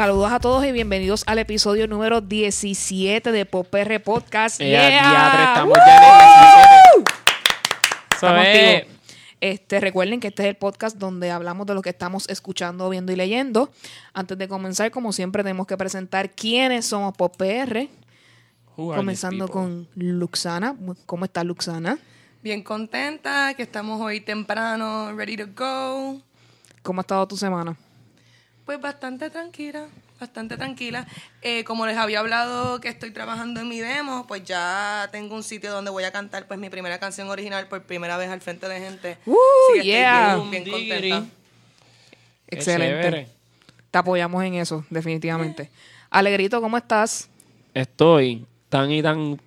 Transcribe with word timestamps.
Saludos 0.00 0.32
a 0.32 0.40
todos 0.40 0.64
y 0.64 0.72
bienvenidos 0.72 1.24
al 1.26 1.40
episodio 1.40 1.86
número 1.86 2.22
17 2.22 3.32
de 3.32 3.44
Popr 3.44 4.00
Podcast. 4.02 4.58
Eh, 4.58 4.70
Yeah. 4.70 4.88
diadre, 4.88 5.42
estamos 5.44 5.76
¡Woo! 5.76 5.84
ya 5.86 5.96
en 5.96 7.02
el 7.02 7.04
17. 7.04 7.12
Estamos 8.10 8.18
So, 8.18 8.26
eh, 8.38 8.76
activos. 8.78 8.98
Este, 9.42 9.78
recuerden 9.78 10.18
que 10.20 10.28
este 10.28 10.44
es 10.44 10.48
el 10.48 10.56
podcast 10.56 10.96
donde 10.96 11.30
hablamos 11.30 11.66
de 11.66 11.74
lo 11.74 11.82
que 11.82 11.90
estamos 11.90 12.26
escuchando, 12.30 12.88
viendo 12.88 13.12
y 13.12 13.16
leyendo. 13.16 13.70
Antes 14.14 14.38
de 14.38 14.48
comenzar, 14.48 14.90
como 14.90 15.12
siempre, 15.12 15.42
tenemos 15.42 15.66
que 15.66 15.76
presentar 15.76 16.30
quiénes 16.30 16.86
somos 16.86 17.14
PopR. 17.14 17.90
Comenzando 18.76 19.48
con 19.48 19.86
Luxana. 19.96 20.76
¿Cómo 21.04 21.26
está 21.26 21.44
Luxana? 21.44 21.98
Bien 22.42 22.62
contenta 22.62 23.52
que 23.52 23.64
estamos 23.64 24.00
hoy 24.00 24.22
temprano, 24.22 25.12
ready 25.14 25.36
to 25.36 25.48
go. 25.54 26.22
¿Cómo 26.82 27.00
ha 27.00 27.02
estado 27.02 27.28
tu 27.28 27.36
semana? 27.36 27.76
Pues 28.64 28.80
bastante 28.80 29.30
tranquila, 29.30 29.88
bastante 30.20 30.56
tranquila. 30.56 31.06
Eh, 31.42 31.64
como 31.64 31.86
les 31.86 31.96
había 31.96 32.20
hablado 32.20 32.80
que 32.80 32.88
estoy 32.88 33.10
trabajando 33.10 33.60
en 33.60 33.68
mi 33.68 33.80
demo, 33.80 34.26
pues 34.26 34.44
ya 34.44 35.08
tengo 35.10 35.34
un 35.34 35.42
sitio 35.42 35.72
donde 35.72 35.90
voy 35.90 36.04
a 36.04 36.12
cantar 36.12 36.46
pues 36.46 36.60
mi 36.60 36.70
primera 36.70 36.98
canción 36.98 37.28
original 37.28 37.66
por 37.68 37.82
primera 37.82 38.16
vez 38.16 38.28
al 38.30 38.40
frente 38.40 38.68
de 38.68 38.80
gente. 38.80 39.18
Uh, 39.26 39.34
Así 39.72 39.80
que 39.80 39.86
yeah. 39.86 40.36
estoy 40.36 40.50
bien, 40.50 40.70
contenta. 40.70 41.24
Excelente. 42.48 43.28
Te 43.90 43.98
apoyamos 43.98 44.44
en 44.44 44.54
eso, 44.54 44.84
definitivamente. 44.90 45.70
Alegrito, 46.10 46.60
¿cómo 46.60 46.76
estás? 46.76 47.28
Estoy 47.74 48.46
tan 48.68 48.90
y 48.92 49.02
tan 49.02 49.40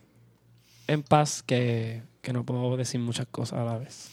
en 0.87 1.03
paz 1.03 1.43
que, 1.43 2.01
que 2.21 2.33
no 2.33 2.43
puedo 2.43 2.75
decir 2.75 2.99
muchas 2.99 3.27
cosas 3.27 3.59
a 3.59 3.63
la 3.63 3.77
vez. 3.77 4.09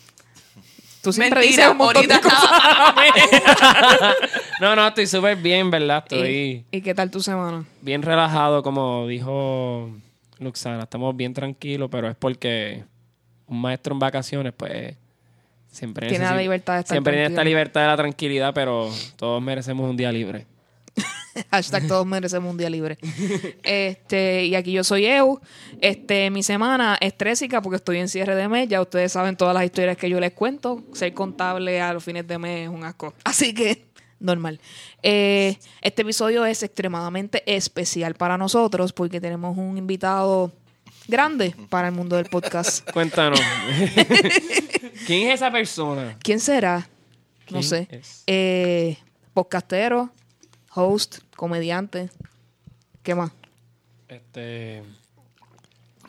Tú 1.02 1.12
siempre 1.12 1.40
Mentira, 1.40 1.62
dices 1.64 1.72
un 1.72 1.78
montón 1.78 2.06
de 2.06 2.14
ahorita 2.14 2.30
cosas. 2.30 2.50
No, 4.60 4.76
no, 4.76 4.86
estoy 4.88 5.06
súper 5.06 5.36
bien, 5.36 5.70
¿verdad? 5.70 6.04
Estoy 6.06 6.64
¿Y, 6.70 6.76
y 6.76 6.80
qué 6.82 6.94
tal 6.94 7.10
tu 7.10 7.20
semana? 7.22 7.64
bien 7.80 8.02
relajado, 8.02 8.62
como 8.62 9.06
dijo 9.06 9.90
Luxana. 10.38 10.82
Estamos 10.82 11.16
bien 11.16 11.32
tranquilos, 11.32 11.88
pero 11.90 12.08
es 12.10 12.16
porque 12.16 12.84
un 13.46 13.60
maestro 13.62 13.94
en 13.94 13.98
vacaciones, 13.98 14.52
pues, 14.54 14.94
siempre 15.70 16.08
Tiene 16.08 16.24
la 16.24 16.30
necesita- 16.32 16.42
libertad 16.42 16.74
de 16.74 16.80
estar 16.80 16.94
Siempre 16.94 17.12
tiene 17.14 17.26
esta 17.26 17.34
tranquilo. 17.36 17.50
libertad 17.56 17.80
de 17.80 17.86
la 17.86 17.96
tranquilidad, 17.96 18.52
pero 18.54 18.90
todos 19.16 19.40
merecemos 19.42 19.88
un 19.88 19.96
día 19.96 20.12
libre. 20.12 20.46
Hashtag 21.50 21.86
todos 21.86 22.06
merecemos 22.06 22.50
un 22.50 22.56
día 22.56 22.70
libre. 22.70 22.98
Este, 23.62 24.46
y 24.46 24.54
aquí 24.54 24.72
yo 24.72 24.84
soy 24.84 25.06
Eu. 25.06 25.40
Este, 25.80 26.30
mi 26.30 26.42
semana 26.42 26.96
es 27.00 27.16
trésica 27.16 27.62
porque 27.62 27.76
estoy 27.76 27.98
en 27.98 28.08
cierre 28.08 28.34
de 28.34 28.48
mes. 28.48 28.68
Ya 28.68 28.80
ustedes 28.80 29.12
saben 29.12 29.36
todas 29.36 29.54
las 29.54 29.64
historias 29.64 29.96
que 29.96 30.08
yo 30.08 30.20
les 30.20 30.32
cuento. 30.32 30.84
Ser 30.92 31.14
contable 31.14 31.80
a 31.80 31.92
los 31.92 32.04
fines 32.04 32.26
de 32.26 32.38
mes 32.38 32.68
es 32.68 32.68
un 32.68 32.84
asco. 32.84 33.14
Así 33.24 33.54
que, 33.54 33.86
normal. 34.18 34.60
Eh, 35.02 35.56
este 35.82 36.02
episodio 36.02 36.44
es 36.44 36.62
extremadamente 36.62 37.42
especial 37.46 38.14
para 38.14 38.36
nosotros 38.36 38.92
porque 38.92 39.20
tenemos 39.20 39.56
un 39.56 39.78
invitado 39.78 40.52
grande 41.08 41.54
para 41.68 41.88
el 41.88 41.94
mundo 41.94 42.16
del 42.16 42.26
podcast. 42.26 42.88
Cuéntanos. 42.92 43.40
¿Quién 45.06 45.28
es 45.28 45.34
esa 45.34 45.50
persona? 45.50 46.16
¿Quién 46.22 46.40
será? 46.40 46.88
No 47.50 47.58
¿Quién 47.58 47.62
sé. 47.64 47.88
es? 47.90 48.22
Eh, 48.26 48.96
podcastero, 49.34 50.10
host, 50.74 51.18
comediante. 51.36 52.10
¿Qué 53.02 53.14
más? 53.14 53.30
Este. 54.08 54.82
Yo- 54.84 54.96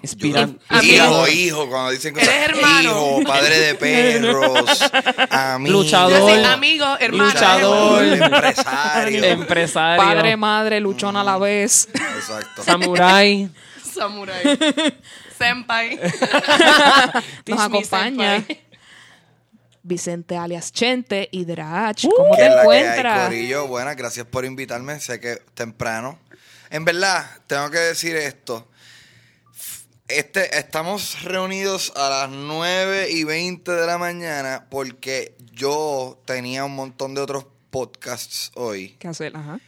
Inspiran- 0.03 0.59
Amigo. 0.67 0.93
hijo, 1.05 1.27
hijo, 1.27 1.69
cuando 1.69 1.91
dicen 1.91 2.13
cosas. 2.15 2.27
Eres 2.29 2.57
hermano. 2.57 2.89
Hijo, 3.19 3.23
padre 3.23 3.59
de 3.59 3.75
perros, 3.75 4.91
amigo. 5.29 5.77
Luchador. 5.83 6.45
Amigo, 6.45 6.85
hermano. 6.99 7.25
Luchador. 7.31 8.03
empresario. 8.05 9.23
Empresario. 9.25 10.03
Padre, 10.03 10.35
madre, 10.37 10.79
luchón 10.79 11.15
a 11.17 11.23
la 11.23 11.37
vez. 11.37 11.87
Exacto. 11.93 12.63
Samurai. 12.63 13.47
Samurai. 13.93 14.41
Senpai. 15.37 15.99
Nos 17.47 17.59
acompaña 17.59 18.39
senpai. 18.41 18.61
Vicente 19.83 20.37
alias 20.37 20.71
Chente 20.71 21.27
y 21.31 21.45
Drach. 21.45 22.05
Uh, 22.05 22.11
¿Cómo 22.15 22.35
¿Qué 22.35 22.43
te 22.43 22.47
encuentras? 22.47 23.27
Corillo? 23.27 23.67
Buenas, 23.67 23.95
gracias 23.95 24.25
por 24.25 24.45
invitarme. 24.45 24.99
Sé 24.99 25.19
que 25.19 25.37
temprano. 25.53 26.19
En 26.69 26.85
verdad, 26.85 27.25
tengo 27.47 27.69
que 27.69 27.79
decir 27.79 28.15
esto. 28.15 28.67
Este, 30.07 30.57
estamos 30.57 31.23
reunidos 31.23 31.93
a 31.95 32.09
las 32.09 32.29
9 32.29 33.11
y 33.11 33.23
20 33.23 33.71
de 33.71 33.87
la 33.87 33.97
mañana 33.97 34.67
porque 34.69 35.37
yo 35.53 36.21
tenía 36.25 36.65
un 36.65 36.75
montón 36.75 37.15
de 37.15 37.21
otros 37.21 37.45
podcasts 37.69 38.51
hoy. 38.55 38.97
¿Qué 38.99 39.07
hacer? 39.07 39.35
Ajá. 39.35 39.59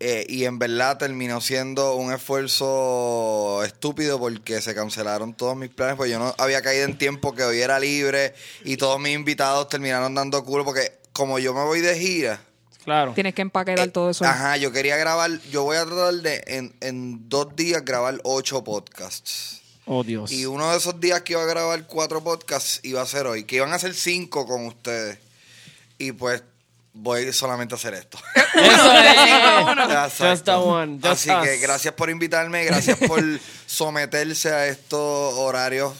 Eh, 0.00 0.24
y 0.28 0.44
en 0.44 0.60
verdad 0.60 0.96
terminó 0.96 1.40
siendo 1.40 1.96
un 1.96 2.12
esfuerzo 2.12 3.64
estúpido 3.64 4.18
porque 4.20 4.60
se 4.60 4.74
cancelaron 4.74 5.34
todos 5.34 5.56
mis 5.56 5.70
planes, 5.70 5.96
porque 5.96 6.12
yo 6.12 6.20
no 6.20 6.34
había 6.38 6.62
caído 6.62 6.84
en 6.84 6.96
tiempo 6.96 7.34
que 7.34 7.42
hoy 7.42 7.60
era 7.60 7.80
libre 7.80 8.34
y 8.64 8.76
todos 8.76 9.00
mis 9.00 9.14
invitados 9.14 9.68
terminaron 9.68 10.14
dando 10.14 10.44
culo 10.44 10.64
porque 10.64 10.92
como 11.12 11.40
yo 11.40 11.52
me 11.52 11.64
voy 11.64 11.80
de 11.80 11.98
gira, 11.98 12.40
Claro. 12.84 13.12
Tienes 13.12 13.34
que 13.34 13.42
empaquetar 13.42 13.88
eh, 13.88 13.90
todo 13.90 14.08
eso. 14.08 14.24
Ajá, 14.24 14.56
yo 14.56 14.72
quería 14.72 14.96
grabar, 14.96 15.30
yo 15.50 15.64
voy 15.64 15.76
a 15.76 15.84
tratar 15.84 16.14
de 16.14 16.42
en, 16.46 16.74
en 16.80 17.28
dos 17.28 17.54
días 17.54 17.84
grabar 17.84 18.18
ocho 18.24 18.64
podcasts. 18.64 19.60
Oh, 19.84 20.02
Dios. 20.02 20.32
Y 20.32 20.46
uno 20.46 20.70
de 20.70 20.78
esos 20.78 20.98
días 20.98 21.20
que 21.20 21.34
iba 21.34 21.42
a 21.42 21.46
grabar 21.46 21.86
cuatro 21.86 22.24
podcasts 22.24 22.80
iba 22.84 23.02
a 23.02 23.06
ser 23.06 23.26
hoy, 23.26 23.44
que 23.44 23.56
iban 23.56 23.74
a 23.74 23.78
ser 23.78 23.92
cinco 23.92 24.46
con 24.46 24.64
ustedes. 24.64 25.18
Y 25.98 26.12
pues 26.12 26.42
voy 26.98 27.32
solamente 27.32 27.74
a 27.74 27.76
hacer 27.76 27.94
esto. 27.94 28.18
Eso 28.54 28.92
es. 28.92 30.18
Just 30.18 30.44
the 30.44 30.52
one. 30.52 30.98
Just 31.02 31.28
Así 31.28 31.30
que 31.46 31.58
gracias 31.58 31.94
por 31.94 32.10
invitarme, 32.10 32.64
gracias 32.64 32.98
por 32.98 33.22
someterse 33.66 34.52
a 34.52 34.66
estos 34.66 35.34
horarios. 35.34 35.94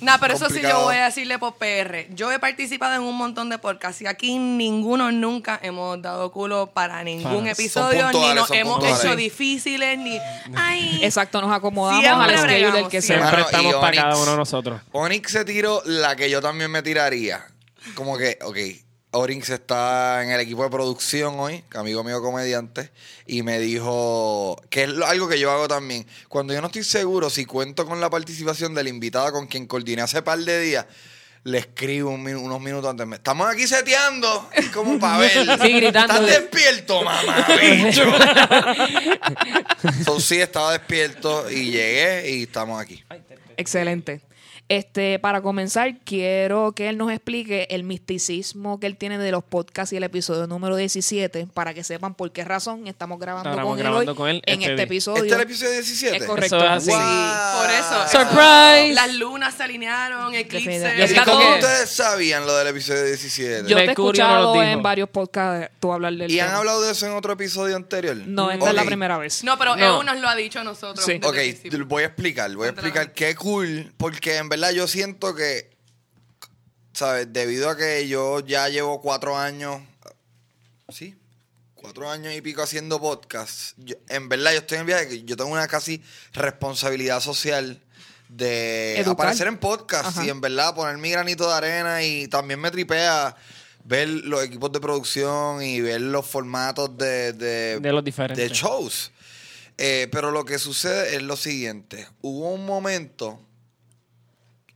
No, 0.00 0.12
pero 0.18 0.34
eso 0.34 0.50
sí 0.50 0.60
yo 0.60 0.82
voy 0.82 0.96
a 0.96 1.04
decirle 1.04 1.38
por 1.38 1.54
PR. 1.54 2.12
Yo 2.12 2.32
he 2.32 2.40
participado 2.40 2.96
en 2.96 3.02
un 3.02 3.16
montón 3.16 3.48
de 3.50 3.58
podcasts 3.58 4.02
y 4.02 4.06
aquí 4.08 4.36
ninguno 4.36 5.12
nunca 5.12 5.60
hemos 5.62 6.02
dado 6.02 6.32
culo 6.32 6.66
para 6.74 7.04
ningún 7.04 7.46
episodio, 7.46 8.10
ni 8.12 8.34
nos 8.34 8.50
hemos 8.50 8.78
puntuales. 8.80 9.04
hecho 9.04 9.14
difíciles, 9.14 9.96
ni... 9.98 10.18
Ay, 10.56 10.98
Exacto, 11.04 11.40
nos 11.40 11.52
acomodamos 11.52 12.04
al 12.04 12.36
schedule 12.36 12.72
del 12.72 12.88
que 12.88 13.00
siempre. 13.00 13.28
Siempre 13.28 13.42
estamos 13.42 13.74
para 13.74 13.86
Onyx. 13.86 14.02
cada 14.02 14.16
uno 14.16 14.30
de 14.32 14.36
nosotros. 14.36 14.80
Onyx 14.90 15.30
se 15.30 15.44
tiró 15.44 15.80
la 15.84 16.16
que 16.16 16.28
yo 16.28 16.42
también 16.42 16.72
me 16.72 16.82
tiraría. 16.82 17.46
Como 17.94 18.18
que, 18.18 18.40
ok, 18.42 18.56
Onyx 19.14 19.50
está 19.50 20.22
en 20.24 20.30
el 20.30 20.40
equipo 20.40 20.64
de 20.64 20.70
producción 20.70 21.38
hoy, 21.38 21.62
amigo 21.74 22.02
mío 22.02 22.22
comediante, 22.22 22.90
y 23.26 23.42
me 23.42 23.58
dijo 23.60 24.60
que 24.70 24.84
es 24.84 24.88
lo- 24.88 25.06
algo 25.06 25.28
que 25.28 25.38
yo 25.38 25.52
hago 25.52 25.68
también. 25.68 26.06
Cuando 26.28 26.54
yo 26.54 26.60
no 26.62 26.68
estoy 26.68 26.82
seguro 26.82 27.28
si 27.28 27.44
cuento 27.44 27.84
con 27.86 28.00
la 28.00 28.08
participación 28.08 28.74
de 28.74 28.84
la 28.84 28.88
invitada 28.88 29.30
con 29.30 29.46
quien 29.46 29.66
coordiné 29.66 30.00
hace 30.02 30.22
par 30.22 30.38
de 30.38 30.60
días, 30.60 30.86
le 31.44 31.58
escribo 31.58 32.10
un 32.10 32.26
unos 32.26 32.60
minutos 32.60 32.88
antes. 32.88 33.06
me- 33.06 33.16
Estamos 33.16 33.48
aquí 33.52 33.66
seteando. 33.66 34.48
Es 34.52 34.68
como 34.70 34.98
para 34.98 35.18
ver. 35.18 35.32
Sí, 35.62 35.72
gritándole. 35.72 36.30
¿Estás 36.30 36.50
despierto, 36.50 37.02
mamá, 37.02 37.46
bicho? 37.60 38.04
so, 40.06 40.20
sí, 40.20 40.40
estaba 40.40 40.72
despierto 40.72 41.50
y 41.50 41.70
llegué 41.72 42.30
y 42.30 42.42
estamos 42.44 42.80
aquí. 42.80 43.02
Excelente. 43.56 44.20
Este, 44.68 45.18
para 45.18 45.42
comenzar, 45.42 45.98
quiero 46.04 46.72
que 46.72 46.88
él 46.88 46.96
nos 46.96 47.10
explique 47.12 47.66
el 47.70 47.84
misticismo 47.84 48.80
que 48.80 48.86
él 48.86 48.96
tiene 48.96 49.18
de 49.18 49.30
los 49.30 49.44
podcasts 49.44 49.92
y 49.92 49.96
el 49.96 50.02
episodio 50.02 50.46
número 50.46 50.76
17, 50.76 51.46
para 51.52 51.74
que 51.74 51.84
sepan 51.84 52.14
por 52.14 52.32
qué 52.32 52.42
razón 52.44 52.86
estamos 52.86 53.20
grabando, 53.20 53.50
Estamos 53.50 53.70
con, 53.70 53.78
él 53.78 53.84
grabando 53.84 54.12
hoy 54.12 54.16
con 54.16 54.28
él 54.30 54.42
en 54.46 54.62
este 54.62 54.72
este 54.72 54.82
episodio. 54.84 55.24
¿Este 55.24 55.28
es 55.28 55.34
el 55.34 55.42
episodio 55.42 55.72
17? 55.72 56.16
Es 56.16 56.24
correcto. 56.24 56.56
Eso 56.56 56.64
es 56.64 56.70
así. 56.70 56.90
Sí. 56.90 57.58
por 57.58 57.70
eso. 57.70 58.18
Surprise. 58.18 58.94
Las 58.94 59.14
lunas 59.14 59.54
se 59.54 59.62
alinearon, 59.62 60.34
eclipse. 60.34 60.70
Definitivamente. 60.70 61.02
¿Y 61.02 61.16
Está 61.16 61.24
cómo 61.24 61.40
todo- 61.44 61.54
ustedes 61.54 61.90
sabían 61.90 62.46
lo 62.46 62.56
del 62.56 62.68
episodio 62.68 63.04
17? 63.04 63.68
Yo 63.68 63.76
te 63.76 63.84
he 63.84 63.88
escuchado 63.88 64.62
en 64.62 64.82
varios 64.82 65.10
podcasts 65.10 65.70
tú 65.80 65.92
hablar 65.92 66.14
del 66.14 66.30
¿Y 66.30 66.40
han 66.40 66.50
hablado 66.54 66.80
de 66.82 66.92
eso 66.92 67.06
en 67.06 67.12
otro 67.12 67.34
episodio 67.34 67.76
anterior? 67.76 68.16
No, 68.16 68.50
esta 68.50 68.70
es 68.70 68.74
la 68.74 68.84
primera 68.84 69.18
vez. 69.18 69.44
No, 69.44 69.58
pero 69.58 69.76
No. 69.76 69.84
Evo 69.84 70.02
nos 70.02 70.18
lo 70.18 70.28
ha 70.28 70.34
dicho 70.34 70.60
a 70.60 70.64
nosotros. 70.64 71.04
Sí. 71.04 71.20
Ok, 71.22 71.36
voy 71.86 72.04
a 72.04 72.06
explicar, 72.06 72.54
voy 72.54 72.68
a 72.68 72.70
explicar 72.70 73.12
qué 73.12 73.34
cool, 73.34 73.92
porque 73.98 74.38
en 74.38 74.48
verdad 74.48 74.61
yo 74.70 74.86
siento 74.86 75.34
que, 75.34 75.70
¿sabes? 76.92 77.32
Debido 77.32 77.70
a 77.70 77.76
que 77.76 78.06
yo 78.06 78.40
ya 78.40 78.68
llevo 78.68 79.00
cuatro 79.00 79.36
años, 79.36 79.80
¿sí? 80.90 81.16
Cuatro 81.74 82.08
años 82.08 82.32
y 82.34 82.40
pico 82.40 82.62
haciendo 82.62 83.00
podcasts. 83.00 83.74
yo- 83.78 83.96
en 84.08 84.28
verdad 84.28 84.52
yo 84.52 84.58
estoy 84.58 84.78
en 84.78 84.86
viaje, 84.86 85.08
que 85.08 85.22
yo 85.24 85.36
tengo 85.36 85.50
una 85.50 85.66
casi 85.66 86.00
responsabilidad 86.32 87.20
social 87.20 87.82
de 88.28 88.94
Educar. 88.96 89.12
aparecer 89.26 89.46
en 89.48 89.58
podcasts 89.58 90.08
Ajá. 90.18 90.24
y 90.24 90.30
en 90.30 90.40
verdad 90.40 90.74
poner 90.74 90.96
mi 90.98 91.10
granito 91.10 91.48
de 91.48 91.54
arena 91.54 92.02
y 92.04 92.28
también 92.28 92.60
me 92.60 92.70
tripea 92.70 93.34
ver 93.84 94.08
los 94.08 94.44
equipos 94.44 94.70
de 94.72 94.80
producción 94.80 95.60
y 95.62 95.80
ver 95.80 96.00
los 96.00 96.24
formatos 96.24 96.96
de, 96.96 97.32
de, 97.32 97.80
De 97.80 97.92
los 97.92 98.04
diferentes. 98.04 98.48
de 98.48 98.54
shows. 98.54 99.10
Eh, 99.76 100.08
pero 100.12 100.30
lo 100.30 100.44
que 100.44 100.58
sucede 100.58 101.16
es 101.16 101.22
lo 101.22 101.36
siguiente. 101.36 102.06
Hubo 102.20 102.52
un 102.52 102.64
momento 102.64 103.40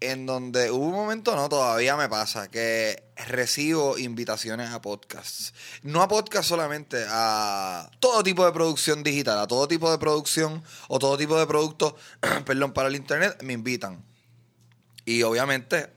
en 0.00 0.26
donde 0.26 0.70
hubo 0.70 0.86
un 0.86 0.94
momento, 0.94 1.34
no, 1.34 1.48
todavía 1.48 1.96
me 1.96 2.08
pasa, 2.08 2.50
que 2.50 3.04
recibo 3.26 3.96
invitaciones 3.96 4.70
a 4.70 4.82
podcasts. 4.82 5.54
No 5.82 6.02
a 6.02 6.08
podcasts 6.08 6.48
solamente, 6.48 7.04
a 7.08 7.90
todo 7.98 8.22
tipo 8.22 8.44
de 8.44 8.52
producción 8.52 9.02
digital, 9.02 9.38
a 9.38 9.46
todo 9.46 9.66
tipo 9.66 9.90
de 9.90 9.98
producción 9.98 10.62
o 10.88 10.98
todo 10.98 11.16
tipo 11.16 11.38
de 11.38 11.46
productos, 11.46 11.94
perdón, 12.44 12.72
para 12.72 12.88
el 12.88 12.96
internet, 12.96 13.42
me 13.42 13.54
invitan. 13.54 14.04
Y 15.06 15.22
obviamente, 15.22 15.94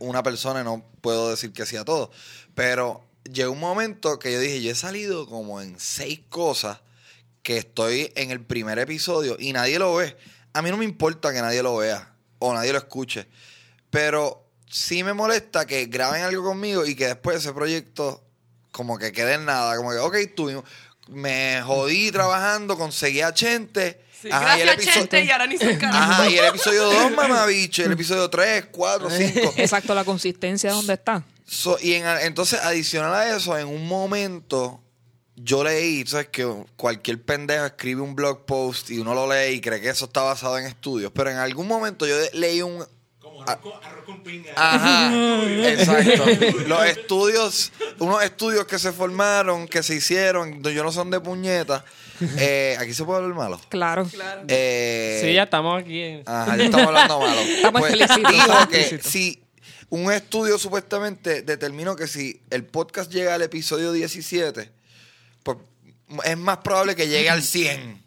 una 0.00 0.22
persona 0.22 0.62
no 0.62 0.84
puedo 1.00 1.30
decir 1.30 1.52
que 1.52 1.66
sí 1.66 1.76
a 1.76 1.84
todo. 1.84 2.10
Pero 2.54 3.02
llegó 3.24 3.52
un 3.52 3.60
momento 3.60 4.18
que 4.18 4.32
yo 4.32 4.38
dije, 4.38 4.62
yo 4.62 4.70
he 4.70 4.74
salido 4.74 5.26
como 5.26 5.62
en 5.62 5.80
seis 5.80 6.20
cosas 6.28 6.80
que 7.42 7.56
estoy 7.56 8.12
en 8.16 8.30
el 8.30 8.44
primer 8.44 8.78
episodio 8.78 9.36
y 9.38 9.54
nadie 9.54 9.78
lo 9.78 9.94
ve. 9.94 10.14
A 10.52 10.60
mí 10.60 10.70
no 10.70 10.76
me 10.76 10.84
importa 10.84 11.32
que 11.32 11.40
nadie 11.40 11.62
lo 11.62 11.78
vea 11.78 12.17
o 12.38 12.52
nadie 12.54 12.72
lo 12.72 12.78
escuche. 12.78 13.26
Pero 13.90 14.44
sí 14.70 15.02
me 15.04 15.12
molesta 15.14 15.66
que 15.66 15.86
graben 15.86 16.22
algo 16.22 16.44
conmigo 16.44 16.84
y 16.86 16.94
que 16.94 17.06
después 17.06 17.38
ese 17.38 17.52
proyecto 17.52 18.22
como 18.70 18.98
que 18.98 19.12
quede 19.12 19.34
en 19.34 19.44
nada. 19.46 19.76
Como 19.76 19.90
que, 19.90 19.98
ok, 19.98 20.16
tuvimos, 20.36 20.64
me 21.08 21.60
jodí 21.64 22.10
trabajando, 22.12 22.76
conseguí 22.76 23.20
a 23.22 23.32
Chente. 23.32 24.04
Sí, 24.20 24.28
Ajá, 24.32 24.58
y 24.58 24.62
el 24.62 24.66
gracias, 24.66 24.96
episodio- 24.96 25.00
gente, 25.00 25.24
y 25.24 25.30
ahora 25.30 25.46
ni 25.46 25.56
se. 25.58 25.70
Ajá, 25.86 26.28
y 26.28 26.36
el 26.38 26.44
episodio 26.46 26.84
2, 26.84 27.12
mamabicho, 27.12 27.84
el 27.84 27.92
episodio 27.92 28.28
3, 28.28 28.66
4, 28.72 29.08
5. 29.10 29.54
Exacto, 29.56 29.94
la 29.94 30.04
consistencia 30.04 30.72
donde 30.72 30.94
está. 30.94 31.22
So, 31.46 31.78
y 31.80 31.94
en- 31.94 32.04
entonces, 32.22 32.60
adicional 32.62 33.14
a 33.14 33.36
eso, 33.36 33.56
en 33.56 33.68
un 33.68 33.86
momento, 33.86 34.82
yo 35.40 35.62
leí, 35.64 36.04
sabes 36.06 36.28
que 36.28 36.46
cualquier 36.76 37.20
pendejo 37.22 37.64
escribe 37.66 38.00
un 38.02 38.14
blog 38.14 38.44
post 38.44 38.90
y 38.90 38.98
uno 38.98 39.14
lo 39.14 39.32
lee 39.32 39.54
y 39.54 39.60
cree 39.60 39.80
que 39.80 39.88
eso 39.88 40.06
está 40.06 40.22
basado 40.22 40.58
en 40.58 40.66
estudios, 40.66 41.12
pero 41.14 41.30
en 41.30 41.36
algún 41.36 41.66
momento 41.66 42.06
yo 42.06 42.14
leí 42.32 42.62
un... 42.62 42.84
Como 43.20 43.42
arroz 43.42 43.60
con, 43.60 43.84
arroz 43.84 44.04
con 44.04 44.22
pinga. 44.22 44.52
Ajá, 44.56 45.12
exacto. 45.68 46.24
Los 46.66 46.84
estudios, 46.86 47.72
unos 47.98 48.22
estudios 48.22 48.64
que 48.66 48.78
se 48.78 48.90
formaron, 48.92 49.68
que 49.68 49.82
se 49.82 49.94
hicieron, 49.96 50.62
yo 50.62 50.82
no 50.82 50.90
son 50.92 51.10
de 51.10 51.20
puñeta. 51.20 51.84
Eh, 52.38 52.76
aquí 52.80 52.94
se 52.94 53.04
puede 53.04 53.20
hablar 53.22 53.36
malo. 53.36 53.60
Claro. 53.68 54.04
Claro. 54.06 54.42
Eh, 54.48 55.20
Sí, 55.24 55.34
ya 55.34 55.44
estamos 55.44 55.80
aquí. 55.80 56.00
en- 56.02 56.22
Ajá, 56.26 56.56
ya 56.56 56.64
estamos 56.64 56.86
hablando 56.88 57.20
malo. 57.20 57.40
Estamos 57.56 57.80
Pues, 57.80 57.92
explícitos, 57.94 58.32
dijo 58.32 58.42
estamos 58.44 58.68
que 58.68 58.80
explícitos. 58.80 59.12
si 59.12 59.42
un 59.90 60.12
estudio 60.12 60.58
supuestamente 60.58 61.42
determinó 61.42 61.94
que 61.96 62.06
si 62.08 62.40
el 62.50 62.64
podcast 62.64 63.12
llega 63.12 63.34
al 63.34 63.42
episodio 63.42 63.92
17, 63.92 64.70
pues 65.54 65.58
es 66.24 66.36
más 66.36 66.58
probable 66.58 66.94
que 66.94 67.08
llegue 67.08 67.30
al 67.30 67.42
100. 67.42 68.04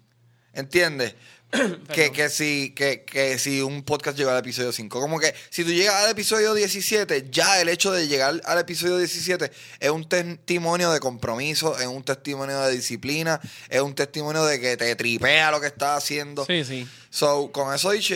¿Entiendes? 0.54 1.16
que, 1.94 2.12
que, 2.12 2.30
si, 2.30 2.72
que, 2.76 3.04
que 3.04 3.38
si 3.38 3.62
un 3.62 3.84
podcast 3.84 4.18
llega 4.18 4.32
al 4.32 4.40
episodio 4.40 4.72
5. 4.72 5.02
Como 5.02 5.20
que 5.20 5.34
si 5.50 5.64
tú 5.64 5.72
llegas 5.72 5.96
al 5.96 6.12
episodio 6.12 6.54
17, 6.54 7.30
ya 7.30 7.60
el 7.60 7.70
hecho 7.70 7.92
de 7.92 8.08
llegar 8.08 8.42
al 8.44 8.60
episodio 8.60 8.98
17 8.98 9.52
es 9.80 9.90
un 9.90 10.08
testimonio 10.08 10.92
de 10.92 11.00
compromiso, 11.00 11.78
es 11.80 11.88
un 11.88 12.04
testimonio 12.04 12.62
de 12.62 12.74
disciplina, 12.74 13.42
es 13.70 13.82
un 13.82 13.96
testimonio 13.96 14.46
de 14.46 14.60
que 14.60 14.78
te 14.78 14.96
tripea 14.96 15.52
lo 15.52 15.60
que 15.60 15.68
estás 15.68 15.98
haciendo. 15.98 16.46
Sí, 16.46 16.64
sí. 16.64 16.88
So, 17.10 17.52
con 17.52 17.74
eso 17.74 17.92
dicho, 17.92 18.16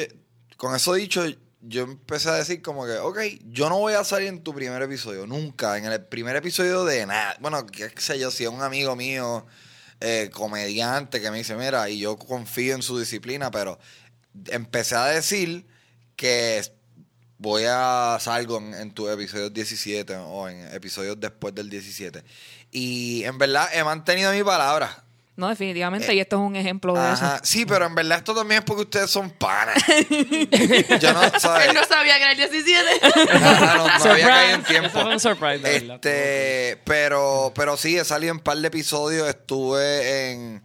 con 0.57 0.75
eso 0.75 0.93
dicho, 0.93 1.25
yo 1.67 1.83
empecé 1.83 2.29
a 2.29 2.33
decir 2.33 2.61
como 2.61 2.85
que, 2.85 2.97
ok, 2.97 3.19
yo 3.45 3.69
no 3.69 3.79
voy 3.79 3.93
a 3.93 4.03
salir 4.03 4.27
en 4.27 4.43
tu 4.43 4.53
primer 4.53 4.81
episodio, 4.81 5.25
nunca, 5.25 5.77
en 5.77 5.85
el 5.85 6.05
primer 6.05 6.35
episodio 6.35 6.85
de 6.85 7.05
nada. 7.05 7.37
Bueno, 7.39 7.65
qué 7.65 7.91
sé 7.97 8.19
yo, 8.19 8.29
si 8.31 8.43
es 8.43 8.49
un 8.49 8.61
amigo 8.61 8.95
mío, 8.95 9.45
eh, 9.99 10.29
comediante, 10.31 11.21
que 11.21 11.31
me 11.31 11.37
dice, 11.37 11.55
mira, 11.55 11.89
y 11.89 11.99
yo 11.99 12.17
confío 12.17 12.75
en 12.75 12.81
su 12.81 12.99
disciplina, 12.99 13.49
pero 13.49 13.79
empecé 14.49 14.95
a 14.95 15.05
decir 15.05 15.65
que 16.15 16.61
voy 17.37 17.63
a 17.67 18.17
salgo 18.19 18.57
en, 18.57 18.73
en 18.73 18.91
tu 18.91 19.09
episodio 19.09 19.49
17 19.49 20.15
o 20.17 20.47
en 20.47 20.67
episodios 20.73 21.19
después 21.19 21.55
del 21.55 21.69
17. 21.69 22.23
Y 22.71 23.23
en 23.23 23.37
verdad 23.37 23.69
he 23.73 23.83
mantenido 23.83 24.31
mi 24.31 24.43
palabra. 24.43 25.04
No, 25.37 25.49
definitivamente. 25.49 26.13
y 26.13 26.19
esto 26.19 26.37
es 26.37 26.41
un 26.41 26.55
ejemplo 26.55 26.93
de 26.93 26.99
Ajá, 27.01 27.35
eso. 27.35 27.43
sí, 27.45 27.65
pero 27.65 27.85
en 27.85 27.93
verdad 27.95 28.19
esto 28.19 28.33
también 28.33 28.59
es 28.59 28.65
porque 28.65 28.83
ustedes 28.83 29.09
son 29.11 29.29
panas. 29.31 29.75
Yo 31.01 31.13
no, 31.13 31.39
¿sabes? 31.39 31.67
Él 31.69 31.73
no 31.75 31.83
sabía 31.83 32.15
que 32.17 32.21
era 32.23 32.31
el 32.31 32.37
17. 32.37 32.81
Ajá, 33.33 33.75
no, 33.77 33.87
no 34.05 34.11
había 34.11 34.27
caído 34.27 34.55
en 34.55 34.61
Surprise. 34.61 34.67
tiempo. 34.67 34.87
Eso 34.87 35.01
fue 35.01 35.13
un 35.13 35.19
surprise. 35.19 35.75
Este, 35.93 36.81
pero, 36.85 37.51
pero 37.53 37.75
sí, 37.77 37.97
he 37.97 38.05
salido 38.05 38.31
en 38.31 38.37
un 38.37 38.43
par 38.43 38.57
de 38.57 38.67
episodios. 38.67 39.27
Estuve 39.27 40.31
en, 40.31 40.63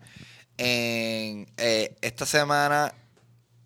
en 0.58 1.48
eh, 1.56 1.96
esta 2.00 2.24
semana 2.26 2.94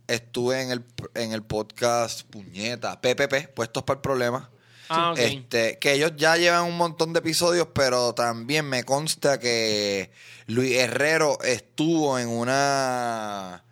estuve 0.07 0.61
en 0.62 0.71
el, 0.71 0.85
en 1.15 1.33
el 1.33 1.43
podcast 1.43 2.23
Puñeta, 2.31 3.00
PPP, 3.00 3.49
Puestos 3.55 3.83
para 3.85 3.97
el 3.97 4.00
Problema. 4.03 4.50
Ah, 4.89 5.13
ok. 5.13 5.19
Este, 5.19 5.79
que 5.79 5.93
ellos 5.93 6.13
ya 6.17 6.37
llevan 6.37 6.65
un 6.65 6.77
montón 6.77 7.13
de 7.13 7.21
episodios, 7.21 7.69
pero 7.75 8.15
también 8.15 8.67
me 8.69 8.85
consta 8.85 9.39
que 9.41 10.11
Luis 10.47 10.77
Herrero 10.77 11.39
estuvo 11.43 12.19
en 12.19 12.29
una 12.29 13.65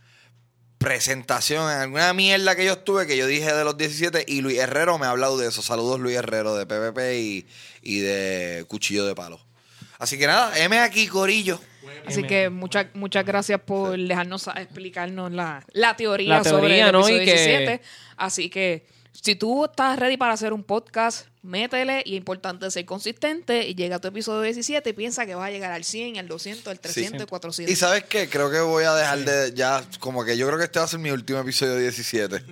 presentación, 0.79 1.71
en 1.71 1.79
alguna 1.79 2.13
mierda 2.13 2.57
que 2.57 2.65
yo 2.65 2.73
estuve, 2.73 3.07
que 3.07 3.17
yo 3.17 3.27
dije 3.27 3.53
de 3.53 3.65
los 3.65 3.77
17, 3.77 4.25
y 4.27 4.41
Luis 4.41 4.59
Herrero 4.59 4.99
me 4.99 5.07
ha 5.07 5.11
hablado 5.11 5.39
de 5.39 5.49
eso. 5.49 5.63
Saludos 5.63 6.01
Luis 6.01 6.17
Herrero 6.17 6.57
de 6.57 6.67
PPP 6.67 6.99
y, 7.21 7.47
y 7.83 8.01
de 8.01 8.65
Cuchillo 8.67 9.07
de 9.07 9.15
Palo. 9.15 9.41
Así 9.99 10.19
que 10.19 10.27
nada, 10.27 10.59
M 10.59 10.77
aquí, 10.81 11.07
Corillo. 11.07 11.61
Así 12.05 12.25
que 12.25 12.51
muchas 12.51 12.87
muchas 12.95 13.25
gracias 13.25 13.61
por 13.61 13.97
dejarnos 13.97 14.49
a- 14.49 14.61
explicarnos 14.61 15.31
la, 15.31 15.65
la 15.73 15.95
teoría, 15.97 16.39
La 16.39 16.43
teoría, 16.43 16.59
sobre 16.61 16.81
el 16.81 16.93
¿no? 16.93 16.99
episodio 17.07 17.23
Y 17.23 17.25
que- 17.27 17.33
17. 17.33 17.83
Así 18.17 18.51
que 18.51 18.87
si 19.13 19.37
tú 19.37 19.65
estás 19.65 19.99
ready 19.99 20.17
para 20.17 20.33
hacer 20.33 20.53
un 20.53 20.65
podcast, 20.65 21.27
métele 21.43 22.03
y 22.05 22.13
es 22.13 22.19
importante 22.19 22.71
ser 22.71 22.85
consistente 22.85 23.69
y 23.69 23.75
llega 23.75 23.97
a 23.97 24.01
tu 24.01 24.09
episodio 24.09 24.43
17 24.43 24.89
y 24.89 24.93
piensa 24.93 25.27
que 25.27 25.35
vas 25.35 25.49
a 25.49 25.51
llegar 25.51 25.73
al 25.73 25.85
100, 25.85 26.19
al 26.19 26.29
200, 26.29 26.67
al 26.67 26.81
300, 26.81 27.21
al 27.23 27.27
400. 27.27 27.73
Y 27.73 27.77
sabes 27.77 28.05
qué, 28.05 28.29
creo 28.29 28.51
que 28.51 28.61
voy 28.61 28.85
a 28.85 28.95
dejar 28.95 29.19
de 29.21 29.53
ya, 29.55 29.85
como 29.99 30.25
que 30.25 30.37
yo 30.37 30.47
creo 30.47 30.59
que 30.59 30.65
este 30.65 30.79
va 30.79 30.87
a 30.87 30.89
ser 30.89 31.01
mi 31.01 31.11
último 31.11 31.39
episodio 31.41 31.77
17. 31.77 32.43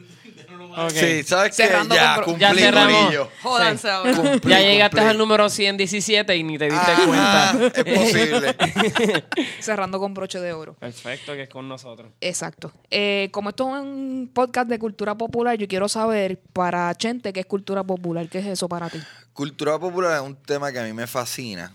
Sí, 0.90 1.22
¿sabes 1.24 1.56
qué? 1.56 1.66
Cerrando 1.66 1.94
Ya, 1.94 2.14
con- 2.16 2.24
cumplí, 2.24 2.40
Ya 2.42 2.54
cerramos. 2.54 3.02
Corillo. 3.04 3.28
Jódanse 3.42 3.90
ahora. 3.90 4.14
Cumplí, 4.14 4.50
Ya 4.50 4.60
llegaste 4.60 4.96
cumplí. 4.96 5.10
al 5.10 5.18
número 5.18 5.48
117 5.50 6.36
y 6.36 6.42
ni 6.42 6.58
te 6.58 6.64
diste 6.70 6.90
Ajá, 6.90 7.04
cuenta. 7.06 7.80
Es 7.80 7.84
posible. 7.98 8.56
Cerrando 9.60 9.98
con 9.98 10.14
broche 10.14 10.40
de 10.40 10.52
oro. 10.52 10.74
Perfecto, 10.74 11.32
que 11.34 11.42
es 11.44 11.48
con 11.48 11.68
nosotros. 11.68 12.12
Exacto. 12.20 12.72
Eh, 12.90 13.28
como 13.32 13.50
esto 13.50 13.76
es 13.76 13.82
un 13.82 14.30
podcast 14.32 14.68
de 14.68 14.78
cultura 14.78 15.14
popular, 15.14 15.56
yo 15.56 15.66
quiero 15.68 15.88
saber 15.88 16.40
para 16.52 16.94
Chente 16.94 17.32
qué 17.32 17.40
es 17.40 17.46
cultura 17.46 17.82
popular. 17.84 18.28
¿Qué 18.28 18.38
es 18.38 18.46
eso 18.46 18.68
para 18.68 18.88
ti? 18.88 18.98
Cultura 19.32 19.78
popular 19.78 20.16
es 20.16 20.22
un 20.22 20.36
tema 20.36 20.70
que 20.72 20.78
a 20.78 20.84
mí 20.84 20.92
me 20.92 21.06
fascina 21.06 21.72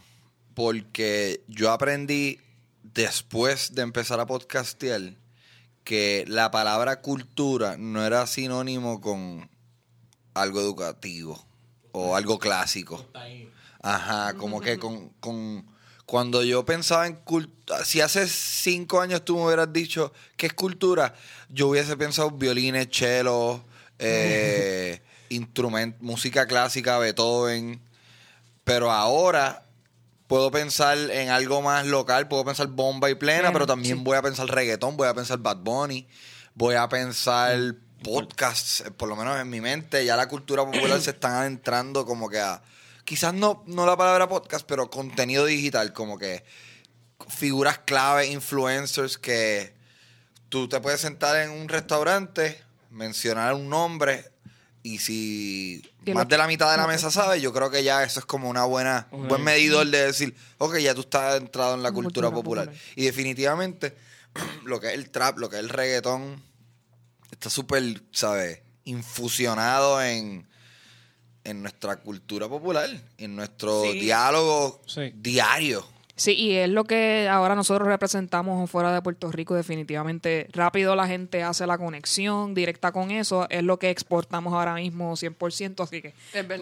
porque 0.54 1.42
yo 1.48 1.72
aprendí 1.72 2.40
después 2.84 3.74
de 3.76 3.82
empezar 3.82 4.20
a 4.20 4.26
podcastear 4.26 5.02
que 5.86 6.26
la 6.28 6.52
palabra 6.52 7.00
cultura 7.02 7.78
no 7.78 8.06
era 8.06 8.28
sinónimo 8.28 9.00
con 9.00 9.50
algo 10.34 10.60
educativo 10.60 11.42
o 11.94 12.16
algo 12.18 12.40
clásico. 12.40 13.08
Ajá, 13.82 14.34
como 14.34 14.60
que 14.60 14.80
con, 14.80 15.10
con 15.20 15.64
cuando 16.08 16.44
yo 16.44 16.66
pensaba 16.66 17.06
en 17.08 17.16
cultura, 17.16 17.86
si 17.86 18.02
hace 18.02 18.28
cinco 18.28 19.00
años 19.00 19.24
tú 19.24 19.38
me 19.38 19.46
hubieras 19.46 19.72
dicho 19.72 20.12
qué 20.38 20.48
es 20.48 20.54
cultura, 20.54 21.14
yo 21.50 21.68
hubiese 21.68 21.96
pensado 21.96 22.32
violines, 22.32 22.90
chelos, 22.90 23.62
eh, 24.00 25.02
instrument, 25.30 25.96
música 26.00 26.48
clásica, 26.48 26.98
Beethoven, 26.98 27.80
pero 28.64 28.92
ahora 28.92 29.65
puedo 30.28 30.52
pensar 30.52 30.98
en 30.98 31.30
algo 31.30 31.62
más 31.62 31.86
local, 31.86 32.28
puedo 32.28 32.46
pensar 32.46 32.68
bomba 32.68 33.10
y 33.10 33.16
plena, 33.16 33.52
pero 33.54 33.68
también 33.68 33.98
sí. 33.98 34.04
voy 34.04 34.18
a 34.18 34.22
pensar 34.22 34.48
reggaetón, 34.48 34.98
voy 34.98 35.08
a 35.08 35.14
pensar 35.14 35.40
Bad 35.40 35.58
Bunny, 35.58 36.08
voy 36.54 36.76
a 36.76 36.88
pensar 36.90 37.76
podcasts, 38.04 38.82
eh, 38.82 38.92
por 38.92 39.10
lo 39.10 39.16
menos 39.16 39.40
en 39.40 39.50
mi 39.50 39.62
mente, 39.62 40.06
ya 40.06 40.16
la 40.16 40.28
cultura 40.28 40.66
popular 40.66 41.00
se 41.02 41.12
están 41.12 41.34
adentrando 41.34 42.06
como 42.06 42.30
que 42.30 42.40
a, 42.40 42.62
quizás 43.04 43.34
no, 43.34 43.64
no 43.68 43.86
la 43.86 43.98
palabra 43.98 44.28
podcast, 44.28 44.66
pero 44.68 44.90
contenido 44.90 45.46
digital, 45.46 45.94
como 45.94 46.18
que 46.18 46.44
figuras 47.30 47.80
clave, 47.80 48.28
influencers 48.28 49.18
que 49.18 49.74
tú 50.50 50.68
te 50.68 50.80
puedes 50.80 51.02
sentar 51.02 51.36
en 51.38 51.52
un 51.52 51.70
restaurante, 51.70 52.62
mencionar 52.90 53.54
un 53.54 53.70
nombre 53.70 54.32
y 54.86 55.00
si 55.00 55.82
más 56.14 56.28
de 56.28 56.38
la 56.38 56.46
mitad 56.46 56.70
de 56.70 56.78
la 56.78 56.86
mesa 56.86 57.10
sabe, 57.10 57.42
yo 57.42 57.52
creo 57.52 57.72
que 57.72 57.84
ya 57.84 58.04
eso 58.04 58.20
es 58.20 58.26
como 58.28 58.48
una 58.52 58.66
buena, 58.66 59.08
un 59.10 59.28
buen 59.28 59.44
medidor 59.44 59.88
de 59.88 60.06
decir, 60.06 60.36
ok, 60.60 60.78
ya 60.78 60.94
tú 60.94 61.02
estás 61.02 61.42
entrado 61.42 61.74
en 61.74 61.82
la 61.82 61.92
cultura, 61.92 62.28
Cultura 62.28 62.32
popular. 62.32 62.66
popular. 62.66 62.84
Y 62.96 63.06
definitivamente 63.06 63.96
lo 64.66 64.80
que 64.80 64.90
es 64.90 64.94
el 64.94 65.10
trap, 65.10 65.40
lo 65.40 65.50
que 65.50 65.56
es 65.56 65.64
el 65.64 65.70
reggaetón, 65.70 66.40
está 67.32 67.50
súper, 67.50 68.04
¿sabes? 68.12 68.60
Infusionado 68.84 70.00
en, 70.04 70.48
en 71.44 71.62
nuestra 71.64 71.96
cultura 71.98 72.48
popular, 72.48 72.88
en 73.18 73.36
nuestro 73.36 73.82
Sí. 73.92 74.00
diálogo 74.00 74.82
Sí. 74.86 75.12
diario. 75.16 75.84
Sí, 76.18 76.32
y 76.34 76.56
es 76.56 76.70
lo 76.70 76.86
que 76.86 77.28
ahora 77.30 77.56
nosotros 77.56 77.88
representamos 77.90 78.72
fuera 78.72 78.94
de 78.94 79.02
Puerto 79.02 79.30
Rico 79.34 79.54
definitivamente. 79.54 80.48
Rápido 80.54 80.96
la 80.96 81.08
gente 81.08 81.44
hace 81.44 81.68
la 81.68 81.78
conexión 81.78 82.54
directa 82.54 82.94
con 82.94 83.12
eso, 83.12 83.48
es 83.50 83.64
lo 83.64 83.80
que 83.80 83.90
exportamos 83.90 84.54
ahora 84.54 84.76
mismo 84.76 85.14
100%, 85.18 85.84
así 85.84 86.02
que 86.02 86.14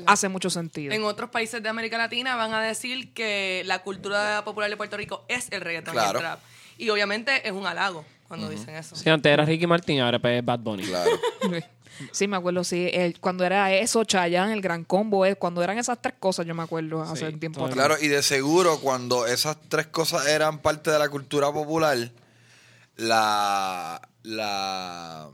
hace 0.07 0.27
mucho 0.27 0.49
sentido. 0.49 0.91
En 0.93 1.03
otros 1.03 1.29
países 1.29 1.61
de 1.61 1.69
América 1.69 1.99
Latina 1.99 2.35
van 2.35 2.53
a 2.53 2.61
decir 2.61 3.13
que 3.13 3.61
la 3.65 3.79
cultura 3.83 4.43
popular 4.43 4.71
de 4.71 4.77
Puerto 4.77 4.97
Rico 4.97 5.23
es 5.27 5.51
el 5.51 5.61
reggaetón 5.61 5.93
y 5.93 5.97
Claro. 5.97 6.17
el 6.19 6.23
trap. 6.25 6.39
Y 6.79 6.89
obviamente 6.89 7.47
es 7.47 7.53
un 7.53 7.67
halago 7.67 8.03
cuando 8.27 8.49
dicen 8.49 8.75
eso. 8.75 8.95
Sí, 8.95 9.07
antes 9.07 9.31
era 9.31 9.45
Ricky 9.45 9.67
Martin, 9.67 9.99
ahora 10.01 10.17
pues 10.17 10.39
es 10.39 10.43
Bad 10.45 10.59
Bunny. 10.59 10.83
Claro. 10.83 11.11
Sí, 12.11 12.27
me 12.27 12.37
acuerdo, 12.37 12.63
sí. 12.63 12.89
el- 12.91 13.19
cuando 13.19 13.43
era 13.45 13.71
eso, 13.73 14.03
Chayanne, 14.03 14.53
el 14.53 14.61
gran 14.61 14.83
combo, 14.83 15.25
eh, 15.25 15.35
cuando 15.35 15.61
eran 15.63 15.77
esas 15.77 16.01
tres 16.01 16.15
cosas, 16.19 16.45
yo 16.45 16.55
me 16.55 16.63
acuerdo 16.63 17.01
hace 17.01 17.29
Sí, 17.31 17.37
tiempo 17.37 17.61
atrás. 17.65 17.75
Claro, 17.75 17.95
y 18.01 18.07
de 18.07 18.21
seguro 18.23 18.79
cuando 18.79 19.25
esas 19.27 19.57
tres 19.69 19.87
cosas 19.87 20.27
eran 20.27 20.59
parte 20.59 20.91
de 20.91 20.99
la 20.99 21.09
cultura 21.09 21.51
popular, 21.51 21.97
la... 22.95 24.01
la 24.23 25.29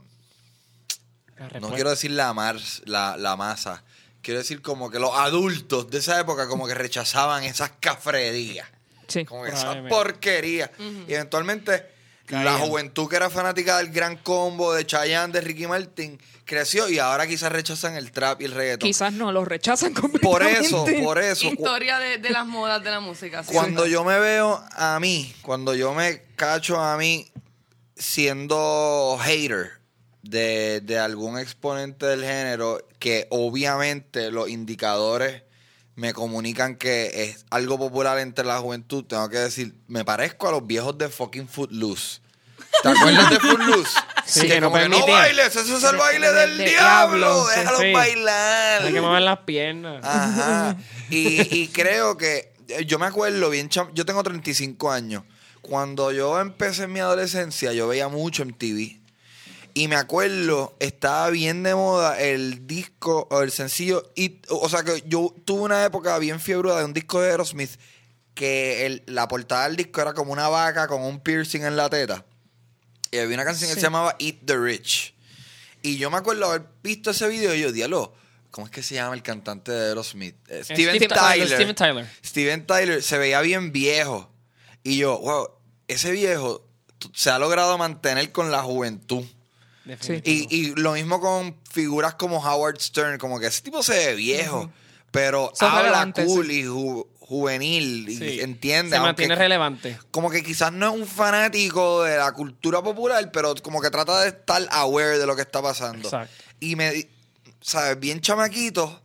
no 1.60 1.70
quiero 1.70 1.90
decir 1.90 2.10
la, 2.10 2.32
mars, 2.34 2.82
la, 2.84 3.16
la 3.16 3.34
masa, 3.36 3.82
quiero 4.20 4.40
decir 4.40 4.60
como 4.60 4.90
que 4.90 4.98
los 4.98 5.14
adultos 5.14 5.88
de 5.90 5.98
esa 5.98 6.20
época 6.20 6.46
como 6.48 6.66
que 6.66 6.74
rechazaban 6.74 7.44
esas 7.44 7.72
cafrerías. 7.80 8.68
Sí. 9.08 9.24
Como 9.24 9.44
que 9.44 9.50
esa 9.50 9.82
porquería. 9.88 10.70
Y 11.08 11.14
eventualmente 11.14 11.86
la 12.28 12.58
juventud 12.58 13.08
que 13.08 13.16
era 13.16 13.28
fanática 13.30 13.78
del 13.78 13.88
gran 13.90 14.16
combo 14.18 14.72
de 14.74 14.86
Chayanne, 14.86 15.32
de 15.32 15.40
Ricky 15.40 15.66
Martin, 15.66 16.20
creció 16.50 16.88
y 16.90 16.98
ahora 16.98 17.28
quizás 17.28 17.52
rechazan 17.52 17.94
el 17.94 18.10
trap 18.10 18.42
y 18.42 18.46
el 18.46 18.50
reggaetón. 18.52 18.88
Quizás 18.88 19.12
no, 19.12 19.30
los 19.30 19.46
rechazan 19.46 19.94
Por 19.94 20.10
completamente. 20.10 20.66
eso, 20.66 20.84
por 21.04 21.18
eso. 21.18 21.46
Historia 21.46 21.98
de, 22.00 22.18
de 22.18 22.30
las 22.30 22.44
modas 22.44 22.82
de 22.82 22.90
la 22.90 22.98
música. 22.98 23.44
sí. 23.44 23.52
Cuando 23.52 23.86
yo 23.86 24.04
me 24.04 24.18
veo 24.18 24.60
a 24.72 24.98
mí, 25.00 25.32
cuando 25.42 25.74
yo 25.74 25.94
me 25.94 26.22
cacho 26.34 26.80
a 26.80 26.96
mí 26.96 27.30
siendo 27.96 29.16
hater 29.20 29.70
de, 30.22 30.80
de 30.82 30.98
algún 30.98 31.38
exponente 31.38 32.06
del 32.06 32.22
género, 32.24 32.84
que 32.98 33.28
obviamente 33.30 34.32
los 34.32 34.48
indicadores 34.48 35.44
me 35.94 36.12
comunican 36.12 36.76
que 36.76 37.24
es 37.24 37.44
algo 37.50 37.78
popular 37.78 38.18
entre 38.18 38.44
la 38.44 38.58
juventud, 38.58 39.04
tengo 39.04 39.28
que 39.28 39.38
decir, 39.38 39.74
me 39.86 40.04
parezco 40.04 40.48
a 40.48 40.52
los 40.52 40.66
viejos 40.66 40.98
de 40.98 41.08
fucking 41.08 41.46
Footloose. 41.48 42.20
¿Te 42.82 42.88
acuerdas 42.88 43.30
de 43.30 43.38
Footloose? 43.40 43.98
Sí, 44.30 44.40
que 44.42 44.48
que 44.48 44.60
no 44.60 44.72
que 44.72 44.88
bailes, 45.10 45.56
ese 45.56 45.76
es 45.76 45.84
el 45.84 45.96
baile 45.96 46.32
del 46.32 46.58
diablo, 46.58 46.66
diablo, 47.18 47.46
sí, 47.52 47.58
déjalo 47.60 47.78
sí. 47.78 47.92
bailar. 47.92 48.82
Hay 48.82 48.92
que 48.92 49.00
mover 49.00 49.22
las 49.22 49.38
piernas. 49.40 50.04
Ajá. 50.04 50.76
Y, 51.10 51.62
y 51.62 51.66
creo 51.68 52.16
que 52.16 52.52
eh, 52.68 52.84
yo 52.86 53.00
me 53.00 53.06
acuerdo 53.06 53.50
bien, 53.50 53.68
yo 53.68 54.06
tengo 54.06 54.22
35 54.22 54.92
años. 54.92 55.24
Cuando 55.60 56.12
yo 56.12 56.38
empecé 56.40 56.84
en 56.84 56.92
mi 56.92 57.00
adolescencia, 57.00 57.72
yo 57.72 57.88
veía 57.88 58.06
mucho 58.08 58.44
en 58.44 58.54
TV. 58.54 59.00
Y 59.74 59.88
me 59.88 59.96
acuerdo, 59.96 60.76
estaba 60.80 61.30
bien 61.30 61.62
de 61.64 61.74
moda 61.74 62.20
el 62.20 62.66
disco 62.68 63.26
o 63.30 63.42
el 63.42 63.50
sencillo. 63.50 64.10
Y, 64.14 64.38
o 64.48 64.68
sea, 64.68 64.84
que 64.84 65.02
yo 65.06 65.34
tuve 65.44 65.62
una 65.62 65.84
época 65.84 66.16
bien 66.18 66.38
fiebre 66.40 66.72
de 66.74 66.84
un 66.84 66.92
disco 66.92 67.20
de 67.20 67.30
Aerosmith 67.30 67.72
que 68.34 68.86
el- 68.86 69.02
la 69.06 69.26
portada 69.28 69.64
del 69.66 69.76
disco 69.76 70.00
era 70.00 70.12
como 70.14 70.32
una 70.32 70.48
vaca 70.48 70.86
con 70.86 71.02
un 71.02 71.20
piercing 71.20 71.62
en 71.64 71.76
la 71.76 71.90
teta. 71.90 72.24
Y 73.10 73.18
había 73.18 73.34
una 73.34 73.44
canción 73.44 73.68
que 73.70 73.74
se 73.74 73.80
llamaba 73.82 74.16
Eat 74.18 74.36
the 74.44 74.56
Rich. 74.56 75.14
Y 75.82 75.96
yo 75.96 76.10
me 76.10 76.18
acuerdo 76.18 76.46
haber 76.46 76.62
visto 76.82 77.10
ese 77.10 77.26
video 77.28 77.54
y 77.54 77.60
yo, 77.60 77.72
diablo, 77.72 78.14
¿cómo 78.50 78.66
es 78.66 78.70
que 78.72 78.82
se 78.82 78.94
llama 78.94 79.14
el 79.14 79.22
cantante 79.22 79.72
de 79.72 79.88
Aerosmith? 79.88 80.36
Eh, 80.48 80.62
Steven, 80.64 80.96
Steven 80.96 81.08
Tyler. 81.08 81.48
Steven 81.48 81.74
Tyler. 81.74 82.08
Steven 82.24 82.66
Tyler 82.66 83.02
se 83.02 83.18
veía 83.18 83.40
bien 83.40 83.72
viejo. 83.72 84.30
Y 84.82 84.98
yo, 84.98 85.18
wow, 85.18 85.48
ese 85.88 86.12
viejo 86.12 86.66
se 87.14 87.30
ha 87.30 87.38
logrado 87.38 87.76
mantener 87.78 88.30
con 88.32 88.50
la 88.50 88.62
juventud. 88.62 89.24
Y, 90.24 90.54
y 90.54 90.74
lo 90.76 90.92
mismo 90.92 91.20
con 91.20 91.56
figuras 91.70 92.14
como 92.14 92.38
Howard 92.38 92.78
Stern, 92.80 93.18
como 93.18 93.40
que 93.40 93.46
ese 93.46 93.62
tipo 93.62 93.82
se 93.82 93.94
ve 93.94 94.14
viejo, 94.14 94.70
pero 95.10 95.50
Son 95.54 95.68
habla 95.72 96.12
cool 96.26 96.50
y 96.52 96.62
ju- 96.64 97.06
juvenil 97.30 98.08
y 98.08 98.16
Sí. 98.16 98.40
entiende. 98.40 98.90
Se 98.90 98.96
aunque- 98.96 99.06
mantiene 99.10 99.36
relevante. 99.36 99.96
como 100.10 100.30
que 100.30 100.42
quizás 100.42 100.72
no 100.72 100.88
es 100.92 101.00
un 101.00 101.06
fanático 101.06 102.02
de 102.02 102.16
la 102.16 102.32
cultura 102.32 102.82
popular, 102.82 103.30
pero 103.30 103.54
como 103.62 103.80
que 103.80 103.88
trata 103.88 104.20
de 104.22 104.30
estar 104.30 104.66
aware 104.72 105.16
de 105.16 105.26
lo 105.26 105.36
que 105.36 105.42
está 105.42 105.62
pasando. 105.62 106.08
Exacto. 106.08 106.34
Y 106.58 106.74
me, 106.74 106.90
di- 106.90 107.08
¿sabes? 107.60 108.00
Bien 108.00 108.20
chamaquito, 108.20 109.00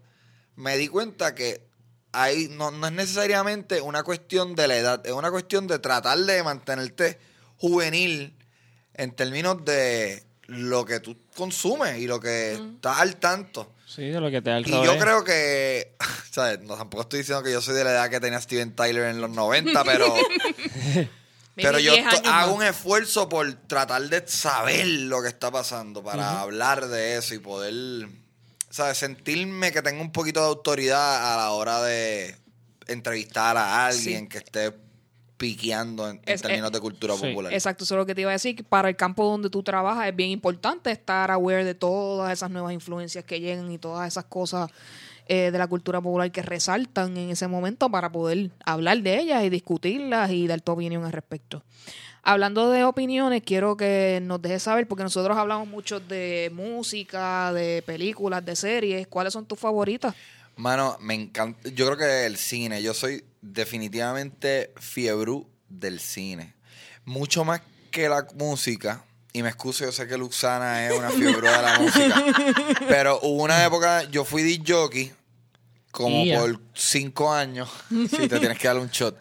me 0.55 0.75
di 0.75 0.88
cuenta 0.88 1.36
que 1.36 1.67
ahí 2.13 2.48
no, 2.50 2.72
no 2.72 2.88
es 2.88 2.94
necesariamente 2.94 3.79
una 3.79 4.01
cuestión 4.01 4.55
de 4.55 4.67
la 4.70 4.75
edad, 4.77 5.05
es 5.05 5.12
una 5.12 5.29
cuestión 5.29 5.67
de 5.67 5.77
tratar 5.77 6.17
de 6.17 6.41
mantenerte 6.41 7.20
juvenil 7.58 8.34
en 8.96 9.12
términos 9.12 9.63
de 9.65 10.24
lo 10.48 10.84
que 10.86 11.00
tú 11.00 11.15
consumes 11.36 12.00
y 12.00 12.08
lo 12.08 12.20
que 12.20 12.53
estás 12.53 12.98
al 13.01 13.17
tanto. 13.17 13.72
Sí, 13.96 14.04
de 14.10 14.20
lo 14.20 14.30
que 14.30 14.42
te 14.42 14.50
da 14.50 14.58
el 14.58 14.68
Y 14.68 14.72
rodeo. 14.72 14.94
yo 14.94 15.00
creo 15.00 15.24
que, 15.24 15.96
¿sabes? 16.32 16.60
No, 16.62 16.75
tampoco 16.75 17.04
estoy 17.04 17.20
diciendo 17.20 17.42
que 17.44 17.52
yo 17.52 17.62
soy 17.62 17.75
de 17.75 17.84
la 17.84 17.92
edad 17.92 18.10
que 18.10 18.20
tenía 18.20 18.42
Steven 18.42 18.75
Tyler 18.75 19.06
en 19.06 19.22
los 19.22 19.30
90, 19.30 19.84
pero... 19.84 20.14
Pero 21.56 21.80
yo 21.80 21.94
10 21.94 22.04
to- 22.10 22.10
años 22.18 22.22
hago 22.34 22.54
un 22.56 22.64
esfuerzo 22.64 23.30
por 23.30 23.50
tratar 23.68 24.02
de 24.10 24.28
saber 24.28 24.86
lo 24.86 25.22
que 25.22 25.30
está 25.30 25.50
pasando 25.52 26.04
para 26.04 26.42
hablar 26.42 26.90
de 26.90 27.16
eso 27.16 27.34
y 27.34 27.40
poder, 27.40 28.10
¿sabes? 28.70 28.98
Sentirme 28.98 29.72
que 29.72 29.82
tengo 29.82 30.02
un 30.02 30.12
poquito 30.12 30.42
de 30.42 30.48
autoridad 30.48 31.34
a 31.34 31.38
la 31.38 31.52
hora 31.52 31.82
de 31.82 32.36
entrevistar 32.88 33.56
a 33.56 33.86
alguien 33.86 34.24
Sí. 34.24 34.28
que 34.28 34.38
esté 34.40 34.74
piqueando 35.38 36.10
en, 36.10 36.18
en 36.25 36.34
Es- 36.34 36.42
términos 36.42 36.70
eh, 36.70 36.74
de 36.74 36.80
cultura 36.80 37.13
sí. 37.15 37.22
popular. 37.27 37.54
Exacto, 37.54 37.84
eso 37.84 37.96
es 37.96 38.00
lo 38.00 38.06
que 38.06 38.15
te 38.15 38.22
iba 38.22 38.30
a 38.32 38.34
decir. 38.34 38.63
Para 38.65 38.89
el 38.89 38.96
campo 38.96 39.25
donde 39.25 39.50
tú 39.50 39.63
trabajas 39.63 40.08
es 40.08 40.15
bien 40.15 40.30
importante 40.32 40.92
estar 40.92 41.30
aware 41.32 41.63
de 41.65 41.75
todas 41.75 42.32
esas 42.32 42.50
nuevas 42.51 42.74
influencias 42.74 43.24
que 43.25 43.39
llegan 43.39 43.72
y 43.72 43.77
todas 43.77 44.08
esas 44.08 44.25
cosas 44.25 44.70
eh, 45.27 45.50
de 45.51 45.58
la 45.58 45.68
cultura 45.68 46.00
popular 46.01 46.32
que 46.32 46.42
resaltan 46.44 47.18
en 47.18 47.32
ese 47.32 47.48
momento 47.48 47.89
para 47.89 48.12
poder 48.12 48.51
hablar 48.65 49.01
de 49.01 49.20
ellas 49.20 49.44
y 49.44 49.50
discutirlas 49.50 50.30
y 50.32 50.48
dar 50.48 50.62
tu 50.62 50.72
opinión 50.72 51.04
al 51.04 51.12
respecto. 51.12 51.63
Hablando 52.27 52.72
de 52.72 52.84
opiniones, 52.84 53.44
quiero 53.46 53.77
que 53.77 54.20
nos 54.24 54.42
dejes 54.42 54.63
saber, 54.63 54.88
porque 54.88 55.04
nosotros 55.04 55.38
hablamos 55.38 55.68
mucho 55.68 56.00
de 56.00 56.51
música, 56.56 57.54
de 57.54 57.84
películas, 57.86 58.44
de 58.44 58.56
series. 58.56 59.06
¿Cuáles 59.08 59.32
son 59.34 59.46
tus 59.46 59.60
favoritas? 59.60 60.15
Mano, 60.57 60.97
me 61.01 61.13
encanta. 61.13 61.69
Yo 61.69 61.85
creo 61.85 61.97
que 61.97 62.25
el 62.25 62.38
cine, 62.38 62.81
yo 62.81 62.93
soy 62.93 63.24
definitivamente 63.41 64.71
fiebru 64.77 65.47
del 65.69 66.00
cine. 66.00 66.53
Mucho 67.03 67.43
más 67.43 67.62
que 67.91 68.07
la 68.09 68.25
música. 68.35 69.03
Y 69.33 69.43
me 69.43 69.50
excuso, 69.50 69.83
yo 69.83 69.91
sé 69.91 70.07
que 70.07 70.17
Luxana 70.17 70.88
es 70.88 70.97
una 70.97 71.09
fiebre 71.09 71.50
de 71.51 71.62
la 71.62 71.77
música. 71.79 72.24
Pero 72.88 73.19
hubo 73.21 73.43
una 73.43 73.65
época, 73.65 74.03
yo 74.09 74.24
fui 74.24 74.43
disc 74.43 74.62
jockey 74.65 75.12
como 75.91 76.24
por 76.38 76.59
cinco 76.74 77.31
años. 77.33 77.69
Sí, 77.89 78.27
te 78.29 78.39
tienes 78.39 78.57
que 78.57 78.67
dar 78.67 78.77
un 78.79 78.88
shot. 78.89 79.17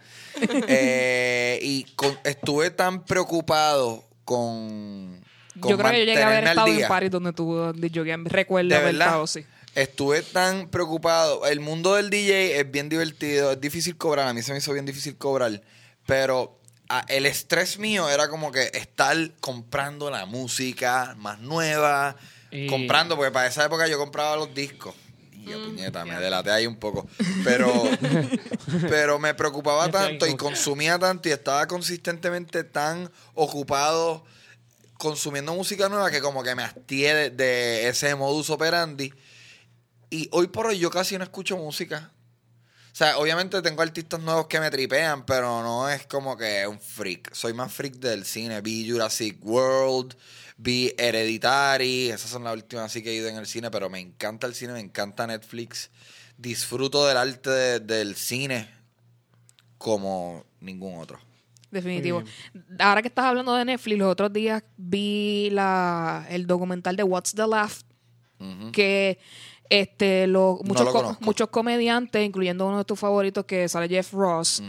Eh, 0.68 1.58
y 1.62 1.84
con- 1.96 2.18
estuve 2.24 2.70
tan 2.70 3.04
preocupado 3.04 4.04
con. 4.24 5.20
con 5.60 5.70
yo 5.70 5.78
creo 5.78 5.90
que 5.90 5.98
yo 6.00 6.04
llegué 6.04 6.22
a 6.22 6.26
haber 6.28 6.44
estado 6.44 6.66
en 6.68 6.76
día. 6.76 6.88
paris 6.88 7.10
donde 7.10 7.32
tú 7.32 7.72
yo 7.90 8.04
recuerdo 8.24 8.68
¿De 8.68 8.74
haber 8.76 8.92
verdad? 8.94 9.08
estado, 9.08 9.26
sí. 9.26 9.44
Estuve 9.75 10.23
tan 10.23 10.69
preocupado. 10.69 11.47
El 11.47 11.61
mundo 11.61 11.95
del 11.95 12.11
DJ 12.11 12.61
es 12.61 12.71
bien 12.71 12.88
divertido, 12.88 13.52
es 13.52 13.61
difícil 13.61 13.97
cobrar. 13.97 14.28
A 14.28 14.35
mí 14.35 14.43
se 14.43 14.52
me 14.52 14.59
hizo 14.59 14.73
bien 14.73 14.87
difícil 14.87 15.16
cobrar. 15.16 15.61
Pero 16.07 16.59
ah, 16.88 17.04
el 17.09 17.26
estrés 17.26 17.78
mío 17.78 18.09
era 18.09 18.28
como 18.28 18.52
que 18.52 18.71
estar 18.75 19.16
comprando 19.40 20.11
la 20.11 20.26
música 20.26 21.14
más 21.19 21.40
nueva. 21.40 22.16
Y- 22.50 22.69
Comprando, 22.69 23.16
porque 23.16 23.33
para 23.33 23.49
esa 23.49 23.64
época 23.64 23.88
yo 23.88 23.99
compraba 23.99 24.37
los 24.37 24.54
discos. 24.54 24.95
Y 25.33 25.50
yo, 25.50 25.62
puñeta, 25.62 26.04
me 26.04 26.14
delaté 26.21 26.50
ahí 26.52 26.66
un 26.66 26.76
poco. 26.76 27.07
Pero, 27.43 27.71
pero 28.88 29.19
me 29.19 29.35
preocupaba 29.35 29.90
tanto 29.90 30.26
y 30.26 30.37
consumía 30.37 30.99
tanto 30.99 31.28
y 31.28 31.33
estaba 31.33 31.66
consistentemente 31.66 32.62
tan 32.64 33.11
ocupado 33.35 34.25
consumiendo 34.97 35.52
música 35.52 35.88
nueva 35.88 36.11
que 36.11 36.21
como 36.23 36.43
que 36.43 36.54
me 36.54 36.62
hastié 36.62 37.14
de, 37.14 37.31
de 37.31 37.88
ese 37.88 38.14
modus 38.14 38.49
operandi. 38.50 39.12
Y 40.14 40.28
hoy 40.30 40.47
por 40.47 40.66
hoy 40.66 40.78
yo 40.78 40.90
casi 40.90 41.18
no 41.18 41.25
escucho 41.25 41.56
música. 41.56 42.12
O 42.92 42.97
sea, 42.97 43.18
obviamente 43.18 43.61
tengo 43.62 43.83
artistas 43.83 44.21
nuevos 44.21 44.47
que 44.47 44.61
me 44.61 44.71
tripean, 44.71 45.26
pero 45.26 45.61
no 45.62 45.88
es 45.88 46.06
como 46.06 46.37
que 46.37 46.64
un 46.68 46.78
freak. 46.78 47.35
Soy 47.35 47.52
más 47.52 47.73
freak 47.73 47.94
del 47.94 48.25
cine. 48.25 48.61
Vi 48.61 48.88
Jurassic 48.88 49.44
World, 49.44 50.14
vi 50.56 50.94
Hereditary. 50.97 52.11
Esas 52.11 52.30
son 52.30 52.44
las 52.44 52.54
últimas 52.54 52.85
así 52.85 53.02
que 53.02 53.11
he 53.11 53.14
ido 53.14 53.28
en 53.28 53.37
el 53.37 53.47
cine, 53.47 53.68
pero 53.73 53.90
me 53.90 53.99
encanta 53.99 54.47
el 54.47 54.54
cine, 54.54 54.73
me 54.75 54.78
encanta 54.80 55.26
Netflix. 55.26 55.90
Disfruto 56.38 57.04
del 57.09 57.16
arte 57.16 57.50
de- 57.50 57.80
del 57.80 58.14
cine 58.14 58.68
como 59.78 60.44
ningún 60.61 60.99
otro. 61.00 61.18
Definitivo. 61.73 62.23
Ahora 62.78 63.02
que 63.02 63.09
estás 63.09 63.25
hablando 63.25 63.52
de 63.56 63.64
Netflix, 63.64 63.99
los 63.99 64.12
otros 64.12 64.33
días 64.33 64.62
vi 64.76 65.49
la, 65.50 66.25
el 66.30 66.47
documental 66.47 66.94
de 66.94 67.02
What's 67.02 67.35
the 67.35 67.47
Laugh, 67.49 67.73
que 68.73 69.18
este, 69.71 70.26
los, 70.26 70.61
muchos, 70.62 70.85
lo 70.87 70.92
co- 70.92 70.99
conozco. 71.02 71.25
muchos 71.25 71.49
comediantes, 71.49 72.25
incluyendo 72.25 72.66
uno 72.66 72.78
de 72.78 72.85
tus 72.85 72.99
favoritos 72.99 73.44
que 73.44 73.68
sale 73.68 73.88
Jeff 73.88 74.12
Ross, 74.12 74.62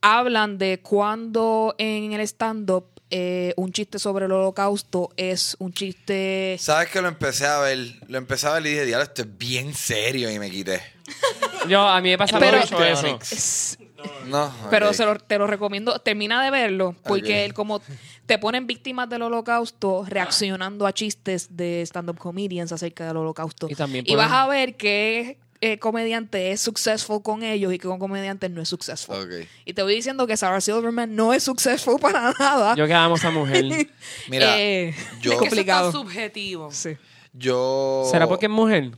hablan 0.00 0.58
de 0.58 0.80
cuando 0.80 1.74
en 1.78 2.12
el 2.12 2.20
stand-up 2.22 2.86
eh, 3.10 3.54
un 3.56 3.72
chiste 3.72 3.98
sobre 3.98 4.26
el 4.26 4.32
holocausto 4.32 5.10
es 5.16 5.56
un 5.58 5.72
chiste... 5.72 6.56
¿Sabes 6.60 6.90
que 6.90 7.00
lo 7.00 7.08
empecé 7.08 7.46
a 7.46 7.58
ver? 7.58 7.78
Lo 8.06 8.18
empecé 8.18 8.46
a 8.46 8.52
ver 8.52 8.66
y 8.66 8.70
dije, 8.70 8.84
diablo, 8.84 9.04
esto 9.04 9.22
es 9.22 9.38
bien 9.38 9.72
serio 9.74 10.30
y 10.30 10.38
me 10.38 10.50
quité. 10.50 10.82
Yo, 11.68 11.80
a 11.80 12.00
mí 12.02 12.10
me 12.10 12.18
pasa 12.18 12.38
Pero- 12.38 12.58
mucho 12.58 12.84
eso. 12.84 13.18
es- 13.22 13.78
No, 14.26 14.52
Pero 14.70 14.88
ok. 14.90 14.94
se 14.94 15.04
lo- 15.06 15.18
te 15.18 15.38
lo 15.38 15.46
recomiendo. 15.46 15.98
Termina 16.00 16.44
de 16.44 16.50
verlo, 16.50 16.94
porque 17.02 17.44
él 17.46 17.54
como 17.54 17.80
te 18.28 18.38
ponen 18.38 18.66
víctimas 18.66 19.08
del 19.08 19.22
holocausto 19.22 20.04
reaccionando 20.06 20.86
a 20.86 20.92
chistes 20.92 21.56
de 21.56 21.80
stand-up 21.82 22.18
comedians 22.18 22.70
acerca 22.72 23.06
del 23.06 23.16
holocausto. 23.16 23.68
Y 23.70 23.74
también 23.74 24.04
Y 24.06 24.14
vas 24.16 24.30
a 24.30 24.46
ver 24.46 24.76
qué 24.76 25.38
eh, 25.62 25.78
comediante 25.78 26.52
es 26.52 26.60
successful 26.60 27.22
con 27.22 27.42
ellos 27.42 27.72
y 27.72 27.78
qué 27.78 27.88
comediante 27.88 28.50
no 28.50 28.60
es 28.60 28.68
successful. 28.68 29.16
Y 29.64 29.72
te 29.72 29.82
voy 29.82 29.94
diciendo 29.94 30.26
que 30.26 30.36
Sarah 30.36 30.60
Silverman 30.60 31.16
no 31.16 31.32
es 31.32 31.42
successful 31.42 31.98
para 32.00 32.32
nada. 32.38 32.74
Yo 32.76 32.86
que 32.86 32.92
amo 32.92 33.14
a 33.14 33.18
esa 33.18 33.30
mujer. 33.30 33.64
Mira, 34.28 34.60
Eh, 34.60 34.94
yo- 34.94 34.98
Es 34.98 35.22
que 35.22 35.28
eso 35.30 35.38
complicado. 35.38 35.88
está 35.88 35.98
subjetivo. 35.98 36.68
Sí, 36.70 36.96
Yo... 37.32 38.06
¿Será 38.10 38.28
porque 38.28 38.44
es 38.46 38.52
mujer? 38.52 38.90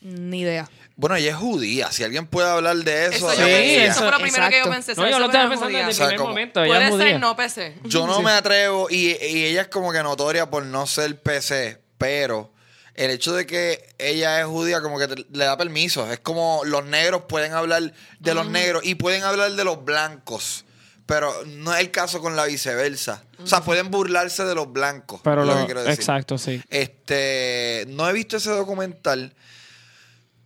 ni 0.00 0.40
idea. 0.40 0.68
Bueno, 1.00 1.16
ella 1.16 1.30
es 1.30 1.36
judía. 1.36 1.90
Si 1.90 2.04
alguien 2.04 2.26
puede 2.26 2.48
hablar 2.48 2.76
de 2.76 3.06
eso... 3.06 3.16
Eso, 3.16 3.30
Sí, 3.32 3.36
pensé, 3.38 3.84
eso- 3.86 3.90
eso 3.92 4.00
fue 4.02 4.10
lo 4.10 4.18
primero 4.18 4.48
que 4.50 4.58
yo 4.58 4.70
pensé. 4.70 4.94
No, 4.94 5.08
yo 5.08 5.18
lo 5.18 5.24
estaba 5.26 5.48
pensando 5.48 5.76
desde 5.78 5.80
el 5.80 5.84
judía. 5.86 5.88
O 5.88 5.92
sea, 5.94 6.06
primer 6.08 6.18
como- 6.18 6.28
momento. 6.30 6.62
Ella 6.62 6.74
Puede 6.90 7.04
es 7.04 7.10
ser, 7.10 7.20
no 7.20 7.36
PC. 7.36 7.74
Yo 7.84 8.06
no 8.06 8.20
me 8.22 8.30
atrevo, 8.32 8.86
y, 8.90 9.16
y 9.24 9.44
ella 9.46 9.62
es 9.62 9.68
como 9.68 9.92
que 9.92 10.02
notoria 10.02 10.50
por 10.50 10.64
no 10.64 10.86
ser 10.86 11.20
PC, 11.22 11.80
pero 11.98 12.52
el 12.94 13.10
hecho 13.10 13.32
de 13.32 13.46
que 13.46 13.88
ella 13.98 14.40
es 14.40 14.46
judía 14.46 14.82
como 14.82 14.98
que 14.98 15.08
te- 15.08 15.24
le 15.32 15.44
da 15.46 15.56
permiso. 15.56 16.10
Es 16.12 16.20
como 16.20 16.60
los 16.66 16.84
negros 16.84 17.22
pueden 17.28 17.52
hablar 17.54 17.94
de 18.18 18.34
los 18.34 18.46
negros 18.46 18.82
y 18.84 18.94
pueden 18.96 19.22
hablar 19.22 19.52
de 19.52 19.64
los 19.64 19.82
blancos, 19.84 20.66
pero 21.06 21.32
no 21.46 21.72
es 21.74 21.80
el 21.80 21.90
caso 21.90 22.20
con 22.20 22.36
la 22.36 22.44
viceversa. 22.44 23.24
O 23.42 23.46
sea, 23.46 23.62
pueden 23.62 23.90
burlarse 23.90 24.44
de 24.44 24.54
los 24.54 24.70
blancos. 24.70 25.22
Pero 25.24 25.46
lo 25.46 25.54
lo, 25.54 25.60
que 25.60 25.64
quiero 25.64 25.80
decir. 25.82 25.94
exacto, 25.98 26.36
sí. 26.36 26.60
Este, 26.68 27.86
no 27.88 28.08
he 28.08 28.12
visto 28.12 28.36
ese 28.36 28.50
documental, 28.50 29.34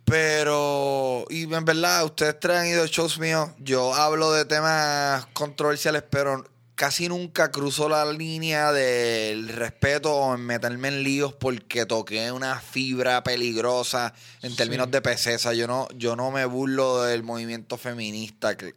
pero, 0.05 1.25
y 1.29 1.51
en 1.51 1.65
verdad, 1.65 2.05
ustedes 2.05 2.35
han 2.45 2.67
ido 2.67 2.83
a 2.83 2.87
shows 2.87 3.17
míos, 3.19 3.49
yo 3.59 3.93
hablo 3.93 4.31
de 4.31 4.45
temas 4.45 5.25
controversiales, 5.33 6.03
pero 6.09 6.45
casi 6.75 7.07
nunca 7.09 7.51
cruzo 7.51 7.89
la 7.89 8.05
línea 8.11 8.71
del 8.71 9.47
respeto 9.49 10.13
o 10.13 10.35
en 10.35 10.41
meterme 10.41 10.89
en 10.89 11.03
líos 11.03 11.33
porque 11.33 11.85
toqué 11.85 12.31
una 12.31 12.59
fibra 12.59 13.23
peligrosa 13.23 14.13
en 14.41 14.55
términos 14.55 14.91
de 14.91 15.01
pesesa. 15.01 15.53
Yo 15.53 15.67
no, 15.67 15.87
yo 15.95 16.15
no 16.15 16.31
me 16.31 16.45
burlo 16.45 17.01
del 17.03 17.23
movimiento 17.23 17.77
feminista 17.77 18.57
cl- 18.57 18.75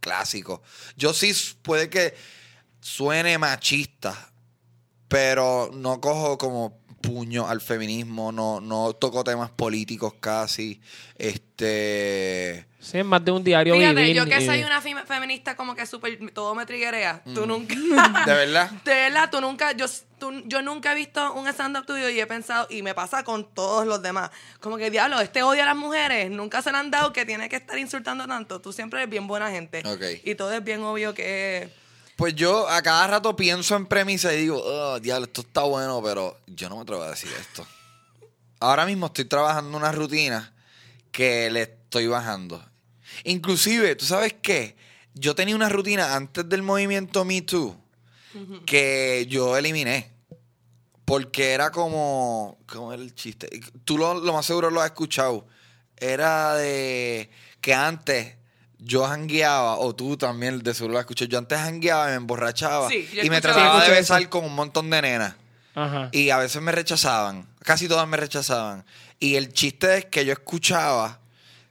clásico. 0.00 0.62
Yo 0.96 1.12
sí 1.12 1.32
puede 1.62 1.88
que 1.90 2.14
suene 2.80 3.36
machista, 3.38 4.30
pero 5.08 5.70
no 5.72 6.00
cojo 6.00 6.38
como 6.38 6.77
puño 7.00 7.46
al 7.48 7.60
feminismo, 7.60 8.32
no, 8.32 8.60
no 8.60 8.92
toco 8.92 9.22
temas 9.24 9.50
políticos 9.50 10.14
casi. 10.20 10.80
Este 11.16 12.66
Sí, 12.80 12.98
es 12.98 13.04
más 13.04 13.24
de 13.24 13.32
un 13.32 13.42
diario 13.42 13.74
Fíjate, 13.74 13.94
vivir. 14.00 14.16
yo 14.16 14.24
que 14.26 14.40
y- 14.40 14.46
soy 14.46 14.62
una 14.62 14.80
fem- 14.80 15.04
feminista 15.04 15.56
como 15.56 15.74
que 15.74 15.84
súper, 15.84 16.18
todo 16.32 16.54
me 16.54 16.64
triguerea. 16.64 17.22
Tú 17.34 17.42
Mm. 17.44 17.48
nunca, 17.48 17.74
de 18.26 18.34
verdad. 18.34 18.70
de 18.84 18.94
verdad, 18.94 19.28
tú 19.30 19.40
nunca, 19.40 19.72
yo, 19.72 19.86
tú- 20.18 20.42
yo 20.46 20.62
nunca 20.62 20.92
he 20.92 20.94
visto 20.94 21.32
un 21.34 21.48
stand-up 21.48 21.86
tuyo 21.86 22.08
y 22.08 22.20
he 22.20 22.26
pensado, 22.26 22.66
y 22.70 22.82
me 22.82 22.94
pasa 22.94 23.24
con 23.24 23.52
todos 23.52 23.84
los 23.86 24.00
demás, 24.00 24.30
como 24.60 24.76
que 24.76 24.90
diablo, 24.90 25.20
este 25.20 25.42
odia 25.42 25.64
a 25.64 25.66
las 25.66 25.76
mujeres, 25.76 26.30
nunca 26.30 26.62
se 26.62 26.70
le 26.70 26.78
han 26.78 26.90
dado 26.90 27.12
que 27.12 27.26
tiene 27.26 27.48
que 27.48 27.56
estar 27.56 27.76
insultando 27.78 28.26
tanto. 28.26 28.60
Tú 28.60 28.72
siempre 28.72 29.00
eres 29.00 29.10
bien 29.10 29.26
buena 29.26 29.50
gente. 29.50 29.82
Ok. 29.84 30.02
Y 30.24 30.34
todo 30.36 30.52
es 30.52 30.62
bien 30.62 30.82
obvio 30.82 31.14
que... 31.14 31.68
Pues 32.18 32.34
yo 32.34 32.68
a 32.68 32.82
cada 32.82 33.06
rato 33.06 33.36
pienso 33.36 33.76
en 33.76 33.86
premisa 33.86 34.34
y 34.34 34.40
digo, 34.40 34.60
oh, 34.60 34.98
diablo, 34.98 35.26
esto 35.26 35.42
está 35.42 35.62
bueno, 35.62 36.02
pero 36.02 36.36
yo 36.48 36.68
no 36.68 36.74
me 36.74 36.82
atrevo 36.82 37.04
a 37.04 37.10
decir 37.10 37.30
esto. 37.38 37.64
Ahora 38.58 38.86
mismo 38.86 39.06
estoy 39.06 39.26
trabajando 39.26 39.78
una 39.78 39.92
rutina 39.92 40.52
que 41.12 41.48
le 41.48 41.62
estoy 41.62 42.08
bajando. 42.08 42.60
Inclusive, 43.22 43.94
¿tú 43.94 44.04
sabes 44.04 44.34
qué? 44.42 44.74
Yo 45.14 45.36
tenía 45.36 45.54
una 45.54 45.68
rutina 45.68 46.16
antes 46.16 46.48
del 46.48 46.64
movimiento 46.64 47.24
Me 47.24 47.40
Too 47.42 47.80
que 48.66 49.26
yo 49.28 49.56
eliminé. 49.56 50.10
Porque 51.04 51.52
era 51.52 51.70
como... 51.70 52.58
¿Cómo 52.66 52.92
era 52.92 53.00
el 53.00 53.14
chiste? 53.14 53.48
Tú 53.84 53.96
lo, 53.96 54.14
lo 54.14 54.32
más 54.32 54.44
seguro 54.44 54.72
lo 54.72 54.80
has 54.80 54.86
escuchado. 54.86 55.46
Era 55.96 56.56
de 56.56 57.30
que 57.60 57.74
antes 57.74 58.37
yo 58.78 59.04
jangueaba, 59.06 59.76
o 59.78 59.94
tú 59.94 60.16
también 60.16 60.60
de 60.62 60.72
seguro 60.74 60.92
lo 60.94 60.98
has 60.98 61.02
escuchado. 61.02 61.28
Yo 61.30 61.38
antes 61.38 61.58
jangueaba 61.58 62.06
y 62.06 62.10
me 62.10 62.16
emborrachaba. 62.16 62.88
Sí, 62.88 63.08
yo 63.12 63.22
y 63.22 63.30
me 63.30 63.36
escuchaba 63.36 63.60
trataba 63.62 63.80
de 63.80 63.86
eso. 63.86 64.14
besar 64.14 64.28
con 64.28 64.44
un 64.44 64.54
montón 64.54 64.88
de 64.90 65.02
nenas. 65.02 65.34
Ajá. 65.74 66.08
Y 66.12 66.30
a 66.30 66.38
veces 66.38 66.60
me 66.62 66.72
rechazaban. 66.72 67.46
Casi 67.62 67.88
todas 67.88 68.06
me 68.08 68.16
rechazaban. 68.16 68.84
Y 69.20 69.36
el 69.36 69.52
chiste 69.52 69.98
es 69.98 70.04
que 70.06 70.24
yo 70.24 70.32
escuchaba 70.32 71.18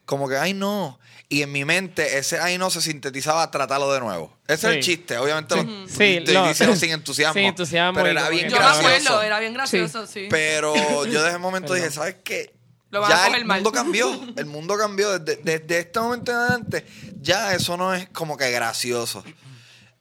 como 0.06 0.28
que, 0.30 0.38
ay 0.38 0.54
no. 0.54 1.00
Y 1.30 1.42
en 1.42 1.52
mi 1.52 1.66
mente 1.66 2.18
ese 2.18 2.40
ay 2.40 2.58
no 2.58 2.70
se 2.70 2.82
sintetizaba 2.82 3.44
a 3.44 3.52
tratarlo 3.52 3.92
de 3.92 4.00
nuevo. 4.00 4.34
Ese 4.48 4.70
es 4.70 4.76
el 4.78 4.84
Sí. 4.84 4.92
chiste. 4.98 5.18
Obviamente 5.18 5.56
lo 5.58 5.64
Sí, 5.88 6.18
estoy 6.18 6.34
lo- 6.34 6.48
diciendo 6.48 6.76
sin 6.78 6.92
entusiasmo. 6.92 7.34
sin 7.34 7.44
entusiasmo 7.46 7.96
Pero 7.96 8.08
y 8.08 8.12
era 8.12 8.22
como 8.22 8.32
bien 8.32 8.44
que- 8.46 8.50
Yo 8.52 8.58
me 8.58 8.64
gracioso. 8.64 8.88
acuerdo, 8.90 9.24
era 9.24 9.40
bien 9.40 9.54
gracioso, 9.54 10.08
sí. 10.08 10.28
Pero 10.30 10.74
yo 11.06 11.22
desde 11.22 11.34
el 11.36 11.40
momento 11.40 11.74
dije, 11.74 11.92
¿sabes 11.92 12.16
qué? 12.24 12.54
Lo 12.90 13.02
vas 13.02 13.12
a 13.12 13.26
coger 13.26 13.40
el 13.40 13.46
mal. 13.46 13.58
mundo 13.62 13.72
cambió. 13.72 14.28
El 14.38 14.46
mundo 14.46 14.78
cambió. 14.78 15.20
Desde, 15.20 15.42
desde 15.44 15.80
este 15.80 16.00
momento 16.00 16.32
en 16.32 16.38
adelante, 16.38 16.86
ya 17.22 17.54
eso 17.54 17.76
no 17.78 17.94
es 17.94 18.08
como 18.10 18.38
que 18.38 18.50
gracioso. 18.52 19.24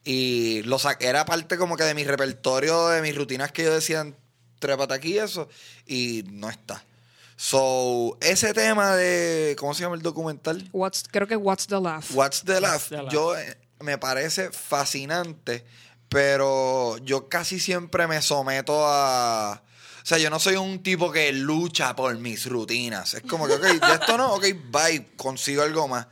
Y 0.05 0.63
lo 0.63 0.79
sa- 0.79 0.97
era 1.01 1.25
parte 1.25 1.57
como 1.59 1.77
que 1.77 1.83
de 1.85 1.95
mi 1.95 2.05
repertorio, 2.05 2.89
de 2.89 3.03
mis 3.03 3.17
rutinas 3.17 3.51
que 3.51 3.65
yo 3.65 3.75
decía, 3.75 4.07
trépate 4.61 4.95
aquí 4.95 5.15
y 5.15 5.19
eso. 5.19 5.49
Y 5.85 6.23
no 6.31 6.49
está. 6.49 6.85
So, 7.39 8.17
ese 8.21 8.55
tema 8.55 8.95
de, 8.97 9.57
¿cómo 9.59 9.75
se 9.75 9.83
llama 9.83 9.97
el 9.97 10.03
documental? 10.03 10.69
What's, 10.73 11.05
creo 11.11 11.27
que 11.27 11.37
What's 11.37 11.67
the 11.67 11.81
Laugh. 11.81 12.05
What's 12.15 12.43
the 12.45 12.61
Laugh? 12.61 12.89
the 12.89 13.03
Laugh. 13.03 13.13
Yo 13.13 13.37
eh, 13.37 13.59
me 13.81 13.99
parece 13.99 14.51
fascinante, 14.53 15.67
pero 16.09 16.97
yo 16.99 17.29
casi 17.29 17.59
siempre 17.61 18.07
me 18.07 18.23
someto 18.23 18.85
a. 18.87 19.63
O 20.07 20.09
sea, 20.09 20.19
yo 20.19 20.31
no 20.31 20.39
soy 20.39 20.55
un 20.55 20.85
tipo 20.85 21.11
que 21.11 21.33
lucha 21.33 21.97
por 21.97 22.17
mis 22.17 22.47
rutinas. 22.47 23.15
Es 23.15 23.23
como 23.23 23.49
que, 23.49 23.55
ok, 23.55 23.63
de 23.63 23.93
esto 23.93 24.17
no, 24.17 24.35
ok, 24.35 24.45
bye, 24.71 25.09
consigo 25.17 25.65
algo 25.65 25.89
más. 25.89 26.07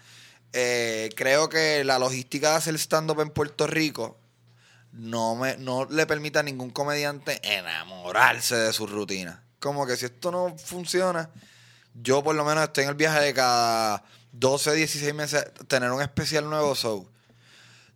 Eh, 0.52 1.10
creo 1.14 1.48
que 1.48 1.84
la 1.84 2.00
logística 2.00 2.50
de 2.50 2.56
hacer 2.56 2.74
stand-up 2.74 3.20
en 3.20 3.30
Puerto 3.30 3.68
Rico 3.68 4.18
no, 4.90 5.36
me, 5.36 5.56
no 5.58 5.84
le 5.84 6.06
permite 6.06 6.40
a 6.40 6.42
ningún 6.42 6.70
comediante 6.70 7.38
enamorarse 7.44 8.56
de 8.56 8.72
su 8.72 8.88
rutina. 8.88 9.44
Como 9.60 9.86
que 9.86 9.96
si 9.96 10.06
esto 10.06 10.32
no 10.32 10.58
funciona, 10.58 11.30
yo 11.94 12.20
por 12.24 12.34
lo 12.34 12.44
menos 12.44 12.64
estoy 12.64 12.82
en 12.82 12.90
el 12.90 12.96
viaje 12.96 13.20
de 13.20 13.32
cada 13.32 14.02
12, 14.32 14.74
16 14.74 15.14
meses 15.14 15.44
tener 15.68 15.92
un 15.92 16.02
especial 16.02 16.50
nuevo 16.50 16.74
show. 16.74 17.08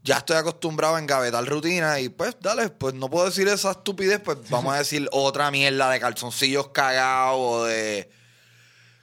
Ya 0.03 0.19
estoy 0.19 0.37
acostumbrado 0.37 0.97
a 0.97 0.99
engavetar 1.01 1.45
rutina 1.45 2.01
y 2.01 2.09
pues 2.09 2.37
dale, 2.41 2.71
pues 2.71 2.95
no 2.95 3.11
puedo 3.11 3.27
decir 3.27 3.47
esa 3.49 3.73
estupidez, 3.73 4.21
pues 4.21 4.39
vamos 4.49 4.75
a 4.75 4.79
decir 4.79 5.09
otra 5.13 5.51
mierda 5.51 5.91
de 5.91 6.01
calzoncillos 6.01 6.69
cagados 6.69 7.37
o 7.39 7.65
de 7.65 8.09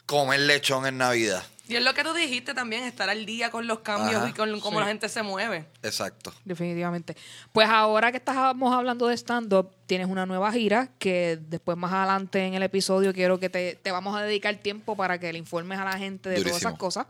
comer 0.05 0.39
lechón 0.41 0.85
en 0.87 0.97
Navidad. 0.97 1.43
Y 1.67 1.75
es 1.75 1.83
lo 1.83 1.95
que 1.95 2.03
tú 2.03 2.13
dijiste 2.13 2.53
también, 2.53 2.83
estar 2.83 3.09
al 3.09 3.25
día 3.25 3.49
con 3.49 3.65
los 3.65 3.79
cambios 3.79 4.21
Ajá. 4.21 4.29
y 4.29 4.33
con 4.33 4.59
cómo 4.59 4.77
Sí. 4.77 4.81
la 4.83 4.87
gente 4.87 5.09
se 5.09 5.23
mueve. 5.23 5.65
Exacto. 5.81 6.31
Definitivamente. 6.45 7.15
Pues 7.51 7.67
ahora 7.67 8.11
que 8.11 8.17
estamos 8.17 8.71
hablando 8.73 9.07
de 9.07 9.17
stand-up, 9.17 9.71
tienes 9.87 10.07
una 10.07 10.27
nueva 10.27 10.51
gira 10.51 10.89
que 10.99 11.39
después 11.41 11.75
más 11.75 11.91
adelante 11.91 12.45
en 12.45 12.53
el 12.53 12.61
episodio 12.61 13.13
quiero 13.13 13.39
que 13.39 13.49
te, 13.49 13.79
te 13.81 13.91
vamos 13.91 14.15
a 14.15 14.21
dedicar 14.21 14.55
tiempo 14.57 14.95
para 14.95 15.19
que 15.19 15.33
le 15.33 15.39
informes 15.39 15.79
a 15.79 15.85
la 15.85 15.97
gente 15.97 16.29
de 16.29 16.41
todas 16.43 16.57
esas 16.57 16.77
cosas. 16.77 17.07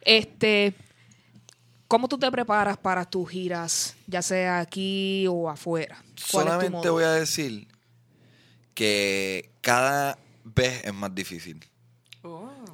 Este, 0.00 0.74
¿Cómo 1.92 2.08
tú 2.08 2.16
te 2.16 2.30
preparas 2.30 2.78
para 2.78 3.04
tus 3.04 3.28
giras, 3.28 3.96
ya 4.06 4.22
sea 4.22 4.60
aquí 4.60 5.26
o 5.28 5.50
afuera? 5.50 5.96
¿Cuál 6.30 6.46
es 6.46 6.52
Solamente 6.54 6.88
voy 6.88 7.04
a 7.04 7.10
decir 7.10 7.68
que 8.72 9.50
cada 9.60 10.16
vez 10.42 10.86
es 10.86 10.94
más 10.94 11.14
difícil. 11.14 11.62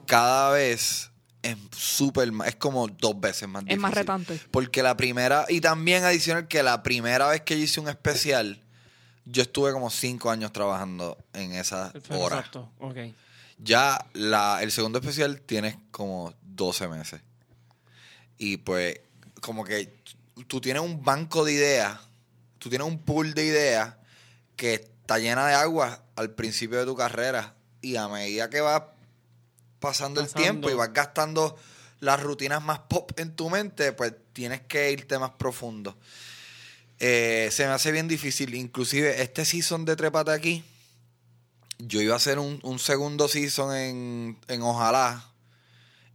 Cada 0.06 0.52
vez 0.52 1.10
es 1.42 1.56
súper 1.76 2.30
más, 2.30 2.46
es 2.46 2.54
como 2.54 2.86
dos 2.86 3.18
veces 3.18 3.48
más 3.48 3.62
Es 3.62 3.70
difícil. 3.70 3.82
más 3.82 3.92
retante. 3.92 4.40
Porque 4.52 4.84
la 4.84 4.96
primera, 4.96 5.46
y 5.48 5.60
también 5.60 6.04
adicional 6.04 6.46
que 6.46 6.62
la 6.62 6.84
primera 6.84 7.26
vez 7.26 7.40
que 7.40 7.58
yo 7.58 7.64
hice 7.64 7.80
un 7.80 7.88
especial, 7.88 8.62
yo 9.24 9.42
estuve 9.42 9.72
como 9.72 9.90
cinco 9.90 10.30
años 10.30 10.52
trabajando 10.52 11.18
en 11.32 11.54
esa 11.54 11.92
hora. 12.10 12.36
Exacto, 12.36 12.70
ok. 12.78 12.98
Ya 13.58 13.98
la, 14.12 14.62
el 14.62 14.70
segundo 14.70 15.00
especial 15.00 15.40
tienes 15.40 15.76
como 15.90 16.34
12 16.42 16.86
meses. 16.86 17.20
Y 18.40 18.58
pues, 18.58 19.00
como 19.40 19.64
que 19.64 20.02
tú 20.46 20.60
tienes 20.60 20.82
un 20.82 21.02
banco 21.02 21.44
de 21.44 21.52
ideas, 21.52 21.98
tú 22.58 22.68
tienes 22.68 22.86
un 22.86 22.98
pool 22.98 23.34
de 23.34 23.44
ideas 23.44 23.94
que 24.56 24.74
está 24.74 25.18
llena 25.18 25.46
de 25.46 25.54
agua 25.54 26.02
al 26.16 26.30
principio 26.30 26.78
de 26.78 26.86
tu 26.86 26.96
carrera. 26.96 27.54
Y 27.80 27.96
a 27.96 28.08
medida 28.08 28.50
que 28.50 28.60
vas 28.60 28.82
pasando, 29.80 30.20
el 30.20 30.28
tiempo 30.28 30.68
y 30.68 30.74
vas 30.74 30.92
gastando 30.92 31.56
las 32.00 32.20
rutinas 32.20 32.62
más 32.62 32.80
pop 32.80 33.12
en 33.18 33.34
tu 33.34 33.50
mente, 33.50 33.92
pues 33.92 34.12
tienes 34.32 34.62
que 34.62 34.90
irte 34.90 35.18
más 35.18 35.30
profundo. 35.30 35.96
Eh, 37.00 37.48
se 37.52 37.66
me 37.66 37.72
hace 37.72 37.92
bien 37.92 38.08
difícil. 38.08 38.54
Inclusive 38.54 39.22
este 39.22 39.44
season 39.44 39.84
de 39.84 39.96
Trépate 39.96 40.32
aquí, 40.32 40.64
yo 41.78 42.00
iba 42.00 42.14
a 42.14 42.16
hacer 42.16 42.38
un, 42.38 42.58
un 42.62 42.78
segundo 42.78 43.28
season 43.28 43.74
en, 43.74 44.38
en 44.48 44.62
Ojalá 44.62 45.27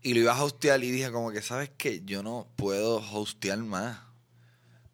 y 0.04 0.14
lo 0.14 0.20
iba 0.20 0.34
a 0.34 0.44
hostear 0.44 0.84
y 0.84 0.92
dije 0.92 1.12
como 1.12 1.32
que, 1.32 1.42
¿sabes 1.42 1.72
qué? 1.78 2.02
Yo 2.06 2.22
no 2.24 2.48
puedo 2.56 2.98
hostear 3.14 3.58
más. 3.60 3.98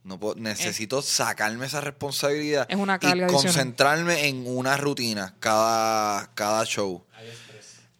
No 0.03 0.17
puedo- 0.19 0.35
necesito 0.35 1.01
sacarme 1.01 1.65
esa 1.65 1.81
responsabilidad 1.81 2.65
Es 2.69 2.77
una 2.77 2.95
y 2.95 2.99
carga 2.99 3.25
adicional. 3.25 3.43
concentrarme 3.43 4.27
en 4.27 4.43
una 4.47 4.77
rutina 4.77 5.35
cada, 5.39 6.31
cada 6.35 6.63
show. 6.65 7.05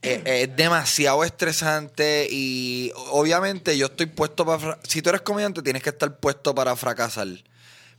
Eh, 0.02 0.22
eh, 0.26 0.44
es 0.50 0.56
demasiado 0.56 1.26
estresante 1.26 2.26
y 2.32 2.92
obviamente 3.12 3.78
yo 3.78 3.88
estoy 3.88 4.06
puesto 4.06 4.46
para... 4.46 4.80
Si 4.88 5.02
tú 5.02 5.10
eres 5.10 5.22
comediante 5.22 5.62
tienes 5.62 5.84
que 5.84 5.90
estar 5.90 6.20
puesto 6.20 6.56
para 6.56 6.74
fracasar. 6.78 7.28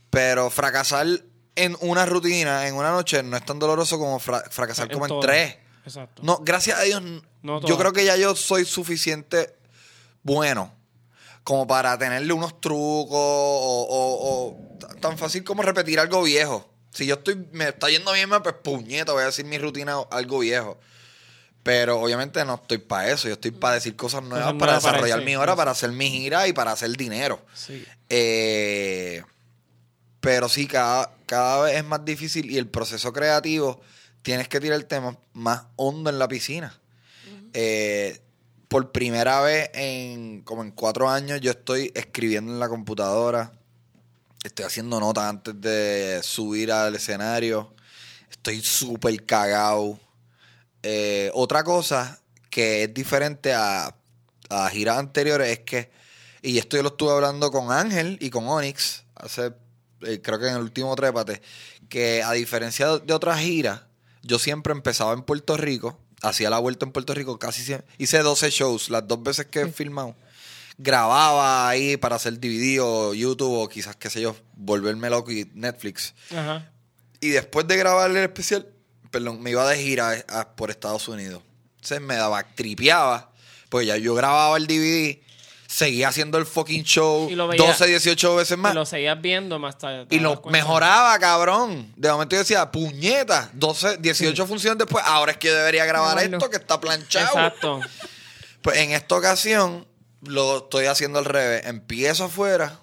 Pero 0.09 0.49
fracasar 0.49 1.05
en 1.55 1.77
una 1.81 2.05
rutina, 2.07 2.67
en 2.67 2.73
una 2.73 2.89
noche, 2.91 3.21
no 3.21 3.37
es 3.37 3.45
tan 3.45 3.59
doloroso 3.59 3.99
como 3.99 4.17
fra- 4.19 4.43
fracasar 4.49 4.87
En 4.91 4.93
como 4.99 5.05
en 5.15 5.21
tres. 5.21 5.57
Exacto. 5.85 6.21
No, 6.23 6.39
gracias 6.43 6.79
a 6.79 6.83
Dios, 6.83 7.01
No 7.41 7.61
yo 7.61 7.77
creo 7.77 7.91
que 7.93 8.05
ya 8.05 8.15
yo 8.17 8.35
soy 8.35 8.65
suficiente 8.65 9.55
bueno 10.23 10.73
como 11.43 11.65
para 11.65 11.97
tenerle 11.97 12.33
unos 12.33 12.61
trucos 12.61 13.09
o, 13.11 13.87
o- 13.89 14.47
o 14.53 14.77
t- 14.77 14.99
tan 14.99 15.17
fácil 15.17 15.43
como 15.43 15.63
repetir 15.63 15.99
algo 15.99 16.21
viejo. 16.23 16.69
Si 16.93 17.05
yo 17.07 17.15
estoy, 17.15 17.47
me 17.51 17.69
está 17.69 17.89
yendo 17.89 18.11
bien, 18.11 18.29
pues 18.29 18.55
puñeta, 18.63 19.13
voy 19.13 19.23
a 19.23 19.27
decir 19.27 19.45
mi 19.45 19.57
rutina 19.57 19.95
algo 20.11 20.39
viejo. 20.39 20.77
Pero 21.63 21.99
obviamente 22.01 22.43
no 22.45 22.55
estoy 22.55 22.79
para 22.79 23.09
eso, 23.11 23.27
yo 23.27 23.35
estoy 23.35 23.51
para 23.51 23.75
decir 23.75 23.95
cosas 23.95 24.21
nuevas, 24.23 24.47
Cosas 24.47 24.59
para 24.59 24.71
nuevas 24.73 24.83
desarrollar 24.83 25.21
mi 25.25 25.35
hora, 25.35 25.55
para 25.55 25.71
hacer 25.71 25.91
mi 25.91 26.09
gira 26.09 26.47
y 26.47 26.53
para 26.53 26.71
hacer 26.71 26.91
dinero. 26.97 27.39
Sí. 27.53 27.83
Eh, 28.09 29.23
pero 30.19 30.49
sí, 30.49 30.67
cada, 30.67 31.11
cada 31.25 31.63
vez 31.63 31.77
es 31.77 31.83
más 31.85 32.03
difícil 32.05 32.49
y 32.51 32.57
el 32.57 32.67
proceso 32.67 33.11
creativo 33.13 33.81
tienes 34.21 34.47
que 34.47 34.59
tirar 34.59 34.77
el 34.77 34.85
tema 34.85 35.17
más 35.33 35.63
hondo 35.75 36.09
en 36.09 36.19
la 36.19 36.27
piscina. 36.27 36.79
Eh, 37.53 38.21
por 38.67 38.91
primera 38.91 39.41
vez 39.41 39.69
en 39.73 40.41
como 40.43 40.63
en 40.63 40.71
cuatro 40.71 41.09
años 41.09 41.41
yo 41.41 41.51
estoy 41.51 41.91
escribiendo 41.93 42.53
en 42.53 42.59
la 42.59 42.69
computadora. 42.69 43.51
Estoy 44.43 44.65
haciendo 44.65 44.99
notas 44.99 45.25
antes 45.25 45.59
de 45.59 46.21
subir 46.23 46.71
al 46.71 46.95
escenario. 46.95 47.73
Estoy 48.29 48.61
súper 48.61 49.25
cagado. 49.25 49.99
Eh, 50.81 51.29
otra 51.33 51.63
cosa 51.63 52.19
que 52.49 52.83
es 52.83 52.93
diferente 52.93 53.53
a, 53.53 53.95
a 54.49 54.69
giras 54.69 54.97
anteriores 54.97 55.49
es 55.49 55.59
que, 55.59 55.91
y 56.41 56.57
esto 56.57 56.77
yo 56.77 56.83
lo 56.83 56.89
estuve 56.89 57.11
hablando 57.11 57.51
con 57.51 57.71
Ángel 57.71 58.17
y 58.19 58.29
con 58.29 58.47
Onyx, 58.47 59.03
hace, 59.15 59.53
eh, 60.01 60.21
creo 60.21 60.39
que 60.39 60.47
en 60.47 60.55
el 60.55 60.61
último 60.61 60.95
trépate, 60.95 61.41
que 61.87 62.23
a 62.23 62.31
diferencia 62.31 62.97
de 62.97 63.13
otras 63.13 63.39
giras, 63.39 63.81
yo 64.23 64.39
siempre 64.39 64.73
empezaba 64.73 65.13
en 65.13 65.21
Puerto 65.23 65.57
Rico, 65.57 65.99
hacía 66.21 66.49
la 66.49 66.59
vuelta 66.59 66.85
en 66.85 66.91
Puerto 66.91 67.13
Rico, 67.13 67.39
casi 67.39 67.63
siempre, 67.63 67.87
hice 67.97 68.19
12 68.19 68.49
shows, 68.51 68.89
las 68.89 69.07
dos 69.07 69.21
veces 69.23 69.47
que 69.47 69.61
he 69.61 69.71
filmado. 69.71 70.15
Grababa 70.77 71.69
ahí 71.69 71.97
para 71.97 72.15
hacer 72.15 72.39
DVD 72.39 72.79
o 72.81 73.13
YouTube 73.13 73.51
o 73.59 73.69
quizás, 73.69 73.95
qué 73.95 74.09
sé 74.09 74.21
yo, 74.21 74.35
volverme 74.55 75.09
loco 75.09 75.31
y 75.31 75.49
Netflix. 75.53 76.13
Ajá. 76.35 76.71
Y 77.19 77.29
después 77.29 77.67
de 77.67 77.77
grabar 77.77 78.09
el 78.09 78.17
especial, 78.17 78.67
perdón, 79.11 79.41
me 79.43 79.51
iba 79.51 79.67
de 79.69 79.77
gira 79.77 80.23
a- 80.27 80.55
por 80.55 80.71
Estados 80.71 81.07
Unidos. 81.07 81.43
Entonces 81.75 82.01
me 82.01 82.15
daba, 82.15 82.43
tripeaba, 82.55 83.31
pues 83.69 83.85
ya 83.85 83.97
yo 83.97 84.15
grababa 84.15 84.57
el 84.57 84.65
DVD, 84.67 85.21
seguía 85.71 86.09
haciendo 86.09 86.37
el 86.37 86.45
fucking 86.45 86.83
show 86.83 87.29
Y 87.29 87.35
lo 87.35 87.47
veía- 87.47 87.65
12, 87.65 87.87
18 87.87 88.35
veces 88.35 88.57
más. 88.57 88.73
Y 88.73 88.75
lo 88.75 88.85
seguías 88.85 89.21
viendo 89.21 89.57
más 89.57 89.77
tarde. 89.77 90.05
Y 90.09 90.19
lo 90.19 90.41
mejoraba, 90.49 91.17
cabrón. 91.17 91.93
De 91.95 92.11
momento 92.11 92.35
yo 92.35 92.39
decía, 92.39 92.69
puñeta, 92.69 93.49
12, 93.53 93.97
18 93.97 94.45
funciones 94.45 94.77
después, 94.79 95.01
ahora 95.07 95.31
es 95.31 95.37
que 95.37 95.47
yo 95.47 95.55
debería 95.55 95.85
grabar 95.85 96.21
esto 96.21 96.49
que 96.49 96.57
está 96.57 96.79
planchado. 96.79 97.25
Exacto. 97.27 97.79
Pues 98.61 98.77
en 98.79 98.91
esta 98.91 99.15
ocasión 99.15 99.87
lo 100.23 100.57
estoy 100.57 100.87
haciendo 100.87 101.19
al 101.19 101.25
revés. 101.25 101.65
Empiezo 101.65 102.25
afuera 102.25 102.80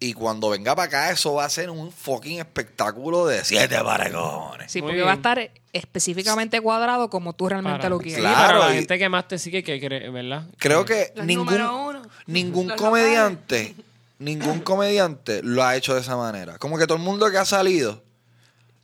y 0.00 0.12
cuando 0.12 0.50
venga 0.50 0.76
para 0.76 0.86
acá 0.86 1.10
eso 1.10 1.34
va 1.34 1.44
a 1.44 1.50
ser 1.50 1.70
un 1.70 1.90
fucking 1.92 2.38
espectáculo 2.38 3.26
de 3.26 3.44
siete 3.44 3.78
parecones. 3.82 4.70
Sí, 4.70 4.80
Muy 4.80 4.90
porque 4.92 5.02
va 5.02 5.12
a 5.12 5.14
estar 5.14 5.50
específicamente 5.72 6.60
cuadrado 6.60 7.10
como 7.10 7.32
tú 7.32 7.48
realmente 7.48 7.78
Para- 7.78 7.88
lo 7.90 7.98
quieres. 7.98 8.20
Claro, 8.20 8.60
la 8.60 8.72
y- 8.74 8.78
gente 8.78 8.98
que 8.98 9.08
más 9.08 9.26
te 9.28 9.38
sigue, 9.38 9.62
que 9.62 9.80
cree, 9.80 10.10
¿verdad? 10.10 10.44
Creo 10.58 10.84
que 10.84 11.12
Los 11.16 11.26
ningún, 11.26 11.46
número 11.46 11.76
uno. 11.88 12.02
ningún 12.26 12.68
Los 12.68 12.76
comediante, 12.80 13.74
ningún 14.18 14.60
comediante 14.60 15.42
lo 15.42 15.64
ha 15.64 15.76
hecho 15.76 15.94
de 15.94 16.00
esa 16.00 16.16
manera. 16.16 16.58
Como 16.58 16.78
que 16.78 16.86
todo 16.86 16.98
el 16.98 17.04
mundo 17.04 17.30
que 17.30 17.38
ha 17.38 17.44
salido 17.44 18.02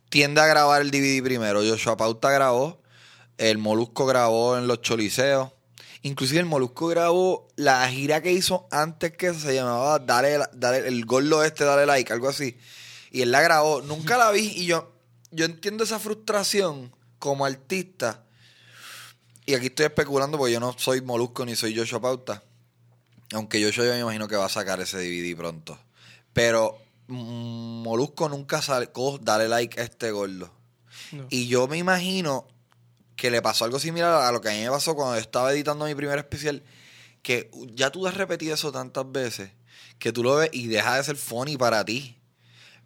tiende 0.09 0.41
a 0.41 0.47
grabar 0.47 0.81
el 0.81 0.91
DVD 0.91 1.23
primero. 1.23 1.61
Joshua 1.61 1.97
Pauta 1.97 2.29
grabó, 2.31 2.81
el 3.37 3.57
Molusco 3.57 4.05
grabó 4.05 4.57
en 4.57 4.67
los 4.67 4.81
Choliseos. 4.81 5.49
Inclusive 6.05 6.39
el 6.39 6.45
Molusco 6.45 6.85
grabó 6.85 7.47
la 7.55 7.89
gira 7.89 8.21
que 8.21 8.31
hizo 8.31 8.67
antes 8.69 9.17
que 9.17 9.33
se 9.33 9.55
llamaba 9.55 9.97
Dale, 9.97 10.37
Dale 10.53 10.87
el 10.87 11.03
gordo 11.03 11.43
este, 11.43 11.63
dale 11.63 11.87
like, 11.87 12.13
algo 12.13 12.29
así. 12.29 12.59
Y 13.09 13.23
él 13.23 13.31
la 13.31 13.41
grabó. 13.41 13.81
Nunca 13.81 14.15
la 14.15 14.29
vi 14.29 14.53
y 14.55 14.67
yo, 14.67 14.93
yo 15.31 15.45
entiendo 15.45 15.83
esa 15.83 15.97
frustración 15.97 16.95
como 17.17 17.43
artista. 17.43 18.23
Y 19.47 19.55
aquí 19.55 19.65
estoy 19.65 19.87
especulando 19.87 20.37
porque 20.37 20.53
yo 20.53 20.59
no 20.59 20.75
soy 20.77 21.01
Molusco 21.01 21.43
ni 21.43 21.55
soy 21.55 21.75
Joshua 21.75 21.99
Pauta. 21.99 22.43
Aunque 23.33 23.63
Joshua 23.63 23.85
yo 23.85 23.93
me 23.93 24.01
imagino 24.01 24.27
que 24.27 24.35
va 24.35 24.45
a 24.45 24.49
sacar 24.49 24.79
ese 24.81 24.99
DVD 24.99 25.35
pronto. 25.35 25.75
Pero 26.33 26.77
mm, 27.07 27.81
Molusco 27.81 28.29
nunca 28.29 28.61
sacó 28.61 29.17
Dale 29.17 29.47
like 29.47 29.81
a 29.81 29.83
este 29.83 30.11
gordo. 30.11 30.51
No. 31.11 31.25
Y 31.31 31.47
yo 31.47 31.67
me 31.67 31.79
imagino 31.79 32.45
que 33.15 33.31
le 33.31 33.41
pasó 33.41 33.65
algo 33.65 33.79
similar 33.79 34.13
a 34.13 34.31
lo 34.31 34.41
que 34.41 34.49
a 34.49 34.53
mí 34.53 34.61
me 34.61 34.69
pasó 34.69 34.95
cuando 34.95 35.15
yo 35.15 35.21
estaba 35.21 35.51
editando 35.51 35.85
mi 35.85 35.95
primer 35.95 36.17
especial. 36.19 36.63
Que 37.21 37.49
ya 37.73 37.89
tú 37.89 38.05
has 38.07 38.13
repetido 38.15 38.53
eso 38.53 38.71
tantas 38.71 39.11
veces 39.11 39.49
que 39.99 40.11
tú 40.11 40.23
lo 40.23 40.35
ves 40.35 40.49
y 40.51 40.67
deja 40.67 40.97
de 40.97 41.03
ser 41.03 41.15
funny 41.15 41.57
para 41.57 41.83
ti. 41.83 42.17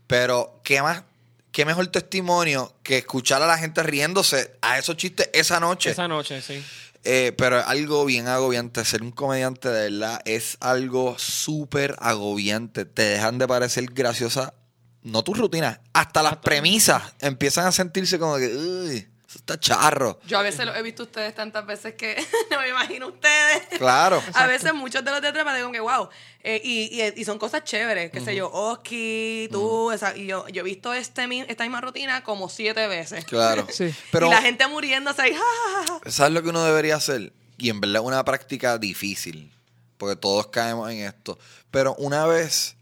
Pero, 0.07 0.61
¿qué 0.63 0.81
más? 0.81 1.03
¿Qué 1.51 1.65
mejor 1.65 1.87
testimonio 1.87 2.73
que 2.83 2.99
escuchar 2.99 3.41
a 3.41 3.47
la 3.47 3.57
gente 3.57 3.83
riéndose 3.83 4.55
a 4.61 4.77
esos 4.77 4.97
chistes 4.97 5.29
esa 5.33 5.59
noche? 5.59 5.89
Esa 5.91 6.07
noche, 6.07 6.41
sí. 6.41 6.63
Eh, 7.03 7.33
pero 7.37 7.65
algo 7.65 8.05
bien 8.05 8.27
agobiante. 8.27 8.85
Ser 8.85 9.01
un 9.01 9.11
comediante 9.11 9.69
de 9.69 9.89
verdad 9.89 10.21
es 10.25 10.57
algo 10.59 11.17
súper 11.17 11.95
agobiante. 11.99 12.85
Te 12.85 13.03
dejan 13.03 13.37
de 13.37 13.47
parecer 13.47 13.85
graciosa, 13.85 14.53
no 15.01 15.23
tus 15.23 15.37
rutinas, 15.37 15.79
hasta 15.93 16.21
las 16.21 16.37
premisas 16.37 17.01
empiezan 17.19 17.65
a 17.65 17.71
sentirse 17.71 18.19
como 18.19 18.37
que, 18.37 18.55
uy, 18.55 19.07
eso 19.29 19.37
está 19.37 19.59
charro. 19.59 20.19
Yo 20.25 20.39
a 20.39 20.41
veces 20.41 20.65
lo 20.65 20.73
he 20.75 20.81
visto 20.81 21.03
ustedes 21.03 21.35
tantas 21.35 21.63
veces 21.67 21.93
que 21.93 22.15
no 22.51 22.59
me 22.59 22.69
imagino 22.69 23.09
ustedes. 23.09 23.61
Claro. 23.77 24.23
A 24.33 24.47
veces 24.47 24.73
muchos 24.73 25.05
de 25.05 25.11
los 25.11 25.21
de 25.21 25.31
Trepa 25.31 25.55
digo 25.55 25.71
que 25.71 25.79
wow. 25.79 26.09
Eh, 26.43 26.59
y, 26.63 26.99
y, 26.99 27.13
y 27.21 27.25
son 27.25 27.37
cosas 27.37 27.63
chéveres, 27.63 28.09
qué 28.11 28.21
sé 28.21 28.35
yo, 28.35 28.49
Oski, 28.51 29.47
tú, 29.51 29.91
esa- 29.91 30.17
y 30.17 30.25
yo, 30.25 30.47
yo 30.47 30.61
he 30.61 30.63
visto 30.63 30.93
este, 30.93 31.27
mi- 31.27 31.41
esta 31.41 31.63
misma 31.63 31.79
rutina 31.79 32.23
como 32.23 32.49
siete 32.49 32.87
veces. 32.87 33.23
Claro. 33.25 33.67
Sí. 33.71 33.93
Pero, 34.11 34.27
y 34.27 34.29
la 34.31 34.41
gente 34.41 34.65
muriéndose 34.67 35.21
ahí, 35.21 35.33
ja, 35.35 35.39
ja, 35.39 35.99
ja. 36.03 36.11
¿sabes 36.11 36.33
lo 36.33 36.41
que 36.41 36.49
uno 36.49 36.63
debería 36.63 36.95
hacer? 36.95 37.31
Y 37.59 37.69
en 37.69 37.81
verdad 37.81 38.01
es 38.01 38.07
una 38.07 38.25
práctica 38.25 38.77
difícil, 38.79 39.51
porque 39.97 40.15
todos 40.15 40.47
caemos 40.47 40.89
en 40.89 40.99
esto. 41.01 41.37
Pero 41.69 41.93
una 41.95 42.25
vez 42.25 42.77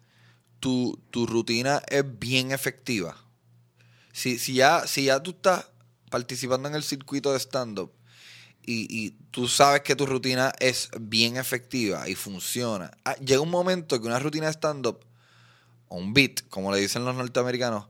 tu, 0.62 0.98
tu 1.12 1.26
rutina 1.26 1.82
es 1.88 2.04
bien 2.20 2.52
efectiva, 2.52 3.18
si, 4.14 4.40
si, 4.40 4.54
ya, 4.54 4.88
si 4.88 5.06
ya 5.06 5.22
tú 5.22 5.32
estás 5.32 5.66
participando 6.10 6.70
en 6.70 6.76
el 6.76 6.84
circuito 6.84 7.34
de 7.34 7.40
stand-up 7.40 7.92
y, 8.66 8.88
y 8.90 9.12
tú 9.32 9.48
sabes 9.48 9.82
que 9.82 9.96
tu 9.96 10.06
rutina 10.06 10.52
es 10.60 10.90
bien 11.00 11.38
efectiva 11.38 12.08
y 12.10 12.16
funciona, 12.16 12.92
ah, 13.06 13.16
llega 13.16 13.40
un 13.42 13.50
momento 13.50 14.00
que 14.02 14.08
una 14.08 14.20
rutina 14.20 14.48
de 14.48 14.54
stand-up, 14.54 15.00
o 15.88 15.96
un 15.96 16.14
beat, 16.14 16.42
como 16.50 16.72
le 16.74 16.80
dicen 16.80 17.06
los 17.06 17.16
norteamericanos, 17.16 17.88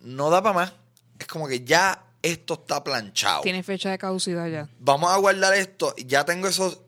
no 0.00 0.30
da 0.30 0.40
para 0.42 0.54
más. 0.54 0.72
Es 1.18 1.26
como 1.26 1.48
que 1.48 1.64
ya 1.64 2.04
esto 2.22 2.54
está 2.54 2.84
planchado 2.84 3.42
Tiene 3.42 3.62
fecha 3.64 3.90
de 3.90 3.98
caducidad 3.98 4.48
ya. 4.48 4.68
vamos 4.78 5.12
a 5.12 5.16
guardar 5.16 5.54
esto, 5.54 5.94
ya 5.96 6.24
tengo 6.24 6.46
eso 6.46 6.84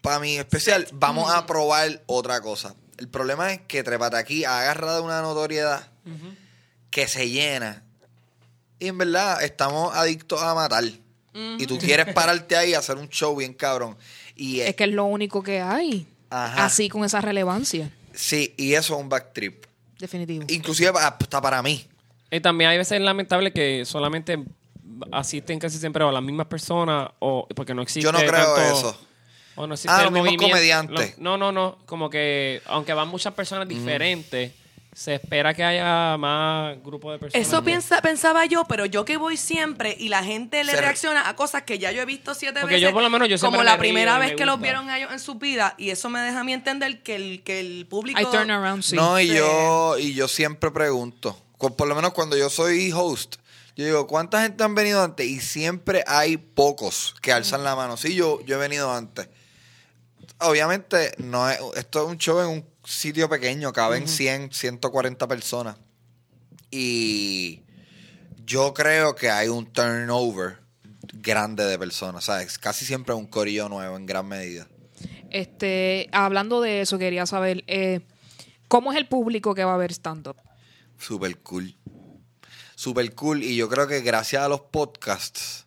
para 0.00 0.18
mi 0.18 0.38
especial, 0.38 0.88
vamos 0.92 1.30
a 1.30 1.44
probar 1.46 2.02
otra 2.06 2.40
cosa. 2.40 2.74
El 2.96 3.08
problema 3.08 3.52
es 3.52 3.60
que 3.62 3.82
Trepate 3.82 4.16
aquí 4.16 4.44
ha 4.44 4.60
agarrado 4.60 5.04
una 5.04 5.20
notoriedad 5.20 5.90
que 6.90 7.06
se 7.06 7.28
llena. 7.28 7.84
Y 8.78 8.88
en 8.88 8.98
verdad 8.98 9.42
estamos 9.42 9.94
adictos 9.94 10.40
a 10.42 10.54
matar. 10.54 10.84
Y 11.58 11.66
tú 11.66 11.78
quieres 11.78 12.12
pararte 12.14 12.56
ahí 12.56 12.70
y 12.70 12.74
hacer 12.74 12.96
un 12.96 13.08
show 13.08 13.34
bien 13.36 13.54
cabrón. 13.54 13.96
Y 14.34 14.60
Es 14.60 14.74
que 14.76 14.84
es 14.84 14.90
lo 14.92 15.04
único 15.04 15.42
que 15.42 15.60
hay. 15.60 16.06
Ajá. 16.30 16.64
Así 16.66 16.88
con 16.88 17.04
esa 17.04 17.20
relevancia. 17.20 17.90
sí, 18.12 18.54
y 18.56 18.74
eso 18.74 18.94
es 18.94 19.00
un 19.00 19.08
backtrip. 19.08 19.64
Definitivo. 19.98 20.44
Inclusive 20.48 20.90
hasta 20.98 21.40
para 21.40 21.62
mí. 21.62 21.86
Y 22.30 22.40
también 22.40 22.70
hay 22.70 22.78
veces 22.78 23.00
lamentable 23.00 23.52
que 23.52 23.84
solamente 23.84 24.38
asisten 25.12 25.58
casi 25.58 25.78
siempre 25.78 26.04
o 26.04 26.10
las 26.12 26.22
mismas 26.22 26.46
personas 26.46 27.08
o 27.20 27.46
porque 27.54 27.74
no 27.74 27.82
existe 27.82 28.02
Yo 28.02 28.12
no 28.12 28.18
creo 28.18 28.32
tanto- 28.54 28.60
eso. 28.78 29.00
O 29.56 29.66
no 29.66 29.74
existe 29.74 29.90
Ah, 29.92 30.04
el 30.06 30.12
los 30.12 30.22
mismos 30.22 30.36
comediantes. 30.50 31.16
lo- 31.18 31.22
no, 31.24 31.36
no, 31.36 31.52
no. 31.52 31.78
Como 31.86 32.08
que, 32.10 32.62
aunque 32.66 32.92
van 32.92 33.08
muchas 33.08 33.34
personas 33.34 33.66
diferentes, 33.68 34.52
se 34.92 35.14
espera 35.14 35.54
que 35.54 35.62
haya 35.62 36.16
más 36.16 36.76
grupos 36.82 37.12
de 37.12 37.18
personas. 37.18 37.46
Eso 37.46 37.62
piensa, 37.62 38.00
pensaba 38.02 38.46
yo, 38.46 38.64
pero 38.68 38.84
yo 38.86 39.04
que 39.04 39.16
voy 39.16 39.36
siempre 39.36 39.94
y 39.98 40.08
la 40.08 40.24
gente 40.24 40.64
le 40.64 40.72
Se 40.72 40.76
re- 40.78 40.82
reacciona 40.86 41.28
a 41.28 41.36
cosas 41.36 41.62
que 41.62 41.78
ya 41.78 41.92
yo 41.92 42.02
he 42.02 42.04
visto 42.04 42.34
siete 42.34 42.60
Porque 42.60 42.74
veces. 42.76 42.88
yo 42.88 42.92
por 42.92 43.02
lo 43.02 43.10
menos 43.10 43.28
yo 43.28 43.38
como 43.38 43.58
me 43.58 43.64
la 43.64 43.78
primera 43.78 44.18
vez 44.18 44.34
que 44.34 44.44
los 44.44 44.60
vieron 44.60 44.90
a 44.90 44.98
ellos 44.98 45.12
en 45.12 45.20
su 45.20 45.36
vida 45.36 45.74
y 45.78 45.90
eso 45.90 46.10
me 46.10 46.20
deja 46.20 46.40
a 46.40 46.44
mí 46.44 46.52
entender 46.52 47.02
que 47.02 47.14
el, 47.16 47.42
que 47.44 47.60
el 47.60 47.86
público... 47.86 48.20
I 48.20 48.24
turn 48.24 48.50
around, 48.50 48.82
sí. 48.82 48.96
No, 48.96 49.20
y 49.20 49.28
Sí. 49.28 49.34
yo, 49.36 49.98
y 49.98 50.14
yo 50.14 50.26
siempre 50.26 50.70
pregunto, 50.72 51.40
por 51.58 51.86
lo 51.86 51.94
menos 51.94 52.12
cuando 52.12 52.36
yo 52.36 52.50
soy 52.50 52.90
host, 52.92 53.36
yo 53.76 53.84
digo, 53.84 54.06
¿cuánta 54.08 54.42
gente 54.42 54.64
han 54.64 54.74
venido 54.74 55.00
antes? 55.04 55.24
Y 55.26 55.38
siempre 55.38 56.02
hay 56.08 56.36
pocos 56.36 57.14
que 57.22 57.30
alzan 57.32 57.62
la 57.62 57.76
mano. 57.76 57.96
Sí, 57.96 58.16
yo, 58.16 58.40
yo 58.44 58.56
he 58.56 58.58
venido 58.58 58.92
antes. 58.92 59.28
Obviamente, 60.40 61.14
no 61.18 61.48
es, 61.48 61.58
esto 61.76 62.02
es 62.02 62.08
un 62.08 62.18
show 62.18 62.40
en 62.40 62.48
un 62.48 62.64
sitio 62.88 63.28
pequeño, 63.28 63.72
caben 63.72 64.08
100, 64.08 64.52
140 64.52 65.28
personas. 65.28 65.76
Y 66.70 67.62
yo 68.44 68.72
creo 68.74 69.14
que 69.14 69.30
hay 69.30 69.48
un 69.48 69.66
turnover 69.66 70.58
grande 71.12 71.64
de 71.64 71.78
personas. 71.78 72.24
¿sabes? 72.24 72.58
Casi 72.58 72.84
siempre 72.84 73.14
un 73.14 73.26
corillo 73.26 73.68
nuevo 73.68 73.96
en 73.96 74.06
gran 74.06 74.26
medida. 74.26 74.66
Este, 75.30 76.08
hablando 76.12 76.60
de 76.60 76.80
eso, 76.80 76.98
quería 76.98 77.26
saber, 77.26 77.62
eh, 77.66 78.00
¿cómo 78.68 78.92
es 78.92 78.98
el 78.98 79.06
público 79.06 79.54
que 79.54 79.64
va 79.64 79.74
a 79.74 79.78
ver 79.78 79.92
stand-up? 79.92 80.36
Super 80.98 81.36
cool. 81.38 81.76
Super 82.74 83.14
cool. 83.14 83.42
Y 83.42 83.56
yo 83.56 83.68
creo 83.68 83.86
que 83.86 84.00
gracias 84.00 84.42
a 84.42 84.48
los 84.48 84.62
podcasts 84.62 85.66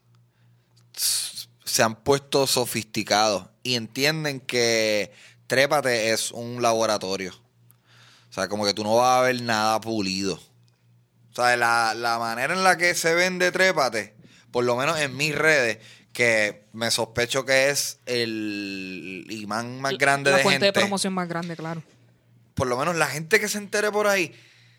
se 1.63 1.84
han 1.84 1.95
puesto 1.95 2.47
sofisticados 2.47 3.47
y 3.63 3.75
entienden 3.75 4.39
que 4.39 5.12
Trépate 5.51 6.13
es 6.13 6.31
un 6.31 6.61
laboratorio. 6.61 7.33
O 8.29 8.33
sea, 8.33 8.47
como 8.47 8.65
que 8.65 8.73
tú 8.73 8.85
no 8.85 8.95
vas 8.95 9.19
a 9.19 9.21
ver 9.23 9.41
nada 9.41 9.81
pulido. 9.81 10.35
O 10.35 11.35
sea, 11.35 11.57
la, 11.57 11.93
la 11.93 12.17
manera 12.19 12.53
en 12.53 12.63
la 12.63 12.77
que 12.77 12.95
se 12.95 13.13
vende 13.13 13.51
Trépate, 13.51 14.15
por 14.49 14.63
lo 14.63 14.77
menos 14.77 14.97
en 15.01 15.13
mis 15.17 15.35
redes, 15.35 15.79
que 16.13 16.63
me 16.71 16.89
sospecho 16.89 17.43
que 17.43 17.69
es 17.69 17.99
el 18.05 19.27
imán 19.29 19.81
más 19.81 19.97
grande 19.97 20.31
la 20.31 20.37
de 20.37 20.43
fuente 20.43 20.67
gente 20.67 20.79
de 20.79 20.85
promoción 20.85 21.13
más 21.13 21.27
grande, 21.27 21.57
claro. 21.57 21.83
por 22.53 22.67
lo 22.67 22.77
menos 22.77 22.95
la 22.95 23.07
gente 23.07 23.37
que 23.41 23.49
se 23.49 23.57
entere 23.57 23.91
por 23.91 24.07
ahí, 24.07 24.33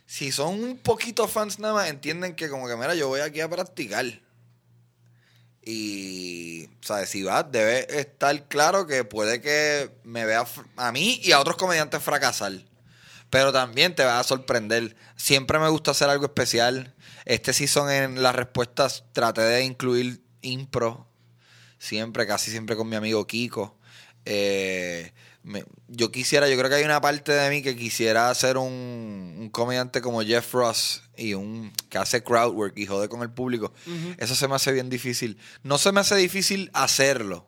si 0.06 0.32
son 0.32 0.64
un 0.64 0.78
poquito 0.78 1.28
fans 1.28 1.58
nada 1.58 1.74
más, 1.74 1.90
entienden 1.90 2.34
que 2.34 2.48
como 2.48 2.66
que, 2.66 2.76
mira, 2.76 2.94
yo 2.94 3.08
voy 3.08 3.20
aquí 3.20 3.42
a 3.42 3.48
practicar. 3.50 4.06
Y, 5.64 6.68
¿sabes? 6.80 7.08
Si 7.10 7.22
vas, 7.22 7.50
debe 7.50 7.86
estar 8.00 8.48
claro 8.48 8.86
que 8.86 9.04
puede 9.04 9.40
que 9.40 9.90
me 10.02 10.24
vea 10.24 10.44
a 10.76 10.92
mí 10.92 11.20
y 11.22 11.32
a 11.32 11.40
otros 11.40 11.56
comediantes 11.56 12.02
fracasar. 12.02 12.52
Pero 13.30 13.52
también 13.52 13.94
te 13.94 14.04
va 14.04 14.18
a 14.18 14.24
sorprender. 14.24 14.96
Siempre 15.16 15.58
me 15.58 15.68
gusta 15.68 15.92
hacer 15.92 16.08
algo 16.08 16.26
especial. 16.26 16.94
Este 17.24 17.52
season 17.52 17.90
en 17.90 18.22
las 18.22 18.34
respuestas 18.34 19.04
traté 19.12 19.42
de 19.42 19.64
incluir 19.64 20.22
impro. 20.42 21.08
Siempre, 21.78 22.26
casi 22.26 22.50
siempre 22.50 22.76
con 22.76 22.88
mi 22.88 22.96
amigo 22.96 23.26
Kiko. 23.26 23.78
Eh, 24.24 25.12
me- 25.44 25.64
yo 25.88 26.10
quisiera, 26.12 26.48
yo 26.48 26.56
creo 26.56 26.68
que 26.70 26.76
hay 26.76 26.84
una 26.84 27.00
parte 27.00 27.32
de 27.32 27.50
mí 27.50 27.62
que 27.62 27.76
quisiera 27.76 28.32
ser 28.34 28.56
un, 28.56 29.36
un 29.38 29.48
comediante 29.50 30.00
como 30.00 30.22
Jeff 30.22 30.52
Ross 30.54 31.02
y 31.16 31.34
un 31.34 31.72
que 31.88 31.98
hace 31.98 32.22
crowd 32.22 32.52
work 32.54 32.74
y 32.76 32.86
jode 32.86 33.08
con 33.08 33.22
el 33.22 33.30
público. 33.30 33.72
Eso 34.18 34.34
se 34.34 34.48
me 34.48 34.54
hace 34.54 34.72
bien 34.72 34.88
difícil. 34.88 35.38
No 35.62 35.78
se 35.78 35.92
me 35.92 36.00
hace 36.00 36.16
difícil 36.16 36.70
hacerlo. 36.74 37.46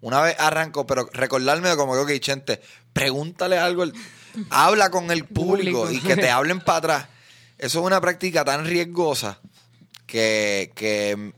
Una 0.00 0.20
vez 0.20 0.36
arranco, 0.38 0.86
pero 0.86 1.08
recordarme 1.12 1.70
de 1.70 1.76
como 1.76 1.94
que, 1.94 2.14
ok, 2.14 2.20
Chente, 2.20 2.60
pregúntale 2.92 3.58
algo, 3.58 3.82
al- 3.82 3.94
habla 4.50 4.90
con 4.90 5.10
el 5.10 5.24
público, 5.26 5.84
Público. 5.84 5.90
y 5.92 6.00
que 6.06 6.16
te 6.16 6.30
hablen 6.30 6.60
para 6.60 6.78
atrás. 6.78 7.06
Eso 7.58 7.80
es 7.80 7.86
una 7.86 8.00
práctica 8.00 8.44
tan 8.44 8.66
riesgosa 8.66 9.40
que, 10.06 10.72
que 10.74 11.32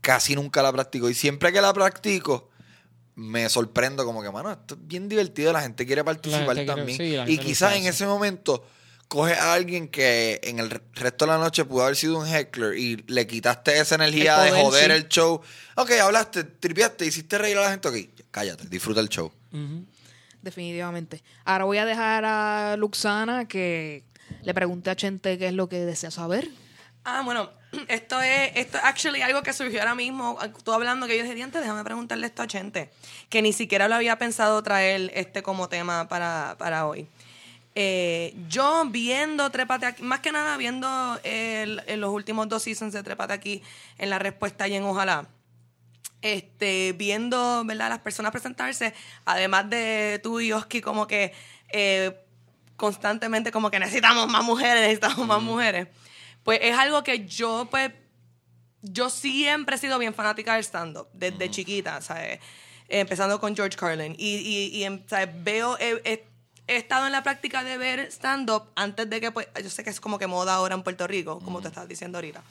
casi 0.00 0.34
nunca 0.34 0.62
la 0.62 0.72
practico. 0.72 1.08
Y 1.08 1.14
siempre 1.14 1.52
que 1.52 1.60
la 1.60 1.72
practico, 1.72 2.50
me 3.16 3.48
sorprendo 3.48 4.04
como 4.04 4.22
que, 4.22 4.30
mano, 4.30 4.50
esto 4.52 4.74
es 4.74 4.86
bien 4.86 5.08
divertido, 5.08 5.52
la 5.52 5.62
gente 5.62 5.86
quiere 5.86 6.02
participar 6.04 6.56
gente 6.56 6.64
quiere- 6.64 6.76
también. 6.96 7.26
sí, 7.26 7.32
y 7.32 7.38
quizás 7.38 7.74
en 7.76 7.86
ese 7.86 8.06
momento 8.06 8.66
coge 9.06 9.34
a 9.34 9.52
alguien 9.54 9.86
que 9.88 10.40
en 10.42 10.58
el 10.58 10.70
re- 10.70 10.80
resto 10.94 11.26
de 11.26 11.30
la 11.32 11.38
noche 11.38 11.64
pudo 11.64 11.82
haber 11.84 11.94
sido 11.94 12.18
un 12.18 12.26
heckler 12.26 12.76
y 12.76 12.96
le 13.06 13.26
quitaste 13.26 13.78
esa 13.78 13.94
energía 13.94 14.36
poder, 14.36 14.52
de 14.54 14.62
joder 14.62 14.90
sí. 14.90 14.96
el 14.96 15.08
show. 15.08 15.40
Ok, 15.76 15.90
hablaste, 16.02 16.42
tripiaste, 16.44 17.06
hiciste 17.06 17.38
reír 17.38 17.56
a 17.58 17.62
la 17.62 17.70
gente. 17.70 17.88
Ok, 17.88 17.96
cállate, 18.32 18.66
disfruta 18.68 19.00
el 19.00 19.08
show. 19.08 19.30
Definitivamente. 20.42 21.22
Ahora 21.44 21.64
voy 21.64 21.78
a 21.78 21.84
dejar 21.86 22.24
a 22.24 22.76
Luxana 22.76 23.46
que 23.46 24.04
le 24.42 24.52
pregunte 24.54 24.90
a 24.90 24.96
Chente 24.96 25.38
qué 25.38 25.48
es 25.48 25.52
lo 25.54 25.68
que 25.68 25.78
desea 25.84 26.10
saber. 26.10 26.48
Ah, 27.04 27.22
bueno, 27.24 27.50
esto 27.88 28.20
es, 28.20 28.52
esto 28.54 28.78
es 28.78 28.84
actually 28.84 29.22
algo 29.22 29.42
que 29.42 29.52
surgió 29.52 29.80
ahora 29.80 29.94
mismo. 29.94 30.38
Tú 30.64 30.72
hablando 30.72 31.06
que 31.06 31.16
yo 31.18 31.24
dije, 31.24 31.42
antes 31.42 31.60
déjame 31.60 31.84
preguntarle 31.84 32.26
esto 32.26 32.42
a 32.42 32.46
Chente, 32.46 32.90
que 33.28 33.42
ni 33.42 33.52
siquiera 33.52 33.88
lo 33.88 33.94
había 33.96 34.16
pensado 34.18 34.62
traer 34.62 35.10
este 35.14 35.42
como 35.42 35.68
tema 35.68 36.08
para, 36.08 36.56
para 36.58 36.86
hoy. 36.86 37.06
Eh, 37.76 38.34
yo 38.48 38.84
viendo 38.86 39.50
Trépate 39.50 39.86
aquí, 39.86 40.02
más 40.04 40.20
que 40.20 40.30
nada 40.30 40.56
viendo 40.56 41.18
el- 41.24 41.82
en 41.88 42.00
los 42.00 42.10
últimos 42.12 42.48
dos 42.48 42.62
seasons 42.62 42.92
de 42.92 43.02
Trépate 43.02 43.32
aquí, 43.32 43.62
en 43.98 44.10
la 44.10 44.18
respuesta 44.20 44.68
y 44.68 44.74
en 44.74 44.84
Ojalá, 44.84 45.26
este, 46.22 46.92
viendo 46.96 47.64
¿verdad? 47.64 47.88
las 47.90 47.98
personas 47.98 48.30
presentarse, 48.32 48.94
además 49.24 49.68
de 49.68 50.20
tú 50.22 50.40
y 50.40 50.52
Oski, 50.52 50.80
como 50.80 51.06
que 51.08 51.32
eh, 51.70 52.16
constantemente 52.76 53.50
como 53.50 53.70
que 53.70 53.78
necesitamos 53.80 54.28
más 54.28 54.44
mujeres, 54.44 54.80
necesitamos 54.82 55.26
más 55.26 55.42
mujeres, 55.42 55.88
pues 56.44 56.60
es 56.62 56.76
algo 56.78 57.02
que 57.02 57.26
yo 57.26 57.66
pues 57.70 57.90
yo 58.82 59.08
siempre 59.10 59.76
he 59.76 59.78
sido 59.78 59.98
bien 59.98 60.14
fanática 60.14 60.54
del 60.54 60.62
stand-up, 60.64 61.08
desde 61.14 61.50
chiquita, 61.50 62.00
¿sabes? 62.02 62.38
Empezando 62.88 63.40
con 63.40 63.56
George 63.56 63.76
Carlin. 63.78 64.14
Y, 64.18 64.36
y, 64.36 64.66
y, 64.76 64.84
em, 64.84 65.02
¿sabes? 65.08 65.30
Veo, 65.42 65.78
he, 65.78 66.00
he- 66.04 66.24
he 66.66 66.76
estado 66.76 67.06
en 67.06 67.12
la 67.12 67.22
práctica 67.22 67.64
de 67.64 67.78
ver 67.78 68.00
stand-up 68.12 68.64
antes 68.76 69.08
de 69.08 69.20
que, 69.22 69.30
pues, 69.30 69.48
yo 69.62 69.70
sé 69.70 69.84
que 69.84 69.90
es 69.90 70.00
como 70.00 70.18
que 70.18 70.26
moda 70.26 70.54
ahora 70.54 70.74
en 70.74 70.82
Puerto 70.82 71.06
Rico, 71.06 71.40
como 71.40 71.62
te 71.62 71.68
estabas 71.68 71.88
diciendo 71.88 72.18
ahorita. 72.18 72.42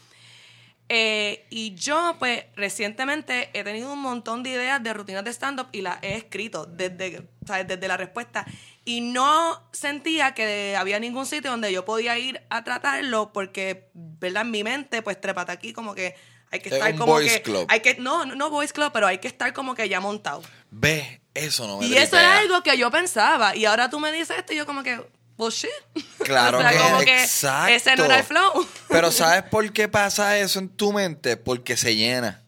Eh, 0.90 1.46
y 1.50 1.76
yo, 1.76 2.16
pues, 2.20 2.44
recientemente 2.56 3.50
he 3.54 3.64
tenido 3.64 3.94
un 3.94 4.02
montón 4.02 4.44
de 4.44 4.50
ideas 4.52 4.84
de 4.84 4.94
rutinas 4.94 5.24
de 5.24 5.32
stand-up 5.32 5.68
y 5.72 5.82
las 5.82 5.98
he 6.04 6.16
escrito 6.16 6.66
desde, 6.66 7.28
¿sabes? 7.48 7.68
desde 7.68 7.88
la 7.88 7.98
respuesta. 7.98 8.46
Y 8.86 9.00
no 9.02 9.62
sentía 9.72 10.34
que 10.34 10.76
había 10.78 11.00
ningún 11.00 11.26
sitio 11.26 11.52
donde 11.52 11.72
yo 11.72 11.86
podía 11.86 12.18
ir 12.18 12.42
a 12.50 12.64
tratarlo 12.64 13.32
porque, 13.32 13.90
¿verdad? 13.94 14.42
En 14.42 14.52
mi 14.52 14.64
mente, 14.64 15.02
pues, 15.02 15.20
trépate 15.22 15.52
aquí 15.54 15.72
como 15.72 15.96
que 15.96 16.16
hay 16.52 16.60
que 16.60 16.70
Es 16.70 16.76
estar 16.76 16.96
como 16.96 17.18
que... 17.18 17.42
club. 17.42 17.66
Hay 17.70 17.80
que, 17.80 17.96
no, 17.96 18.26
no, 18.26 18.50
boys 18.50 18.74
club, 18.74 18.92
pero 18.94 19.08
hay 19.08 19.18
que 19.20 19.28
estar 19.28 19.54
como 19.54 19.74
que 19.74 19.88
ya 19.90 20.00
montado. 20.02 20.44
Ve, 20.70 21.22
eso 21.34 21.66
no 21.66 21.80
me 21.80 21.88
Y 21.88 21.96
eso 21.98 22.18
era 22.18 22.38
algo 22.40 22.62
que 22.62 22.78
yo 22.78 22.92
pensaba. 22.92 23.56
Y 23.56 23.66
ahora 23.66 23.90
tú 23.90 24.00
me 24.00 24.12
dices 24.12 24.38
esto 24.38 24.54
y 24.54 24.58
yo 24.58 24.66
como 24.66 24.84
que, 24.84 25.02
bullshit. 25.38 25.70
Claro 26.24 26.60
o 26.60 26.62
sea, 26.62 26.72
que- 26.72 26.78
como 26.78 27.00
que 27.00 27.24
exacto. 27.24 27.74
ese 27.74 27.96
no 27.96 28.06
era 28.06 28.18
el 28.20 28.24
flow. 28.24 28.68
Pero 28.90 29.12
¿sabes 29.12 29.44
por 29.44 29.72
qué 29.74 29.88
pasa 29.88 30.38
eso 30.38 30.60
en 30.60 30.70
tu 30.70 30.94
mente? 30.94 31.38
Porque 31.38 31.76
se 31.78 31.96
llena. 31.96 32.44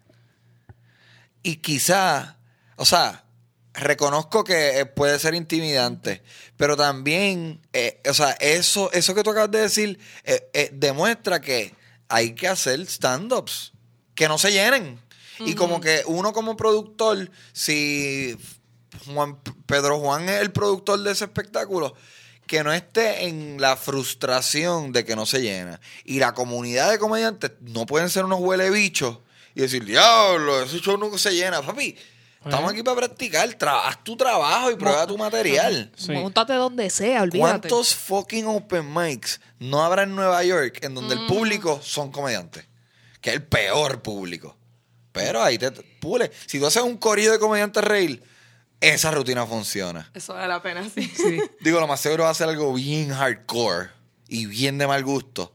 Y 1.43 1.57
quizá, 1.57 2.37
o 2.75 2.85
sea, 2.85 3.24
reconozco 3.77 4.43
que 4.43 4.79
eh, 4.79 4.85
puede 4.85 5.19
ser 5.19 5.35
intimidante, 5.35 6.21
pero 6.57 6.77
también, 6.77 7.61
eh, 7.73 8.01
o 8.09 8.13
sea, 8.13 8.31
eso, 8.31 8.91
eso 8.91 9.13
que 9.13 9.23
tú 9.23 9.31
acabas 9.31 9.51
de 9.51 9.61
decir 9.61 9.99
eh, 10.23 10.49
eh, 10.53 10.69
demuestra 10.73 11.41
que 11.41 11.73
hay 12.07 12.33
que 12.33 12.47
hacer 12.47 12.79
stand-ups 12.81 13.73
que 14.13 14.27
no 14.27 14.37
se 14.37 14.51
llenen. 14.51 14.99
Y 15.39 15.55
como 15.55 15.81
que 15.81 16.01
uno 16.05 16.31
como 16.31 16.55
productor, 16.55 17.29
si 17.51 18.37
Juan, 19.05 19.37
Pedro 19.65 19.99
Juan 19.99 20.29
es 20.29 20.41
el 20.41 20.53
productor 20.53 21.01
de 21.01 21.11
ese 21.11 21.25
espectáculo, 21.25 21.93
que 22.47 22.63
no 22.63 22.71
esté 22.71 23.25
en 23.25 23.59
la 23.59 23.75
frustración 23.75 24.93
de 24.93 25.03
que 25.03 25.17
no 25.17 25.25
se 25.25 25.41
llena. 25.41 25.81
Y 26.05 26.19
la 26.19 26.33
comunidad 26.33 26.89
de 26.89 26.99
comediantes 26.99 27.51
no 27.59 27.85
pueden 27.85 28.09
ser 28.09 28.23
unos 28.23 28.39
huele 28.39 28.69
bichos 28.69 29.19
y 29.55 29.61
decir, 29.61 29.83
diablo, 29.83 30.61
ese 30.61 30.79
show 30.79 30.97
nunca 30.97 31.17
se 31.17 31.31
llena. 31.33 31.61
Papi, 31.61 31.97
estamos 32.45 32.71
aquí 32.71 32.83
para 32.83 32.97
practicar. 32.97 33.49
Tra- 33.57 33.81
haz 33.85 34.03
tu 34.03 34.15
trabajo 34.15 34.71
y 34.71 34.75
prueba 34.75 35.05
tu 35.07 35.17
material. 35.17 35.91
Sí. 35.95 36.11
Móntate 36.11 36.53
donde 36.53 36.89
sea, 36.89 37.23
olvídate. 37.23 37.39
¿Cuántos 37.39 37.95
fucking 37.95 38.45
open 38.47 38.93
mics 38.93 39.41
no 39.59 39.83
habrá 39.83 40.03
en 40.03 40.15
Nueva 40.15 40.43
York 40.43 40.79
en 40.83 40.93
donde 40.95 41.15
el 41.15 41.25
público 41.27 41.79
son 41.83 42.11
comediantes? 42.11 42.65
Que 43.21 43.31
es 43.31 43.35
el 43.37 43.43
peor 43.43 44.01
público. 44.01 44.55
Pero 45.11 45.41
ahí 45.41 45.57
te 45.57 45.71
pule. 45.71 46.29
Si 46.45 46.59
tú 46.59 46.65
haces 46.67 46.83
un 46.83 46.97
corrido 46.97 47.31
de 47.31 47.39
comediantes 47.39 47.83
reír, 47.83 48.21
esa 48.81 49.09
rutina 49.11 49.45
funciona. 49.47 50.11
Eso 50.13 50.33
vale 50.33 50.47
la 50.49 50.61
pena, 50.61 50.83
sí. 50.93 51.03
Sí. 51.15 51.39
Digo, 51.61 51.79
lo 51.79 51.87
más 51.87 52.01
seguro 52.01 52.25
va 52.25 52.29
a 52.31 52.33
ser 52.33 52.49
algo 52.49 52.73
bien 52.73 53.11
hardcore 53.13 53.89
y 54.27 54.45
bien 54.45 54.77
de 54.77 54.85
mal 54.87 55.03
gusto, 55.03 55.54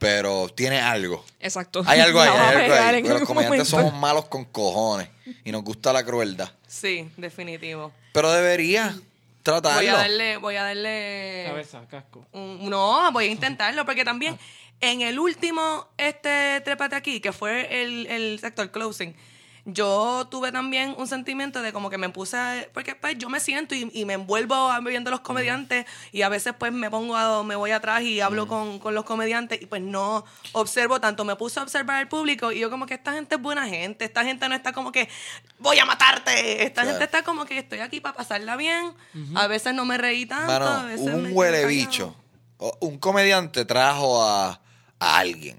pero 0.00 0.48
tiene 0.48 0.80
algo. 0.80 1.22
Exacto. 1.38 1.82
Hay 1.86 2.00
algo 2.00 2.20
ahí, 2.22 2.30
hay 2.34 2.56
algo 2.56 2.74
ahí. 2.74 3.02
Porque 3.02 3.18
los 3.20 3.28
comediantes 3.28 3.70
momento. 3.70 3.88
somos 3.90 4.00
malos 4.00 4.24
con 4.24 4.46
cojones 4.46 5.08
y 5.44 5.52
nos 5.52 5.62
gusta 5.62 5.92
la 5.92 6.02
crueldad. 6.04 6.50
Sí, 6.66 7.08
definitivo. 7.18 7.92
Pero 8.14 8.32
debería 8.32 8.96
tratarlo. 9.42 9.78
Voy 9.80 9.88
a 9.88 9.94
darle, 9.98 10.36
voy 10.38 10.56
a 10.56 10.62
darle 10.64 11.44
Cabeza, 11.48 11.82
casco. 11.88 12.26
un- 12.32 12.68
no, 12.70 13.12
voy 13.12 13.26
a 13.26 13.30
intentarlo, 13.30 13.84
porque 13.84 14.02
también 14.04 14.38
en 14.80 15.02
el 15.02 15.18
último 15.18 15.86
este 15.98 16.62
Trépate 16.62 16.96
aquí, 16.96 17.20
que 17.20 17.32
fue 17.32 17.82
el, 17.82 18.06
el 18.06 18.40
sector 18.40 18.70
closing, 18.70 19.14
yo 19.72 20.26
tuve 20.30 20.52
también 20.52 20.94
un 20.98 21.06
sentimiento 21.06 21.62
de 21.62 21.72
como 21.72 21.90
que 21.90 21.98
me 21.98 22.08
puse, 22.08 22.36
a- 22.36 22.66
porque 22.72 22.94
pues 22.94 23.16
yo 23.18 23.28
me 23.28 23.40
siento 23.40 23.74
y, 23.74 23.90
y 23.92 24.04
me 24.04 24.14
envuelvo 24.14 24.54
a- 24.54 24.80
viendo 24.80 25.10
los 25.10 25.20
comediantes 25.20 25.86
y 26.12 26.22
a 26.22 26.28
veces 26.28 26.54
pues 26.58 26.72
me 26.72 26.90
pongo, 26.90 27.16
a- 27.16 27.42
me 27.44 27.56
voy 27.56 27.70
atrás 27.70 28.02
y 28.02 28.20
hablo 28.20 28.46
con, 28.46 28.78
con 28.78 28.94
los 28.94 29.04
comediantes 29.04 29.60
y 29.60 29.66
pues 29.66 29.82
no 29.82 30.24
observo 30.52 31.00
tanto, 31.00 31.24
me 31.24 31.36
puse 31.36 31.60
a 31.60 31.62
observar 31.62 31.96
al 31.96 32.08
público 32.08 32.52
y 32.52 32.60
yo 32.60 32.70
como 32.70 32.86
que 32.86 32.94
esta 32.94 33.12
gente 33.12 33.34
es 33.34 33.40
buena 33.42 33.66
gente, 33.66 34.04
esta 34.04 34.24
gente 34.24 34.48
no 34.48 34.54
está 34.54 34.72
como 34.72 34.92
que 34.92 35.08
voy 35.58 35.78
a 35.78 35.84
matarte, 35.84 36.62
esta 36.64 36.82
Claro. 36.82 36.90
gente 36.98 37.04
está 37.04 37.22
como 37.22 37.44
que 37.44 37.58
estoy 37.58 37.80
aquí 37.80 38.00
para 38.00 38.16
pasarla 38.16 38.56
bien, 38.56 38.92
a 39.34 39.46
veces 39.46 39.74
no 39.74 39.84
me 39.84 39.98
reí 39.98 40.26
tanto, 40.26 40.52
a 40.52 40.58
Mano, 40.58 40.86
veces 40.88 41.06
me 41.06 41.14
un 41.14 41.22
quedo 41.26 41.34
huele 41.34 41.66
bicho. 41.66 42.16
Un 42.80 42.98
comediante 42.98 43.64
trajo 43.64 44.22
a, 44.22 44.60
a 44.98 45.18
alguien. 45.18 45.58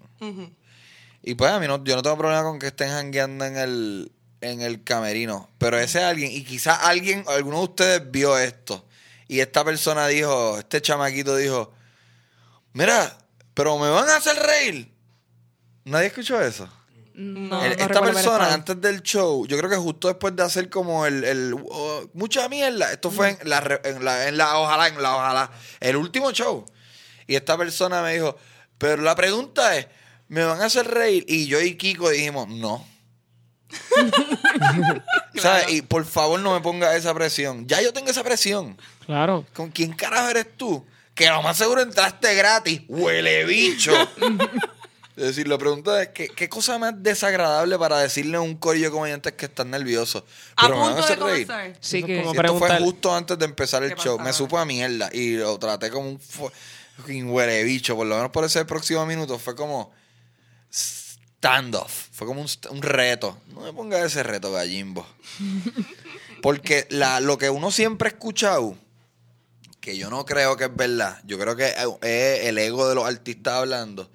Y 1.23 1.35
pues 1.35 1.51
a 1.51 1.59
mí 1.59 1.67
no, 1.67 1.83
yo 1.83 1.95
no 1.95 2.01
tengo 2.01 2.17
problema 2.17 2.43
con 2.43 2.59
que 2.59 2.67
estén 2.67 2.89
jangueando 2.89 3.45
en 3.45 3.57
el, 3.57 4.11
en 4.41 4.61
el 4.61 4.83
camerino. 4.83 5.49
Pero 5.57 5.77
ese 5.79 6.03
alguien, 6.03 6.31
y 6.31 6.43
quizás 6.43 6.79
alguien, 6.81 7.23
alguno 7.27 7.57
de 7.59 7.63
ustedes 7.63 8.11
vio 8.11 8.37
esto. 8.37 8.85
Y 9.27 9.39
esta 9.39 9.63
persona 9.63 10.07
dijo, 10.07 10.57
este 10.59 10.81
chamaquito 10.81 11.35
dijo, 11.35 11.71
mira, 12.73 13.17
pero 13.53 13.77
me 13.77 13.89
van 13.89 14.09
a 14.09 14.17
hacer 14.17 14.35
reír. 14.37 14.91
¿Nadie 15.85 16.07
escuchó 16.07 16.41
eso? 16.41 16.67
No, 17.13 17.63
El- 17.63 17.77
no 17.77 17.85
esta 17.85 18.01
persona 18.01 18.53
antes 18.53 18.79
del 18.79 19.01
show, 19.03 19.45
yo 19.45 19.57
creo 19.57 19.69
que 19.69 19.75
justo 19.75 20.07
después 20.07 20.35
de 20.35 20.43
hacer 20.43 20.69
como 20.69 21.05
el, 21.05 21.23
el 21.23 21.55
oh, 21.69 22.09
mucha 22.13 22.47
mierda, 22.47 22.91
esto 22.91 23.11
fue 23.11 23.37
en 23.41 23.49
la, 23.49 23.79
en 23.83 24.03
la 24.05 24.27
en 24.29 24.37
la 24.37 24.57
ojalá 24.57 24.87
en 24.87 25.01
la 25.01 25.15
ojalá 25.17 25.51
el 25.81 25.97
último 25.97 26.31
show 26.31 26.65
y 27.27 27.35
esta 27.35 27.57
persona 27.57 28.01
me 28.01 28.13
dijo, 28.13 28.37
pero 28.77 29.01
la 29.01 29.13
pregunta 29.13 29.75
es, 29.77 29.87
¿me 30.31 30.45
van 30.45 30.61
a 30.61 30.65
hacer 30.65 30.87
reír? 30.87 31.25
Y 31.27 31.45
yo 31.47 31.59
y 31.59 31.75
Kiko 31.75 32.09
dijimos, 32.09 32.47
no. 32.47 32.87
¿Sabes? 35.35 35.69
Y 35.73 35.81
por 35.81 36.05
favor 36.05 36.39
no 36.39 36.53
me 36.53 36.61
ponga 36.61 36.95
esa 36.95 37.13
presión. 37.13 37.67
Ya 37.67 37.81
yo 37.81 37.91
tengo 37.91 38.09
esa 38.09 38.23
presión. 38.23 38.77
Claro. 39.05 39.45
¿Con 39.53 39.71
quién 39.71 39.91
carajo 39.91 40.29
eres 40.29 40.47
tú? 40.55 40.85
Que 41.13 41.27
lo 41.27 41.41
más 41.41 41.57
seguro 41.57 41.81
entraste 41.81 42.33
gratis. 42.33 42.81
Huele 42.87 43.43
bicho. 43.43 43.91
Es 45.17 45.27
decir, 45.27 45.47
la 45.47 45.57
pregunta 45.57 46.01
es, 46.01 46.09
¿qué, 46.09 46.29
qué 46.29 46.47
cosa 46.47 46.79
más 46.79 46.93
desagradable 47.03 47.77
para 47.77 47.99
decirle 47.99 48.37
a 48.37 48.41
un 48.41 48.55
corillo 48.55 48.85
de 48.85 48.91
comediantes 48.91 49.33
que 49.33 49.45
están 49.45 49.69
nerviosos? 49.69 50.23
A 50.55 50.65
Pero 50.65 50.77
me 50.77 50.81
van 50.81 50.93
a 50.93 50.95
punto 50.95 51.07
de 51.07 51.13
hacer 51.13 51.47
reír. 51.59 51.77
Sí, 51.81 51.97
Eso 51.97 52.07
que 52.07 52.21
como 52.21 52.31
Si 52.31 52.39
esto 52.39 52.57
fue 52.57 52.79
justo 52.79 53.13
antes 53.13 53.37
de 53.37 53.45
empezar 53.45 53.83
el 53.83 53.93
¿Qué 53.93 54.01
show. 54.01 54.17
pasa? 54.17 54.27
Me 54.29 54.33
supo 54.33 54.57
a 54.57 54.65
mierda 54.65 55.09
y 55.11 55.35
lo 55.35 55.59
traté 55.59 55.91
como 55.91 56.09
un 56.09 57.29
huele 57.29 57.63
bicho. 57.65 57.95
Por 57.97 58.07
lo 58.07 58.15
menos 58.15 58.31
por 58.31 58.45
ese 58.45 58.63
próximo 58.63 59.05
minuto 59.05 59.37
fue 59.37 59.53
como 59.53 59.91
standoff. 61.41 62.09
Fue 62.11 62.27
como 62.27 62.41
un, 62.41 62.47
un 62.69 62.81
reto. 62.83 63.41
No 63.47 63.61
me 63.61 63.73
ponga 63.73 64.05
ese 64.05 64.21
reto, 64.21 64.51
gallimbo. 64.51 65.07
Porque 66.43 66.85
la, 66.91 67.19
lo 67.19 67.39
que 67.39 67.49
uno 67.49 67.71
siempre 67.71 68.09
ha 68.09 68.11
escuchado, 68.11 68.77
que 69.79 69.97
yo 69.97 70.11
no 70.11 70.23
creo 70.23 70.55
que 70.55 70.65
es 70.65 70.75
verdad, 70.75 71.19
yo 71.25 71.39
creo 71.39 71.55
que 71.55 71.73
es 72.01 72.45
el 72.45 72.57
ego 72.59 72.87
de 72.87 72.93
los 72.93 73.05
artistas 73.05 73.55
hablando, 73.55 74.11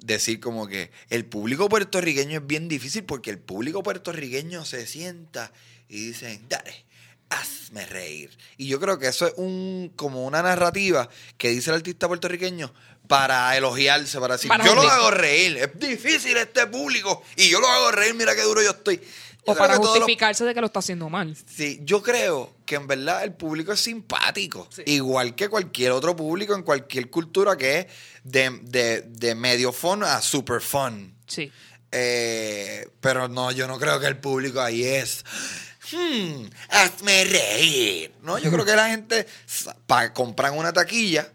decir 0.00 0.38
como 0.38 0.66
que 0.66 0.90
el 1.08 1.24
público 1.24 1.70
puertorriqueño 1.70 2.40
es 2.40 2.46
bien 2.46 2.68
difícil 2.68 3.04
porque 3.04 3.30
el 3.30 3.38
público 3.38 3.82
puertorriqueño 3.82 4.64
se 4.66 4.86
sienta 4.86 5.52
y 5.88 6.08
dicen, 6.08 6.44
dale, 6.48 6.84
hazme 7.30 7.86
reír. 7.86 8.36
Y 8.58 8.68
yo 8.68 8.78
creo 8.80 8.98
que 8.98 9.08
eso 9.08 9.26
es 9.26 9.34
un 9.36 9.92
como 9.96 10.26
una 10.26 10.42
narrativa 10.42 11.08
que 11.38 11.50
dice 11.50 11.70
el 11.70 11.76
artista 11.76 12.06
puertorriqueño 12.06 12.72
para 13.06 13.56
elogiarse, 13.56 14.18
para 14.20 14.34
decir, 14.36 14.48
Para 14.48 14.64
yo 14.64 14.74
lo 14.74 14.82
hago 14.82 15.10
reír, 15.10 15.56
es 15.58 15.78
difícil 15.78 16.36
este 16.36 16.66
público 16.66 17.22
y 17.36 17.48
yo 17.48 17.60
lo 17.60 17.68
hago 17.68 17.90
reír, 17.92 18.14
mira 18.14 18.34
qué 18.34 18.42
duro 18.42 18.62
yo 18.62 18.70
estoy. 18.70 18.96
Yo 18.98 19.52
o 19.52 19.56
para 19.56 19.76
los- 19.76 19.86
justificarse 19.86 20.44
de 20.44 20.54
que 20.54 20.60
lo 20.60 20.66
está 20.66 20.80
haciendo 20.80 21.08
mal. 21.08 21.36
Sí, 21.46 21.78
yo 21.84 22.02
creo 22.02 22.52
que 22.64 22.74
en 22.74 22.88
verdad 22.88 23.22
el 23.22 23.32
público 23.32 23.72
es 23.72 23.80
simpático. 23.80 24.68
Sí. 24.74 24.82
Igual 24.86 25.36
que 25.36 25.48
cualquier 25.48 25.92
otro 25.92 26.16
público 26.16 26.54
en 26.54 26.62
cualquier 26.62 27.08
cultura 27.10 27.56
que 27.56 27.78
es 27.78 27.86
de, 28.24 28.58
de, 28.62 29.02
de 29.02 29.34
medio 29.36 29.72
fun 29.72 30.02
a 30.02 30.20
super 30.20 30.60
fun. 30.60 31.14
Sí. 31.28 31.52
Eh, 31.92 32.88
pero 33.00 33.28
no, 33.28 33.52
yo 33.52 33.68
no 33.68 33.78
creo 33.78 34.00
que 34.00 34.06
el 34.06 34.18
público 34.18 34.60
ahí 34.60 34.82
es. 34.84 35.24
Hmm, 35.92 36.46
hazme 36.70 37.24
reír. 37.24 38.12
No, 38.22 38.38
yo 38.38 38.50
creo 38.50 38.64
que 38.64 38.74
la 38.74 38.88
gente 38.88 39.26
compran 40.12 40.58
una 40.58 40.72
taquilla 40.72 41.30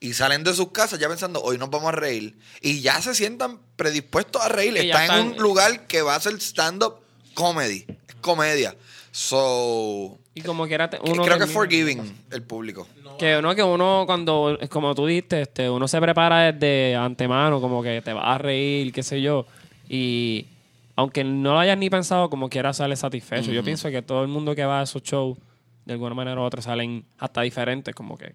y 0.00 0.14
salen 0.14 0.44
de 0.44 0.54
sus 0.54 0.70
casas 0.70 0.98
ya 0.98 1.08
pensando, 1.08 1.40
hoy 1.42 1.58
nos 1.58 1.70
vamos 1.70 1.88
a 1.88 1.92
reír. 1.92 2.36
Y 2.60 2.80
ya 2.80 3.00
se 3.02 3.14
sientan 3.14 3.58
predispuestos 3.76 4.40
a 4.42 4.48
reír. 4.48 4.76
Están 4.76 5.18
en 5.20 5.26
un 5.32 5.36
lugar 5.38 5.86
que 5.86 6.02
va 6.02 6.14
a 6.14 6.20
ser 6.20 6.34
stand-up 6.40 6.96
comedy. 7.34 7.84
Es 8.08 8.14
comedia. 8.20 8.74
So. 9.12 10.18
Y 10.34 10.42
como 10.42 10.66
que- 10.66 10.76
uno 10.76 11.24
creo 11.24 11.38
que 11.38 11.44
es 11.44 11.50
forgiving 11.50 12.16
el 12.30 12.42
público. 12.42 12.86
Que 13.18 13.36
uno, 13.38 13.52
que 13.56 13.62
uno 13.64 14.04
cuando, 14.06 14.56
como 14.70 14.94
tú 14.94 15.06
dijiste, 15.06 15.42
este, 15.42 15.68
uno 15.68 15.88
se 15.88 16.00
prepara 16.00 16.52
desde 16.52 16.94
antemano, 16.94 17.60
como 17.60 17.82
que 17.82 18.00
te 18.00 18.12
vas 18.12 18.24
a 18.24 18.38
reír, 18.38 18.92
qué 18.92 19.02
sé 19.02 19.20
yo. 19.20 19.44
Y 19.88 20.46
aunque 20.94 21.24
no 21.24 21.54
lo 21.54 21.58
hayas 21.58 21.76
ni 21.76 21.90
pensado, 21.90 22.30
como 22.30 22.48
quiera 22.48 22.72
sale 22.72 22.94
satisfecho. 22.94 23.50
Yo 23.50 23.64
pienso 23.64 23.90
que 23.90 24.02
todo 24.02 24.22
el 24.22 24.28
mundo 24.28 24.54
que 24.54 24.64
va 24.64 24.80
a 24.80 24.82
esos 24.84 25.02
shows, 25.02 25.36
de 25.84 25.94
alguna 25.94 26.14
manera 26.14 26.40
u 26.40 26.44
otra, 26.44 26.62
salen 26.62 27.04
hasta 27.18 27.40
diferentes, 27.42 27.92
como 27.94 28.16
que. 28.16 28.34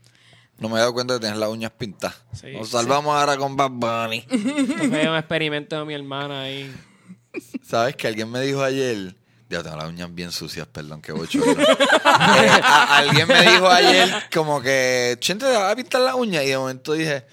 No 0.63 0.69
me 0.69 0.75
he 0.77 0.79
dado 0.79 0.93
cuenta 0.93 1.15
de 1.15 1.19
tener 1.19 1.35
las 1.35 1.49
uñas 1.49 1.71
pintadas. 1.77 2.15
Sí. 2.39 2.53
Nos 2.53 2.69
salvamos 2.69 3.13
ahora 3.13 3.35
con 3.35 3.53
Bad 3.57 3.71
Bunny. 3.71 4.21
Fue 4.29 5.09
un 5.09 5.17
experimento 5.17 5.77
de 5.77 5.83
mi 5.83 5.93
hermana 5.93 6.43
ahí. 6.43 6.73
¿Sabes 7.61 7.97
que 7.97 8.07
alguien 8.07 8.31
me 8.31 8.39
dijo 8.39 8.63
ayer? 8.63 9.13
Yo 9.49 9.61
tengo 9.61 9.75
las 9.75 9.89
uñas 9.89 10.15
bien 10.15 10.31
sucias, 10.31 10.65
perdón, 10.67 11.01
que 11.01 11.11
bochorno. 11.11 11.51
Eh, 11.61 12.49
a- 12.63 12.97
alguien 12.99 13.27
me 13.27 13.41
dijo 13.41 13.67
ayer 13.67 14.09
como 14.33 14.61
que, 14.61 15.17
Chente, 15.19 15.45
¿te 15.47 15.51
vas 15.51 15.73
a 15.73 15.75
pintar 15.75 15.99
las 15.99 16.15
uñas? 16.15 16.43
Y 16.45 16.47
de 16.47 16.57
momento 16.57 16.93
dije, 16.93 17.25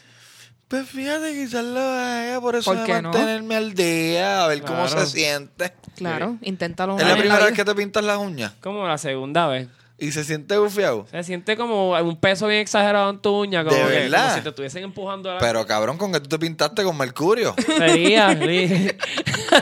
pues 0.67 0.89
fíjate, 0.89 1.33
quizás 1.33 1.65
lo 1.65 1.79
haga 1.79 2.41
por 2.41 2.57
eso 2.57 2.75
¿Por 2.75 2.85
de 2.85 3.01
no? 3.03 3.11
mantenerme 3.13 3.55
al 3.55 3.75
día, 3.75 4.43
a 4.45 4.49
ver 4.49 4.63
cómo 4.63 4.89
se 4.89 5.07
siente. 5.07 5.73
Claro, 5.95 6.37
inténtalo. 6.43 6.99
¿Es 6.99 7.07
la 7.07 7.15
primera 7.17 7.45
vez 7.45 7.55
que 7.55 7.65
te 7.65 7.75
pintas 7.77 8.03
las 8.03 8.19
uñas? 8.19 8.55
Como 8.61 8.89
la 8.89 8.99
segunda 8.99 9.47
vez. 9.47 9.69
¿Y 10.01 10.13
se 10.13 10.25
siente 10.25 10.57
bufiado? 10.57 11.07
Se 11.11 11.23
siente 11.23 11.59
como 11.59 11.91
un 11.91 12.17
peso 12.17 12.47
bien 12.47 12.63
exagerado 12.63 13.11
en 13.11 13.19
tu 13.19 13.43
uña, 13.43 13.63
como, 13.63 13.77
¿De 13.77 13.83
que, 13.83 13.89
verdad? 13.89 14.23
como 14.25 14.37
si 14.37 14.41
te 14.41 14.49
estuviesen 14.49 14.83
empujando 14.85 15.31
a 15.31 15.35
la... 15.35 15.41
Pero 15.41 15.67
cabrón, 15.67 15.99
con 15.99 16.11
que 16.11 16.21
tú 16.21 16.29
te 16.29 16.39
pintaste 16.39 16.83
con 16.83 16.97
mercurio. 16.97 17.55
Sería, 17.67 18.31
sí. 18.39 18.91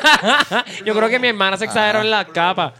Yo 0.84 0.94
creo 0.94 1.08
que 1.08 1.18
mi 1.18 1.26
hermana 1.28 1.56
se 1.56 1.64
exageró 1.64 2.02
en 2.02 2.10
las 2.10 2.26
capas. 2.26 2.74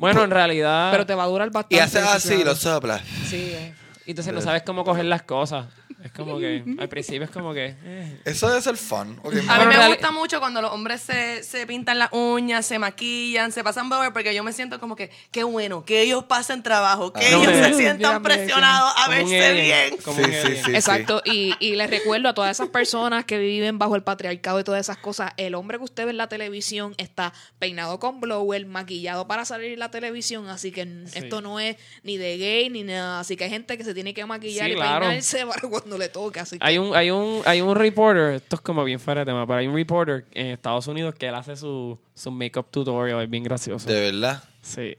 Bueno, 0.00 0.24
en 0.24 0.30
realidad. 0.30 0.90
Pero 0.90 1.06
te 1.06 1.14
va 1.14 1.22
a 1.22 1.26
durar 1.26 1.50
bastante. 1.50 1.76
Y 1.76 1.78
haces 1.78 2.02
sí, 2.02 2.34
así, 2.34 2.44
lo 2.44 2.56
soplas. 2.56 3.00
Sí, 3.28 3.52
eh. 3.54 3.74
Y 4.04 4.10
entonces 4.10 4.34
no 4.34 4.40
sabes 4.40 4.64
cómo 4.64 4.84
coger 4.84 5.04
las 5.04 5.22
cosas. 5.22 5.66
Es 6.04 6.12
como 6.12 6.38
que. 6.38 6.64
Al 6.78 6.88
principio 6.88 7.24
es 7.24 7.30
como 7.30 7.52
que. 7.54 7.74
eh. 7.84 8.20
Eso 8.24 8.48
debe 8.48 8.60
ser 8.60 8.76
fun. 8.76 9.18
Ok, 9.22 9.34
A 9.48 9.64
mí 9.64 9.66
me 9.76 9.88
gusta 9.88 10.10
mucho 10.10 10.40
cuando 10.40 10.60
los 10.60 10.72
hombres 10.72 11.00
se, 11.00 11.42
se 11.42 11.66
pintan 11.66 11.98
las 11.98 12.08
uñas, 12.12 12.66
se 12.66 12.78
maquillan, 12.78 13.52
se 13.52 13.62
pasan 13.62 13.88
blower, 13.88 14.12
porque 14.12 14.34
yo 14.34 14.42
me 14.42 14.52
siento 14.52 14.80
como 14.80 14.96
que, 14.96 15.10
qué 15.30 15.44
bueno, 15.44 15.84
que 15.84 16.02
ellos 16.02 16.24
pasen 16.24 16.62
trabajo, 16.62 17.12
que 17.12 17.24
Ah. 17.24 17.28
ellos 17.28 17.46
No, 17.46 17.52
se 17.52 17.60
me- 17.70 17.74
sientan 17.74 18.22
presionados 18.22 18.92
a 18.96 19.08
verse 19.08 19.52
bien. 19.52 19.96
Sí, 19.98 20.22
sí, 20.56 20.62
sí. 20.64 20.74
Exacto, 20.74 21.22
y, 21.24 21.54
y 21.60 21.76
les 21.76 21.88
recuerdo 21.90 22.28
a 22.28 22.34
todas 22.34 22.50
esas 22.50 22.68
personas 22.68 23.24
que 23.24 23.38
viven 23.38 23.78
bajo 23.78 23.94
el 23.96 24.02
patriarcado 24.02 24.60
y 24.60 24.64
todas 24.64 24.80
esas 24.80 24.96
cosas, 24.98 25.32
el 25.36 25.54
hombre 25.54 25.78
que 25.78 25.84
usted 25.84 26.04
ve 26.04 26.10
en 26.10 26.16
la 26.16 26.28
televisión 26.28 26.94
está 26.98 27.32
peinado 27.58 27.98
con 27.98 28.20
blower, 28.20 28.66
maquillado 28.66 29.26
para 29.28 29.44
salir 29.44 29.72
en 29.72 29.78
la 29.78 29.90
televisión, 29.90 30.48
así 30.48 30.72
que 30.72 30.86
esto 31.14 31.40
no 31.40 31.60
es 31.60 31.76
ni 32.02 32.16
de 32.16 32.36
gay 32.38 32.70
ni 32.70 32.82
nada, 32.82 33.20
así 33.20 33.36
que 33.36 33.44
hay 33.44 33.50
gente 33.50 33.78
que 33.78 33.84
se 33.84 33.94
tiene 33.94 34.14
que 34.14 34.24
maquillar 34.26 34.66
Sí, 34.66 34.72
y 34.72 34.74
claro. 34.76 35.06
peinarse 35.06 35.46
para 35.46 35.60
cuando 35.68 35.91
le 35.98 36.08
toque, 36.08 36.40
así 36.40 36.58
que 36.58 36.64
Hay 36.66 36.78
un, 36.78 36.94
hay 36.94 37.10
un, 37.10 37.42
hay 37.44 37.60
un 37.60 37.74
reporter, 37.76 38.34
esto 38.34 38.56
es 38.56 38.62
como 38.62 38.84
bien 38.84 38.98
fuera 39.00 39.20
de 39.20 39.26
tema, 39.26 39.46
pero 39.46 39.58
hay 39.58 39.66
un 39.66 39.74
reporter 39.74 40.24
en 40.32 40.48
Estados 40.48 40.86
Unidos 40.86 41.14
que 41.14 41.26
él 41.28 41.34
hace 41.34 41.56
su, 41.56 41.98
su 42.14 42.30
make-up 42.30 42.66
tutorial, 42.70 43.22
es 43.22 43.30
bien 43.30 43.44
gracioso. 43.44 43.88
De 43.88 44.00
verdad. 44.12 44.42
Sí. 44.62 44.96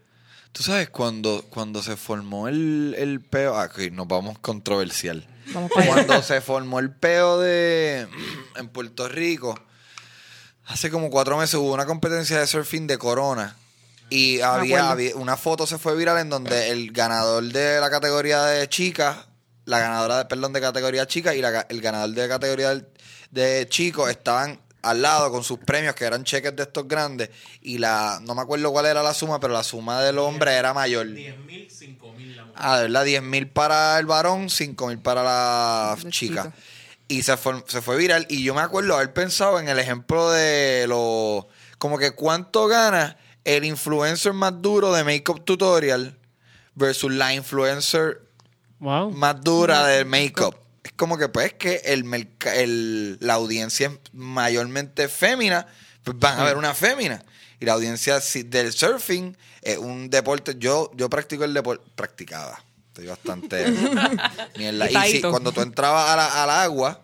Tú 0.51 0.61
sabes, 0.63 0.89
cuando, 0.89 1.43
cuando 1.49 1.81
se 1.81 1.95
formó 1.97 2.47
el, 2.47 2.95
el 2.97 3.21
peo. 3.21 3.55
Ah, 3.57 3.65
ok, 3.65 3.91
nos 3.91 4.07
vamos 4.07 4.37
controversial. 4.39 5.25
vamos. 5.53 5.71
Cuando 5.71 6.21
se 6.21 6.41
formó 6.41 6.79
el 6.79 6.91
peo 6.91 7.39
de. 7.39 8.07
En 8.57 8.67
Puerto 8.69 9.09
Rico, 9.09 9.59
hace 10.67 10.91
como 10.91 11.09
cuatro 11.09 11.37
meses 11.37 11.55
hubo 11.55 11.73
una 11.73 11.85
competencia 11.87 12.39
de 12.39 12.45
surfing 12.47 12.85
de 12.85 12.97
Corona. 12.99 13.55
Y 14.11 14.41
había, 14.41 14.91
había- 14.91 15.15
una 15.15 15.37
foto 15.37 15.65
se 15.65 15.79
fue 15.79 15.95
viral 15.95 16.19
en 16.19 16.29
donde 16.29 16.69
el 16.69 16.91
ganador 16.91 17.43
de 17.45 17.79
la 17.79 17.89
categoría 17.89 18.43
de 18.43 18.69
chicas, 18.69 19.17
la 19.65 19.79
ganadora 19.79 20.17
de, 20.19 20.25
perdón, 20.25 20.53
de 20.53 20.61
categoría 20.61 21.07
chica 21.07 21.33
y 21.35 21.41
la 21.41 21.65
el 21.69 21.81
ganador 21.81 22.15
de 22.15 22.27
categoría 22.27 22.85
de 23.31 23.67
chicos 23.69 24.09
estaban 24.09 24.59
al 24.83 25.01
lado 25.01 25.31
con 25.31 25.43
sus 25.43 25.59
premios, 25.59 25.95
que 25.95 26.03
eran 26.03 26.25
cheques 26.25 26.53
de 26.55 26.63
estos 26.63 26.87
grandes, 26.87 27.29
y 27.61 27.77
la, 27.77 28.19
no 28.21 28.35
me 28.35 28.41
acuerdo 28.41 28.69
cuál 28.71 28.85
era 28.85 29.01
la 29.01 29.13
suma, 29.13 29.39
pero 29.39 29.53
la 29.53 29.63
suma 29.63 30.01
del 30.01 30.17
hombre 30.19 30.51
era 30.53 30.73
mayor. 30.73 31.07
10 31.07 31.37
mil, 31.39 31.71
5 31.71 32.13
mil 32.13 32.35
la 32.35 32.43
mujer. 32.43 32.61
Ah, 32.61 32.77
de 32.77 32.83
verdad, 32.83 33.05
10 33.05 33.23
mil 33.23 33.47
para 33.47 33.97
el 33.97 34.05
varón, 34.05 34.49
5 34.49 34.87
mil 34.87 34.99
para 34.99 35.23
la 35.23 35.97
La 36.03 36.09
chica. 36.11 36.43
chica. 36.43 36.53
Y 37.07 37.23
se 37.23 37.37
fue, 37.37 37.63
se 37.67 37.81
fue 37.81 37.95
viral. 37.95 38.25
Y 38.29 38.43
yo 38.43 38.53
me 38.53 38.61
acuerdo 38.61 38.95
haber 38.95 39.13
pensado 39.13 39.59
en 39.59 39.69
el 39.69 39.79
ejemplo 39.79 40.31
de 40.31 40.85
lo. 40.87 41.47
Como 41.77 41.97
que 41.97 42.11
cuánto 42.11 42.67
gana 42.67 43.17
el 43.45 43.63
influencer 43.65 44.33
más 44.33 44.61
duro 44.61 44.91
de 44.93 45.03
Makeup 45.03 45.45
Tutorial 45.45 46.17
versus 46.75 47.11
la 47.11 47.33
influencer 47.33 48.21
Wow. 48.83 49.11
más 49.11 49.41
dura 49.41 49.87
del 49.87 50.05
make-up. 50.05 50.55
Es 50.83 50.91
como 50.93 51.17
que, 51.17 51.29
pues, 51.29 51.53
que 51.53 51.81
el, 51.85 52.03
el- 52.55 53.17
la 53.21 53.35
audiencia 53.35 53.87
es 53.87 53.93
mayormente 54.13 55.07
fémina, 55.07 55.65
pues 56.03 56.19
van 56.19 56.39
a 56.39 56.43
ver 56.43 56.57
una 56.57 56.73
fémina. 56.73 57.23
Y 57.59 57.65
la 57.65 57.73
audiencia 57.73 58.19
si- 58.19 58.43
del 58.43 58.73
surfing 58.73 59.37
es 59.61 59.77
un 59.77 60.09
deporte. 60.09 60.55
Yo, 60.57 60.91
yo 60.95 61.09
practico 61.09 61.45
el 61.45 61.53
deporte. 61.53 61.85
Practicaba. 61.95 62.61
Estoy 62.89 63.07
bastante. 63.07 63.65
mierda. 64.57 64.91
Y 65.07 65.11
si, 65.13 65.21
cuando 65.21 65.51
tú 65.53 65.61
entrabas 65.61 66.09
a 66.09 66.15
la- 66.17 66.43
al 66.43 66.49
agua. 66.49 66.99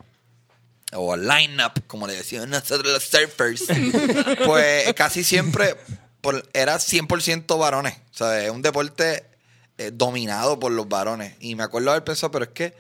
O 0.92 1.14
al 1.14 1.28
line-up, 1.28 1.84
como 1.88 2.08
le 2.08 2.16
decían 2.16 2.50
nosotros 2.50 2.92
los 2.92 3.04
surfers, 3.04 3.64
pues 4.46 4.92
casi 4.96 5.24
siempre 5.24 5.76
por- 6.20 6.50
era 6.52 6.78
100% 6.78 7.58
varones. 7.60 7.96
O 8.12 8.18
sea, 8.18 8.44
es 8.44 8.50
un 8.50 8.64
deporte 8.64 9.24
eh, 9.80 9.92
dominado 9.94 10.60
por 10.60 10.72
los 10.72 10.88
varones. 10.88 11.36
Y 11.40 11.56
me 11.56 11.64
acuerdo 11.64 11.90
haber 11.92 12.04
pensado, 12.04 12.32
pero 12.32 12.46
es 12.46 12.52
que, 12.52 12.76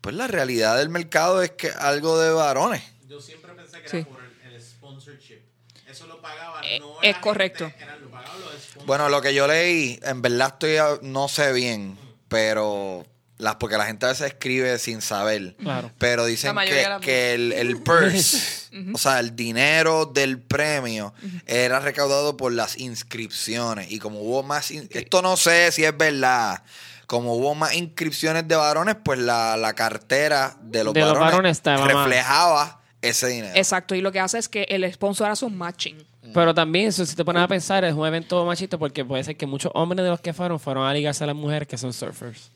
pues 0.00 0.14
la 0.16 0.26
realidad 0.26 0.76
del 0.78 0.88
mercado 0.88 1.42
es 1.42 1.50
que 1.52 1.70
algo 1.70 2.18
de 2.18 2.30
varones. 2.30 2.82
Yo 3.06 3.20
siempre 3.20 3.52
pensé 3.54 3.80
que 3.82 3.88
Sí. 3.88 3.96
era 3.98 4.06
por 4.08 4.20
el, 4.22 4.52
el 4.54 4.60
sponsorship. 4.62 5.40
Eso 5.88 6.06
lo 6.06 6.20
pagaba. 6.20 6.60
Eh, 6.64 6.80
no 6.80 6.96
es 7.02 7.14
la 7.16 7.20
correcto. 7.20 7.68
gente, 7.68 7.84
era- 7.84 7.96
lo 7.98 8.10
pagaban 8.10 8.40
los. 8.40 8.84
Bueno, 8.86 9.08
lo 9.08 9.20
que 9.22 9.34
yo 9.34 9.46
leí, 9.46 9.98
en 10.02 10.22
verdad 10.22 10.48
estoy, 10.54 10.76
a- 10.76 10.98
no 11.02 11.28
sé 11.28 11.52
bien, 11.52 11.98
pero 12.28 13.06
las 13.38 13.54
porque 13.56 13.76
la 13.78 13.86
gente 13.86 14.04
a 14.06 14.10
veces 14.10 14.26
escribe 14.26 14.78
sin 14.78 15.00
saber. 15.00 15.54
Claro. 15.56 15.90
Pero 15.98 16.26
dicen 16.26 16.54
que, 17.00 17.34
el, 17.34 17.52
el 17.52 17.76
purse, 17.80 18.68
o 18.94 18.98
sea, 18.98 19.20
el 19.20 19.34
dinero 19.36 20.06
del 20.06 20.40
premio 20.40 21.14
era 21.46 21.78
recaudado 21.80 22.36
por 22.36 22.52
las 22.52 22.76
inscripciones. 22.78 23.90
Y 23.90 23.98
como 23.98 24.20
hubo 24.20 24.42
más, 24.42 24.70
in- 24.70 24.88
esto 24.92 25.22
no 25.22 25.36
sé 25.36 25.72
si 25.72 25.84
es 25.84 25.96
verdad. 25.96 26.62
Como 27.06 27.34
hubo 27.34 27.54
más 27.54 27.74
inscripciones 27.74 28.46
de 28.46 28.54
varones, 28.56 28.96
pues 29.02 29.18
la, 29.18 29.56
la 29.56 29.72
cartera 29.72 30.56
de 30.60 30.84
los 30.84 30.92
De 30.92 31.00
los 31.00 31.18
varones, 31.18 31.62
reflejaba 31.64 32.80
ese 33.00 33.28
dinero. 33.28 33.54
Exacto, 33.56 33.94
y 33.94 34.00
lo 34.02 34.12
que 34.12 34.20
hace 34.20 34.38
es 34.38 34.48
que 34.48 34.64
el 34.64 34.90
sponsor 34.92 35.30
hace 35.30 35.44
un 35.44 35.56
matching. 35.56 35.96
Pero 36.34 36.54
también, 36.54 36.88
eso, 36.88 37.06
si 37.06 37.16
te 37.16 37.24
pones 37.24 37.42
a 37.42 37.48
pensar, 37.48 37.82
es 37.84 37.94
un 37.94 38.06
evento 38.06 38.44
machista 38.44 38.76
porque 38.76 39.02
puede 39.02 39.24
ser 39.24 39.36
que 39.38 39.46
muchos 39.46 39.72
hombres 39.74 40.04
de 40.04 40.10
los 40.10 40.20
que 40.20 40.34
fueron 40.34 40.60
fueron 40.60 40.86
a 40.86 40.92
ligarse 40.92 41.24
a 41.24 41.26
las 41.28 41.36
mujeres 41.36 41.66
que 41.66 41.78
son 41.78 41.94
surfers. 41.94 42.50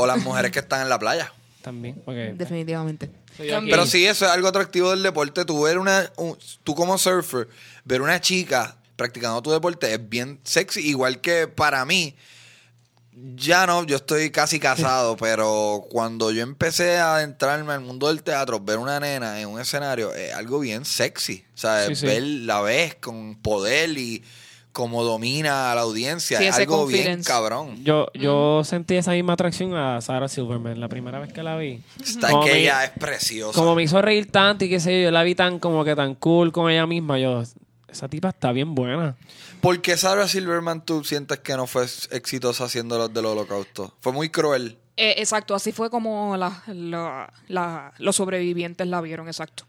O 0.00 0.06
las 0.06 0.22
mujeres 0.22 0.50
que 0.52 0.60
están 0.60 0.82
en 0.82 0.88
la 0.88 0.98
playa. 0.98 1.32
También. 1.62 2.00
Porque, 2.04 2.32
Definitivamente. 2.36 3.10
Pero 3.36 3.86
sí, 3.86 4.06
eso 4.06 4.24
es 4.26 4.30
algo 4.32 4.48
atractivo 4.48 4.90
del 4.90 5.02
deporte. 5.02 5.44
Tú 5.44 5.62
ver 5.62 5.78
una, 5.78 6.10
un- 6.16 6.36
tú 6.64 6.74
como 6.74 6.96
surfer, 6.98 7.48
ver 7.84 8.00
una 8.02 8.20
chica 8.20 8.76
practicando 8.96 9.40
tu 9.42 9.50
deporte 9.50 9.92
es 9.92 10.08
bien 10.08 10.40
sexy. 10.44 10.80
Igual 10.88 11.20
que 11.20 11.46
para 11.46 11.84
mí, 11.84 12.16
ya 13.36 13.66
no, 13.66 13.84
yo 13.84 13.96
estoy 13.96 14.30
casi 14.30 14.58
casado, 14.60 15.16
pero 15.20 15.84
cuando 15.90 16.30
yo 16.30 16.42
empecé 16.42 16.98
a 16.98 17.16
adentrarme 17.16 17.72
al 17.72 17.80
mundo 17.80 18.08
del 18.08 18.22
teatro, 18.22 18.60
ver 18.60 18.78
una 18.78 18.98
nena 19.00 19.40
en 19.40 19.48
un 19.48 19.60
escenario 19.60 20.14
es 20.14 20.32
algo 20.34 20.60
bien 20.60 20.84
sexy. 20.84 21.44
O 21.54 21.58
sea, 21.58 21.86
Sí, 21.88 21.96
sí. 21.96 22.06
ver 22.06 22.22
la 22.22 22.60
vez 22.60 22.94
con 22.96 23.36
poder 23.36 23.90
y 23.98 24.22
cómo 24.78 25.02
domina 25.02 25.72
a 25.72 25.74
la 25.74 25.80
audiencia. 25.80 26.38
Sí, 26.38 26.44
es 26.44 26.50
ese 26.54 26.62
algo 26.62 26.86
bien 26.86 27.24
cabrón. 27.24 27.82
Yo, 27.82 28.06
yo 28.14 28.62
sentí 28.62 28.94
esa 28.94 29.10
misma 29.10 29.32
atracción 29.32 29.74
a 29.74 30.00
Sarah 30.00 30.28
Silverman 30.28 30.78
la 30.78 30.86
primera 30.88 31.18
vez 31.18 31.32
que 31.32 31.42
la 31.42 31.56
vi. 31.56 31.82
Está 32.00 32.30
Como 32.30 32.44
que 32.44 32.52
me- 32.52 32.58
ella 32.60 32.84
es 32.84 32.90
preciosa. 32.90 33.58
Como 33.58 33.74
me 33.74 33.82
hizo 33.82 34.00
reír 34.00 34.30
tanto 34.30 34.64
y 34.64 34.68
qué 34.68 34.78
sé 34.78 34.96
yo, 35.00 35.04
yo 35.06 35.10
la 35.10 35.24
vi 35.24 35.34
tan 35.34 35.58
como 35.58 35.84
que 35.84 35.96
tan 35.96 36.14
cool 36.14 36.52
con 36.52 36.70
ella 36.70 36.86
misma. 36.86 37.18
Yo, 37.18 37.42
esa 37.88 38.08
tipa 38.08 38.28
está 38.28 38.52
bien 38.52 38.76
buena. 38.76 39.16
¿Por 39.60 39.80
qué 39.82 39.96
Sarah 39.96 40.28
Silverman 40.28 40.84
tú 40.84 41.02
sientes 41.02 41.40
que 41.40 41.56
no 41.56 41.66
fue 41.66 41.84
exitosa 42.12 42.62
haciendo 42.66 42.98
los 42.98 43.12
del 43.12 43.26
holocausto? 43.26 43.92
Fue 44.00 44.12
muy 44.12 44.28
cruel. 44.28 44.78
Eh, 44.96 45.16
exacto, 45.18 45.56
así 45.56 45.72
fue 45.72 45.90
como 45.90 46.36
la- 46.36 46.62
la- 46.68 47.32
la- 47.48 47.92
los 47.98 48.14
sobrevivientes 48.14 48.86
la 48.86 49.00
vieron, 49.00 49.26
exacto. 49.26 49.64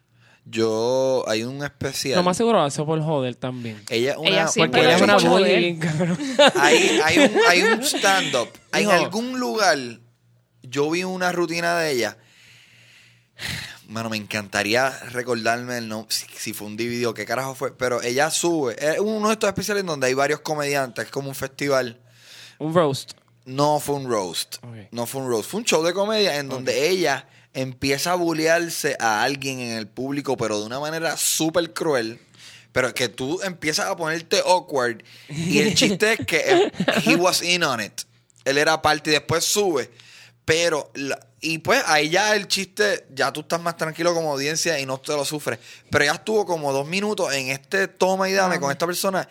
Yo, 0.45 1.23
hay 1.27 1.43
un 1.43 1.63
especial. 1.63 2.17
Lo 2.17 2.23
más 2.23 2.37
seguro 2.37 2.57
lo 2.57 2.63
hace 2.63 2.83
por 2.83 3.01
joder 3.01 3.35
también. 3.35 3.81
ella, 3.89 4.17
una, 4.17 4.29
Ella 4.29 4.47
siempre 4.47 4.81
Porque 4.81 4.87
ella 4.87 4.97
es 4.97 5.01
una 5.01 5.17
bully 5.17 5.77
cabrón. 5.77 6.17
hay, 6.55 6.99
hay 7.03 7.19
un, 7.19 7.31
hay 7.47 7.61
un 7.63 7.83
stand-up. 7.83 8.49
En 8.73 8.89
algún 8.89 9.39
lugar, 9.39 9.77
yo 10.63 10.89
vi 10.89 11.03
una 11.03 11.31
rutina 11.31 11.77
de 11.77 11.91
ella. 11.91 12.17
Mano, 13.87 14.09
me 14.09 14.17
encantaría 14.17 14.89
recordarme 15.11 15.77
el 15.79 15.87
nombre, 15.87 16.13
si, 16.13 16.25
si 16.35 16.53
fue 16.53 16.67
un 16.67 16.77
DVD 16.77 17.07
o 17.07 17.13
qué 17.13 17.25
carajo 17.25 17.55
fue. 17.55 17.75
Pero 17.75 18.01
ella 18.01 18.29
sube. 18.31 18.75
Es 18.79 18.99
uno 18.99 19.27
de 19.27 19.33
estos 19.33 19.47
especiales 19.47 19.85
donde 19.85 20.07
hay 20.07 20.13
varios 20.13 20.41
comediantes, 20.41 21.05
es 21.05 21.11
como 21.11 21.29
un 21.29 21.35
festival. 21.35 21.99
Un 22.59 22.73
roast. 22.73 23.13
No 23.45 23.79
fue 23.79 23.95
un 23.95 24.07
roast. 24.07 24.57
No 24.91 25.05
fue 25.05 25.21
un 25.21 25.29
roast. 25.29 25.49
Fue 25.49 25.59
un 25.59 25.65
show 25.65 25.83
de 25.83 25.93
comedia 25.93 26.37
en 26.37 26.49
donde 26.49 26.89
ella 26.89 27.27
empieza 27.53 28.11
a 28.11 28.15
bullearse 28.15 28.95
a 28.99 29.23
alguien 29.23 29.59
en 29.59 29.77
el 29.77 29.87
público, 29.87 30.37
pero 30.37 30.59
de 30.59 30.65
una 30.65 30.79
manera 30.79 31.17
súper 31.17 31.73
cruel. 31.73 32.19
Pero 32.71 32.93
que 32.93 33.09
tú 33.09 33.41
empiezas 33.41 33.87
a 33.87 33.97
ponerte 33.97 34.41
awkward. 34.45 35.03
Y 35.27 35.59
el 35.59 35.73
chiste 35.73 36.13
es 36.13 36.25
que 36.25 36.37
eh, 36.45 36.71
he 37.03 37.15
was 37.15 37.41
in 37.41 37.63
on 37.63 37.81
it. 37.81 38.01
Él 38.45 38.57
era 38.57 38.81
parte 38.81 39.09
y 39.09 39.13
después 39.13 39.43
sube. 39.43 39.89
Pero, 40.45 40.91
y 41.41 41.57
pues 41.59 41.83
ahí 41.87 42.09
ya 42.09 42.35
el 42.35 42.47
chiste, 42.47 43.07
ya 43.11 43.33
tú 43.33 43.41
estás 43.41 43.61
más 43.61 43.77
tranquilo 43.77 44.13
como 44.13 44.31
audiencia 44.31 44.79
y 44.79 44.85
no 44.85 44.99
te 44.99 45.13
lo 45.13 45.25
sufres. 45.25 45.59
Pero 45.89 46.03
ella 46.03 46.13
estuvo 46.13 46.45
como 46.45 46.71
dos 46.71 46.87
minutos 46.87 47.33
en 47.33 47.49
este 47.49 47.87
toma 47.87 48.29
y 48.29 48.33
dame 48.33 48.59
con 48.59 48.71
esta 48.71 48.85
persona 48.85 49.27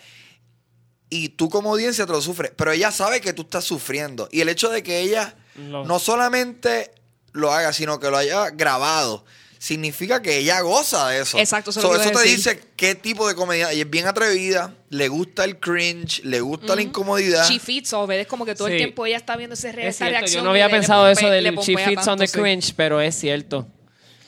y 1.10 1.30
tú 1.30 1.48
como 1.48 1.70
audiencia 1.70 2.06
te 2.06 2.12
lo 2.12 2.20
sufres, 2.20 2.52
pero 2.54 2.72
ella 2.72 2.90
sabe 2.90 3.20
que 3.20 3.32
tú 3.32 3.42
estás 3.42 3.64
sufriendo. 3.64 4.28
Y 4.30 4.40
el 4.40 4.48
hecho 4.48 4.68
de 4.68 4.82
que 4.82 5.00
ella 5.00 5.34
no 5.56 5.98
solamente 5.98 6.92
lo 7.32 7.52
haga, 7.52 7.72
sino 7.72 7.98
que 8.00 8.10
lo 8.10 8.16
haya 8.16 8.50
grabado, 8.50 9.24
significa 9.58 10.22
que 10.22 10.38
ella 10.38 10.60
goza 10.60 11.08
de 11.08 11.20
eso. 11.22 11.38
Exacto, 11.38 11.70
eso 11.70 11.80
So, 11.80 11.94
eso 11.96 12.10
te 12.10 12.18
decir. 12.20 12.36
dice 12.36 12.60
qué 12.76 12.94
tipo 12.94 13.26
de 13.28 13.34
comedia. 13.34 13.72
Ella 13.72 13.82
es 13.82 13.90
bien 13.90 14.06
atrevida, 14.06 14.74
le 14.90 15.08
gusta 15.08 15.44
el 15.44 15.58
cringe, 15.58 16.20
le 16.24 16.40
gusta 16.40 16.76
la 16.76 16.82
incomodidad. 16.82 17.48
She 17.48 17.58
fits 17.58 17.92
off, 17.92 18.08
es 18.10 18.26
como 18.26 18.44
que 18.46 18.54
todo 18.54 18.68
el 18.68 18.76
tiempo 18.76 19.04
ella 19.06 19.16
está 19.16 19.36
viendo 19.36 19.54
ese 19.54 19.72
re- 19.72 19.88
Es 19.88 19.96
esa 19.96 20.04
cierto, 20.06 20.18
reacción. 20.20 20.40
yo 20.40 20.44
no 20.44 20.50
había 20.50 20.66
le 20.68 20.72
pensado 20.74 21.04
pompe- 21.06 21.12
eso 21.12 21.28
le 21.28 21.42
del 21.42 21.56
She 21.56 21.76
Fits 21.76 22.06
on 22.08 22.18
the 22.18 22.26
tanto, 22.26 22.26
sí. 22.26 22.38
Cringe, 22.40 22.74
pero 22.76 23.00
es 23.00 23.14
cierto. 23.18 23.66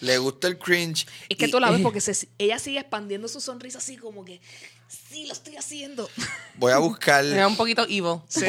Le 0.00 0.16
gusta 0.18 0.48
el 0.48 0.58
cringe. 0.58 1.06
Es 1.28 1.36
que 1.36 1.46
Y- 1.46 1.50
tú 1.50 1.60
la 1.60 1.70
ves 1.70 1.80
porque 1.82 2.00
se- 2.00 2.28
ella 2.38 2.58
sigue 2.58 2.80
expandiendo 2.80 3.28
su 3.28 3.40
sonrisa 3.40 3.78
así 3.78 3.96
como 3.98 4.24
que, 4.24 4.40
sí, 4.88 5.26
lo 5.26 5.32
estoy 5.34 5.56
haciendo. 5.56 6.08
Voy 6.56 6.72
a 6.72 6.78
buscar. 6.78 7.24
Era 7.26 7.46
un 7.46 7.56
poquito 7.56 7.82
evil. 7.84 8.20
Sí. 8.28 8.46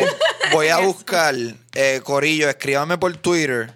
Voy 0.51 0.69
a 0.69 0.77
buscar, 0.79 1.35
eh, 1.73 2.01
Corillo, 2.03 2.49
escríbame 2.49 2.97
por 2.97 3.15
Twitter. 3.17 3.73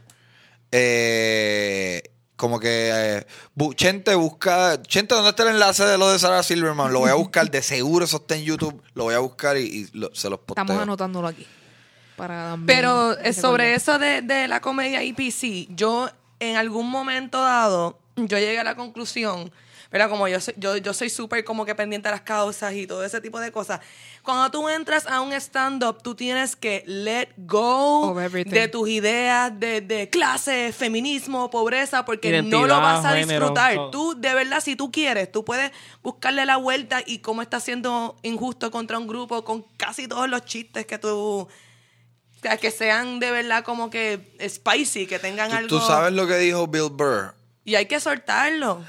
Eh, 0.78 2.02
como 2.36 2.60
que 2.60 2.90
eh, 2.94 3.26
Chente 3.76 4.14
busca. 4.16 4.82
Chente, 4.82 5.16
¿dónde 5.16 5.30
está 5.30 5.44
el 5.44 5.50
enlace 5.50 5.86
de 5.86 5.98
lo 5.98 6.12
de 6.12 6.20
Sarah 6.20 6.44
Silverman? 6.44 6.92
Lo 6.92 7.00
voy 7.00 7.10
a 7.10 7.14
buscar, 7.16 7.50
de 7.50 7.62
seguro 7.62 8.06
eso 8.06 8.18
está 8.18 8.36
en 8.36 8.44
YouTube. 8.44 8.82
Lo 8.94 9.06
voy 9.06 9.16
a 9.16 9.20
buscar 9.20 9.58
y, 9.58 9.62
y 9.62 9.88
lo- 9.94 10.14
se 10.14 10.30
los 10.30 10.40
posteo. 10.40 10.64
Estamos 10.64 10.82
anotándolo 10.84 11.28
aquí. 11.28 11.48
Para 12.18 12.58
Pero 12.66 13.18
eh, 13.20 13.34
sobre 13.34 13.74
eso 13.74 14.00
de, 14.00 14.22
de 14.22 14.48
la 14.48 14.60
comedia 14.62 15.02
EPC, 15.02 15.68
yo 15.76 16.10
en 16.40 16.56
algún 16.58 16.90
momento 16.90 17.42
dado, 17.42 18.00
yo 18.16 18.38
llegué 18.38 18.60
a 18.60 18.64
la 18.64 18.76
conclusión, 18.76 19.52
pero 19.96 20.10
como 20.10 20.28
yo 20.28 20.42
soy, 20.42 20.54
yo, 20.58 20.76
yo 20.76 20.94
soy 20.94 21.10
súper 21.10 21.46
como 21.46 21.64
que 21.64 21.74
pendiente 21.74 22.10
a 22.10 22.12
las 22.12 22.20
causas 22.20 22.74
y 22.74 22.86
todo 22.86 23.06
ese 23.06 23.22
tipo 23.22 23.40
de 23.40 23.50
cosas. 23.54 23.80
Cuando 24.24 24.52
tú 24.52 24.68
entras 24.68 25.08
a 25.08 25.22
un 25.22 25.32
stand-up, 25.32 26.04
tú 26.04 26.16
tienes 26.16 26.58
que 26.58 26.84
let 26.86 27.30
go 27.38 28.12
Of 28.12 28.20
everything. 28.20 28.52
de 28.52 28.68
tus 28.68 28.90
ideas 28.90 29.58
de, 29.58 29.80
de 29.80 30.10
clase, 30.10 30.74
feminismo, 30.74 31.50
pobreza, 31.50 32.04
porque 32.04 32.42
no 32.42 32.68
lo 32.68 32.76
vas 32.76 33.06
a 33.06 33.14
género, 33.14 33.46
disfrutar. 33.46 33.76
todo. 33.76 33.92
Tú, 33.92 34.20
de 34.20 34.34
verdad, 34.34 34.60
si 34.60 34.76
tú 34.76 34.92
quieres, 34.92 35.32
tú 35.32 35.46
puedes 35.46 35.72
buscarle 36.04 36.46
la 36.46 36.58
vuelta 36.58 37.02
y 37.06 37.20
cómo 37.20 37.42
está 37.42 37.62
siendo 37.62 38.18
injusto 38.22 38.72
contra 38.72 38.98
un 39.00 39.08
grupo 39.08 39.46
con 39.46 39.62
casi 39.78 40.10
todos 40.10 40.28
los 40.28 40.44
chistes 40.44 40.86
que 40.86 40.98
tú... 40.98 41.08
O 41.08 41.50
sea, 42.42 42.58
que 42.58 42.70
sean 42.70 43.22
de 43.22 43.32
verdad 43.32 43.64
como 43.64 43.90
que 43.90 44.36
spicy, 44.46 45.08
que 45.08 45.20
tengan 45.20 45.52
¿Tú, 45.52 45.56
algo... 45.56 45.70
tú 45.70 45.80
sabes 45.80 46.12
lo 46.12 46.28
que 46.28 46.38
dijo 46.38 46.68
Bill 46.68 46.90
Burr? 46.92 47.34
Y 47.64 47.76
hay 47.76 47.86
que 47.86 48.02
soltarlo. 48.02 48.84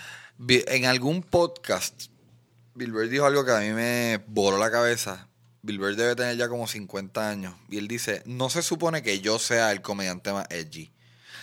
En 0.49 0.85
algún 0.85 1.23
podcast, 1.23 2.05
Bill 2.75 2.93
Burr 2.93 3.09
dijo 3.09 3.25
algo 3.27 3.45
que 3.45 3.53
a 3.53 3.61
mí 3.61 3.71
me 3.71 4.23
voló 4.27 4.59
la 4.59 4.71
cabeza. 4.71 5.29
Bill 5.63 5.79
Burr 5.79 5.97
debe 5.97 6.15
tener 6.15 6.37
ya 6.37 6.49
como 6.49 6.67
50 6.69 7.29
años. 7.29 7.55
Y 7.71 7.79
él 7.79 7.89
dice, 7.89 8.23
no 8.27 8.51
se 8.51 8.63
supone 8.63 9.03
que 9.03 9.21
yo 9.21 9.39
sea 9.39 9.73
el 9.73 9.81
comediante 9.83 10.33
más 10.33 10.47
edgy. 10.51 10.93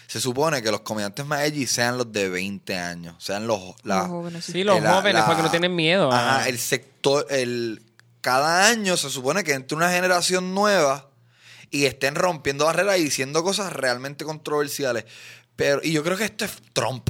se 0.08 0.20
supone 0.22 0.62
que 0.62 0.70
los 0.70 0.82
comediantes 0.82 1.26
más 1.26 1.42
edgy 1.44 1.66
sean 1.66 1.98
los 1.98 2.12
de 2.12 2.30
20 2.30 2.78
años, 2.78 3.16
sean 3.24 3.48
los... 3.48 3.60
la- 3.84 4.00
Los 4.00 4.08
jóvenes, 4.10 4.46
sí. 4.46 4.64
Los 4.64 4.80
la- 4.82 4.94
jóvenes, 4.96 5.22
la- 5.22 5.26
porque 5.26 5.42
no 5.42 5.50
tienen 5.50 5.76
miedo. 5.76 6.12
Ajá, 6.12 6.48
el 6.48 6.60
sector, 6.60 7.26
el, 7.32 7.82
cada 8.22 8.68
año 8.68 8.96
se 8.96 9.10
supone 9.10 9.44
que 9.44 9.54
entre 9.54 9.76
una 9.76 9.90
generación 9.92 10.54
nueva 10.54 11.10
y 11.72 11.86
estén 11.86 12.14
rompiendo 12.14 12.66
barreras 12.66 13.00
y 13.00 13.04
diciendo 13.06 13.44
cosas 13.44 13.74
realmente 13.74 14.24
controversiales. 14.24 15.06
Pero, 15.56 15.82
y 15.84 15.92
yo 15.94 16.04
creo 16.04 16.16
que 16.18 16.26
esto 16.26 16.46
es 16.46 16.62
Trump. 16.74 17.10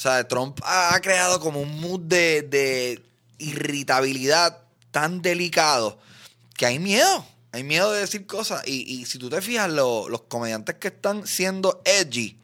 O 0.00 0.02
sea, 0.02 0.26
Trump 0.26 0.58
ha, 0.64 0.94
ha 0.94 1.00
creado 1.02 1.40
como 1.40 1.60
un 1.60 1.78
mood 1.78 2.00
de, 2.00 2.40
de 2.40 3.02
irritabilidad 3.36 4.56
tan 4.90 5.20
delicado 5.20 5.98
que 6.56 6.64
hay 6.64 6.78
miedo. 6.78 7.26
Hay 7.52 7.64
miedo 7.64 7.92
de 7.92 8.00
decir 8.00 8.26
cosas. 8.26 8.66
Y, 8.66 8.90
y 9.00 9.04
si 9.04 9.18
tú 9.18 9.28
te 9.28 9.42
fijas, 9.42 9.68
lo- 9.68 10.08
los 10.08 10.22
comediantes 10.22 10.76
que 10.76 10.88
están 10.88 11.26
siendo 11.26 11.82
edgy 11.84 12.38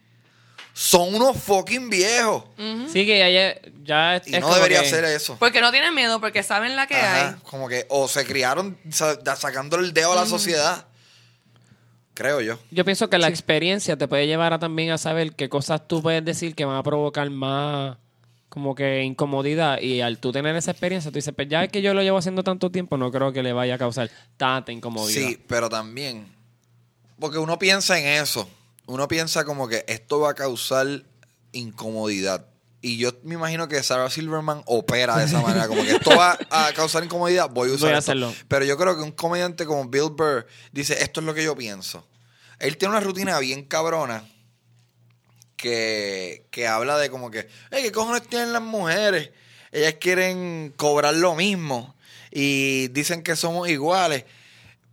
son 0.74 1.14
unos 1.14 1.38
fucking 1.38 1.88
viejos. 1.88 2.44
Sí, 2.92 3.06
que 3.06 3.18
ya, 3.32 3.58
ya 3.84 4.16
es 4.16 4.28
Y 4.28 4.32
no 4.32 4.54
debería 4.54 4.82
que- 4.82 4.90
ser 4.90 5.04
eso. 5.06 5.38
Porque 5.38 5.62
no 5.62 5.70
tienen 5.70 5.94
miedo, 5.94 6.20
porque 6.20 6.42
saben 6.42 6.76
la 6.76 6.86
que 6.86 6.96
Ajá, 6.96 7.28
hay. 7.30 7.34
Como 7.44 7.68
que, 7.70 7.86
o 7.88 8.06
se 8.06 8.26
criaron 8.26 8.76
sa- 8.92 9.16
da- 9.16 9.34
sacándole 9.34 9.84
el 9.86 9.94
dedo 9.94 10.12
a 10.12 10.16
la 10.16 10.26
sociedad. 10.26 10.86
Creo 12.16 12.40
yo. 12.40 12.58
Yo 12.70 12.82
pienso 12.86 13.10
que 13.10 13.18
la 13.18 13.28
experiencia 13.28 13.98
te 13.98 14.08
puede 14.08 14.26
llevar 14.26 14.54
a 14.54 14.58
también 14.58 14.90
a 14.90 14.96
saber 14.96 15.34
qué 15.34 15.50
cosas 15.50 15.86
tú 15.86 16.00
puedes 16.00 16.24
decir 16.24 16.54
que 16.54 16.64
van 16.64 16.78
a 16.78 16.82
provocar 16.82 17.28
más 17.28 17.98
como 18.48 18.74
que 18.74 19.02
incomodidad 19.02 19.82
y 19.82 20.00
al 20.00 20.16
tú 20.16 20.32
tener 20.32 20.56
esa 20.56 20.70
experiencia 20.70 21.10
tú 21.10 21.16
dices, 21.16 21.34
pues 21.36 21.46
ya 21.46 21.62
es 21.62 21.70
que 21.70 21.82
yo 21.82 21.92
lo 21.92 22.00
llevo 22.00 22.16
haciendo 22.16 22.42
tanto 22.42 22.70
tiempo, 22.70 22.96
no 22.96 23.12
creo 23.12 23.34
que 23.34 23.42
le 23.42 23.52
vaya 23.52 23.74
a 23.74 23.78
causar 23.78 24.10
tanta 24.38 24.72
incomodidad. 24.72 25.28
Sí, 25.28 25.38
pero 25.46 25.68
también. 25.68 26.26
Porque 27.20 27.36
uno 27.36 27.58
piensa 27.58 27.98
en 27.98 28.06
eso. 28.22 28.48
Uno 28.86 29.06
piensa 29.08 29.44
como 29.44 29.68
que 29.68 29.84
esto 29.86 30.18
va 30.20 30.30
a 30.30 30.34
causar 30.34 31.02
incomodidad. 31.52 32.46
Y 32.86 32.98
yo 32.98 33.10
me 33.24 33.34
imagino 33.34 33.66
que 33.66 33.82
Sarah 33.82 34.08
Silverman 34.10 34.62
opera 34.66 35.16
de 35.18 35.24
esa 35.24 35.40
manera. 35.40 35.66
Como 35.66 35.82
que 35.82 35.92
esto 35.92 36.10
va 36.16 36.38
a 36.50 36.72
causar 36.72 37.02
incomodidad, 37.02 37.50
voy 37.50 37.70
a 37.70 37.72
usar 37.72 37.88
Voy 37.88 37.94
a 37.96 37.98
esto. 37.98 38.12
hacerlo. 38.12 38.34
Pero 38.46 38.64
yo 38.64 38.76
creo 38.76 38.96
que 38.96 39.02
un 39.02 39.10
comediante 39.10 39.66
como 39.66 39.88
Bill 39.88 40.10
Burr 40.10 40.46
dice, 40.70 41.02
esto 41.02 41.18
es 41.20 41.26
lo 41.26 41.34
que 41.34 41.42
yo 41.42 41.56
pienso. 41.56 42.06
Él 42.60 42.76
tiene 42.76 42.92
una 42.94 43.00
rutina 43.00 43.38
bien 43.40 43.64
cabrona 43.64 44.22
que, 45.56 46.46
que 46.50 46.66
habla 46.66 46.98
de 46.98 47.10
como 47.10 47.30
que, 47.30 47.48
"Ey, 47.70 47.82
¿qué 47.82 47.92
cojones 47.92 48.22
tienen 48.28 48.52
las 48.52 48.62
mujeres? 48.62 49.30
Ellas 49.72 49.94
quieren 50.00 50.72
cobrar 50.76 51.14
lo 51.14 51.34
mismo 51.34 51.96
y 52.30 52.88
dicen 52.88 53.22
que 53.22 53.36
somos 53.36 53.68
iguales. 53.68 54.24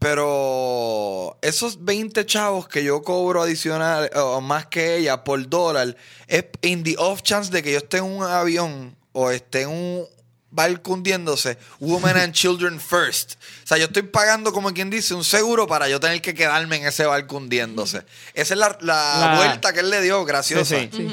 Pero 0.04 1.38
esos 1.41 1.84
20 1.84 2.26
chavos 2.26 2.68
que 2.68 2.84
yo 2.84 3.01
cobro 3.01 3.41
adicional 3.41 4.10
o 4.16 4.41
más 4.41 4.66
que 4.68 4.97
ella 4.97 5.24
por 5.24 5.47
dólar 5.47 5.95
es 6.28 6.45
in 6.62 6.84
the 6.84 6.95
off 6.97 7.22
chance 7.22 7.51
de 7.51 7.64
que 7.64 7.72
yo 7.72 7.78
esté 7.80 7.97
en 7.97 8.04
un 8.04 8.24
avión 8.24 8.95
o 9.12 9.32
esté 9.32 9.62
en 9.62 9.70
un 9.70 10.06
barco 10.51 10.93
hundiéndose, 10.93 11.58
women 11.80 12.16
and 12.18 12.34
children 12.34 12.80
first. 12.80 13.34
O 13.64 13.68
sea, 13.68 13.78
yo 13.78 13.86
estoy 13.86 14.04
pagando, 14.04 14.54
como 14.54 14.72
quien 14.74 14.89
dice, 14.89 15.14
un 15.16 15.24
seguro 15.24 15.66
para 15.68 15.89
yo 15.89 15.99
tener 15.99 16.22
que 16.22 16.34
quedarme 16.36 16.76
en 16.76 16.86
ese 16.88 17.06
barco 17.06 17.38
hundiéndose. 17.38 18.04
Esa 18.34 18.54
es 18.54 18.60
la, 18.60 18.78
la 18.82 19.18
La- 19.20 19.36
vuelta 19.38 19.74
que 19.74 19.80
él 19.80 19.89
le 19.89 20.01
dio, 20.01 20.24
graciosa. 20.26 20.76
Sí, 20.80 20.89
sí. 20.91 21.08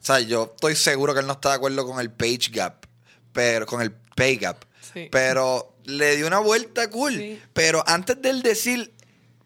O 0.00 0.04
sea, 0.04 0.20
yo 0.20 0.52
estoy 0.54 0.74
seguro 0.74 1.12
que 1.12 1.20
él 1.20 1.26
no 1.26 1.34
está 1.34 1.50
de 1.50 1.54
acuerdo 1.56 1.84
con 1.86 2.00
el 2.00 2.10
page 2.10 2.50
gap, 2.50 2.86
pero 3.32 3.66
con 3.66 3.82
el 3.82 3.90
pay 3.92 4.36
gap. 4.36 4.64
Sí. 4.94 5.08
Pero 5.12 5.74
le 5.88 6.16
dio 6.16 6.26
una 6.26 6.38
vuelta 6.38 6.88
cool. 6.90 7.16
Sí. 7.16 7.40
Pero 7.52 7.82
antes 7.86 8.20
de 8.20 8.30
él 8.30 8.42
decir 8.42 8.92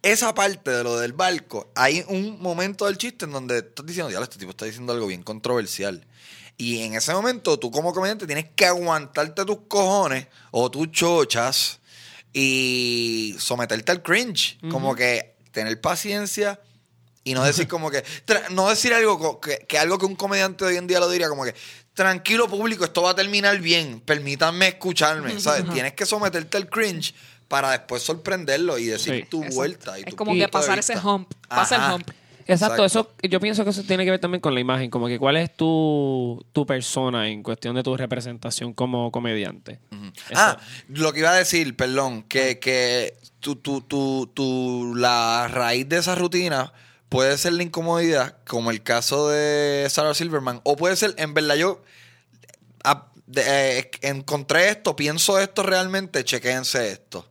esa 0.02 0.34
parte 0.34 0.70
de 0.70 0.82
lo 0.82 0.98
del 0.98 1.12
barco, 1.12 1.70
hay 1.74 2.04
un 2.08 2.40
momento 2.42 2.86
del 2.86 2.98
chiste 2.98 3.24
en 3.24 3.30
donde 3.30 3.58
estás 3.58 3.86
diciendo, 3.86 4.10
ya 4.10 4.20
este 4.20 4.38
tipo 4.38 4.50
está 4.50 4.64
diciendo 4.64 4.92
algo 4.92 5.06
bien 5.06 5.22
controversial. 5.22 6.04
Y 6.58 6.82
en 6.82 6.94
ese 6.94 7.12
momento, 7.12 7.58
tú 7.58 7.70
como 7.70 7.94
comediante 7.94 8.26
tienes 8.26 8.46
que 8.54 8.66
aguantarte 8.66 9.44
tus 9.44 9.58
cojones 9.68 10.26
o 10.50 10.70
tus 10.70 10.90
chochas 10.90 11.78
y 12.32 13.36
someterte 13.38 13.92
al 13.92 14.02
cringe. 14.02 14.58
Como 14.70 14.94
que 14.94 15.36
tener 15.52 15.80
paciencia 15.80 16.60
y 17.24 17.34
no 17.34 17.44
decir 17.44 17.68
como 17.68 17.90
que, 17.90 18.04
no 18.50 18.68
decir 18.68 18.92
algo 18.92 19.40
que, 19.40 19.58
que 19.68 19.78
algo 19.78 19.98
que 19.98 20.06
un 20.06 20.16
comediante 20.16 20.64
de 20.64 20.72
hoy 20.72 20.76
en 20.76 20.88
día 20.88 20.98
lo 20.98 21.08
diría 21.08 21.28
como 21.28 21.44
que, 21.44 21.54
tranquilo 21.94 22.48
público, 22.48 22.84
esto 22.84 23.02
va 23.02 23.10
a 23.10 23.14
terminar 23.14 23.58
bien, 23.58 24.00
permítanme 24.00 24.68
escucharme, 24.68 25.38
¿sabes? 25.40 25.64
Tienes 25.72 25.92
que 25.92 26.06
someterte 26.06 26.56
al 26.56 26.68
cringe 26.68 27.14
para 27.48 27.70
después 27.72 28.02
sorprenderlo 28.02 28.78
y 28.78 28.86
decir 28.86 29.14
Sí. 29.14 29.26
tu 29.28 29.38
Exacto. 29.38 29.56
vuelta. 29.56 29.98
Y 29.98 30.02
Es 30.02 30.06
tu 30.10 30.16
como 30.16 30.30
punto 30.30 30.38
que 30.40 30.46
de 30.46 30.48
pasar 30.48 30.78
ese 30.78 30.94
vista. 30.94 31.08
hump, 31.08 31.30
pasa 31.48 31.76
el 31.86 31.94
hump. 31.94 32.08
Exacto, 32.44 32.84
eso 32.84 33.12
yo 33.22 33.38
pienso 33.38 33.62
que 33.62 33.70
eso 33.70 33.82
tiene 33.84 34.04
que 34.04 34.10
ver 34.10 34.18
también 34.20 34.40
con 34.40 34.52
la 34.52 34.58
imagen, 34.60 34.90
como 34.90 35.06
que 35.06 35.16
cuál 35.18 35.36
es 35.36 35.54
tu, 35.56 36.44
tu 36.52 36.66
persona 36.66 37.28
en 37.28 37.42
cuestión 37.42 37.76
de 37.76 37.82
tu 37.84 37.96
representación 37.96 38.72
como 38.72 39.12
comediante. 39.12 39.78
Ah, 40.34 40.58
lo 40.88 41.12
que 41.12 41.20
iba 41.20 41.30
a 41.30 41.36
decir, 41.36 41.76
perdón, 41.76 42.24
que, 42.24 42.58
que 42.58 43.14
tu, 43.38 43.56
tu, 43.56 43.82
tu, 43.82 44.26
tu- 44.34 44.94
la 44.96 45.46
raíz 45.48 45.88
de 45.88 45.98
esa 45.98 46.14
rutina 46.16 46.72
puede 47.12 47.38
ser 47.38 47.52
la 47.52 47.62
incomodidad, 47.62 48.38
como 48.46 48.70
el 48.70 48.82
caso 48.82 49.28
de 49.28 49.86
Sarah 49.90 50.14
Silverman, 50.14 50.60
o 50.64 50.76
puede 50.76 50.96
ser, 50.96 51.14
en 51.18 51.34
verdad, 51.34 51.54
yo 51.56 51.82
de- 53.26 53.78
eh, 53.78 53.90
encontré 54.02 54.68
esto, 54.68 54.96
pienso 54.96 55.38
esto 55.38 55.62
realmente, 55.62 56.24
chequense 56.24 56.90
esto. 56.90 57.28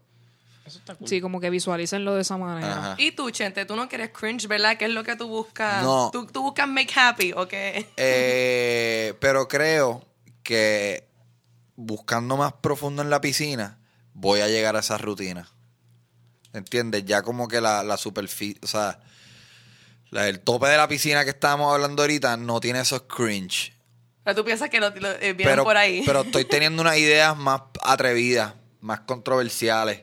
Sí, 1.06 1.20
como 1.20 1.40
que 1.42 1.50
visualícenlo 1.50 2.16
de 2.16 2.22
esa 2.22 2.38
manera. 2.38 2.78
Ajá. 2.78 2.96
Y 2.98 3.12
tú, 3.12 3.30
Chente, 3.30 3.66
tú 3.66 3.76
no 3.76 3.90
quieres 3.90 4.12
cringe, 4.12 4.48
¿verdad? 4.48 4.78
¿Qué 4.78 4.86
es 4.86 4.92
lo 4.92 5.04
que 5.04 5.16
tú 5.18 5.28
buscas? 5.28 5.84
No. 5.84 6.10
¿Tú, 6.12 6.26
tú 6.28 6.42
buscas 6.44 6.68
make 6.68 6.92
happy 6.98 7.34
o 7.34 7.48
qué? 7.48 7.88
Eh, 7.98 9.14
pero 9.20 9.48
creo 9.48 10.06
que 10.44 11.08
buscando 11.76 12.38
más 12.38 12.54
profundo 12.54 13.02
en 13.02 13.10
la 13.10 13.20
piscina, 13.20 13.80
voy 14.14 14.40
a 14.40 14.48
llegar 14.48 14.76
a 14.76 14.80
esa 14.80 14.98
rutina. 14.98 15.50
¿Entiendes? 16.54 17.04
Ya 17.06 17.22
como 17.22 17.48
que 17.48 17.60
la, 17.62 17.84
la 17.84 17.98
superficie, 17.98 18.60
o 18.64 18.68
sea, 18.68 19.00
el 20.12 20.40
tope 20.42 20.68
de 20.68 20.78
la 20.78 20.88
piscina 20.88 21.24
que 21.24 21.30
estábamos 21.32 21.74
hablando 21.74 22.04
ahorita 22.04 22.38
no 22.38 22.60
tiene 22.60 22.82
esos 22.82 23.04
cringe. 23.04 23.74
O 24.22 24.24
sea, 24.26 24.36
tú 24.36 24.44
piensas 24.46 24.70
que 24.70 24.80
lo, 24.80 24.90
lo- 24.92 25.12
eh, 25.14 25.34
vienen 25.34 25.46
Pero, 25.46 25.64
por 25.64 25.78
ahí. 25.78 26.04
pero 26.06 26.22
estoy 26.22 26.46
teniendo 26.50 26.82
unas 26.82 26.98
ideas 26.98 27.36
más 27.38 27.62
atrevidas, 27.84 28.54
más 28.82 29.00
controversiales. 29.02 30.02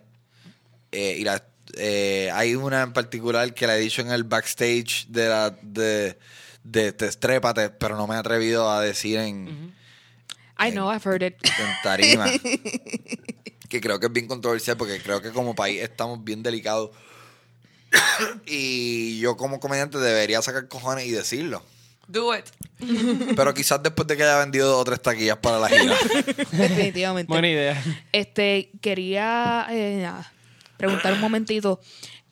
Eh, 0.92 1.16
y 1.18 1.24
la- 1.24 1.44
eh, 1.76 2.30
hay 2.32 2.54
una 2.54 2.82
en 2.82 2.92
particular 2.92 3.52
que 3.54 3.66
la 3.66 3.76
he 3.76 3.80
dicho 3.80 4.00
en 4.00 4.10
el 4.10 4.24
backstage 4.24 5.06
de 5.08 5.28
la 5.28 5.50
de, 5.62 6.18
de, 6.64 6.92
pero 7.78 7.96
no 7.96 8.06
me 8.06 8.14
he 8.14 8.18
atrevido 8.18 8.70
a 8.70 8.80
decir 8.80 9.18
en, 9.18 9.74
I 10.58 10.70
know, 10.72 10.90
I've 10.92 11.02
heard 11.08 11.22
it. 11.22 11.34
en 11.44 11.74
tarima. 11.82 12.26
que 13.68 13.80
creo 13.80 14.00
que 14.00 14.06
es 14.06 14.12
bien 14.12 14.26
controversial 14.26 14.76
porque 14.76 15.00
creo 15.00 15.20
que 15.20 15.30
como 15.30 15.54
país 15.54 15.80
estamos 15.82 16.24
bien 16.24 16.42
delicados. 16.42 16.90
y 18.46 19.18
yo 19.20 19.36
como 19.36 19.60
comediante 19.60 19.98
debería 19.98 20.42
sacar 20.42 20.68
cojones 20.68 21.06
y 21.06 21.10
decirlo. 21.10 21.62
Do 22.06 22.34
it. 22.34 22.46
Pero 23.36 23.52
quizás 23.52 23.82
después 23.82 24.08
de 24.08 24.16
que 24.16 24.22
haya 24.22 24.38
vendido 24.38 24.68
dos 24.68 24.80
o 24.80 24.84
tres 24.84 25.00
taquillas 25.00 25.36
para 25.36 25.58
la 25.58 25.68
gira. 25.68 25.94
Definitivamente. 26.52 27.30
Buena 27.30 27.48
idea. 27.48 27.82
Este, 28.12 28.70
quería 28.80 29.66
eh, 29.70 30.00
nada, 30.02 30.32
preguntar 30.78 31.12
un 31.12 31.20
momentito. 31.20 31.80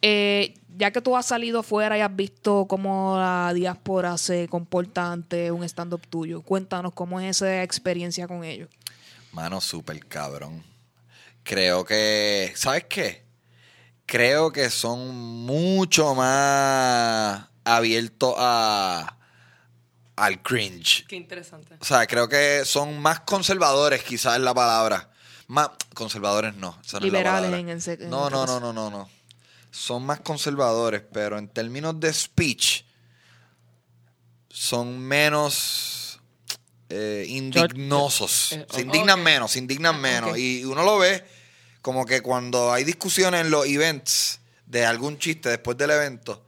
Eh, 0.01 0.55
ya 0.77 0.91
que 0.91 1.01
tú 1.01 1.17
has 1.17 1.27
salido 1.27 1.63
fuera 1.63 1.97
y 1.97 2.01
has 2.01 2.15
visto 2.15 2.67
cómo 2.67 3.17
la 3.19 3.53
diáspora 3.55 4.19
se 4.19 4.47
comporta 4.49 5.11
ante 5.11 5.51
un 5.51 5.65
stand-up 5.65 6.07
tuyo, 6.09 6.43
cuéntanos 6.43 6.93
cómo 6.93 7.19
es 7.19 7.37
esa 7.37 7.63
experiencia 7.63 8.29
con 8.29 8.45
ellos. 8.45 8.69
Mano, 9.33 9.61
súper 9.61 10.05
cabrón. 10.07 10.63
Creo 11.43 11.85
que. 11.85 12.53
¿Sabes 12.57 12.85
qué? 12.89 13.26
Creo 14.07 14.53
que 14.53 14.71
son 14.71 15.15
mucho 15.45 16.15
más 16.15 17.47
abiertos 17.65 18.35
a. 18.39 19.17
al 20.15 20.43
cringe. 20.43 21.05
Qué 21.09 21.17
interesante. 21.17 21.77
O 21.81 21.85
sea, 21.85 22.07
creo 22.07 22.29
que 22.29 22.65
son 22.65 22.99
más 23.01 23.21
conservadores, 23.21 24.03
quizás 24.05 24.37
es 24.37 24.43
la 24.43 24.55
palabra. 24.55 25.11
Más. 25.49 25.71
Conservadores 25.95 26.55
no. 26.55 26.79
esa 26.85 27.01
no 27.01 27.07
es 27.07 27.13
la 27.13 27.19
Liberales 27.19 27.53
en 27.53 27.69
el 27.69 28.03
en 28.03 28.11
No, 28.11 28.23
otro 28.25 28.47
no, 28.47 28.61
no, 28.61 28.61
no, 28.61 28.73
no, 28.73 28.91
no. 28.91 29.11
Son 29.71 30.05
más 30.07 30.21
conservadores, 30.21 31.03
pero 31.13 31.37
en 31.39 31.49
términos 31.49 31.99
de 31.99 32.13
speech. 32.13 32.85
Son 34.49 34.99
menos 34.99 36.21
eh, 36.89 37.27
indignosos. 37.29 38.53
eh, 38.53 38.67
se 38.71 38.81
indignan 38.83 39.23
menos, 39.23 39.51
se 39.53 39.59
indignan 39.59 40.01
menos. 40.01 40.31
ok. 40.31 40.37
Y 40.39 40.65
uno 40.65 40.83
lo 40.83 40.99
ve 40.99 41.25
como 41.87 42.05
que 42.05 42.20
cuando 42.20 42.72
hay 42.72 42.82
discusiones 42.82 43.43
en 43.43 43.53
los 43.53 43.64
events 43.64 44.41
de 44.66 44.84
algún 44.84 45.18
chiste 45.18 45.51
después 45.51 45.78
del 45.78 45.93
evento, 45.93 46.45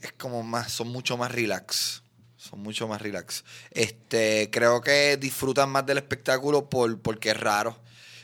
es 0.00 0.12
como 0.12 0.42
más, 0.42 0.72
son 0.72 0.88
mucho 0.88 1.18
más 1.18 1.30
relax. 1.30 2.02
Son 2.38 2.60
mucho 2.60 2.88
más 2.88 3.02
relax. 3.02 3.44
Este, 3.70 4.48
creo 4.50 4.80
que 4.80 5.18
disfrutan 5.18 5.68
más 5.68 5.84
del 5.84 5.98
espectáculo 5.98 6.70
por, 6.70 6.98
porque 7.02 7.32
es 7.32 7.36
raro. 7.38 7.78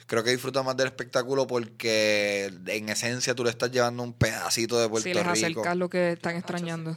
Creo 0.06 0.24
que 0.24 0.30
disfrutan 0.30 0.64
más 0.64 0.74
del 0.74 0.86
espectáculo 0.86 1.46
porque 1.46 2.50
en 2.64 2.88
esencia 2.88 3.34
tú 3.34 3.44
le 3.44 3.50
estás 3.50 3.70
llevando 3.70 4.02
un 4.02 4.14
pedacito 4.14 4.80
de 4.80 4.88
Puerto 4.88 5.06
Si 5.06 5.12
les 5.12 5.26
Rico. 5.26 5.60
acercas 5.60 5.76
lo 5.76 5.90
que 5.90 6.12
están 6.12 6.36
extrañando. 6.36 6.96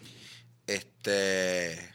este 0.65 1.93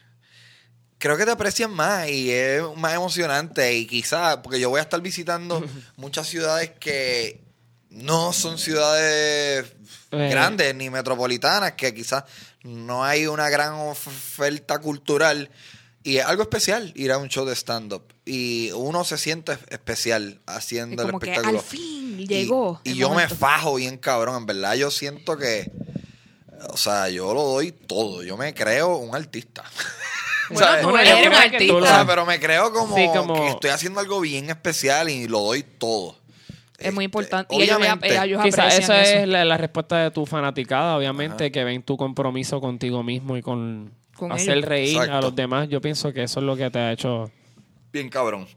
creo 1.01 1.17
que 1.17 1.25
te 1.25 1.31
aprecian 1.31 1.71
más 1.71 2.07
y 2.07 2.31
es 2.31 2.61
más 2.77 2.93
emocionante 2.93 3.73
y 3.75 3.87
quizás 3.87 4.37
porque 4.37 4.59
yo 4.59 4.69
voy 4.69 4.79
a 4.79 4.83
estar 4.83 5.01
visitando 5.01 5.61
muchas 5.97 6.27
ciudades 6.27 6.71
que 6.79 7.41
no 7.89 8.31
son 8.31 8.57
ciudades 8.57 9.65
Eh. 10.11 10.29
grandes 10.29 10.75
ni 10.75 10.89
metropolitanas 10.89 11.71
que 11.73 11.93
quizás 11.93 12.23
no 12.63 13.03
hay 13.03 13.27
una 13.27 13.49
gran 13.49 13.73
oferta 13.73 14.79
cultural. 14.79 15.49
Y 16.03 16.17
es 16.17 16.25
algo 16.25 16.43
especial 16.43 16.91
ir 16.95 17.11
a 17.11 17.17
un 17.17 17.27
show 17.29 17.45
de 17.45 17.53
stand 17.55 17.93
up 17.93 18.03
y 18.25 18.71
uno 18.71 19.03
se 19.03 19.17
siente 19.17 19.57
especial 19.69 20.39
haciendo 20.47 21.01
Es 21.03 21.05
el 21.05 21.11
como 21.11 21.19
que 21.19 21.29
espectáculo. 21.31 21.59
al 21.59 21.65
fin 21.65 22.17
llegó 22.27 22.81
y, 22.83 22.95
yo 22.95 23.11
me 23.13 23.27
fajo 23.29 23.75
bien 23.75 23.97
cabrón 23.97 24.35
en 24.37 24.45
verdad. 24.47 24.75
Yo 24.75 24.91
siento 24.91 25.37
que 25.37 25.71
o 26.69 26.77
sea 26.77 27.07
yo 27.09 27.33
lo 27.33 27.43
doy 27.43 27.71
todo. 27.71 28.23
Yo 28.23 28.35
me 28.35 28.53
creo 28.53 28.97
un 28.97 29.15
artista 29.15 29.63
Bueno, 30.53 30.67
tú 30.81 30.97
eres 30.97 31.13
un 31.13 31.27
O 31.27 31.35
sea, 31.35 31.41
artista. 31.43 32.05
pero 32.07 32.25
me 32.25 32.39
creo 32.39 32.71
como, 32.71 32.95
Sí, 32.95 33.07
como- 33.15 33.33
que 33.35 33.47
estoy 33.49 33.69
haciendo 33.71 33.99
algo 33.99 34.19
bien 34.21 34.49
especial 34.49 35.09
y 35.09 35.27
lo 35.27 35.39
doy 35.39 35.63
todo. 35.63 36.17
Es 36.77 36.91
muy 36.93 37.05
Este, 37.05 37.19
importante. 37.19 37.55
Y 37.55 37.61
ellos, 37.61 37.77
obviamente, 37.77 38.07
ellos 38.23 38.41
Quizás 38.43 38.59
aprecian 38.59 38.81
esa 38.83 39.01
eso. 39.01 39.19
es 39.19 39.27
la, 39.27 39.45
la 39.45 39.57
respuesta 39.57 39.97
de 39.99 40.09
tu 40.11 40.25
fanaticada, 40.25 40.97
obviamente, 40.97 41.51
que 41.51 41.63
ven 41.63 41.83
tu 41.83 41.95
compromiso 41.95 42.59
contigo 42.59 43.03
mismo 43.03 43.37
y 43.37 43.41
con, 43.43 43.91
Con 44.15 44.31
hacer 44.31 44.57
ellos. 44.57 44.65
reír 44.69 44.97
a 44.99 45.21
los 45.21 45.35
demás. 45.35 45.69
Yo 45.69 45.79
pienso 45.79 46.11
que 46.11 46.23
eso 46.23 46.39
es 46.39 46.45
lo 46.45 46.55
que 46.57 46.71
te 46.71 46.79
ha 46.79 46.91
hecho 46.91 47.29
bien 47.93 48.09
cabrón. 48.09 48.47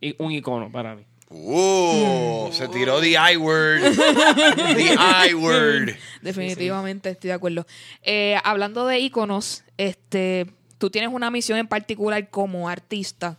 i- 0.00 0.14
un 0.18 0.32
icono 0.32 0.70
para 0.72 0.94
mí. 0.94 1.02
Uh, 1.28 2.48
se 2.52 2.68
tiró 2.68 3.00
the 3.00 3.10
I 3.10 3.36
word. 3.36 3.82
the 3.82 4.96
I 5.28 5.34
word. 5.34 5.90
Definitivamente 6.22 7.10
estoy 7.10 7.28
de 7.28 7.34
acuerdo. 7.34 7.66
Eh, 8.02 8.38
hablando 8.44 8.86
de 8.86 9.00
íconos, 9.00 9.64
este, 9.76 10.46
tú 10.78 10.90
tienes 10.90 11.10
una 11.12 11.30
misión 11.30 11.58
en 11.58 11.68
particular 11.68 12.28
como 12.30 12.68
artista 12.68 13.38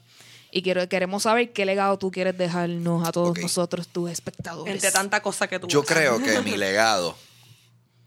y 0.51 0.61
quiero, 0.61 0.87
queremos 0.87 1.23
saber 1.23 1.51
qué 1.51 1.65
legado 1.65 1.97
tú 1.97 2.11
quieres 2.11 2.37
dejarnos 2.37 3.07
a 3.07 3.11
todos 3.11 3.37
nosotros, 3.37 3.87
tus 3.87 4.09
espectadores. 4.09 4.73
Entre 4.73 4.91
tanta 4.91 5.21
cosa 5.21 5.47
que 5.47 5.59
tú 5.59 5.67
Yo 5.67 5.83
creo 5.83 6.19
que 6.19 6.39
mi 6.45 6.57
legado 6.57 7.15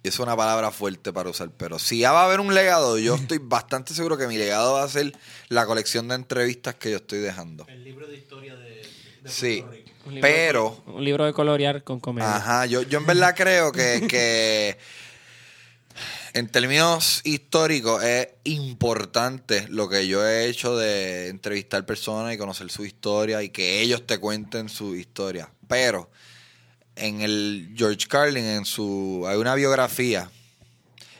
es 0.02 0.18
una 0.18 0.34
palabra 0.36 0.70
fuerte 0.70 1.12
para 1.12 1.28
usar, 1.28 1.50
pero 1.50 1.78
si 1.78 1.98
ya 1.98 2.12
va 2.12 2.22
a 2.22 2.24
haber 2.24 2.40
un 2.40 2.54
legado, 2.54 2.98
yo 2.98 3.16
estoy 3.16 3.38
bastante 3.38 3.92
seguro 3.92 4.16
que 4.16 4.26
mi 4.26 4.38
legado 4.38 4.74
va 4.74 4.84
a 4.84 4.88
ser 4.88 5.12
la 5.48 5.66
colección 5.66 6.08
de 6.08 6.14
entrevistas 6.14 6.74
que 6.76 6.90
yo 6.90 6.96
estoy 6.96 7.18
dejando. 7.18 7.66
El 7.68 7.84
libro 7.84 8.06
de 8.06 8.16
historia 8.16 8.56
de, 8.56 8.70
de 8.70 8.82
Puerto 9.22 9.30
Sí, 9.30 9.64
Rico. 9.70 9.90
Un 10.06 10.14
libro 10.14 10.28
de 10.28 10.32
pero 10.32 10.82
un 10.86 11.04
libro 11.04 11.26
de 11.26 11.32
colorear 11.34 11.84
con 11.84 12.00
comedia. 12.00 12.34
Ajá, 12.34 12.64
yo, 12.64 12.80
yo 12.82 12.98
en 12.98 13.06
verdad 13.06 13.34
creo 13.36 13.70
que, 13.70 14.06
que 14.08 14.78
en 16.32 16.48
términos 16.48 17.20
históricos 17.24 18.02
es 18.02 18.28
importante 18.44 19.66
lo 19.68 19.88
que 19.88 20.06
yo 20.06 20.26
he 20.26 20.46
hecho 20.46 20.76
de 20.76 21.28
entrevistar 21.28 21.84
personas 21.84 22.34
y 22.34 22.38
conocer 22.38 22.70
su 22.70 22.84
historia 22.84 23.42
y 23.42 23.48
que 23.48 23.80
ellos 23.80 24.06
te 24.06 24.18
cuenten 24.18 24.68
su 24.68 24.94
historia. 24.94 25.50
Pero 25.66 26.10
en 26.96 27.20
el 27.20 27.72
George 27.76 28.06
Carlin, 28.08 28.44
en 28.44 28.64
su 28.64 29.24
hay 29.26 29.38
una 29.38 29.54
biografía 29.54 30.30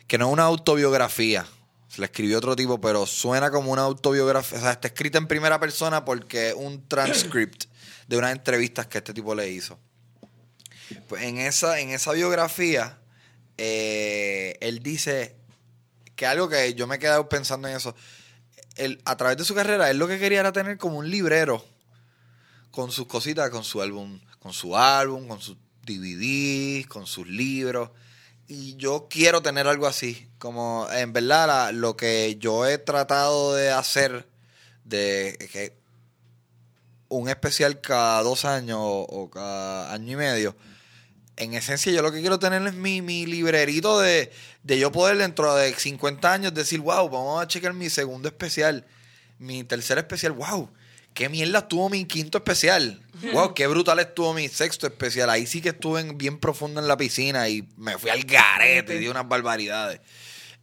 que 0.07 0.19
no 0.19 0.29
es 0.29 0.33
una 0.33 0.45
autobiografía. 0.45 1.47
Se 1.89 2.01
la 2.01 2.07
escribió 2.07 2.39
otro 2.39 2.55
tipo, 2.55 2.81
pero 2.81 3.05
suena 3.07 3.51
como 3.51 3.73
una 3.73 3.83
autobiografía. 3.83 4.59
O 4.59 4.61
sea, 4.61 4.73
está 4.73 4.89
escrita 4.89 5.19
en 5.19 5.27
primera 5.27 5.59
persona 5.59 6.05
porque 6.05 6.51
es 6.51 6.55
un 6.55 6.87
transcript 6.87 7.65
de 8.07 8.17
unas 8.17 8.33
entrevistas 8.33 8.87
que 8.87 8.99
este 8.99 9.13
tipo 9.13 9.35
le 9.35 9.51
hizo. 9.51 9.79
Pues 11.09 11.23
en 11.23 11.39
esa, 11.39 11.81
en 11.81 11.91
esa 11.91 12.13
biografía, 12.13 13.00
eh, 13.63 14.57
él 14.63 14.83
dice 14.83 15.37
que 16.17 16.25
algo 16.25 16.49
que 16.49 16.73
yo 16.73 16.87
me 16.87 16.97
he 16.97 16.99
quedado 16.99 17.29
pensando 17.29 17.69
en 17.69 17.77
eso. 17.77 17.95
Él, 18.77 19.03
a 19.05 19.19
través 19.19 19.37
de 19.37 19.45
su 19.45 19.55
carrera, 19.55 19.91
él 19.91 19.99
lo 19.99 20.09
que 20.09 20.19
quería 20.19 20.41
era 20.41 20.51
tener 20.51 20.79
como 20.79 20.97
un 20.97 21.11
librero 21.11 21.63
con 22.71 22.91
sus 22.91 23.07
cositas, 23.07 23.51
con 23.51 23.63
su 23.63 23.83
álbum, 23.83 24.19
con 24.39 24.55
su 24.55 24.79
álbum, 24.79 25.29
con 25.29 25.43
sus 25.43 25.59
DVDs, 25.85 26.87
con 26.87 27.07
sus 27.07 27.29
libros. 27.29 27.91
Y 28.49 28.77
yo 28.77 29.09
quiero 29.11 29.43
tener 29.43 29.67
algo 29.67 29.87
así. 29.87 30.31
Como 30.39 30.89
en 30.91 31.13
verdad 31.13 31.71
lo 31.75 31.99
que 31.99 32.37
yo 32.41 32.65
he 32.67 32.79
tratado 32.79 33.55
de 33.55 33.73
hacer, 33.73 34.27
de 34.85 35.75
un 37.09 37.29
especial 37.29 37.83
cada 37.83 38.23
dos 38.23 38.47
años 38.47 38.79
o, 38.81 39.03
o 39.03 39.29
cada 39.29 39.93
año 39.93 40.13
y 40.13 40.17
medio. 40.17 40.57
En 41.41 41.55
esencia, 41.55 41.91
yo 41.91 42.03
lo 42.03 42.13
que 42.13 42.21
quiero 42.21 42.39
tener 42.39 42.65
es 42.67 42.75
mi, 42.75 43.01
mi 43.01 43.25
librerito 43.25 43.99
de, 43.99 44.31
de 44.63 44.79
yo 44.79 44.93
poder 44.93 45.17
dentro 45.17 45.55
de 45.55 45.73
50 45.75 46.31
años 46.33 46.53
decir, 46.55 46.81
wow, 46.81 47.09
vamos 47.09 47.43
a 47.43 47.49
checar 47.49 47.73
mi 47.73 47.89
segundo 47.89 48.29
especial, 48.29 48.85
mi 49.39 49.65
tercer 49.65 49.97
especial, 49.97 50.33
wow, 50.33 50.71
qué 51.15 51.31
mierda 51.31 51.61
estuvo 51.61 51.89
mi 51.89 52.05
quinto 52.05 52.37
especial, 52.39 53.03
wow, 53.33 53.55
qué 53.55 53.67
brutal 53.67 53.99
estuvo 54.01 54.35
mi 54.35 54.49
sexto 54.49 54.87
especial. 54.87 55.31
Ahí 55.31 55.47
sí 55.47 55.63
que 55.63 55.71
estuve 55.71 56.01
en- 56.03 56.19
bien 56.19 56.39
profundo 56.39 56.79
en 56.79 56.87
la 56.89 56.99
piscina 56.99 57.49
y 57.49 57.67
me 57.79 57.97
fui 57.97 58.11
al 58.11 58.23
garete 58.25 58.97
y 58.97 58.99
di 58.99 59.09
unas 59.09 59.27
barbaridades. 59.27 60.01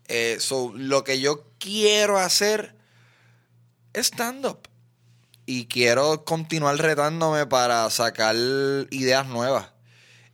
Eh, 0.07 0.37
so, 0.39 0.71
lo 0.75 1.03
que 1.03 1.19
yo 1.19 1.43
quiero 1.57 2.19
hacer 2.19 2.75
es 3.93 4.07
stand-up 4.07 4.59
y 5.47 5.65
quiero 5.65 6.23
continuar 6.23 6.77
retándome 6.77 7.47
para 7.47 7.89
sacar 7.89 8.35
ideas 8.91 9.25
nuevas. 9.27 9.69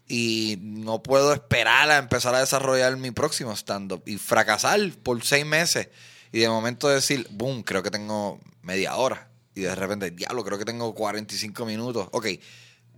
Y 0.08 0.58
no 0.62 1.02
puedo 1.02 1.34
esperar 1.34 1.90
a 1.90 1.98
empezar 1.98 2.36
a 2.36 2.40
desarrollar 2.40 2.98
mi 2.98 3.12
próximo 3.12 3.56
stand-up 3.56 4.04
y 4.06 4.18
fracasar 4.18 4.80
por 5.02 5.24
seis 5.24 5.46
meses. 5.46 5.90
Y 6.32 6.40
de 6.40 6.50
momento 6.50 6.90
decir, 6.90 7.28
boom, 7.32 7.64
creo 7.64 7.84
que 7.84 7.92
tengo 7.92 8.40
media 8.62 8.96
hora. 8.96 9.30
Y 9.56 9.62
de 9.62 9.76
repente, 9.76 10.12
diablo, 10.12 10.44
creo 10.44 10.58
que 10.58 10.66
tengo 10.66 10.94
45 10.94 11.66
minutos. 11.66 12.10
Ok, 12.12 12.28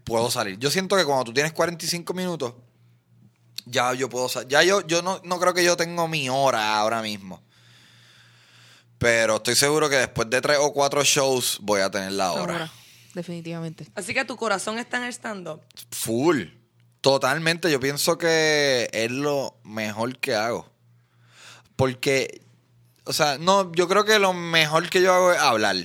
puedo 0.03 0.31
salir. 0.31 0.57
Yo 0.57 0.71
siento 0.71 0.95
que 0.95 1.05
cuando 1.05 1.25
tú 1.25 1.33
tienes 1.33 1.51
45 1.51 2.13
minutos, 2.13 2.53
ya 3.65 3.93
yo 3.93 4.09
puedo 4.09 4.29
salir. 4.29 4.47
Ya 4.47 4.63
yo, 4.63 4.85
yo 4.87 5.01
no, 5.01 5.21
no 5.23 5.39
creo 5.39 5.53
que 5.53 5.63
yo 5.63 5.75
tengo 5.75 6.07
mi 6.07 6.29
hora 6.29 6.77
ahora 6.77 7.01
mismo. 7.01 7.41
Pero 8.97 9.35
estoy 9.37 9.55
seguro 9.55 9.89
que 9.89 9.97
después 9.97 10.29
de 10.29 10.41
tres 10.41 10.57
o 10.59 10.71
cuatro 10.71 11.03
shows 11.03 11.59
voy 11.61 11.81
a 11.81 11.91
tener 11.91 12.13
la 12.13 12.31
hora. 12.31 12.53
Ahora, 12.53 12.71
definitivamente. 13.13 13.87
Así 13.93 14.13
que 14.13 14.23
tu 14.23 14.37
corazón 14.37 14.77
está 14.77 14.97
en 14.97 15.03
el 15.03 15.13
stand-up. 15.13 15.61
Full. 15.91 16.43
Totalmente. 17.05 17.69
Yo 17.71 17.79
pienso 17.79 18.17
que 18.17 18.89
es 18.91 19.11
lo 19.11 19.55
mejor 19.63 20.17
que 20.17 20.33
hago. 20.33 20.67
Porque, 21.75 22.41
o 23.03 23.13
sea, 23.13 23.37
no, 23.37 23.71
yo 23.73 23.87
creo 23.87 24.05
que 24.05 24.17
lo 24.17 24.33
mejor 24.33 24.89
que 24.89 25.03
yo 25.03 25.13
hago 25.13 25.31
es 25.31 25.37
hablar. 25.39 25.75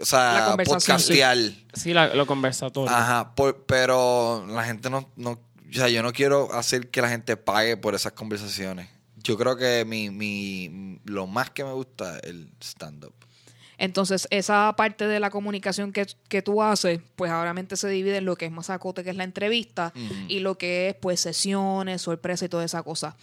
O 0.00 0.04
sea, 0.04 0.54
podcastear. 0.64 1.36
Sí, 1.74 1.92
la- 1.92 2.14
lo 2.14 2.26
conversatorio. 2.26 2.94
Ajá, 2.94 3.34
por- 3.34 3.64
pero 3.64 4.46
la 4.48 4.62
gente 4.62 4.88
no, 4.88 5.10
no, 5.16 5.30
o 5.32 5.40
sea, 5.72 5.88
yo 5.88 6.00
no 6.04 6.12
quiero 6.12 6.52
hacer 6.54 6.90
que 6.90 7.02
la 7.02 7.08
gente 7.08 7.36
pague 7.36 7.76
por 7.76 7.96
esas 7.96 8.12
conversaciones. 8.12 8.88
Yo 9.16 9.36
creo 9.36 9.56
que 9.56 9.84
mi, 9.84 10.10
mi, 10.10 11.00
lo 11.06 11.26
más 11.26 11.50
que 11.50 11.64
me 11.64 11.72
gusta 11.72 12.18
es 12.18 12.24
el 12.30 12.52
stand-up. 12.62 13.14
Entonces, 13.80 14.28
esa 14.30 14.74
parte 14.76 15.06
de 15.08 15.18
la 15.20 15.30
comunicación 15.30 15.90
que, 15.90 16.06
que 16.28 16.42
tú 16.42 16.62
haces, 16.62 17.00
pues 17.16 17.32
obviamente 17.32 17.78
se 17.78 17.88
divide 17.88 18.18
en 18.18 18.26
lo 18.26 18.36
que 18.36 18.44
es 18.44 18.52
masacote, 18.52 19.02
que 19.02 19.08
es 19.08 19.16
la 19.16 19.24
entrevista, 19.24 19.94
y 20.28 20.40
lo 20.40 20.58
que 20.58 20.90
es, 20.90 20.94
pues, 20.96 21.18
sesiones, 21.18 22.02
sorpresa 22.02 22.44
y 22.44 22.50
toda 22.50 22.62
esa 22.62 22.82
cosa. 22.82 23.16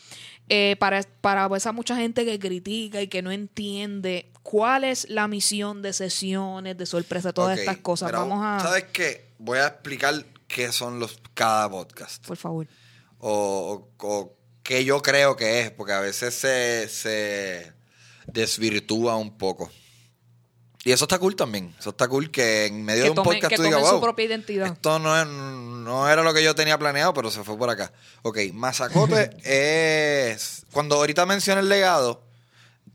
Eh, 0.50 0.76
para, 0.80 1.04
para 1.22 1.48
esa 1.56 1.72
mucha 1.74 1.96
gente 1.96 2.26
que 2.26 2.40
critica 2.40 3.04
y 3.04 3.08
que 3.08 3.22
no 3.22 3.32
entiende 3.32 4.32
cuál 4.42 4.84
es 4.84 5.08
la 5.12 5.28
misión 5.28 5.84
de 5.84 5.94
sesiones, 5.94 6.76
de 6.76 6.88
sorpresa, 6.88 7.34
todas 7.34 7.60
estas 7.60 7.78
cosas. 7.78 8.10
mira, 8.10 8.20
Vamos 8.20 8.40
a... 8.44 8.60
¿Sabes 8.60 8.86
qué? 8.92 9.28
Voy 9.38 9.60
a 9.60 9.68
explicar 9.68 10.26
qué 10.48 10.72
son 10.72 11.00
los 11.00 11.22
cada 11.36 11.70
podcast. 11.70 12.26
Por 12.26 12.38
favor. 12.38 12.68
o, 13.20 13.88
o, 14.00 14.08
o 14.08 14.34
que 14.64 14.84
yo 14.84 15.04
creo 15.04 15.36
que 15.36 15.62
es, 15.62 15.70
porque 15.72 15.94
a 15.94 16.00
veces 16.00 16.34
se, 16.34 16.90
se 16.90 17.74
desvirtúa 18.26 19.18
un 19.18 19.38
poco. 19.38 19.72
Y 20.88 20.94
eso 20.94 21.04
está 21.04 21.20
cool 21.20 21.36
también. 21.36 21.76
Eso 21.78 21.90
está 21.90 22.08
cool 22.08 22.32
que 22.32 22.68
en 22.68 22.86
medio 22.86 23.04
Que 23.04 23.10
de 23.10 23.20
un 23.20 23.24
podcast 23.26 23.48
que 23.50 23.56
tú 23.58 23.64
digas, 23.64 23.80
tomen 23.80 23.90
su 23.90 23.96
wow, 23.96 24.02
propia 24.02 24.24
identidad". 24.26 24.68
esto 24.68 25.00
no, 25.00 25.20
es- 25.20 25.28
no 25.28 26.08
era 26.10 26.24
lo 26.24 26.34
que 26.34 26.42
yo 26.42 26.56
tenía 26.56 26.80
planeado, 26.80 27.14
pero 27.14 27.30
se 27.30 27.44
fue 27.44 27.58
por 27.58 27.70
acá. 27.70 27.92
Ok, 28.22 28.38
Mazacote 28.54 29.32
es... 29.44 30.64
Cuando 30.72 30.96
ahorita 30.96 31.26
mencioné 31.26 31.60
el 31.60 31.68
legado, 31.68 32.24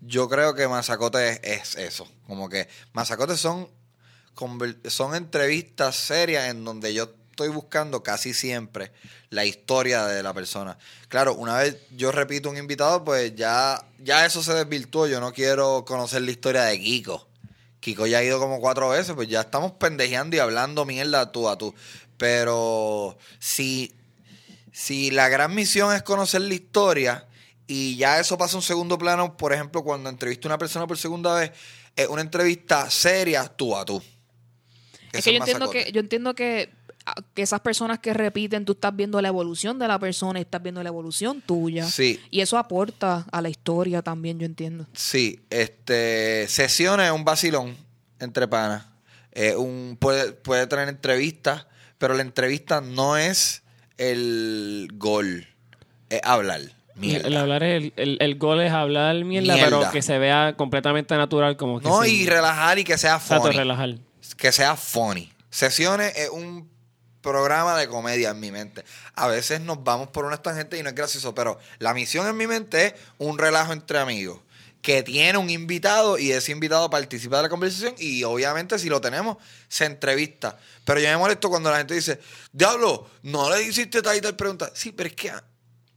yo 0.00 0.26
creo 0.30 0.54
que 0.54 0.66
Mazacote 0.68 1.32
es, 1.42 1.74
es 1.74 1.76
eso. 1.76 2.08
Como 2.26 2.48
que 2.48 2.66
Mazacote 2.94 3.36
son, 3.36 3.68
son 4.88 5.14
entrevistas 5.14 5.94
serias 5.94 6.48
en 6.48 6.64
donde 6.64 6.94
yo 6.94 7.10
estoy 7.30 7.48
buscando 7.50 8.02
casi 8.02 8.32
siempre 8.32 8.90
la 9.28 9.44
historia 9.44 10.06
de 10.06 10.22
la 10.22 10.32
persona. 10.32 10.78
Claro, 11.08 11.34
una 11.34 11.58
vez 11.58 11.76
yo 11.94 12.10
repito 12.10 12.48
un 12.48 12.56
invitado, 12.56 13.04
pues 13.04 13.34
ya, 13.34 13.84
ya 13.98 14.24
eso 14.24 14.42
se 14.42 14.54
desvirtuó. 14.54 15.06
Yo 15.08 15.20
no 15.20 15.34
quiero 15.34 15.84
conocer 15.86 16.22
la 16.22 16.30
historia 16.30 16.62
de 16.64 16.80
Kiko. 16.80 17.28
Kiko 17.82 18.06
ya 18.06 18.18
ha 18.18 18.22
ido 18.22 18.38
como 18.38 18.60
cuatro 18.60 18.90
veces, 18.90 19.12
pues 19.16 19.28
ya 19.28 19.40
estamos 19.40 19.72
pendejeando 19.72 20.36
y 20.36 20.38
hablando 20.38 20.84
mierda 20.84 21.32
tú 21.32 21.48
a 21.48 21.58
tú. 21.58 21.74
Pero 22.16 23.18
si, 23.40 23.92
si 24.70 25.10
la 25.10 25.28
gran 25.28 25.52
misión 25.52 25.92
es 25.92 26.04
conocer 26.04 26.42
la 26.42 26.54
historia 26.54 27.26
Y 27.66 27.96
ya 27.96 28.20
eso 28.20 28.38
pasa 28.38 28.54
a 28.54 28.58
un 28.58 28.62
segundo 28.62 28.98
plano, 28.98 29.36
por 29.36 29.52
ejemplo, 29.52 29.82
cuando 29.82 30.08
entrevisto 30.08 30.46
a 30.46 30.50
una 30.50 30.58
persona 30.58 30.86
por 30.86 30.96
segunda 30.96 31.34
vez, 31.34 31.50
es 31.96 32.06
una 32.06 32.22
entrevista 32.22 32.88
seria 32.88 33.48
tú 33.48 33.76
a 33.76 33.84
tú. 33.84 34.00
Es 35.10 35.24
que 35.24 35.32
yo 35.32 35.38
entiendo 35.38 35.66
sacote. 35.66 35.84
que, 35.84 35.92
yo 35.92 36.00
entiendo 36.00 36.34
que, 36.34 36.70
que 37.34 37.42
esas 37.42 37.60
personas 37.60 37.98
que 37.98 38.14
repiten, 38.14 38.64
tú 38.64 38.72
estás 38.72 38.94
viendo 38.94 39.20
la 39.20 39.28
evolución 39.28 39.78
de 39.78 39.88
la 39.88 39.98
persona 39.98 40.38
y 40.38 40.42
estás 40.42 40.62
viendo 40.62 40.82
la 40.82 40.88
evolución 40.88 41.40
tuya. 41.40 41.84
Sí. 41.86 42.20
Y 42.30 42.40
eso 42.40 42.58
aporta 42.58 43.26
a 43.32 43.42
la 43.42 43.48
historia 43.48 44.02
también, 44.02 44.38
yo 44.38 44.46
entiendo. 44.46 44.86
Sí, 44.92 45.40
este, 45.50 46.46
sesiones 46.48 47.06
es 47.06 47.12
un 47.12 47.24
vacilón 47.24 47.76
entre 48.20 48.46
panas. 48.48 48.86
Eh, 49.32 49.56
un, 49.56 49.96
puede, 49.98 50.32
puede 50.32 50.66
tener 50.66 50.88
entrevistas, 50.88 51.66
pero 51.98 52.14
la 52.14 52.22
entrevista 52.22 52.80
no 52.80 53.16
es 53.16 53.62
el 53.98 54.88
gol, 54.94 55.46
es 56.10 56.20
hablar. 56.24 56.60
Mierda. 56.94 57.26
El, 57.28 57.36
hablar 57.38 57.62
es 57.62 57.82
el, 57.84 57.92
el, 57.96 58.16
el 58.20 58.34
gol 58.38 58.60
es 58.60 58.70
hablar 58.70 59.16
mierda, 59.24 59.54
Mierda. 59.54 59.78
pero 59.80 59.90
que 59.90 60.02
se 60.02 60.18
vea 60.18 60.54
completamente 60.58 61.16
natural, 61.16 61.56
como 61.56 61.80
que 61.80 61.88
No, 61.88 62.02
sin- 62.02 62.14
y 62.14 62.26
relajar 62.26 62.78
y 62.78 62.84
que 62.84 62.98
sea 62.98 63.14
Exacto, 63.16 63.44
funny. 63.44 63.56
relajar. 63.56 63.94
que 64.36 64.52
sea 64.52 64.76
funny. 64.76 65.32
Sesiones 65.48 66.12
es 66.16 66.28
un 66.28 66.70
programa 67.22 67.76
de 67.78 67.88
comedia 67.88 68.30
en 68.30 68.40
mi 68.40 68.50
mente. 68.50 68.84
A 69.14 69.28
veces 69.28 69.60
nos 69.60 69.82
vamos 69.82 70.08
por 70.08 70.24
una 70.24 70.36
tangente 70.36 70.78
y 70.78 70.82
no 70.82 70.90
es 70.90 70.94
gracioso, 70.94 71.34
pero 71.34 71.58
la 71.78 71.94
misión 71.94 72.26
en 72.26 72.36
mi 72.36 72.46
mente 72.46 72.86
es 72.88 72.94
un 73.18 73.38
relajo 73.38 73.72
entre 73.72 73.98
amigos 73.98 74.38
que 74.82 75.04
tiene 75.04 75.38
un 75.38 75.48
invitado 75.48 76.18
y 76.18 76.32
ese 76.32 76.50
invitado 76.50 76.90
participa 76.90 77.36
de 77.36 77.44
la 77.44 77.48
conversación 77.48 77.94
y 77.98 78.24
obviamente 78.24 78.76
si 78.80 78.88
lo 78.88 79.00
tenemos 79.00 79.36
se 79.68 79.84
entrevista. 79.84 80.58
Pero 80.84 80.98
yo 80.98 81.06
me 81.08 81.16
molesto 81.16 81.48
cuando 81.48 81.70
la 81.70 81.78
gente 81.78 81.94
dice, 81.94 82.18
diablo, 82.52 83.08
no 83.22 83.48
le 83.48 83.62
hiciste 83.62 84.02
tal 84.02 84.16
y 84.16 84.20
tal 84.20 84.34
pregunta. 84.34 84.72
Sí, 84.74 84.90
pero 84.90 85.08
es 85.08 85.14
que 85.14 85.30
ah, 85.30 85.44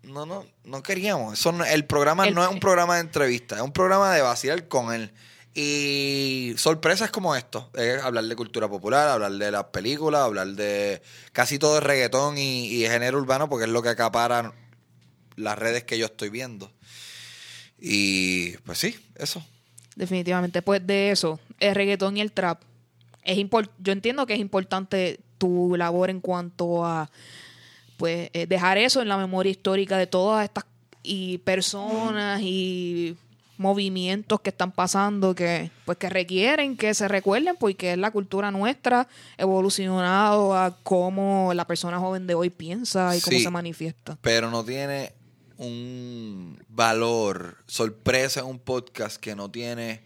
no, 0.04 0.28
no, 0.28 0.46
no 0.66 0.84
queríamos. 0.84 1.40
Eso 1.40 1.52
no- 1.52 1.66
el 1.66 1.86
programa 1.86 2.28
El- 2.28 2.36
no 2.36 2.44
es 2.44 2.50
un 2.52 2.60
programa 2.60 2.94
de 2.96 3.02
entrevista, 3.02 3.56
es 3.56 3.62
un 3.64 3.74
programa 3.74 4.14
de 4.14 4.22
vacilar 4.22 4.68
con 4.68 4.94
él. 4.94 5.12
Y 5.58 6.54
sorpresas 6.58 7.12
como 7.12 7.34
esto, 7.34 7.70
es 7.76 8.04
hablar 8.04 8.26
de 8.26 8.36
cultura 8.36 8.68
popular, 8.68 9.08
hablar 9.08 9.32
de 9.32 9.52
las 9.52 9.64
películas, 9.66 10.22
hablar 10.22 10.48
de 10.48 11.02
casi 11.32 11.58
todo 11.58 11.78
el 11.78 11.84
reggaetón 11.86 12.38
y, 12.38 12.82
género 12.82 13.20
urbano, 13.20 13.48
porque 13.48 13.64
es 13.64 13.72
lo 13.72 13.82
que 13.82 13.88
acaparan 13.88 14.52
las 15.38 15.58
redes 15.58 15.86
que 15.86 15.98
yo 15.98 16.08
estoy 16.08 16.30
viendo. 16.30 16.70
Y 17.80 18.58
pues 18.66 18.80
sí, 18.80 19.00
eso. 19.16 19.46
Definitivamente. 19.96 20.62
Pues 20.62 20.86
de 20.86 21.12
eso, 21.12 21.40
el 21.62 21.74
reggaetón 21.74 22.18
y 22.18 22.22
el 22.22 22.34
trap. 22.34 22.62
Es 23.24 23.38
yo 23.80 23.94
entiendo 23.94 24.26
que 24.26 24.34
es 24.34 24.40
importante 24.42 25.22
tu 25.38 25.78
labor 25.78 26.10
en 26.10 26.20
cuanto 26.20 26.86
a 26.86 27.10
pues 27.96 28.30
eh, 28.34 28.46
dejar 28.46 28.78
eso 28.78 29.02
en 29.02 29.08
la 29.08 29.18
memoria 29.18 29.52
histórica 29.52 29.98
de 29.98 30.06
todas 30.06 30.44
estas 30.44 30.66
y 31.02 31.38
personas 31.40 32.42
y 32.42 33.16
movimientos 33.58 34.42
que 34.42 34.50
están 34.50 34.72
pasando 34.72 35.34
que 35.36 35.72
pues 35.86 35.98
que 35.98 36.10
requieren 36.10 36.76
que 36.78 36.94
se 36.94 37.08
recuerden 37.08 37.56
porque 37.60 37.94
es 37.94 37.98
la 37.98 38.12
cultura 38.12 38.52
nuestra 38.52 39.08
evolucionado 39.38 40.56
a 40.56 40.78
cómo 40.84 41.54
la 41.54 41.66
persona 41.66 42.00
joven 42.00 42.28
de 42.28 42.36
hoy 42.36 42.50
piensa 42.50 43.16
y 43.16 43.22
cómo 43.22 43.38
Sí. 43.38 43.44
se 43.44 43.50
manifiesta. 43.50 44.18
Pero 44.22 44.50
no 44.52 44.64
tiene 44.64 45.14
un 45.58 46.62
valor, 46.70 47.58
sorpresa 47.66 48.42
en 48.42 48.48
un 48.48 48.60
podcast 48.60 49.18
que 49.18 49.36
no 49.36 49.50
tiene... 49.50 50.04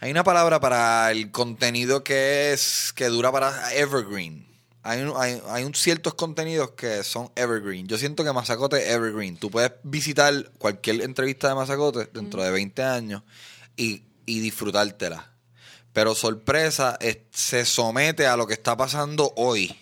Hay 0.00 0.10
una 0.10 0.24
palabra 0.24 0.58
para 0.58 1.12
el 1.12 1.30
contenido 1.30 2.02
que 2.02 2.52
es 2.52 2.92
que 2.92 3.06
dura 3.06 3.30
para 3.30 3.72
evergreen. 3.74 4.44
Hay, 4.84 5.00
un- 5.02 5.14
hay, 5.16 5.40
hay 5.48 5.64
un 5.64 5.74
ciertos 5.74 6.14
contenidos 6.14 6.72
que 6.72 7.02
son 7.04 7.30
evergreen. 7.36 7.86
Yo 7.86 7.98
siento 7.98 8.24
que 8.24 8.32
Mazacote 8.32 8.78
es 8.88 8.90
evergreen. 8.94 9.36
Tú 9.36 9.50
puedes 9.50 9.72
visitar 9.84 10.50
cualquier 10.58 11.02
entrevista 11.02 11.48
de 11.48 11.54
Mazacote 11.54 12.08
dentro 12.12 12.42
de 12.42 12.50
20 12.50 12.82
años 12.82 13.22
y, 13.76 14.02
y 14.26 14.40
disfrutártela. 14.40 15.30
Pero 15.92 16.14
sorpresa 16.14 16.96
es- 17.00 17.18
se 17.32 17.64
somete 17.64 18.26
a 18.26 18.36
lo 18.36 18.46
que 18.46 18.54
está 18.54 18.76
pasando 18.76 19.32
hoy. 19.36 19.76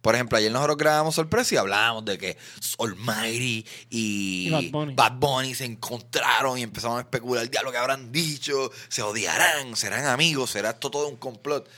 Por 0.00 0.14
ejemplo, 0.14 0.38
ayer 0.38 0.50
nosotros 0.50 0.78
grabamos 0.78 1.14
sorpresa 1.14 1.56
y 1.56 1.58
hablábamos 1.58 2.06
de 2.06 2.16
que 2.16 2.38
Almighty 2.78 3.66
y, 3.90 4.46
Y 4.48 4.50
Bad 4.50 4.70
Bunny. 4.70 4.94
Bad 4.94 5.12
Bunny 5.18 5.54
se 5.54 5.66
encontraron 5.66 6.58
y 6.58 6.62
empezamos 6.62 6.96
a 6.98 7.00
especular 7.02 7.50
ya 7.50 7.62
lo 7.62 7.70
que 7.70 7.76
habrán 7.76 8.10
dicho, 8.10 8.70
se 8.88 9.02
odiarán, 9.02 9.76
serán 9.76 10.06
amigos, 10.06 10.50
será 10.52 10.70
esto 10.70 10.90
todo 10.90 11.08
un 11.08 11.16
complot. 11.16 11.68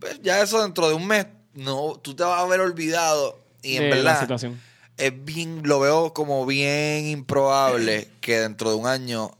Pues 0.00 0.20
ya 0.22 0.42
eso 0.42 0.60
dentro 0.62 0.88
de 0.88 0.94
un 0.94 1.06
mes, 1.06 1.26
no, 1.54 1.98
tú 2.02 2.14
te 2.14 2.22
vas 2.22 2.38
a 2.38 2.42
haber 2.42 2.60
olvidado 2.60 3.38
y 3.62 3.76
en 3.76 3.84
de 3.84 3.88
la 3.90 3.94
verdad 3.96 4.20
situación. 4.20 4.60
es 4.96 5.24
bien, 5.24 5.62
lo 5.64 5.80
veo 5.80 6.12
como 6.14 6.44
bien 6.46 7.06
improbable 7.06 8.08
que 8.20 8.38
dentro 8.40 8.70
de 8.70 8.76
un 8.76 8.86
año 8.86 9.32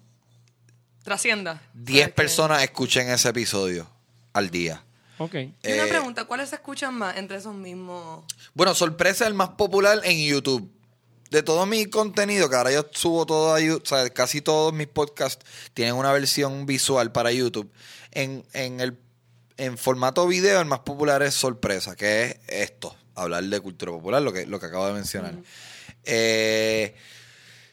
Trascienda. 1.05 1.63
10 1.75 2.09
Porque- 2.09 2.15
personas 2.15 2.63
escuchen 2.63 3.09
ese 3.09 3.31
episodio 3.31 3.89
al 4.35 4.51
día. 4.51 4.83
Ok. 5.19 5.35
Y 5.35 5.47
una 5.73 5.85
Eh, 5.85 5.89
pregunta, 5.89 6.25
¿cuáles 6.27 6.51
se 6.51 6.57
escuchan 6.57 6.95
más 6.95 7.17
entre 7.17 7.39
esos 7.39 7.55
mismos? 7.55 8.25
Bueno, 8.55 8.75
sorpresa 8.75 9.25
es 9.25 9.29
el 9.29 9.35
más 9.35 9.51
popular 9.51 10.01
en 10.05 10.19
YouTube. 10.25 10.71
De 11.31 11.43
todo 11.43 11.67
mi 11.67 11.87
contenido, 11.87 12.49
que 12.49 12.57
ahora 12.57 12.73
yo 12.73 12.87
subo 12.93 13.27
todo 13.27 13.55
a 13.55 13.61
YouTube, 13.61 13.83
o 13.83 13.87
sea, 13.87 14.09
casi 14.11 14.41
todos 14.41 14.73
mis 14.73 14.87
podcasts 14.87 15.45
tienen 15.75 15.95
una 15.95 16.13
versión 16.13 16.67
visual 16.67 17.11
para 17.11 17.33
YouTube. 17.33 17.71
En, 18.13 18.45
en 18.53 18.81
el 18.81 18.97
en 19.59 19.77
formato 19.77 20.27
video, 20.27 20.61
el 20.61 20.67
más 20.67 20.81
popular 20.81 21.23
es 21.23 21.35
sorpresa, 21.35 21.97
que 21.97 22.23
es 22.23 22.37
esto, 22.47 22.97
hablar 23.15 23.45
de 23.45 23.61
cultura 23.61 23.93
popular, 23.93 24.23
lo 24.23 24.33
que, 24.33 24.47
lo 24.47 24.59
que 24.59 24.67
acabo 24.67 24.87
de 24.87 24.95
mencionar. 24.95 25.35
Eh, 26.05 26.95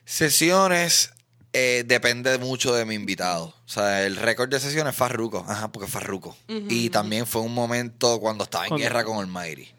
sesiones 0.04 1.14
eh, 1.54 1.84
depende 1.86 2.38
mucho 2.40 2.74
de 2.74 2.86
mi 2.86 2.96
invitado. 2.96 3.46
O 3.46 3.70
sea, 3.70 4.06
el 4.06 4.18
récord 4.18 4.50
de 4.50 4.60
sesiones 4.60 4.94
es 4.94 4.98
Farruko. 4.98 5.46
Ajá, 5.48 5.72
porque 5.72 5.86
es 5.86 5.92
Farruko. 5.92 6.36
y 6.48 6.90
también 6.90 7.26
fue 7.26 7.42
un 7.42 7.54
momento 7.54 8.20
cuando 8.20 8.44
estaba 8.44 8.68
en 8.68 8.78
guerra 8.78 9.04
con 9.06 9.20
Almighty. 9.20 9.70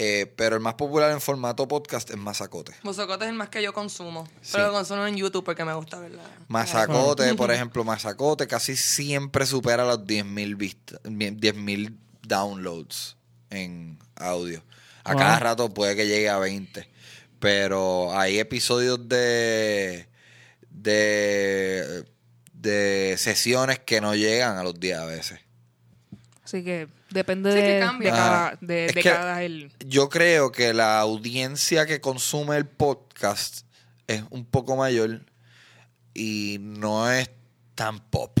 Eh, 0.00 0.32
pero 0.36 0.54
el 0.54 0.62
más 0.62 0.74
popular 0.74 1.10
en 1.10 1.20
formato 1.20 1.66
podcast 1.66 2.08
es 2.10 2.16
Mazacote. 2.16 2.72
Mozocote 2.82 3.24
es 3.24 3.30
el 3.30 3.36
más 3.36 3.48
que 3.48 3.60
yo 3.60 3.72
consumo. 3.72 4.28
Sí. 4.42 4.52
Pero 4.52 4.68
lo 4.68 4.72
consumo 4.74 5.04
en 5.06 5.16
YouTube 5.16 5.44
porque 5.44 5.64
me 5.64 5.74
gusta 5.74 5.98
verla. 5.98 6.22
Mazacote, 6.46 7.34
por 7.34 7.50
ejemplo, 7.52 7.82
Mazacote 7.82 8.46
casi 8.46 8.76
siempre 8.76 9.44
supera 9.44 9.84
los 9.84 9.98
10.000 10.00 10.56
vistas, 10.56 11.00
10.000 11.02 11.96
downloads 12.22 13.16
en 13.50 13.98
audio. 14.16 14.62
A 15.02 15.12
Wow. 15.14 15.20
cada 15.20 15.38
rato 15.40 15.74
puede 15.74 15.96
que 15.96 16.06
llegue 16.06 16.28
a 16.28 16.38
20. 16.38 16.88
Pero 17.40 18.16
hay 18.16 18.38
episodios 18.38 19.08
de 19.08 20.08
de 20.70 22.04
de 22.52 23.14
sesiones 23.18 23.78
que 23.80 24.00
no 24.00 24.14
llegan 24.14 24.56
a 24.58 24.62
los 24.62 24.78
10 24.78 24.98
a 24.98 25.04
veces. 25.06 25.40
Así 26.44 26.62
que 26.64 26.88
depende 27.10 27.52
Sí, 27.52 27.58
de, 27.58 27.74
de 27.74 28.10
cada, 28.10 28.58
de, 28.60 28.74
de 28.88 28.94
que- 28.94 29.02
cada 29.02 29.42
el, 29.42 29.72
Yo 29.86 30.08
creo 30.08 30.52
que 30.52 30.72
la 30.74 31.00
audiencia 31.00 31.86
que 31.86 32.00
consume 32.00 32.56
el 32.56 32.66
podcast 32.66 33.62
es 34.06 34.22
un 34.30 34.44
poco 34.44 34.76
mayor 34.76 35.20
y 36.14 36.58
no 36.60 37.10
es 37.10 37.30
tan 37.74 38.00
pop. 38.00 38.38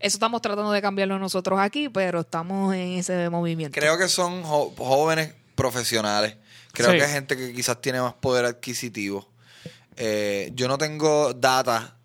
Eso 0.00 0.16
estamos 0.16 0.42
tratando 0.42 0.70
de 0.72 0.82
cambiarlo 0.82 1.18
nosotros 1.18 1.58
aquí, 1.60 1.88
pero 1.88 2.20
estamos 2.20 2.74
en 2.74 2.94
ese 2.98 3.30
movimiento. 3.30 3.78
Creo 3.78 3.96
que 3.96 4.08
son 4.08 4.42
jo- 4.42 4.74
jóvenes 4.76 5.32
profesionales. 5.54 6.36
Creo 6.72 6.90
Sí. 6.90 6.98
que 6.98 7.04
hay 7.04 7.12
gente 7.12 7.36
que 7.36 7.52
quizás 7.54 7.80
tiene 7.80 8.00
más 8.00 8.14
poder 8.14 8.44
adquisitivo. 8.44 9.30
Eh, 9.96 10.50
yo 10.54 10.66
no 10.68 10.76
tengo 10.76 11.32
data 11.32 11.96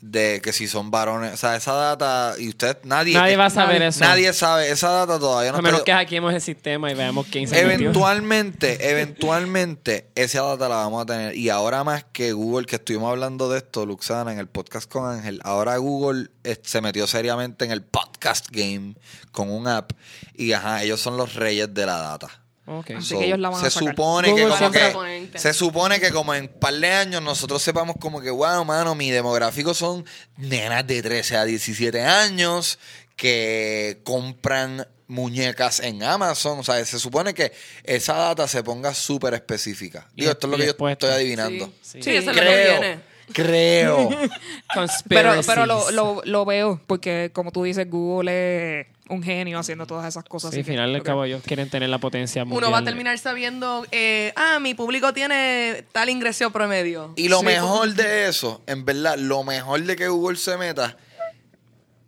de 0.00 0.40
que 0.42 0.52
si 0.52 0.68
son 0.68 0.90
varones. 0.90 1.32
O 1.32 1.36
sea, 1.36 1.56
esa 1.56 1.72
data, 1.72 2.34
y 2.38 2.48
usted, 2.48 2.76
nadie. 2.84 3.14
Nadie 3.14 3.36
va 3.36 3.46
a 3.46 3.50
saber 3.50 3.78
nadie- 3.80 3.88
eso. 3.88 4.00
Nadie 4.00 4.32
sabe. 4.32 4.70
Esa 4.70 4.90
data 4.90 5.18
todavía 5.18 5.52
no 5.52 5.58
a 5.58 5.62
menos 5.62 5.82
que 5.82 5.92
hackeemos 5.92 6.32
el 6.34 6.40
sistema 6.40 6.90
y 6.90 6.94
veamos 6.94 7.26
quién 7.30 7.48
se 7.48 7.54
metió. 7.64 7.86
Eventualmente, 7.90 8.90
eventualmente, 8.90 10.10
esa 10.14 10.42
data 10.42 10.68
la 10.68 10.76
vamos 10.76 11.02
a 11.02 11.06
tener. 11.06 11.34
Y 11.36 11.48
ahora 11.48 11.82
más 11.82 12.04
que 12.12 12.32
Google, 12.32 12.66
que 12.66 12.76
estuvimos 12.76 13.10
hablando 13.10 13.48
de 13.50 13.58
esto, 13.58 13.86
Luxana, 13.86 14.32
en 14.32 14.38
el 14.38 14.48
podcast 14.48 14.90
con 14.90 15.10
Ángel, 15.10 15.40
ahora 15.44 15.76
Google 15.78 16.28
eh, 16.44 16.60
se 16.62 16.80
metió 16.80 17.06
seriamente 17.06 17.64
en 17.64 17.70
el 17.72 17.82
podcast 17.82 18.46
game 18.50 18.94
con 19.32 19.50
un 19.50 19.66
app. 19.66 19.92
Y 20.34 20.52
ajá, 20.52 20.82
ellos 20.82 21.00
son 21.00 21.16
los 21.16 21.34
reyes 21.34 21.72
de 21.72 21.86
la 21.86 21.98
data. 21.98 22.28
Ok. 22.66 22.90
Así 22.98 23.16
que 23.16 23.24
ellos 23.26 23.38
la 23.38 23.50
van 23.50 23.60
se 23.60 23.66
a 23.68 23.70
sacar. 23.70 23.88
supone 23.90 24.34
que 24.34 24.42
como 24.48 24.70
que 24.72 25.30
se 25.38 25.52
supone 25.54 26.00
que 26.00 26.10
como 26.10 26.34
en 26.34 26.42
un 26.44 26.48
par 26.60 26.74
de 26.74 26.88
años 26.90 27.22
nosotros 27.22 27.62
sepamos 27.62 27.96
como 28.00 28.20
que 28.20 28.30
wow 28.30 28.64
mano 28.64 28.94
mi 28.94 29.10
demográfico 29.10 29.72
son 29.72 30.04
nenas 30.36 30.86
de 30.86 31.00
13 31.02 31.36
a 31.36 31.44
17 31.44 32.02
años 32.02 32.78
que 33.14 34.00
compran 34.04 34.86
muñecas 35.08 35.78
en 35.80 36.02
Amazon 36.02 36.58
o 36.58 36.64
sea 36.64 36.84
se 36.84 36.98
supone 36.98 37.32
que 37.34 37.52
esa 37.84 38.14
data 38.14 38.48
se 38.48 38.62
ponga 38.64 38.92
súper 38.94 39.34
específica 39.34 40.08
Y- 40.16 40.22
digo 40.22 40.32
esto 40.32 40.46
es 40.48 40.50
lo 40.50 40.56
que 40.56 40.64
yo 40.64 40.70
estoy 40.72 40.92
esto. 40.92 41.06
adivinando 41.06 41.66
Sí, 41.66 41.72
Sí. 41.82 42.02
sí, 42.02 42.10
eso 42.16 42.30
es 42.30 42.36
lo 42.36 42.42
que 42.42 42.48
viene. 42.80 43.15
Creo. 43.32 44.08
Pero, 45.08 45.40
pero 45.46 45.64
lo, 45.66 45.90
lo, 45.90 46.22
lo 46.24 46.44
veo, 46.44 46.80
porque 46.86 47.30
como 47.32 47.50
tú 47.50 47.62
dices, 47.62 47.88
Google 47.88 48.80
es 48.80 48.86
un 49.08 49.22
genio 49.22 49.58
haciendo 49.58 49.86
todas 49.86 50.06
esas 50.06 50.24
cosas. 50.24 50.52
Sí, 50.52 50.58
al 50.60 50.64
final 50.64 50.92
del 50.92 51.02
cabo 51.02 51.24
ellos 51.24 51.42
quieren 51.44 51.70
tener 51.70 51.88
la 51.88 51.98
potencia 51.98 52.44
mundial. 52.44 52.64
Uno 52.64 52.72
va 52.72 52.78
a 52.78 52.84
terminar 52.84 53.18
sabiendo, 53.18 53.86
eh, 53.92 54.32
ah, 54.36 54.58
mi 54.60 54.74
público 54.74 55.12
tiene 55.12 55.84
tal 55.92 56.08
ingreso 56.08 56.50
promedio. 56.50 57.12
Y 57.16 57.28
lo 57.28 57.40
Sí, 57.40 57.46
mejor 57.46 57.94
de 57.94 58.28
eso, 58.28 58.62
en 58.66 58.84
verdad, 58.84 59.16
lo 59.16 59.44
mejor 59.44 59.82
de 59.82 59.96
que 59.96 60.08
Google 60.08 60.36
se 60.36 60.56
meta 60.56 60.96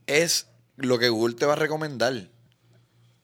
es 0.06 0.48
lo 0.76 0.98
que 0.98 1.08
Google 1.08 1.34
te 1.34 1.46
va 1.46 1.52
a 1.54 1.56
recomendar. 1.56 2.14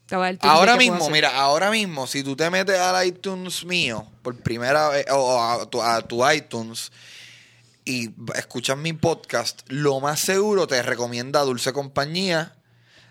te 0.07 0.17
va 0.17 0.23
a 0.23 0.27
dar 0.27 0.35
tips 0.35 0.43
de 0.43 0.49
Ahora 0.49 0.77
mismo, 0.77 1.11
mira, 1.11 1.37
ahora 1.37 1.71
mismo, 1.71 2.07
si 2.07 2.23
tú 2.23 2.37
te 2.37 2.49
metes 2.51 2.79
al 2.79 3.07
iTunes 3.07 3.65
mío 3.65 4.07
por 4.23 4.37
primera 4.37 4.89
vez, 4.89 5.07
o 5.11 5.17
o 5.17 5.43
a 5.43 5.67
tu, 5.69 5.83
a 5.83 6.01
tu 6.03 6.31
iTunes, 6.31 6.93
y 7.85 8.11
escuchas 8.35 8.79
mi 8.79 8.93
podcast, 8.93 9.61
lo 9.69 10.01
más 10.01 10.21
seguro 10.21 10.67
te 10.67 10.83
recomienda 10.83 11.43
Dulce 11.43 11.73
Compañía 11.73 12.57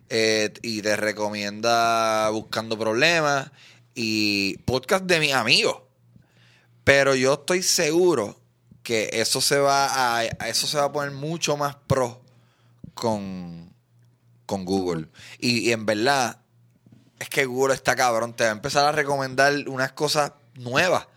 eh, 0.10 0.52
y 0.62 0.82
te 0.82 0.96
recomienda 0.96 2.30
Buscando 2.30 2.78
Problemas 2.78 3.52
y 3.94 4.58
podcast 4.66 5.06
de 5.06 5.20
mis 5.20 5.34
amigos. 5.34 5.82
Pero 6.84 7.16
yo 7.16 7.34
estoy 7.34 7.62
seguro 7.62 8.40
que 8.82 9.10
eso 9.14 9.42
se 9.42 9.60
va 9.60 10.18
a, 10.18 10.26
eso 10.26 10.68
se 10.68 10.78
va 10.78 10.86
a 10.86 10.92
poner 10.92 11.12
mucho 11.12 11.56
más 11.56 11.76
pro 11.88 12.22
con, 12.96 13.72
con 14.46 14.66
Google. 14.66 15.08
Y, 15.40 15.70
y 15.70 15.72
en 15.72 15.86
verdad, 15.86 16.40
es 17.20 17.30
que 17.30 17.46
Google 17.46 17.76
está 17.76 17.96
cabrón. 17.96 18.36
Te 18.36 18.44
va 18.44 18.50
a 18.50 18.54
empezar 18.54 18.86
a 18.86 18.92
recomendar 18.92 19.54
unas 19.68 19.94
cosas 19.94 20.34
nuevas. 20.56 21.08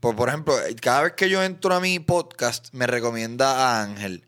Por, 0.00 0.16
por 0.16 0.28
ejemplo, 0.28 0.54
cada 0.80 1.02
vez 1.02 1.12
que 1.12 1.28
yo 1.28 1.42
entro 1.42 1.74
a 1.74 1.80
mi 1.80 1.98
podcast, 1.98 2.68
me 2.72 2.86
recomienda 2.86 3.50
a 3.78 3.82
Ángel. 3.82 4.24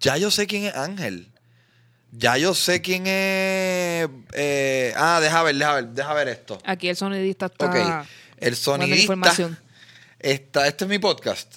Ya 0.00 0.16
yo 0.16 0.30
sé 0.30 0.46
quién 0.46 0.64
es 0.64 0.74
Ángel. 0.74 1.30
Ya 2.12 2.36
yo 2.38 2.54
sé 2.54 2.80
quién 2.82 3.02
es. 3.06 4.08
eh, 4.32 4.94
ah, 4.96 5.20
deja 5.20 5.42
ver, 5.42 5.54
deja 5.56 5.74
ver, 5.74 5.86
deja 5.88 6.14
ver 6.14 6.28
esto. 6.28 6.58
Aquí 6.64 6.88
el 6.88 6.96
sonidista 6.96 7.46
está 7.46 7.66
Ok. 7.66 8.06
El 8.38 8.56
sonidista. 8.56 9.00
información. 9.02 9.58
Está, 10.18 10.66
este 10.66 10.84
es 10.84 10.88
mi 10.90 10.98
podcast. 10.98 11.56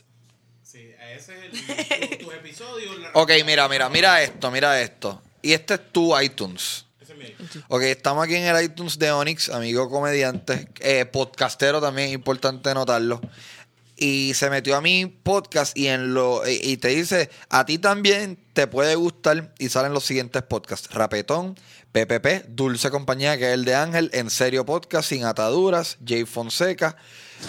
Sí, 0.61 0.91
ese 1.15 1.33
es 1.47 1.69
el, 1.69 2.17
tu, 2.19 2.25
tu 2.25 2.31
episodio. 2.33 2.97
la- 2.99 3.11
Ok, 3.13 3.31
mira, 3.45 3.67
mira, 3.69 3.89
mira 3.89 4.21
esto, 4.21 4.51
mira 4.51 4.79
esto. 4.81 5.21
Y 5.41 5.53
este 5.53 5.75
es 5.75 5.91
tu 5.91 6.17
iTunes. 6.19 6.85
Ok, 7.67 7.81
estamos 7.83 8.23
aquí 8.23 8.35
en 8.35 8.43
el 8.43 8.63
iTunes 8.63 8.97
de 8.99 9.11
Onyx, 9.11 9.49
amigo 9.49 9.89
comediante, 9.89 10.67
eh, 10.79 11.05
podcastero 11.05 11.81
también, 11.81 12.09
importante 12.09 12.73
notarlo. 12.73 13.21
Y 13.95 14.33
se 14.33 14.49
metió 14.49 14.75
a 14.75 14.81
mi 14.81 15.05
podcast 15.05 15.77
y 15.77 15.87
en 15.87 16.13
lo 16.13 16.47
y, 16.47 16.59
y 16.61 16.77
te 16.77 16.89
dice, 16.89 17.29
a 17.49 17.65
ti 17.65 17.77
también 17.77 18.37
te 18.53 18.67
puede 18.67 18.95
gustar 18.95 19.53
y 19.59 19.69
salen 19.69 19.93
los 19.93 20.03
siguientes 20.03 20.41
podcasts. 20.43 20.91
Rapetón, 20.91 21.55
PPP, 21.91 22.47
Dulce 22.49 22.89
Compañía, 22.89 23.37
que 23.37 23.49
es 23.49 23.53
el 23.53 23.65
de 23.65 23.75
Ángel, 23.75 24.09
En 24.13 24.29
Serio 24.31 24.65
Podcast, 24.65 25.09
Sin 25.09 25.25
Ataduras, 25.25 25.97
Jay 26.05 26.25
Fonseca. 26.25 26.97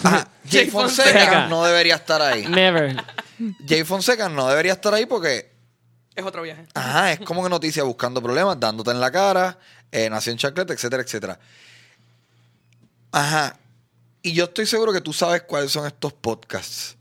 Ah, 0.03 0.27
Jay 0.49 0.69
Fonseca. 0.69 1.47
no 1.47 1.65
debería 1.65 1.95
estar 1.95 2.21
ahí. 2.21 2.45
Never. 2.47 2.95
Jay 3.67 3.83
Fonseca 3.83 4.29
no 4.29 4.47
debería 4.47 4.73
estar 4.73 4.93
ahí 4.93 5.07
porque 5.07 5.54
Es 6.15 6.23
otro 6.25 6.41
viaje. 6.43 6.65
Ajá, 6.73 7.11
es 7.11 7.19
como 7.19 7.43
que 7.43 7.49
noticia 7.49 7.83
buscando 7.83 8.21
problemas, 8.21 8.59
dándote 8.59 8.91
en 8.91 8.99
la 9.01 9.11
cara, 9.11 9.57
eh, 9.91 10.09
Nación 10.09 10.37
Chacleta, 10.37 10.73
etcétera, 10.73 11.03
etcétera. 11.03 11.39
Ajá. 13.11 13.57
Y 14.21 14.33
yo 14.33 14.45
estoy 14.45 14.65
seguro 14.65 14.91
que 14.93 15.01
tú 15.01 15.13
sabes 15.13 15.43
cuáles 15.43 15.71
son 15.71 15.85
estos 15.85 16.13
podcasts. 16.13 16.95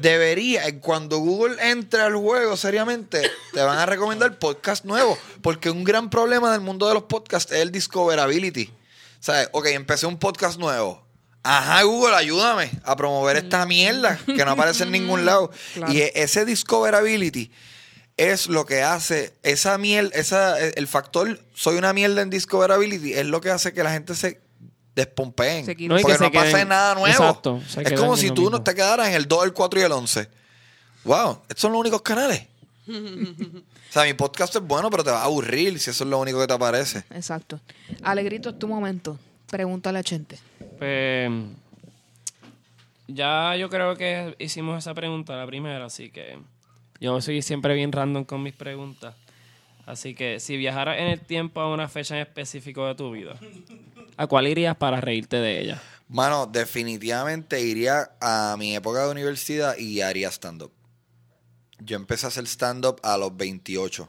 Debería, 0.00 0.66
eh, 0.66 0.80
cuando 0.80 1.18
Google 1.18 1.56
entre 1.70 2.00
al 2.00 2.16
juego 2.16 2.56
seriamente, 2.56 3.30
te 3.52 3.62
van 3.62 3.78
a 3.78 3.86
recomendar 3.86 4.38
podcast 4.38 4.84
nuevos. 4.84 5.18
Porque 5.40 5.70
un 5.70 5.84
gran 5.84 6.10
problema 6.10 6.50
del 6.50 6.60
mundo 6.60 6.88
de 6.88 6.94
los 6.94 7.04
podcasts 7.04 7.52
es 7.52 7.60
el 7.60 7.70
discoverability. 7.70 8.70
¿Sabes? 9.20 9.48
Ok, 9.52 9.66
empecé 9.66 10.06
un 10.06 10.18
podcast 10.18 10.58
nuevo. 10.58 11.04
Ajá, 11.42 11.82
Google, 11.82 12.16
ayúdame 12.16 12.70
a 12.84 12.96
promover 12.96 13.36
esta 13.36 13.64
mierda 13.66 14.18
que 14.26 14.44
no 14.44 14.52
aparece 14.52 14.84
en 14.84 14.92
ningún 14.92 15.24
lado. 15.24 15.50
Claro. 15.74 15.92
Y 15.92 16.00
e- 16.00 16.12
ese 16.14 16.44
discoverability 16.44 17.50
es 18.16 18.46
lo 18.48 18.64
que 18.66 18.82
hace 18.82 19.34
esa 19.42 19.76
miel, 19.78 20.10
esa, 20.14 20.58
el 20.60 20.86
factor 20.86 21.40
soy 21.54 21.76
una 21.76 21.92
mierda 21.92 22.22
en 22.22 22.30
discoverability 22.30 23.12
es 23.14 23.26
lo 23.26 23.40
que 23.40 23.50
hace 23.50 23.72
que 23.72 23.82
la 23.82 23.92
gente 23.92 24.14
se 24.14 24.40
despompeen. 24.94 25.64
Se. 25.66 25.74
No, 25.88 25.96
porque 25.96 26.16
se 26.16 26.24
no 26.24 26.30
pasa 26.32 26.58
queden- 26.58 26.68
nada 26.68 26.94
nuevo. 26.94 27.08
Exacto, 27.08 27.60
es 27.80 27.92
como 27.98 28.16
si 28.16 28.30
tú 28.30 28.50
no 28.50 28.62
te 28.62 28.74
quedaras 28.74 29.08
en 29.08 29.14
el 29.14 29.26
2, 29.26 29.44
el 29.46 29.52
4 29.52 29.80
y 29.80 29.82
el 29.82 29.92
11. 29.92 30.28
Wow, 31.04 31.40
estos 31.48 31.60
son 31.62 31.72
los 31.72 31.80
únicos 31.80 32.02
canales. 32.02 32.46
o 32.88 32.92
sea, 33.92 34.04
mi 34.04 34.14
podcast 34.14 34.54
es 34.54 34.62
bueno, 34.62 34.90
pero 34.90 35.02
te 35.02 35.10
va 35.10 35.22
a 35.22 35.24
aburrir 35.24 35.78
si 35.80 35.90
eso 35.90 36.04
es 36.04 36.10
lo 36.10 36.18
único 36.18 36.38
que 36.40 36.46
te 36.46 36.52
aparece. 36.54 37.04
Exacto. 37.10 37.60
Alegrito, 38.02 38.50
es 38.50 38.58
tu 38.58 38.68
momento. 38.68 39.18
Pregúntale 39.50 39.98
a 39.98 40.02
Chente. 40.04 40.38
Pues 40.78 41.30
ya 43.06 43.56
yo 43.56 43.68
creo 43.68 43.96
que 43.96 44.34
hicimos 44.38 44.78
esa 44.78 44.94
pregunta 44.94 45.36
la 45.36 45.46
primera, 45.46 45.84
así 45.86 46.10
que 46.10 46.38
yo 47.00 47.20
soy 47.20 47.42
siempre 47.42 47.74
bien 47.74 47.92
random 47.92 48.24
con 48.24 48.42
mis 48.42 48.54
preguntas. 48.54 49.14
Así 49.86 50.14
que 50.14 50.40
si 50.40 50.56
viajaras 50.56 50.98
en 50.98 51.08
el 51.08 51.20
tiempo 51.20 51.60
a 51.60 51.72
una 51.72 51.88
fecha 51.88 52.14
en 52.16 52.22
específico 52.22 52.86
de 52.86 52.94
tu 52.94 53.10
vida, 53.10 53.38
¿a 54.16 54.26
cuál 54.26 54.46
irías 54.48 54.76
para 54.76 55.00
reírte 55.00 55.36
de 55.36 55.60
ella? 55.60 55.82
Mano, 56.08 56.46
definitivamente 56.46 57.60
iría 57.60 58.10
a 58.20 58.56
mi 58.58 58.74
época 58.74 59.04
de 59.04 59.10
universidad 59.10 59.76
y 59.76 60.00
haría 60.00 60.28
stand-up. 60.30 60.72
Yo 61.80 61.96
empecé 61.96 62.26
a 62.26 62.28
hacer 62.28 62.46
stand-up 62.46 62.98
a 63.02 63.18
los 63.18 63.36
28. 63.36 64.08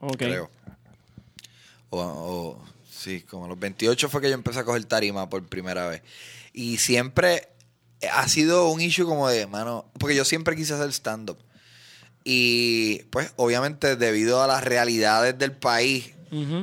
Ok. 0.00 0.16
creo. 0.18 0.50
O, 1.90 1.98
o- 2.00 2.64
sí, 2.90 3.22
como 3.22 3.46
a 3.46 3.48
los 3.48 3.58
28 3.58 4.08
fue 4.08 4.20
que 4.20 4.28
yo 4.28 4.34
empecé 4.34 4.60
a 4.60 4.64
coger 4.64 4.84
tarima 4.84 5.28
por 5.28 5.44
primera 5.46 5.86
vez. 5.88 6.02
Y 6.52 6.76
siempre 6.78 7.48
ha 8.12 8.28
sido 8.28 8.68
un 8.68 8.80
issue 8.80 9.06
como 9.06 9.28
de, 9.28 9.46
mano, 9.46 9.86
porque 9.98 10.14
yo 10.14 10.24
siempre 10.24 10.54
quise 10.56 10.74
hacer 10.74 10.92
stand-up. 10.92 11.38
Y 12.28 13.04
pues 13.10 13.32
obviamente 13.36 13.94
debido 13.94 14.42
a 14.42 14.48
las 14.48 14.64
realidades 14.64 15.38
del 15.38 15.52
país, 15.52 16.10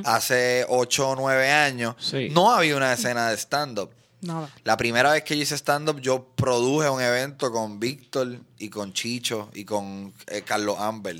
hace 0.04 0.66
8 0.68 1.08
o 1.08 1.16
9 1.16 1.50
años, 1.50 1.94
Sí. 1.98 2.28
no 2.30 2.52
había 2.54 2.76
una 2.76 2.92
escena 2.92 3.30
de 3.30 3.36
stand-up. 3.38 3.90
Nada. 4.20 4.50
La 4.62 4.76
primera 4.76 5.10
vez 5.12 5.24
que 5.24 5.36
yo 5.36 5.42
hice 5.42 5.54
stand-up, 5.56 6.00
yo 6.02 6.22
produje 6.36 6.90
un 6.90 7.00
evento 7.00 7.50
con 7.50 7.80
Víctor 7.80 8.40
y 8.58 8.68
con 8.68 8.92
Chicho 8.92 9.48
y 9.54 9.64
con 9.64 10.12
eh, 10.26 10.42
Carlos 10.42 10.76
Amber. 10.78 11.16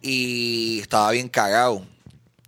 Y 0.00 0.80
estaba 0.80 1.10
bien 1.10 1.28
cagado. 1.28 1.84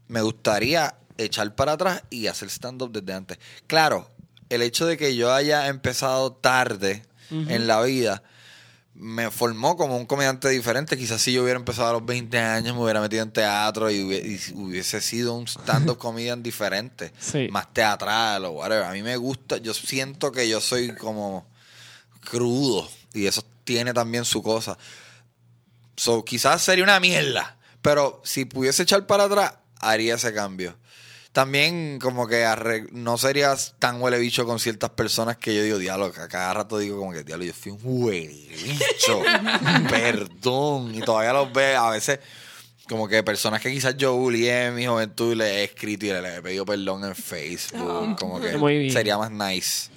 Me 0.08 0.22
gustaría 0.22 0.94
echar 1.18 1.54
para 1.54 1.72
atrás 1.72 2.02
y 2.10 2.26
hacer 2.28 2.48
stand-up 2.48 2.92
desde 2.92 3.12
antes. 3.12 3.38
Claro, 3.66 4.08
el 4.48 4.62
hecho 4.62 4.86
de 4.86 4.96
que 4.96 5.14
yo 5.16 5.32
haya 5.34 5.68
empezado 5.68 6.32
tarde 6.32 7.04
en 7.30 7.66
la 7.66 7.82
vida 7.82 8.22
me 9.00 9.30
formó 9.30 9.76
como 9.76 9.96
un 9.96 10.06
comediante 10.06 10.48
diferente. 10.48 10.96
Quizás 10.98 11.22
si 11.22 11.32
yo 11.32 11.42
hubiera 11.44 11.58
empezado 11.58 11.88
a 11.88 11.92
los 11.92 12.04
20 12.04 12.36
años, 12.38 12.74
me 12.76 12.82
hubiera 12.82 13.00
metido 13.00 13.22
en 13.22 13.30
teatro 13.30 13.90
y 13.90 14.00
hubie- 14.02 14.24
y 14.24 14.54
hubiese 14.54 15.00
sido 15.00 15.34
un 15.34 15.46
stand-up 15.46 15.98
comedian 15.98 16.42
diferente. 16.42 17.12
Sí. 17.20 17.48
Más 17.50 17.72
teatral 17.72 18.44
o 18.46 18.50
whatever. 18.50 18.84
A 18.84 18.92
mí 18.92 19.02
me 19.02 19.16
gusta, 19.16 19.58
yo 19.58 19.72
siento 19.74 20.32
que 20.32 20.48
yo 20.48 20.60
soy 20.60 20.94
como 20.96 21.46
crudo 22.28 22.88
y 23.14 23.26
eso 23.26 23.44
tiene 23.64 23.92
también 23.94 24.24
su 24.24 24.42
cosa. 24.42 24.76
So, 25.96 26.24
quizás 26.24 26.62
sería 26.62 26.84
una 26.84 27.00
mierda, 27.00 27.56
pero 27.82 28.20
si 28.24 28.44
pudiese 28.44 28.82
echar 28.84 29.06
para 29.06 29.24
atrás, 29.24 29.54
haría 29.80 30.14
ese 30.14 30.32
cambio. 30.32 30.76
También 31.38 32.00
como 32.00 32.26
que 32.26 32.44
no 32.90 33.16
serías 33.16 33.76
tan 33.78 34.02
huele 34.02 34.18
bicho 34.18 34.44
con 34.44 34.58
ciertas 34.58 34.90
personas 34.90 35.36
que 35.36 35.54
yo 35.54 35.62
digo, 35.62 35.78
diablo, 35.78 36.10
que 36.10 36.20
a 36.20 36.26
cada 36.26 36.52
rato 36.52 36.78
digo 36.78 36.98
como 36.98 37.12
que, 37.12 37.22
diablo, 37.22 37.44
yo 37.44 37.52
fui 37.52 37.70
un 37.70 37.78
huele 37.80 38.26
bicho, 38.26 39.22
perdón, 39.88 40.96
y 40.96 41.00
todavía 41.00 41.32
los 41.32 41.52
veo 41.52 41.80
a 41.80 41.92
veces 41.92 42.18
como 42.88 43.06
que 43.06 43.22
personas 43.22 43.60
que 43.60 43.70
quizás 43.70 43.96
yo 43.96 44.16
bullié 44.16 44.66
en 44.66 44.74
mi 44.74 44.86
juventud 44.88 45.30
y 45.30 45.36
le 45.36 45.60
he 45.60 45.62
escrito 45.62 46.06
y 46.06 46.08
le 46.08 46.38
he 46.38 46.42
pedido 46.42 46.66
perdón 46.66 47.04
en 47.04 47.14
Facebook, 47.14 48.16
como 48.18 48.40
que 48.40 48.56
Muy 48.56 48.76
bien. 48.76 48.92
sería 48.92 49.16
más 49.16 49.30
nice. 49.30 49.90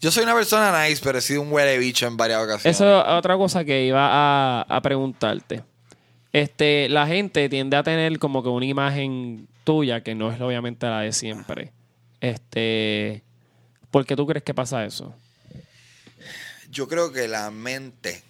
Yo 0.00 0.12
soy 0.12 0.22
una 0.22 0.34
persona 0.36 0.84
nice, 0.84 1.00
pero 1.02 1.18
he 1.18 1.22
sido 1.22 1.42
un 1.42 1.50
huele 1.52 1.76
bicho 1.78 2.06
en 2.06 2.16
varias 2.16 2.40
ocasiones. 2.40 2.76
Eso 2.76 3.00
es 3.00 3.04
otra 3.18 3.36
cosa 3.36 3.64
que 3.64 3.84
iba 3.84 4.06
a, 4.08 4.62
a 4.62 4.80
preguntarte. 4.80 5.64
Este, 6.32 6.88
la 6.88 7.06
gente 7.06 7.48
tiende 7.48 7.76
a 7.76 7.82
tener 7.82 8.18
como 8.18 8.42
que 8.42 8.48
una 8.48 8.66
imagen 8.66 9.48
tuya 9.64 10.02
que 10.02 10.14
no 10.14 10.30
es 10.30 10.40
obviamente 10.40 10.86
la 10.86 11.00
de 11.00 11.12
siempre. 11.12 11.72
Este, 12.20 13.22
¿por 13.90 14.04
qué 14.04 14.16
tú 14.16 14.26
crees 14.26 14.44
que 14.44 14.54
pasa 14.54 14.84
eso? 14.84 15.14
Yo 16.70 16.86
creo 16.88 17.12
que 17.12 17.28
la 17.28 17.50
mente, 17.50 18.22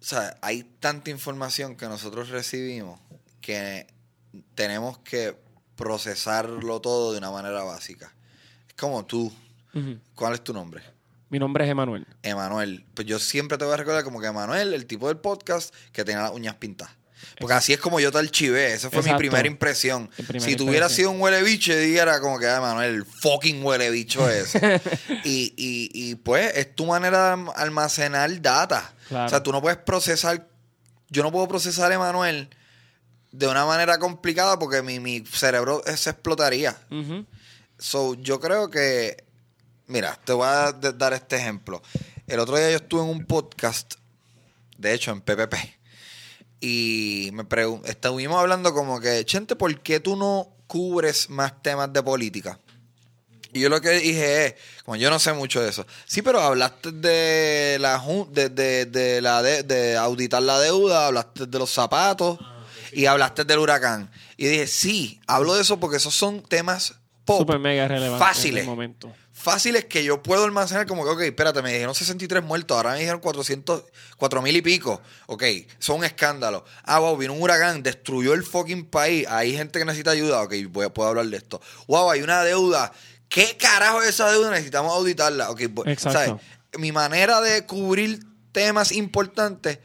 o 0.00 0.04
sea, 0.04 0.36
hay 0.42 0.64
tanta 0.80 1.10
información 1.10 1.76
que 1.76 1.86
nosotros 1.86 2.30
recibimos 2.30 2.98
que 3.40 3.86
tenemos 4.54 4.98
que 4.98 5.36
procesarlo 5.76 6.80
todo 6.80 7.12
de 7.12 7.18
una 7.18 7.30
manera 7.30 7.62
básica. 7.62 8.12
Es 8.68 8.74
como 8.74 9.04
tú. 9.04 9.32
¿Cuál 10.14 10.34
es 10.34 10.44
tu 10.44 10.52
nombre? 10.52 10.82
Mi 11.34 11.40
nombre 11.40 11.64
es 11.64 11.70
Emanuel. 11.72 12.06
Emanuel. 12.22 12.84
Pues 12.94 13.08
yo 13.08 13.18
siempre 13.18 13.58
te 13.58 13.64
voy 13.64 13.74
a 13.74 13.76
recordar 13.76 14.04
como 14.04 14.20
que 14.20 14.28
Emanuel, 14.28 14.72
el 14.72 14.86
tipo 14.86 15.08
del 15.08 15.16
podcast 15.16 15.74
que 15.90 16.04
tenía 16.04 16.22
las 16.22 16.30
uñas 16.30 16.54
pintadas. 16.54 16.94
Porque 17.40 17.54
así 17.54 17.72
es 17.72 17.80
como 17.80 17.98
yo 17.98 18.12
te 18.12 18.18
archivé. 18.18 18.72
Esa 18.72 18.88
fue 18.88 19.02
mi 19.02 19.12
primera 19.14 19.44
impresión. 19.48 20.08
Primera 20.28 20.38
si 20.44 20.52
impresión. 20.52 20.90
sido 20.90 21.10
un 21.10 21.20
huele 21.20 21.42
bicho, 21.42 21.76
dijera 21.76 22.20
como 22.20 22.38
que, 22.38 22.46
ah, 22.46 22.58
Emanuel, 22.58 22.94
el 22.94 23.04
fucking 23.04 23.64
huele 23.64 23.90
bicho 23.90 24.30
ese. 24.30 24.80
y, 25.24 25.52
y, 25.56 25.90
y 25.92 26.14
pues 26.14 26.56
es 26.56 26.72
tu 26.76 26.86
manera 26.86 27.30
de 27.30 27.34
alm- 27.42 27.52
almacenar 27.56 28.40
data. 28.40 28.94
Claro. 29.08 29.26
O 29.26 29.28
sea, 29.28 29.42
tú 29.42 29.50
no 29.50 29.60
puedes 29.60 29.78
procesar. 29.78 30.46
Yo 31.08 31.24
no 31.24 31.32
puedo 31.32 31.48
procesar 31.48 31.90
a 31.90 31.96
Emanuel 31.96 32.48
de 33.32 33.48
una 33.48 33.66
manera 33.66 33.98
complicada 33.98 34.56
porque 34.56 34.82
mi, 34.82 35.00
mi 35.00 35.24
cerebro 35.26 35.82
se 35.96 36.10
explotaría. 36.10 36.76
So, 37.76 38.14
yo 38.14 38.38
creo 38.38 38.70
que. 38.70 39.24
Mira, 39.86 40.18
te 40.24 40.32
voy 40.32 40.46
a 40.46 40.72
dar 40.72 41.12
este 41.12 41.36
ejemplo. 41.36 41.82
El 42.26 42.40
otro 42.40 42.56
día 42.56 42.70
yo 42.70 42.76
estuve 42.76 43.02
en 43.02 43.08
un 43.08 43.26
podcast, 43.26 43.94
de 44.78 44.94
hecho, 44.94 45.10
en 45.10 45.20
PPP. 45.20 45.54
Y 46.60 47.30
me 47.32 47.44
estuvimos 47.84 48.38
hablando 48.40 48.72
como 48.72 48.98
que, 49.00 49.24
Chente, 49.26 49.56
¿por 49.56 49.78
qué 49.80 50.00
tú 50.00 50.16
no 50.16 50.48
cubres 50.66 51.28
más 51.28 51.62
temas 51.62 51.92
de 51.92 52.02
política? 52.02 52.58
Y 53.52 53.60
yo 53.60 53.68
lo 53.68 53.80
que 53.80 53.90
dije 53.90 54.46
es, 54.46 54.54
como 54.84 54.96
yo 54.96 55.10
no 55.10 55.18
sé 55.18 55.32
mucho 55.32 55.62
de 55.62 55.68
eso. 55.68 55.86
Sí, 56.06 56.22
pero 56.22 56.40
hablaste 56.40 56.90
de 56.90 57.76
la 57.78 58.02
de, 58.30 58.48
de, 58.48 58.86
de 58.86 59.20
la 59.20 59.42
de, 59.42 59.62
de 59.62 59.96
auditar 59.96 60.42
la 60.42 60.58
deuda, 60.58 61.06
hablaste 61.06 61.46
de 61.46 61.58
los 61.58 61.70
zapatos 61.70 62.38
y 62.92 63.06
hablaste 63.06 63.44
del 63.44 63.58
huracán. 63.58 64.10
Y 64.36 64.46
dije, 64.46 64.66
sí, 64.66 65.20
hablo 65.26 65.54
de 65.54 65.62
eso 65.62 65.78
porque 65.78 65.98
esos 65.98 66.14
son 66.14 66.42
temas 66.42 66.94
pop, 67.24 67.38
Super 67.40 67.58
mega 67.60 67.86
relevante 67.86 68.24
fáciles. 68.24 68.64
en 68.64 68.68
el 68.70 68.74
momento. 68.74 69.12
Fáciles 69.44 69.84
que 69.84 70.02
yo 70.02 70.22
puedo 70.22 70.44
almacenar 70.44 70.86
como 70.86 71.04
que, 71.04 71.10
ok, 71.10 71.20
espérate, 71.20 71.60
me 71.60 71.70
dijeron 71.70 71.94
63 71.94 72.42
muertos, 72.42 72.74
ahora 72.74 72.92
me 72.92 73.00
dijeron 73.00 73.20
400, 73.20 73.84
4 74.16 74.42
mil 74.42 74.56
y 74.56 74.62
pico. 74.62 75.02
Ok, 75.26 75.44
son 75.78 75.98
un 75.98 76.04
escándalo. 76.04 76.64
Ah, 76.82 76.98
wow, 76.98 77.14
vino 77.16 77.34
un 77.34 77.42
huracán, 77.42 77.82
destruyó 77.82 78.32
el 78.32 78.42
fucking 78.42 78.86
país. 78.86 79.26
Hay 79.28 79.54
gente 79.54 79.78
que 79.78 79.84
necesita 79.84 80.12
ayuda. 80.12 80.42
Ok, 80.42 80.54
voy 80.70 80.88
puedo 80.88 81.10
hablar 81.10 81.26
de 81.26 81.36
esto. 81.36 81.60
Wow, 81.86 82.10
hay 82.10 82.22
una 82.22 82.42
deuda. 82.42 82.90
¿Qué 83.28 83.56
carajo 83.58 84.00
es 84.00 84.08
esa 84.08 84.30
deuda? 84.32 84.50
Necesitamos 84.50 84.92
auditarla. 84.94 85.50
Ok, 85.50 85.62
pues, 85.74 85.88
Exacto. 85.88 86.18
¿sabes? 86.18 86.42
Mi 86.78 86.90
manera 86.90 87.42
de 87.42 87.66
cubrir 87.66 88.24
temas 88.52 88.92
importantes, 88.92 89.78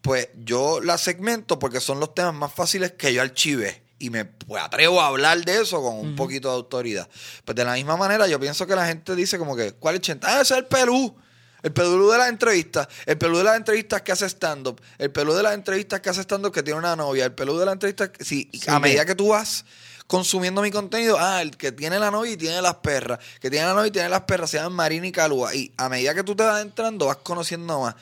pues 0.00 0.30
yo 0.36 0.80
la 0.80 0.96
segmento 0.96 1.58
porque 1.58 1.80
son 1.80 2.00
los 2.00 2.14
temas 2.14 2.34
más 2.34 2.52
fáciles 2.52 2.92
que 2.92 3.12
yo 3.12 3.20
archive. 3.20 3.81
Y 4.02 4.10
me 4.10 4.24
pues, 4.24 4.60
atrevo 4.60 5.00
a 5.00 5.06
hablar 5.06 5.44
de 5.44 5.62
eso 5.62 5.80
con 5.80 5.94
un 5.94 6.16
poquito 6.16 6.48
de 6.48 6.54
autoridad. 6.56 7.08
Pues 7.44 7.54
de 7.54 7.64
la 7.64 7.74
misma 7.74 7.96
manera, 7.96 8.26
yo 8.26 8.40
pienso 8.40 8.66
que 8.66 8.74
la 8.74 8.84
gente 8.84 9.14
dice 9.14 9.38
como 9.38 9.54
que, 9.54 9.74
¿cuál 9.74 9.94
es? 9.94 10.16
Ah, 10.22 10.40
ese 10.40 10.54
es 10.54 10.58
el 10.58 10.64
Perú. 10.64 11.14
El 11.62 11.72
Perú 11.72 12.10
de 12.10 12.18
las 12.18 12.28
entrevistas. 12.28 12.88
El 13.06 13.16
Perú 13.16 13.38
de 13.38 13.44
las 13.44 13.56
entrevistas 13.56 14.02
que 14.02 14.10
hace 14.10 14.26
stand-up. 14.26 14.80
El 14.98 15.12
Perú 15.12 15.34
de 15.34 15.44
las 15.44 15.54
entrevistas 15.54 16.00
que 16.00 16.10
hace 16.10 16.22
stand-up 16.22 16.52
que 16.52 16.64
tiene 16.64 16.80
una 16.80 16.96
novia. 16.96 17.26
El 17.26 17.32
Perú 17.32 17.56
de 17.58 17.64
las 17.64 17.74
entrevistas 17.74 18.08
que... 18.08 18.24
Sí, 18.24 18.50
Sí, 18.52 18.62
a 18.66 18.80
medida 18.80 19.06
que 19.06 19.14
tú 19.14 19.28
vas 19.28 19.64
consumiendo 20.08 20.62
mi 20.62 20.72
contenido, 20.72 21.16
ah, 21.20 21.40
el 21.40 21.56
que 21.56 21.70
tiene 21.70 22.00
la 22.00 22.10
novia 22.10 22.32
y 22.32 22.36
tiene 22.36 22.60
las 22.60 22.74
perras. 22.74 23.20
Que 23.40 23.50
tiene 23.50 23.66
la 23.66 23.74
novia 23.74 23.86
y 23.86 23.92
tiene 23.92 24.08
las 24.08 24.22
perras 24.22 24.50
se 24.50 24.56
llaman 24.56 24.72
Marina 24.72 25.06
y 25.06 25.12
Calúa. 25.12 25.54
Y 25.54 25.72
a 25.76 25.88
medida 25.88 26.12
que 26.12 26.24
tú 26.24 26.34
te 26.34 26.42
vas 26.42 26.60
entrando, 26.60 27.06
vas 27.06 27.18
conociendo 27.18 27.80
más. 27.82 27.94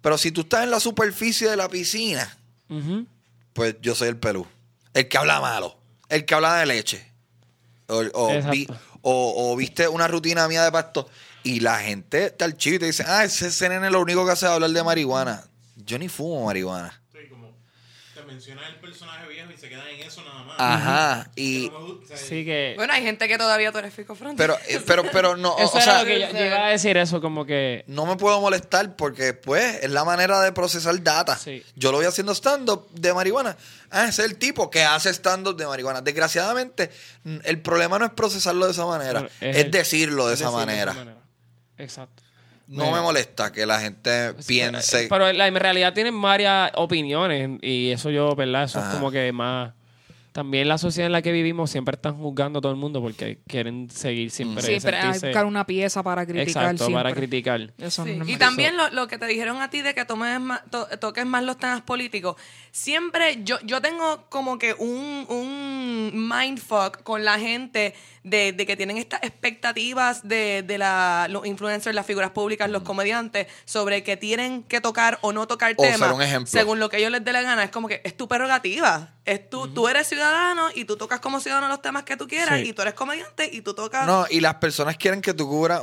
Pero 0.00 0.16
si 0.16 0.32
tú 0.32 0.40
estás 0.40 0.64
en 0.64 0.70
la 0.70 0.80
superficie 0.80 1.50
de 1.50 1.56
la 1.56 1.68
piscina, 1.68 2.34
pues 3.52 3.76
yo 3.82 3.94
soy 3.94 4.08
el 4.08 4.16
Perú. 4.16 4.46
El 4.94 5.08
que 5.08 5.18
habla 5.18 5.40
malo. 5.40 5.76
El 6.08 6.24
que 6.24 6.34
habla 6.34 6.54
de 6.56 6.66
leche. 6.66 7.12
O, 7.88 8.28
vi- 8.50 8.66
o- 9.02 9.52
o 9.52 9.56
viste 9.56 9.86
una 9.88 10.08
rutina 10.08 10.48
mía 10.48 10.64
de 10.64 10.72
pasto 10.72 11.08
y 11.42 11.60
la 11.60 11.78
gente 11.80 12.30
te 12.30 12.44
archiva 12.44 12.76
y 12.76 12.78
te 12.78 12.86
dice, 12.86 13.04
ah, 13.06 13.24
ese, 13.24 13.48
ese 13.48 13.68
nene 13.68 13.90
lo 13.90 14.00
único 14.00 14.24
que 14.24 14.32
hace 14.32 14.46
es 14.46 14.52
hablar 14.52 14.70
de 14.70 14.82
marihuana. 14.82 15.44
Yo 15.76 15.98
ni 15.98 16.08
fumo 16.08 16.46
marihuana. 16.46 17.02
Mencionan 18.26 18.64
el 18.64 18.76
personaje 18.80 19.28
viejo 19.28 19.50
y 19.52 19.56
se 19.56 19.68
quedan 19.68 19.86
en 19.88 20.00
eso 20.00 20.22
nada 20.24 20.42
más. 20.44 20.56
Ajá. 20.58 21.30
Y, 21.36 21.70
Sí 22.14 22.44
que... 22.44 22.74
Bueno, 22.76 22.92
hay 22.92 23.02
gente 23.02 23.28
que 23.28 23.38
todavía 23.38 23.70
tú 23.70 23.78
eres 23.78 23.94
Fico 23.94 24.16
pero, 24.36 24.56
eh, 24.68 24.80
pero, 24.86 25.04
pero 25.12 25.36
no, 25.36 25.52
o, 25.54 25.58
Eso 25.62 25.74
o 25.74 25.76
era 25.76 25.84
sea, 25.84 26.00
lo 26.00 26.06
que 26.06 26.20
yo, 26.20 26.30
yo 26.30 26.44
iba 26.44 26.66
a 26.66 26.70
decir 26.70 26.96
eso, 26.96 27.20
como 27.20 27.44
que... 27.46 27.84
no 27.86 28.06
me 28.06 28.16
puedo 28.16 28.40
molestar 28.40 28.96
porque, 28.96 29.34
pues, 29.34 29.82
es 29.84 29.90
la 29.90 30.04
manera 30.04 30.40
de 30.40 30.52
procesar 30.52 31.00
data. 31.02 31.36
Sí. 31.36 31.62
Yo 31.76 31.92
lo 31.92 31.98
voy 31.98 32.06
haciendo 32.06 32.32
stand-up 32.34 32.88
de 32.90 33.14
marihuana. 33.14 33.56
Ah, 33.90 34.08
ese 34.08 34.22
es 34.24 34.30
el 34.30 34.36
tipo 34.38 34.70
que 34.70 34.82
hace 34.82 35.10
stand-up 35.10 35.56
de 35.56 35.66
marihuana. 35.66 36.00
Desgraciadamente, 36.00 36.90
el 37.44 37.60
problema 37.62 37.98
no 37.98 38.06
es 38.06 38.12
procesarlo 38.12 38.66
de 38.66 38.72
esa 38.72 38.86
manera, 38.86 39.28
es, 39.40 39.56
el- 39.56 39.70
decirlo 39.70 40.26
de 40.26 40.34
esa 40.34 40.46
decirlo 40.46 40.58
manera. 40.58 41.16
Exacto. 41.78 42.23
No 42.66 42.90
me 42.92 43.00
molesta 43.00 43.52
que 43.52 43.66
la 43.66 43.78
gente 43.80 44.34
piense. 44.46 45.06
Pero 45.08 45.32
la- 45.32 45.46
en 45.48 45.54
realidad 45.56 45.92
tienen 45.92 46.20
varias 46.20 46.70
opiniones 46.74 47.58
y 47.62 47.90
eso 47.90 48.10
yo, 48.10 48.34
¿verdad? 48.34 48.64
Eso 48.64 48.78
Ajá. 48.78 48.88
es 48.90 48.94
como 48.96 49.10
que 49.10 49.30
más... 49.32 49.72
También 50.32 50.66
la 50.66 50.78
sociedad 50.78 51.06
en 51.06 51.12
la 51.12 51.22
que 51.22 51.30
vivimos 51.30 51.70
siempre 51.70 51.94
están 51.94 52.16
juzgando 52.16 52.58
a 52.58 52.62
todo 52.62 52.72
el 52.72 52.76
mundo 52.78 53.00
porque 53.00 53.38
quieren 53.46 53.88
seguir 53.88 54.32
siempre 54.32 54.64
Sí, 54.64 54.78
pero 54.82 54.96
hay 54.96 55.12
que 55.20 55.26
buscar 55.28 55.46
una 55.46 55.64
pieza 55.64 56.02
para 56.02 56.26
criticar 56.26 56.72
Exacto, 56.74 56.92
para 56.92 57.12
criticar. 57.14 57.72
Eso 57.78 58.04
Sí, 58.04 58.16
no 58.16 58.28
Y 58.28 58.34
también 58.36 58.76
lo, 58.76 58.90
lo 58.90 59.06
que 59.06 59.16
te 59.16 59.26
dijeron 59.26 59.62
a 59.62 59.70
ti 59.70 59.80
de 59.82 59.94
que 59.94 60.04
tomes 60.04 60.40
más, 60.40 60.62
to- 60.72 60.88
toques 60.98 61.24
más 61.24 61.44
los 61.44 61.56
temas 61.56 61.82
políticos. 61.82 62.34
Siempre 62.72 63.44
yo, 63.44 63.60
yo 63.62 63.80
tengo 63.80 64.26
como 64.28 64.58
que 64.58 64.74
un, 64.74 65.24
un 65.28 66.28
mindfuck 66.28 67.04
con 67.04 67.24
la 67.24 67.38
gente 67.38 67.94
de, 68.24 68.52
de 68.52 68.66
que 68.66 68.74
tienen 68.74 68.96
estas 68.96 69.22
expectativas 69.22 70.26
de, 70.26 70.64
de 70.66 70.78
la, 70.78 71.26
los 71.30 71.46
influencers, 71.46 71.94
las 71.94 72.06
figuras 72.06 72.30
públicas, 72.30 72.68
los 72.70 72.82
comediantes, 72.82 73.46
sobre 73.66 74.02
que 74.02 74.16
tienen 74.16 74.62
que 74.64 74.80
tocar 74.80 75.18
o 75.20 75.32
no 75.32 75.46
tocar 75.46 75.74
O 75.76 75.82
ser 75.84 75.92
temas 75.92 76.12
un 76.12 76.22
ejemplo. 76.22 76.50
según 76.50 76.80
lo 76.80 76.88
que 76.88 76.96
ellos 76.96 77.10
les 77.10 77.22
dé 77.22 77.32
la 77.32 77.42
gana. 77.42 77.62
Es 77.64 77.70
como 77.70 77.86
que 77.86 78.00
es 78.02 78.16
tu 78.16 78.26
prerrogativa. 78.26 79.10
Es 79.26 79.48
tu, 79.50 79.68
Tú 79.68 79.88
eres 79.88 80.08
ciudadano 80.08 80.68
y 80.74 80.86
tú 80.86 80.96
tocas 80.96 81.20
como 81.20 81.38
ciudadano 81.38 81.68
los 81.68 81.82
temas 81.82 82.04
que 82.04 82.16
tú 82.16 82.26
quieras 82.26 82.58
Sí. 82.60 82.68
y 82.68 82.72
tú 82.72 82.82
eres 82.82 82.94
comediante 82.94 83.48
y 83.52 83.60
tú 83.60 83.74
tocas... 83.74 84.06
No, 84.06 84.26
y 84.30 84.40
las 84.40 84.54
personas 84.54 84.96
quieren 84.96 85.20
que 85.20 85.34
tú 85.34 85.46
cubras 85.46 85.82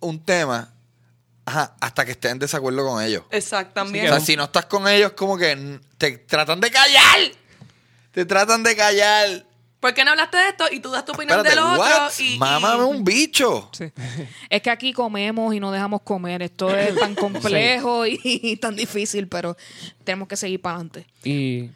un, 0.00 0.24
tema 0.24 0.72
ajá, 1.46 1.76
hasta 1.80 2.04
que 2.04 2.10
estén 2.12 2.32
en 2.32 2.38
desacuerdo 2.40 2.84
con 2.84 3.00
ellos. 3.02 3.22
Exacto, 3.30 3.74
también. 3.74 4.06
O 4.06 4.08
sea, 4.08 4.20
si 4.20 4.36
no 4.36 4.44
estás 4.44 4.66
con 4.66 4.86
ellos, 4.88 5.12
como 5.12 5.38
que 5.38 5.78
te 5.96 6.18
tratan 6.18 6.60
de 6.60 6.70
callar. 6.72 7.20
Te 8.10 8.24
tratan 8.24 8.62
de 8.64 8.74
callar. 8.74 9.44
¿Por 9.80 9.94
qué 9.94 10.04
no 10.04 10.10
hablaste 10.10 10.36
de 10.38 10.48
esto? 10.48 10.64
Y 10.72 10.80
tú 10.80 10.90
das 10.90 11.04
tu 11.04 11.12
opinión 11.12 11.38
Espérate, 11.38 11.60
del 11.60 11.64
otro. 11.80 11.80
what? 11.80 12.12
Y, 12.18 12.34
y- 12.34 12.38
Mámame 12.38 12.82
un 12.84 13.04
bicho. 13.04 13.70
Sí. 13.72 13.84
Es 14.50 14.60
que 14.62 14.70
aquí 14.70 14.92
comemos 14.92 15.54
y 15.54 15.60
no 15.60 15.70
dejamos 15.70 16.02
comer. 16.02 16.42
Esto 16.42 16.76
es 16.76 16.96
tan 16.98 17.14
complejo 17.14 18.04
y, 18.06 18.56
tan 18.60 18.74
difícil, 18.74 19.28
pero 19.28 19.56
tenemos 20.04 20.26
que 20.28 20.36
seguir 20.36 20.60
para 20.60 20.76
adelante. 20.76 21.06
Y 21.22 21.70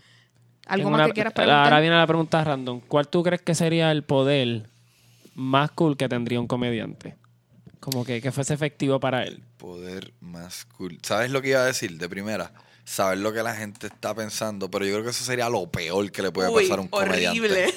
¿Algo 0.66 0.84
tengo 0.86 0.90
más 0.90 0.98
una- 0.98 1.07
que 1.07 1.12
quieras 1.12 1.32
Ahora 1.36 1.53
preguntar? 1.55 1.80
viene 1.80 1.96
la 1.96 2.07
pregunta 2.07 2.44
random. 2.44 2.80
¿Cuál 2.88 3.09
tú 3.09 3.22
crees 3.22 3.42
que 3.42 3.55
sería 3.55 3.90
el 3.92 4.03
poder 4.03 4.68
más 5.34 5.70
cool 5.70 5.96
que 5.96 6.09
tendría 6.09 6.40
un 6.40 6.46
comediante? 6.48 7.16
Como 7.80 8.05
que, 8.05 8.20
que 8.20 8.30
fuese 8.32 8.55
efectivo 8.55 8.98
para 9.00 9.24
él. 9.24 9.42
Poder 9.59 10.12
más 10.20 10.64
cool. 10.76 10.98
¿Sabes 11.03 11.30
lo 11.30 11.40
que 11.42 11.48
iba 11.50 11.61
a 11.61 11.66
decir 11.66 11.98
de 11.98 12.09
primera? 12.09 12.53
Saber 12.84 13.18
lo 13.18 13.32
que 13.32 13.42
la 13.44 13.55
gente 13.55 13.86
está 13.88 14.12
pensando, 14.14 14.68
pero 14.70 14.84
yo 14.84 14.92
creo 14.94 15.05
que 15.05 15.11
eso 15.11 15.24
sería 15.24 15.48
lo 15.48 15.68
peor 15.70 16.11
que 16.12 16.20
le 16.22 16.30
puede 16.32 16.48
Uy, 16.50 16.62
pasar 16.64 16.78
a 16.78 16.82
un 16.82 16.88
comediante. 16.88 17.28
horrible. 17.40 17.74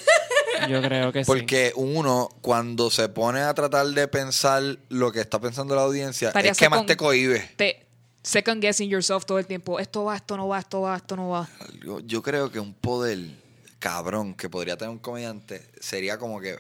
Yo 0.70 0.82
creo 0.82 1.12
que 1.12 1.24
sí. 1.24 1.28
Porque 1.28 1.72
uno, 1.76 2.30
cuando 2.42 2.90
se 2.90 3.10
pone 3.10 3.42
a 3.42 3.54
tratar 3.54 3.86
de 3.88 4.08
pensar 4.08 4.78
lo 4.90 5.12
que 5.12 5.22
está 5.22 5.40
pensando 5.40 5.76
la 5.76 5.82
audiencia, 5.84 6.30
Estaría 6.30 6.52
es 6.52 6.58
que 6.58 6.70
más 6.70 6.80
second- 6.82 6.88
te 6.88 6.98
cohibe. 6.98 7.40
Te 7.58 7.86
second 8.24 8.62
guessing 8.62 8.90
yourself 8.90 9.26
todo 9.26 9.40
el 9.40 9.46
tiempo. 9.46 9.80
Esto 9.80 10.04
va, 10.06 10.16
esto 10.16 10.36
no 10.38 10.48
va, 10.48 10.60
esto 10.60 10.82
va, 10.82 10.96
esto 10.98 11.16
no 11.16 11.30
va. 11.30 11.50
Yo, 11.84 12.00
yo 12.00 12.22
creo 12.22 12.52
que 12.52 12.60
un 12.60 12.74
poder 12.74 13.20
cabrón 13.80 14.34
que 14.34 14.50
podría 14.50 14.78
tener 14.78 14.92
un 14.92 15.00
comediante 15.00 15.70
sería 15.80 16.18
como 16.18 16.40
que 16.40 16.58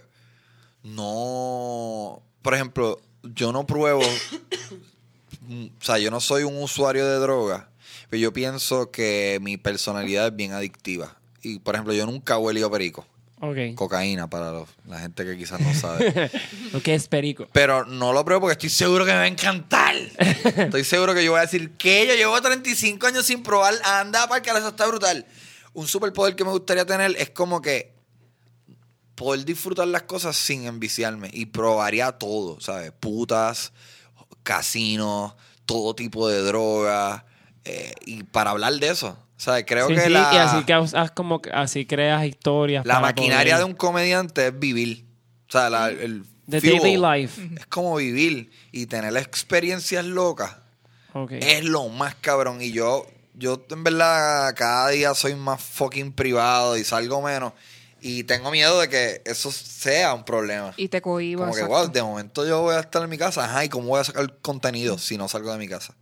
no. 0.84 2.22
Por 2.42 2.54
ejemplo, 2.54 3.02
yo 3.24 3.52
no 3.52 3.66
pruebo. 3.66 4.02
o 5.50 5.84
sea, 5.84 5.98
yo 5.98 6.12
no 6.12 6.20
soy 6.22 6.44
un 6.44 6.62
usuario 6.62 7.06
de 7.06 7.18
droga, 7.18 7.70
pero 8.10 8.22
yo 8.22 8.34
pienso 8.34 8.92
que 8.92 9.40
mi 9.42 9.58
personalidad 9.58 10.28
es 10.28 10.36
bien 10.36 10.54
adictiva. 10.54 11.18
Y, 11.42 11.60
por 11.60 11.76
ejemplo, 11.76 11.94
yo 11.94 12.06
nunca 12.06 12.36
he 12.36 12.38
huelido 12.38 12.70
perico. 12.72 13.06
Ok. 13.42 13.76
Cocaína 13.76 14.30
para 14.30 14.52
los- 14.52 14.70
la 14.88 15.00
gente 15.00 15.26
que 15.26 15.38
quizás 15.38 15.60
no 15.60 15.74
sabe. 15.74 16.32
Lo 16.72 16.82
que 16.82 16.96
es 16.96 17.08
perico. 17.08 17.48
Pero 17.52 17.86
no 17.86 18.14
lo 18.14 18.24
pruebo 18.24 18.42
porque 18.42 18.54
estoy 18.54 18.70
seguro 18.70 19.04
que 19.06 19.12
me 19.12 19.18
va 19.18 19.24
a 19.24 19.28
encantar. 19.28 19.94
Estoy 19.96 20.84
seguro 20.86 21.14
que 21.14 21.24
yo 21.24 21.32
voy 21.32 21.40
a 21.40 21.42
decir 21.42 21.72
que 21.78 22.08
yo 22.08 22.16
llevo 22.16 22.42
35 22.42 23.08
años 23.08 23.26
sin 23.26 23.44
probar. 23.44 23.74
Anda, 23.84 24.28
para 24.28 24.42
eso 24.58 24.70
está 24.70 24.88
brutal. 24.88 25.26
Un 25.74 25.88
superpoder 25.88 26.36
que 26.36 26.46
me 26.46 26.52
gustaría 26.52 26.86
tener 26.86 27.14
es 27.18 27.30
como 27.32 27.62
que 27.62 27.94
poder 29.16 29.44
disfrutar 29.46 29.88
las 29.90 30.04
cosas 30.04 30.36
sin 30.38 30.66
enviciarme. 30.66 31.30
Y 31.34 31.48
probaría 31.48 32.14
todo, 32.14 32.60
¿sabes? 32.62 32.92
Putas, 33.00 33.74
casinos, 34.44 35.34
todo 35.66 35.94
tipo 35.96 36.28
de 36.30 36.42
drogas. 36.42 37.24
eh, 37.66 37.94
y 38.06 38.24
para 38.24 38.52
hablar 38.52 38.74
de 38.76 38.90
eso, 38.90 39.18
¿sabes? 39.38 39.66
Creo 39.68 39.88
Sí, 39.88 39.96
que 39.96 40.02
sí, 40.02 40.10
la, 40.10 40.30
y 40.34 40.38
así, 40.38 40.64
que 40.66 40.74
haz 40.74 41.12
como, 41.12 41.42
que- 41.42 41.50
así 41.52 41.86
creas 41.86 42.26
historias. 42.26 42.86
la 42.86 42.96
para 42.96 43.08
maquinaria 43.08 43.54
poder- 43.56 43.66
de 43.66 43.72
un 43.72 43.76
comediante 43.78 44.48
es 44.48 44.60
vivir. 44.60 45.06
O 45.48 45.52
sea, 45.52 45.70
la- 45.70 45.90
el 45.90 46.24
The 46.50 46.62
fuel. 46.62 46.80
daily 46.82 46.98
life. 47.22 47.42
Es 47.60 47.66
como 47.68 47.96
vivir 47.96 48.52
y 48.72 48.86
tener 48.86 49.16
experiencias 49.18 50.06
locas. 50.06 50.56
Es 51.32 51.64
lo 51.64 51.88
más 51.90 52.16
cabrón. 52.16 52.62
Y 52.62 52.72
yo, 52.72 53.08
yo 53.34 53.66
en 53.70 53.84
verdad 53.84 54.54
cada 54.56 54.90
día 54.90 55.14
soy 55.14 55.36
más 55.36 55.62
fucking 55.62 56.12
privado 56.12 56.78
y 56.78 56.84
salgo 56.84 57.22
menos. 57.22 57.54
Y 58.02 58.24
tengo 58.26 58.52
miedo 58.52 58.80
de 58.82 58.90
que 58.90 59.22
eso 59.26 59.52
sea 59.52 60.14
un 60.14 60.24
problema. 60.26 60.74
Y 60.78 60.90
te 60.90 61.02
cohiba. 61.02 61.44
Como 61.46 61.56
que, 61.56 61.64
wow, 61.64 61.88
de 61.88 62.04
momento 62.04 62.46
yo 62.46 62.62
voy 62.62 62.76
a 62.76 62.82
estar 62.82 63.02
en 63.02 63.10
mi 63.10 63.18
casa. 63.18 63.46
Ajá, 63.46 63.64
¿y 63.66 63.70
cómo 63.70 63.88
voy 63.88 64.02
a 64.02 64.04
sacar 64.04 64.32
contenido 64.42 64.98
si 65.00 65.18
no 65.18 65.28
salgo 65.28 65.52
de 65.52 65.58
mi 65.58 65.68
casa? 65.68 65.96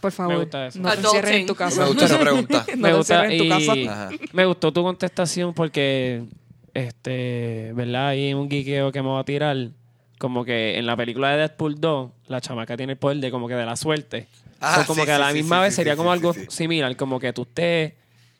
Por 0.00 0.12
favor, 0.12 0.34
Me 0.34 0.40
gusta 0.40 0.66
eso. 0.66 0.78
no 0.80 0.90
te 0.92 1.00
encierres 1.00 1.32
en 1.32 1.46
tu 1.46 1.54
casa. 1.54 1.80
Me 1.82 1.86
gusta 1.88 2.04
esa 2.06 2.18
pregunta. 2.18 2.66
no 2.76 2.82
me 2.82 2.88
te 2.90 2.94
gusta 2.96 3.26
en 3.26 3.38
tu 3.38 3.44
y 3.44 3.48
casa. 3.86 4.10
Me 4.32 4.44
gustó 4.46 4.72
tu 4.72 4.82
contestación 4.82 5.54
porque 5.54 6.24
este 6.74 7.72
verdad 7.74 8.08
hay 8.08 8.34
un 8.34 8.48
guiqueo 8.48 8.92
que 8.92 9.02
me 9.02 9.08
va 9.08 9.20
a 9.20 9.24
tirar 9.24 9.56
como 10.18 10.44
que 10.44 10.78
en 10.78 10.86
la 10.86 10.96
película 10.96 11.30
de 11.30 11.38
Deadpool 11.38 11.80
2 11.80 12.10
la 12.28 12.40
chamaca 12.40 12.76
tiene 12.76 12.92
el 12.94 12.98
poder 12.98 13.18
de 13.18 13.30
como 13.30 13.48
que 13.48 13.54
de 13.54 13.64
la 13.66 13.76
suerte 13.76 14.26
Ah, 14.60 14.80
So, 14.80 14.86
como 14.86 15.00
sí, 15.02 15.06
que 15.06 15.12
a 15.12 15.18
la 15.18 15.28
sí, 15.28 15.34
misma 15.34 15.56
sí, 15.58 15.62
vez 15.64 15.72
sí, 15.72 15.76
sería 15.76 15.92
sí, 15.92 15.96
como 15.98 16.10
sí, 16.10 16.18
algo 16.18 16.32
sí. 16.32 16.46
similar 16.48 16.96
como 16.96 17.20
que 17.20 17.32
tú 17.34 17.42
estés 17.42 17.92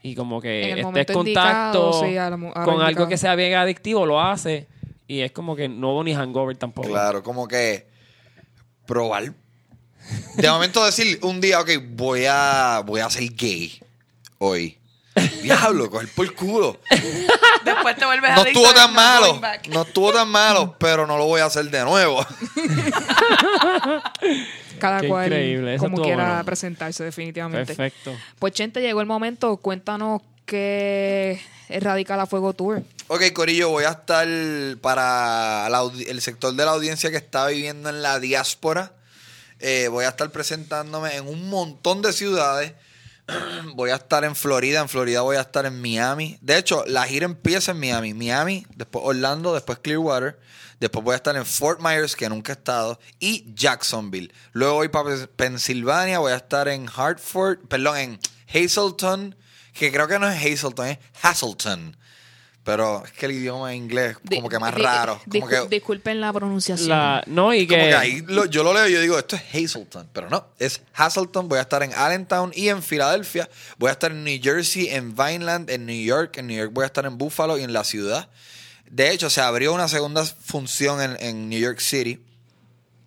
y 0.02 0.14
como 0.14 0.40
que 0.40 0.70
En 0.70 0.78
estés 0.78 0.84
contacto 1.14 1.18
indicado, 1.20 1.92
sí, 2.04 2.16
a 2.16 2.30
la 2.30 2.36
mu- 2.38 2.52
a 2.54 2.61
lo 2.61 2.64
con 2.64 2.80
algo 2.82 3.07
que 3.09 3.18
sea 3.18 3.34
bien 3.34 3.54
adictivo 3.54 4.07
lo 4.07 4.20
hace 4.20 4.66
y 5.07 5.20
es 5.20 5.32
como 5.32 5.54
que 5.57 5.68
no 5.68 5.92
hubo 5.92 6.04
ni 6.04 6.14
hangover 6.14 6.57
tampoco 6.57 6.88
Claro, 6.88 7.22
como 7.22 7.46
que 7.46 7.86
probar. 8.86 9.32
De 10.34 10.50
momento 10.50 10.84
decir 10.84 11.18
un 11.22 11.40
día, 11.40 11.61
ok, 11.61 11.70
voy 11.90 12.24
a, 12.28 12.82
voy 12.84 13.00
a 13.00 13.11
ser 13.11 13.28
gay 13.34 13.80
hoy. 14.38 14.76
Diablo, 15.42 15.90
coger 15.90 16.09
por 16.11 16.34
culo. 16.34 16.78
Después 17.64 17.96
te 17.96 18.04
vuelves 18.04 18.30
No 18.34 18.42
adicto 18.42 18.61
estuvo 18.61 18.74
tan 18.74 18.92
malo. 18.92 19.40
No 19.70 19.82
estuvo 19.82 20.12
tan 20.12 20.28
malo, 20.28 20.76
pero 20.78 21.07
no 21.07 21.16
lo 21.16 21.24
voy 21.24 21.40
a 21.40 21.46
hacer 21.46 21.70
de 21.70 21.84
nuevo. 21.84 22.24
Cada 24.78 25.00
Qué 25.00 25.09
cual 25.09 25.26
increíble, 25.26 25.74
eso 25.74 25.84
como 25.84 25.96
estuvo 25.96 26.04
quiera 26.07 26.28
bueno. 26.28 26.44
presentarse 26.44 27.02
definitivamente. 27.02 27.74
perfecto 27.74 28.14
Pues 28.38 28.52
Chente, 28.52 28.82
llegó 28.82 29.00
el 29.00 29.07
momento. 29.07 29.57
Cuéntanos 29.57 30.20
qué 30.44 31.40
es 31.68 31.82
Radical 31.82 32.20
a 32.20 32.26
Fuego 32.26 32.52
Tour. 32.52 32.82
Ok, 33.09 33.32
Corillo, 33.32 33.70
voy 33.70 33.84
a 33.84 33.90
estar 33.90 34.26
para 34.82 35.68
la 35.70 35.82
el 36.09 36.20
sector 36.20 36.52
de 36.54 36.64
la 36.64 36.72
audiencia 36.72 37.11
que 37.11 37.16
está 37.16 37.46
viviendo 37.46 37.88
en 37.88 38.02
la 38.02 38.20
diáspora. 38.20 38.92
Eh, 39.61 39.88
voy 39.88 40.04
a 40.04 40.11
estar 40.11 40.30
presentándome 40.30 41.16
en 41.16 41.28
un 41.28 41.48
montón 41.48 42.02
de 42.02 42.12
ciudades. 42.12 42.74
voy 43.74 43.90
a 43.90 43.96
estar 43.96 44.24
en 44.24 44.36
Florida, 44.36 44.80
en 44.80 44.88
Florida 44.88 45.22
voy 45.22 45.36
a 45.36 45.40
estar 45.40 45.66
en 45.66 45.80
Miami. 45.80 46.38
De 46.40 46.59
hecho, 46.59 46.84
la 46.86 47.04
gira 47.04 47.24
empieza 47.24 47.72
en 47.72 47.80
Miami. 47.80 48.14
Miami, 48.14 48.66
después 48.74 49.04
Orlando, 49.07 49.54
después 49.54 49.78
Clearwater. 49.78 50.38
Después 50.78 51.04
voy 51.04 51.14
a 51.14 51.16
estar 51.16 51.34
en 51.36 51.46
Fort 51.46 51.80
Myers, 51.80 52.14
que 52.14 52.28
nunca 52.28 52.52
he 52.52 52.57
estado, 52.57 53.00
y 53.18 53.50
Jacksonville. 53.54 54.32
Luego 54.52 54.74
voy 54.74 54.88
para 54.88 55.26
Pensilvania, 55.26 56.18
voy 56.18 56.32
a 56.32 56.36
estar 56.36 56.68
en 56.68 56.86
Hartford, 56.94 57.61
perdón, 57.66 57.96
en 57.96 58.20
Hazleton, 58.52 59.34
que 59.72 59.90
creo 59.90 60.07
que 60.07 60.18
no 60.18 60.28
es 60.28 60.36
Hazleton, 60.36 60.88
es 60.88 60.98
Hazelton. 61.22 61.96
Pero 62.67 63.05
es 63.05 63.12
que 63.12 63.27
el 63.27 63.33
idioma 63.33 63.75
inglés 63.77 64.17
como 64.29 64.49
que 64.49 64.59
más 64.59 64.75
Di- 64.75 64.83
raro. 64.83 65.21
Como 65.31 65.47
que, 65.47 65.67
Disculpen 65.71 66.21
la 66.21 66.33
pronunciación. 66.33 66.89
La- 66.89 67.23
no 67.27 67.55
y 67.55 67.64
como 67.67 67.81
que, 67.81 67.89
que 67.91 67.95
ahí 67.95 68.25
lo- 68.27 68.45
yo 68.47 68.62
lo 68.64 68.75
leo 68.75 68.89
y 68.89 68.93
yo 68.93 69.01
digo, 69.01 69.17
esto 69.17 69.37
es 69.37 69.43
Hazleton. 69.55 70.09
Pero 70.12 70.29
no, 70.29 70.49
es 70.59 70.83
Hazelton. 70.93 71.49
Voy 71.49 71.59
a 71.59 71.62
estar 71.62 71.85
en 71.85 71.95
Allentown 71.95 72.51
y 72.57 72.69
en 72.69 72.83
Filadelfia. 72.83 73.49
Voy 73.79 73.89
a 73.89 73.93
estar 73.93 74.11
en 74.11 74.25
New 74.25 74.39
Jersey, 74.43 74.89
en 74.89 75.14
Vineland, 75.14 75.71
en 75.71 75.87
New 75.87 76.05
York. 76.05 76.39
En 76.39 76.49
New 76.49 76.59
York 76.59 76.73
voy 76.75 76.83
a 76.83 76.87
estar 76.87 77.07
en 77.07 77.17
Buffalo 77.17 77.57
y 77.57 77.62
en 77.62 77.73
la 77.73 77.85
ciudad. 77.85 78.29
De 78.91 79.12
hecho, 79.12 79.31
se 79.31 79.41
abrió 79.41 79.73
una 79.73 79.87
segunda 79.87 80.25
función 80.25 81.01
en, 81.01 81.17
en 81.21 81.49
New 81.49 81.61
York 81.61 81.79
City, 81.79 82.21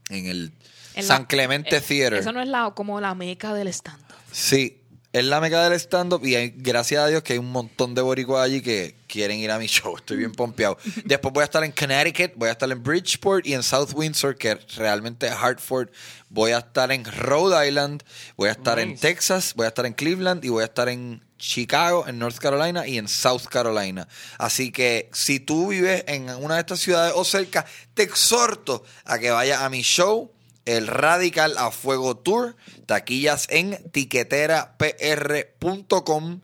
en 0.09 0.25
el 0.25 0.51
En 0.95 1.03
San 1.03 1.23
la- 1.23 1.27
Clemente 1.27 1.75
eh, 1.75 1.81
Theater. 1.81 2.13
Eso 2.19 2.31
no 2.31 2.41
es 2.41 2.47
la, 2.47 2.71
como 2.73 2.99
la 3.01 3.13
meca 3.13 3.53
del 3.53 3.67
stand 3.67 4.01
Sí, 4.31 4.78
es 5.11 5.25
la 5.25 5.41
meca 5.41 5.63
del 5.67 5.73
stand-up 5.79 6.23
y 6.25 6.35
hay- 6.35 6.53
gracias 6.55 7.01
a 7.03 7.07
Dios 7.07 7.23
que 7.23 7.33
hay 7.33 7.39
un 7.39 7.51
montón 7.51 7.95
de 7.95 8.01
boricuas 8.01 8.45
allí 8.45 8.61
que 8.61 8.95
quieren 9.07 9.37
ir 9.39 9.49
a 9.51 9.57
mi 9.57 9.65
show. 9.67 9.95
Estoy 9.97 10.17
bien 10.17 10.31
pompeado. 10.31 10.77
Después 11.05 11.33
voy 11.33 11.41
a 11.41 11.45
estar 11.45 11.63
en 11.63 11.71
Connecticut, 11.71 12.33
voy 12.35 12.49
a 12.49 12.51
estar 12.51 12.71
en 12.71 12.83
Bridgeport 12.83 13.45
y 13.47 13.53
en 13.53 13.63
South 13.63 13.89
Windsor, 13.95 14.37
que 14.37 14.55
realmente 14.77 15.27
es 15.27 15.33
Hartford. 15.33 15.89
Voy 16.29 16.51
a 16.51 16.59
estar 16.59 16.91
en 16.91 17.03
Rhode 17.05 17.67
Island, 17.67 18.03
voy 18.37 18.49
a 18.49 18.51
estar 18.51 18.77
en. 18.79 18.97
Texas, 18.99 19.53
voy 19.55 19.65
a 19.65 19.69
estar 19.69 19.85
en 19.87 19.93
Cleveland 19.93 20.45
y 20.45 20.49
voy 20.49 20.61
a 20.61 20.65
estar 20.65 20.89
en 20.89 21.23
Chicago, 21.39 22.05
en 22.07 22.19
North 22.19 22.37
Carolina 22.37 22.85
y 22.85 22.97
en 22.99 23.07
South 23.07 23.45
Carolina. 23.49 24.07
Así 24.37 24.71
que 24.71 25.09
si 25.13 25.39
tú 25.39 25.69
vives 25.69 26.03
en 26.07 26.29
una 26.29 26.55
de 26.55 26.59
estas 26.59 26.81
ciudades 26.81 27.13
o 27.15 27.23
cerca, 27.23 27.65
te 27.95 28.03
exhorto 28.03 28.83
a 29.05 29.17
que 29.17 29.31
vayas 29.31 29.61
a 29.61 29.69
mi 29.69 29.81
show 29.81 30.31
el 30.69 30.87
Radical 30.87 31.57
a 31.57 31.71
Fuego 31.71 32.15
Tour, 32.15 32.55
taquillas 32.85 33.47
en 33.49 33.91
tiqueterapr.com. 33.91 36.41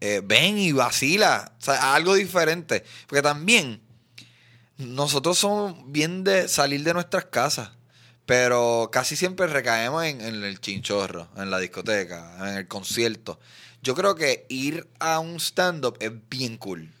Eh, 0.00 0.22
ven 0.22 0.58
y 0.58 0.72
vacila, 0.72 1.54
o 1.58 1.64
sea, 1.64 1.94
algo 1.94 2.14
diferente. 2.14 2.84
Porque 3.08 3.22
también 3.22 3.80
nosotros 4.76 5.38
somos 5.38 5.74
bien 5.86 6.22
de 6.22 6.46
salir 6.46 6.84
de 6.84 6.94
nuestras 6.94 7.24
casas, 7.24 7.72
pero 8.26 8.90
casi 8.92 9.16
siempre 9.16 9.48
recaemos 9.48 10.04
en, 10.04 10.20
en 10.20 10.44
el 10.44 10.60
chinchorro, 10.60 11.26
en 11.36 11.50
la 11.50 11.58
discoteca, 11.58 12.36
en 12.48 12.58
el 12.58 12.68
concierto. 12.68 13.40
Yo 13.82 13.96
creo 13.96 14.14
que 14.14 14.46
ir 14.48 14.86
a 15.00 15.18
un 15.18 15.40
stand-up 15.40 15.96
es 15.98 16.12
bien 16.28 16.58
cool. 16.58 16.93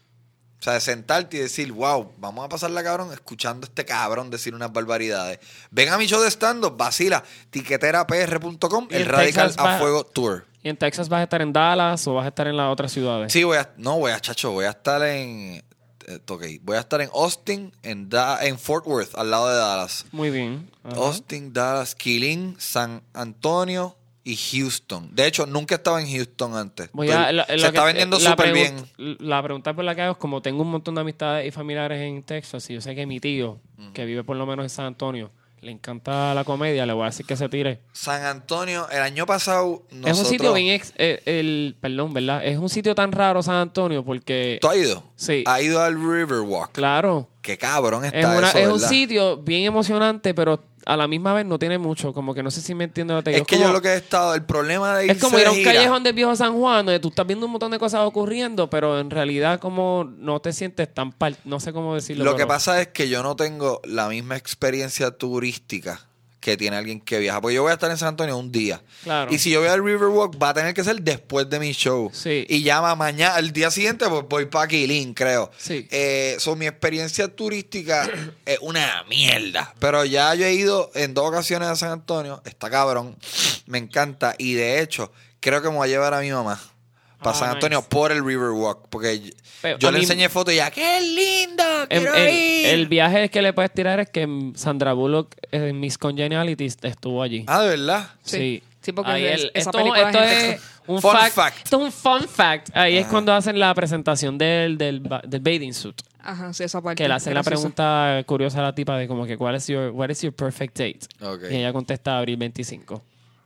O 0.64 0.66
sea, 0.66 0.72
de 0.72 0.80
sentarte 0.80 1.36
y 1.36 1.40
decir, 1.40 1.70
wow, 1.72 2.10
vamos 2.16 2.42
a 2.42 2.48
pasarla 2.48 2.82
cabrón 2.82 3.12
escuchando 3.12 3.66
a 3.66 3.68
este 3.68 3.84
cabrón 3.84 4.30
decir 4.30 4.54
unas 4.54 4.72
barbaridades. 4.72 5.38
Ven 5.70 5.90
a 5.90 5.98
mi 5.98 6.06
show 6.06 6.22
de 6.22 6.30
stand-up, 6.30 6.74
vacila, 6.74 7.22
tiqueterapr.com, 7.50 8.88
el 8.90 9.04
Radical 9.04 9.48
Texas 9.48 9.58
a 9.58 9.78
Fuego 9.78 10.04
Tour. 10.04 10.46
¿Y 10.62 10.70
en 10.70 10.78
Texas 10.78 11.10
vas 11.10 11.20
a 11.20 11.24
estar 11.24 11.42
en 11.42 11.52
Dallas 11.52 12.06
o 12.06 12.14
vas 12.14 12.24
a 12.24 12.28
estar 12.28 12.46
en 12.46 12.56
las 12.56 12.72
otras 12.72 12.90
ciudades? 12.92 13.30
Sí, 13.30 13.44
voy 13.44 13.58
a, 13.58 13.70
no, 13.76 13.98
voy 13.98 14.12
a, 14.12 14.20
chacho, 14.20 14.52
voy 14.52 14.64
a 14.64 14.70
estar 14.70 15.02
en, 15.02 15.62
eh, 16.06 16.18
ok, 16.26 16.44
voy 16.62 16.76
a 16.78 16.80
estar 16.80 17.02
en 17.02 17.10
Austin, 17.12 17.70
en, 17.82 18.08
Da- 18.08 18.38
en 18.42 18.58
Fort 18.58 18.86
Worth, 18.86 19.14
al 19.18 19.30
lado 19.30 19.50
de 19.50 19.56
Dallas. 19.56 20.06
Muy 20.12 20.30
bien. 20.30 20.70
Ajá. 20.82 20.96
Austin, 20.96 21.52
Dallas, 21.52 21.94
Killeen, 21.94 22.56
San 22.58 23.02
Antonio 23.12 23.98
y 24.24 24.36
Houston. 24.36 25.10
De 25.14 25.26
hecho, 25.26 25.44
nunca 25.46 25.74
estaba 25.74 26.00
en 26.00 26.10
Houston 26.10 26.56
antes. 26.56 26.88
Voy 26.92 27.10
a- 27.10 27.44
se 27.46 27.54
está 27.56 27.70
que- 27.72 27.80
vendiendo 27.80 28.18
súper 28.18 28.52
bien. 28.54 28.76
La 28.96 29.42
pregunta 29.42 29.74
por 29.74 29.84
la 29.84 29.94
que 29.94 30.02
hago 30.02 30.12
es 30.12 30.18
como 30.18 30.40
tengo 30.40 30.62
un 30.62 30.70
montón 30.70 30.94
de 30.94 31.02
amistades 31.02 31.46
y 31.46 31.50
familiares 31.50 32.00
en 32.00 32.22
Texas 32.22 32.68
y 32.70 32.74
yo 32.74 32.80
sé 32.80 32.94
que 32.94 33.04
mi 33.06 33.20
tío, 33.20 33.58
que 33.92 34.04
vive 34.06 34.24
por 34.24 34.36
lo 34.36 34.46
menos 34.46 34.64
en 34.64 34.70
San 34.70 34.86
Antonio, 34.86 35.30
le 35.60 35.70
encanta 35.70 36.34
la 36.34 36.44
comedia, 36.44 36.84
le 36.84 36.92
voy 36.92 37.02
a 37.04 37.06
decir 37.06 37.24
que 37.24 37.36
se 37.36 37.48
tire. 37.48 37.80
San 37.92 38.22
Antonio, 38.24 38.86
el 38.90 39.00
año 39.00 39.24
pasado 39.24 39.82
nosotros... 39.90 40.10
Es 40.10 40.18
un 40.18 40.24
sitio 40.26 40.52
bien 40.52 40.68
ex- 40.74 40.92
eh, 40.96 41.22
el, 41.24 41.74
perdón, 41.80 42.12
¿verdad? 42.12 42.44
Es 42.44 42.58
un 42.58 42.68
sitio 42.68 42.94
tan 42.94 43.12
raro 43.12 43.42
San 43.42 43.54
Antonio 43.56 44.04
porque 44.04 44.58
¿Tú 44.60 44.68
has 44.68 44.76
ido? 44.76 45.02
Sí. 45.16 45.42
Ha 45.46 45.62
ido 45.62 45.80
al 45.82 45.94
Riverwalk. 45.94 46.72
claro, 46.72 47.28
Qué 47.40 47.56
cabrón 47.58 48.04
está 48.06 48.20
es, 48.20 48.38
una- 48.38 48.48
eso, 48.50 48.58
es 48.58 48.68
un 48.68 48.80
sitio 48.80 49.36
bien 49.38 49.64
emocionante, 49.64 50.32
pero 50.34 50.62
a 50.86 50.96
la 50.96 51.08
misma 51.08 51.32
vez 51.34 51.46
no 51.46 51.58
tiene 51.58 51.78
mucho, 51.78 52.12
como 52.12 52.34
que 52.34 52.42
no 52.42 52.50
sé 52.50 52.60
si 52.60 52.74
me 52.74 52.84
entiendes 52.84 53.14
lo 53.16 53.20
que 53.20 53.24
te 53.24 53.30
digo. 53.30 53.42
Es 53.42 53.46
que 53.48 53.56
como- 53.56 53.68
yo 53.68 53.72
lo 53.72 53.80
que 53.82 53.88
he 53.88 53.96
estado, 53.96 54.34
el 54.34 54.42
problema 54.44 54.96
de 54.98 55.04
Es 55.06 55.10
irse 55.12 55.20
como 55.20 55.38
ir 55.38 55.46
a 55.46 55.50
un 55.50 55.56
gira- 55.56 55.72
callejón 55.74 56.02
del 56.02 56.12
viejo 56.14 56.36
San 56.36 56.54
Juan, 56.54 56.86
donde 56.86 57.00
tú 57.00 57.08
estás 57.08 57.26
viendo 57.26 57.46
un 57.46 57.52
montón 57.52 57.70
de 57.70 57.78
cosas 57.78 58.00
ocurriendo, 58.02 58.68
pero 58.70 58.98
en 59.00 59.10
realidad 59.10 59.60
como 59.60 60.04
no 60.18 60.40
te 60.40 60.52
sientes 60.52 60.92
tan 60.92 61.12
par- 61.12 61.36
no 61.44 61.60
sé 61.60 61.72
cómo 61.72 61.94
decirlo. 61.94 62.24
Lo 62.24 62.36
que 62.36 62.46
pasa 62.46 62.80
es 62.80 62.88
que 62.88 63.08
yo 63.08 63.22
no 63.22 63.36
tengo 63.36 63.80
la 63.84 64.08
misma 64.08 64.36
experiencia 64.36 65.10
turística 65.10 66.00
que 66.44 66.58
tiene 66.58 66.76
alguien 66.76 67.00
que 67.00 67.18
viaja. 67.20 67.40
Porque 67.40 67.54
yo 67.54 67.62
voy 67.62 67.70
a 67.70 67.74
estar 67.74 67.90
en 67.90 67.96
San 67.96 68.08
Antonio 68.08 68.36
un 68.36 68.52
día. 68.52 68.82
Claro. 69.02 69.32
Y 69.32 69.38
si 69.38 69.48
yo 69.50 69.60
voy 69.60 69.70
al 69.70 69.82
Riverwalk, 69.82 70.40
va 70.40 70.50
a 70.50 70.54
tener 70.54 70.74
que 70.74 70.84
ser 70.84 71.00
después 71.00 71.48
de 71.48 71.58
mi 71.58 71.72
show. 71.72 72.10
Sí. 72.12 72.44
Y 72.50 72.62
ya 72.62 72.82
ma- 72.82 72.94
mañana, 72.94 73.38
el 73.38 73.50
día 73.50 73.70
siguiente, 73.70 74.04
pues 74.10 74.24
voy 74.28 74.44
para 74.44 74.68
Quilín, 74.68 75.14
creo. 75.14 75.50
Sí. 75.56 75.88
Eh, 75.90 76.36
so, 76.38 76.54
mi 76.54 76.66
experiencia 76.66 77.28
turística 77.28 78.06
es 78.44 78.58
una 78.60 79.04
mierda. 79.08 79.74
Pero 79.78 80.04
ya 80.04 80.34
yo 80.34 80.44
he 80.44 80.52
ido 80.52 80.90
en 80.94 81.14
dos 81.14 81.26
ocasiones 81.30 81.68
a 81.68 81.76
San 81.76 81.92
Antonio. 81.92 82.42
Está 82.44 82.68
cabrón. 82.68 83.16
Me 83.64 83.78
encanta. 83.78 84.34
Y 84.36 84.52
de 84.52 84.82
hecho, 84.82 85.10
creo 85.40 85.62
que 85.62 85.70
me 85.70 85.76
voy 85.76 85.88
a 85.88 85.90
llevar 85.92 86.12
a 86.12 86.20
mi 86.20 86.30
mamá 86.30 86.60
para 87.24 87.36
Ah, 87.36 87.40
San 87.40 87.50
Antonio 87.50 87.78
nice. 87.78 87.88
por 87.90 88.12
el 88.12 88.24
Riverwalk. 88.24 88.86
Porque 88.88 89.18
yo- 89.20 89.32
Pero 89.62 89.78
yo 89.78 89.88
a 89.88 89.90
le 89.92 89.98
mí- 89.98 90.04
enseñé 90.04 90.28
fotos 90.28 90.54
y 90.54 90.58
ya, 90.58 90.70
¡qué 90.70 91.00
lindo! 91.00 91.64
El, 91.88 92.02
¡Quiero 92.02 92.14
el- 92.14 92.34
ir! 92.34 92.66
el 92.66 92.86
viaje 92.86 93.28
que 93.30 93.42
le 93.42 93.52
puedes 93.52 93.72
tirar 93.72 93.98
es 93.98 94.08
que 94.10 94.52
Sandra 94.54 94.92
Bullock 94.92 95.34
en 95.50 95.80
Miss 95.80 95.98
Congenialities 95.98 96.76
estuvo 96.82 97.22
allí. 97.22 97.44
Ah, 97.48 97.62
¿de 97.62 97.70
verdad? 97.70 98.10
Sí. 98.22 98.62
Sí, 98.82 98.92
porque 98.92 99.10
Ahí 99.10 99.24
es- 99.24 99.40
el- 99.44 99.50
esa 99.54 99.70
esto, 99.70 99.78
película 99.78 100.10
esto 100.10 100.22
es 100.22 100.60
un 100.86 101.00
Fun 101.00 101.12
fact, 101.12 101.34
fact. 101.34 101.56
Esto 101.64 101.76
es 101.78 101.82
un 101.84 101.90
fun 101.92 102.28
fact. 102.28 102.68
Ahí 102.76 102.98
es 102.98 103.04
Ajá. 103.04 103.10
cuando 103.12 103.32
hacen 103.32 103.58
la 103.58 103.74
presentación 103.74 104.36
del, 104.36 104.76
del, 104.76 105.02
del 105.02 105.40
bathing 105.40 105.72
suit. 105.72 106.02
Ajá, 106.26 106.52
sí, 106.52 106.64
esa 106.64 106.82
parte. 106.82 107.02
Que 107.02 107.08
le 107.08 107.14
hacen 107.14 107.32
la 107.34 107.42
pregunta 107.42 108.22
curiosa 108.26 108.58
a 108.58 108.62
la 108.62 108.74
tipa 108.74 108.96
de 108.98 109.08
como 109.08 109.24
que 109.26 109.36
¿cuál 109.38 109.54
es 109.54 109.66
your, 109.68 109.90
what 109.90 110.10
is 110.10 110.20
your 110.22 110.34
perfect 110.34 110.78
date? 110.78 111.00
Y 111.50 111.56
ella 111.56 111.72
contesta 111.72 112.18
abril 112.18 112.36
25. 112.36 113.02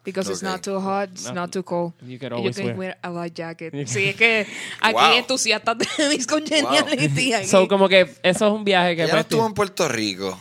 Because 0.09 0.31
it's 0.31 0.43
Ok. 0.43 0.49
not 0.51 0.61
too 0.63 0.81
hot, 0.81 1.11
it's 1.13 1.33
not 1.33 1.51
too 1.51 1.63
cold. 1.63 1.93
You 2.03 2.19
can 2.19 2.33
always 2.33 2.57
can 2.57 2.67
wear. 2.67 2.77
wear 2.77 2.99
a 3.03 3.11
light 3.11 3.35
jacket. 3.35 3.73
Sí, 3.87 4.09
es 4.09 4.17
que 4.17 4.47
aquí 4.81 4.95
Wow. 4.95 5.13
entusiastas 5.19 5.77
de 5.79 5.87
mis 6.09 6.27
congeniality. 6.27 7.33
aquí. 7.35 7.47
So, 7.47 7.69
como 7.69 7.89
que 7.89 8.03
eso 8.23 8.47
es 8.47 8.53
un 8.53 8.65
viaje 8.65 8.97
que 8.97 9.03
Ella 9.03 9.13
no 9.13 9.17
pues, 9.17 9.25
estuvo 9.27 9.47
en 9.47 9.55
Puerto 9.55 9.89
Rico. 9.89 10.39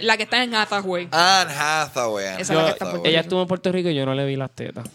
La 0.00 0.16
que 0.16 0.22
está 0.22 0.42
en 0.42 0.54
Hathaway. 0.54 1.08
Anne 1.10 1.52
Hathaway. 1.52 2.26
Anne 2.28 2.42
Esa 2.42 2.52
es 2.54 2.58
la 2.58 2.64
que 2.66 2.70
está 2.72 2.84
en 2.86 2.90
Puerto 2.92 3.08
ella 3.08 3.18
Rico. 3.18 3.26
estuvo 3.26 3.42
en 3.42 3.48
Puerto 3.48 3.72
Rico 3.72 3.88
y 3.90 3.94
yo 3.94 4.06
no 4.06 4.14
le 4.14 4.24
vi 4.26 4.36
las 4.36 4.50
tetas. 4.50 4.86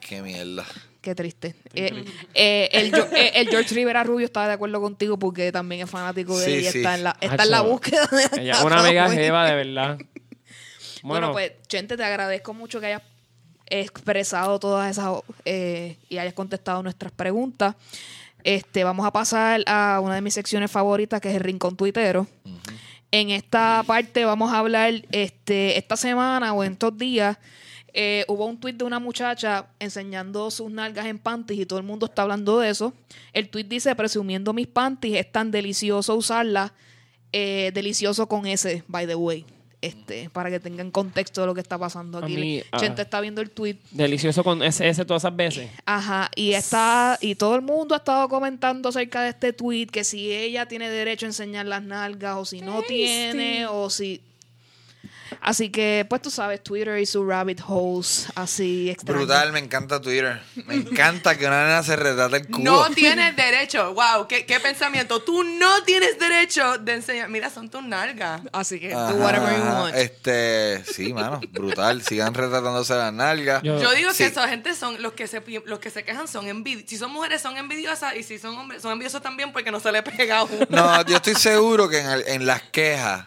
Qué 0.00 0.22
mierda. 0.22 0.64
Qué 1.00 1.14
triste. 1.14 1.54
Eh, 1.72 2.04
eh, 2.34 2.68
el, 2.72 2.94
eh, 2.94 3.32
el 3.36 3.48
George 3.48 3.74
Rivera 3.74 4.04
Rubio 4.04 4.26
estaba 4.26 4.48
de 4.48 4.52
acuerdo 4.54 4.80
contigo 4.82 5.18
porque 5.18 5.50
también 5.50 5.82
es 5.82 5.88
fanático 5.90 6.38
de 6.38 6.44
Sí, 6.44 6.50
ella 6.52 6.68
y 6.68 6.72
sí. 6.72 6.78
está 6.78 6.94
en 6.94 7.04
la, 7.04 7.16
está 7.20 7.42
en 7.44 7.50
la 7.52 7.60
búsqueda 7.62 8.06
de 8.06 8.42
Ella 8.42 8.52
es 8.54 8.62
una 8.62 8.82
mega 8.82 9.04
Hathaway. 9.04 9.24
jeva, 9.24 9.46
de 9.46 9.54
verdad. 9.54 9.98
Bueno, 11.02 11.32
pues, 11.32 11.52
Chente, 11.66 11.96
te 11.96 12.04
agradezco 12.04 12.54
mucho 12.54 12.80
que 12.80 12.86
hayas 12.86 13.02
expresado 13.66 14.58
todas 14.58 14.90
esas 14.90 15.20
eh, 15.44 15.96
y 16.08 16.18
hayas 16.18 16.34
contestado 16.34 16.82
nuestras 16.82 17.12
preguntas. 17.12 17.74
Este, 18.42 18.84
vamos 18.84 19.06
a 19.06 19.12
pasar 19.12 19.62
a 19.66 20.00
una 20.02 20.14
de 20.14 20.20
mis 20.20 20.34
secciones 20.34 20.70
favoritas, 20.70 21.20
que 21.20 21.30
es 21.30 21.36
el 21.36 21.42
Rincón 21.42 21.76
Tuitero. 21.76 22.26
En 23.12 23.30
esta 23.30 23.82
parte 23.86 24.24
vamos 24.24 24.52
a 24.52 24.58
hablar, 24.58 24.92
este, 25.10 25.76
esta 25.78 25.96
semana 25.96 26.52
o 26.52 26.62
en 26.64 26.72
estos 26.72 26.96
días, 26.96 27.38
eh, 27.92 28.24
hubo 28.28 28.46
un 28.46 28.58
tuit 28.58 28.76
de 28.76 28.84
una 28.84 29.00
muchacha 29.00 29.66
enseñando 29.80 30.50
sus 30.52 30.70
nalgas 30.70 31.06
en 31.06 31.18
panties 31.18 31.60
y 31.60 31.66
todo 31.66 31.80
el 31.80 31.84
mundo 31.84 32.06
está 32.06 32.22
hablando 32.22 32.60
de 32.60 32.70
eso. 32.70 32.94
El 33.32 33.48
tuit 33.48 33.66
dice, 33.66 33.94
presumiendo 33.96 34.52
mis 34.52 34.68
panties, 34.68 35.18
es 35.18 35.32
tan 35.32 35.50
delicioso 35.50 36.14
usarlas, 36.14 36.72
eh, 37.32 37.72
delicioso 37.74 38.28
con 38.28 38.46
ese, 38.46 38.84
by 38.86 39.06
the 39.06 39.16
way. 39.16 39.44
Este, 39.82 40.28
para 40.28 40.50
que 40.50 40.60
tengan 40.60 40.90
contexto 40.90 41.40
de 41.40 41.46
lo 41.46 41.54
que 41.54 41.62
está 41.62 41.78
pasando 41.78 42.18
aquí. 42.18 42.36
mí, 42.36 42.62
ah. 42.70 42.78
Chente 42.78 43.00
está 43.02 43.20
viendo 43.20 43.40
el 43.40 43.50
tweet. 43.50 43.78
Delicioso 43.92 44.44
con 44.44 44.62
ese, 44.62 44.88
ese 44.88 45.06
todas 45.06 45.22
esas 45.22 45.34
veces. 45.34 45.70
Ajá, 45.86 46.30
y 46.36 46.52
está, 46.52 47.16
y 47.22 47.34
todo 47.34 47.54
el 47.56 47.62
mundo 47.62 47.94
ha 47.94 47.98
estado 47.98 48.28
comentando 48.28 48.90
acerca 48.90 49.22
de 49.22 49.30
este 49.30 49.54
tweet, 49.54 49.86
que 49.86 50.04
si 50.04 50.32
ella 50.32 50.66
tiene 50.66 50.90
derecho 50.90 51.24
a 51.24 51.28
enseñar 51.30 51.64
las 51.64 51.82
nalgas, 51.82 52.36
o 52.36 52.44
si 52.44 52.60
no 52.60 52.82
tiene, 52.82 53.66
o 53.66 53.88
si. 53.88 54.20
Así 55.40 55.70
que, 55.70 56.06
pues 56.08 56.22
tú 56.22 56.30
sabes, 56.30 56.62
Twitter 56.62 56.98
y 56.98 57.06
su 57.06 57.24
rabbit 57.26 57.60
holes 57.66 58.26
así 58.34 58.90
extraños. 58.90 59.26
Brutal, 59.26 59.52
me 59.52 59.58
encanta 59.60 60.00
Twitter. 60.00 60.40
Me 60.66 60.74
encanta 60.74 61.36
que 61.36 61.46
una 61.46 61.64
nena 61.64 61.82
se 61.82 61.96
retrate 61.96 62.36
el 62.38 62.46
culo. 62.48 62.64
No 62.64 62.90
tienes 62.90 63.36
derecho. 63.36 63.94
Wow, 63.94 64.26
qué, 64.28 64.44
qué 64.46 64.60
pensamiento. 64.60 65.22
Tú 65.22 65.42
no 65.44 65.82
tienes 65.84 66.18
derecho 66.18 66.78
de 66.78 66.94
enseñar. 66.94 67.28
Mira, 67.28 67.50
son 67.50 67.68
tus 67.70 67.82
nalgas. 67.82 68.42
Así 68.52 68.80
que, 68.80 68.92
Ajá, 68.92 69.12
do 69.12 69.18
whatever 69.22 69.56
you 69.56 69.62
want. 69.64 69.94
Este, 69.94 70.84
sí, 70.84 71.12
mano, 71.12 71.40
brutal. 71.50 72.02
Sigan 72.02 72.34
retratándose 72.34 72.94
las 72.94 73.12
nalgas. 73.12 73.62
Yo- 73.62 73.80
Yo 73.80 73.92
digo 73.92 74.10
Sí. 74.12 74.18
que 74.18 74.26
esa 74.26 74.48
gente 74.48 74.74
son 74.74 75.00
los 75.02 75.12
que 75.12 75.26
se 75.26 75.42
los 75.66 75.78
que 75.78 75.90
se 75.90 76.04
quejan 76.04 76.28
son 76.28 76.46
envidiosos. 76.48 76.90
Si 76.90 76.96
son 76.98 77.10
mujeres 77.12 77.40
son 77.40 77.56
envidiosas 77.56 78.14
y 78.16 78.22
si 78.22 78.38
son 78.38 78.56
hombres 78.58 78.82
son 78.82 78.92
envidiosos 78.92 79.22
también 79.22 79.52
porque 79.52 79.70
no 79.70 79.80
se 79.80 79.92
le 79.92 80.02
pega 80.02 80.44
uno. 80.44 80.66
No, 80.68 81.04
yo 81.06 81.16
estoy 81.16 81.34
seguro 81.34 81.88
que 81.88 81.98
en, 82.00 82.06
el- 82.10 82.24
en 82.28 82.46
las 82.46 82.62
quejas 82.62 83.26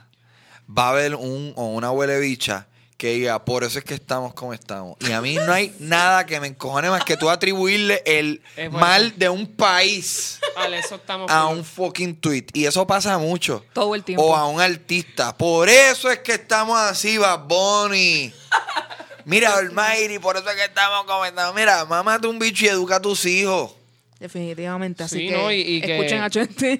va 0.78 0.88
a 0.88 0.90
haber 0.90 1.16
un 1.16 1.54
o 1.56 1.68
una 1.68 1.92
huele 1.92 2.20
bicha 2.20 2.68
que 2.98 3.16
diga, 3.16 3.44
por 3.44 3.66
eso 3.66 3.80
es 3.80 3.84
que 3.86 3.96
estamos 3.96 4.34
como 4.34 4.54
estamos. 4.54 4.96
Y 5.02 5.12
a 5.12 5.20
mí 5.20 5.36
no 5.36 5.52
hay 5.52 5.76
nada 5.80 6.26
que 6.26 6.40
me 6.40 6.48
encojone 6.48 6.90
más 6.90 7.04
que 7.04 7.18
tú 7.18 7.30
atribuirle 7.30 8.02
el 8.06 8.42
bueno. 8.56 8.80
mal 8.80 9.14
de 9.18 9.28
un 9.28 9.46
país 9.48 10.40
Vale, 10.56 10.80
eso 10.80 10.96
estamos. 10.96 11.30
a 11.30 11.48
un 11.48 11.66
fucking 11.66 12.16
tweet. 12.16 12.46
Y 12.54 12.66
eso 12.66 12.88
pasa 12.88 13.18
mucho. 13.18 13.66
Todo 13.74 13.94
el 13.96 14.04
tiempo. 14.06 14.24
O 14.24 14.36
a 14.36 14.48
un 14.48 14.62
artista. 14.62 15.36
Por 15.38 15.68
eso 15.68 16.10
es 16.10 16.20
que 16.20 16.34
estamos 16.34 16.80
así, 16.80 17.18
Bad 17.18 17.42
Bunny. 17.46 18.32
Mira, 19.26 19.58
Almighty, 19.58 20.20
por 20.20 20.38
eso 20.38 20.50
es 20.50 20.56
que 20.56 20.66
estamos 20.66 21.04
comentando. 21.06 21.54
Mira, 21.54 21.84
mámate 21.86 22.28
un 22.28 22.40
bicho 22.40 22.66
y 22.66 22.70
educa 22.70 22.98
a 22.98 23.02
tus 23.02 23.26
hijos. 23.26 23.72
Definitivamente. 24.20 25.04
Así 25.04 25.18
Sí, 25.20 25.28
que, 25.28 25.36
no, 25.38 25.52
y- 25.52 25.60
y 25.62 25.82
que- 25.82 25.96
escuchen 25.98 26.22
a 26.22 26.30
Chente. 26.30 26.80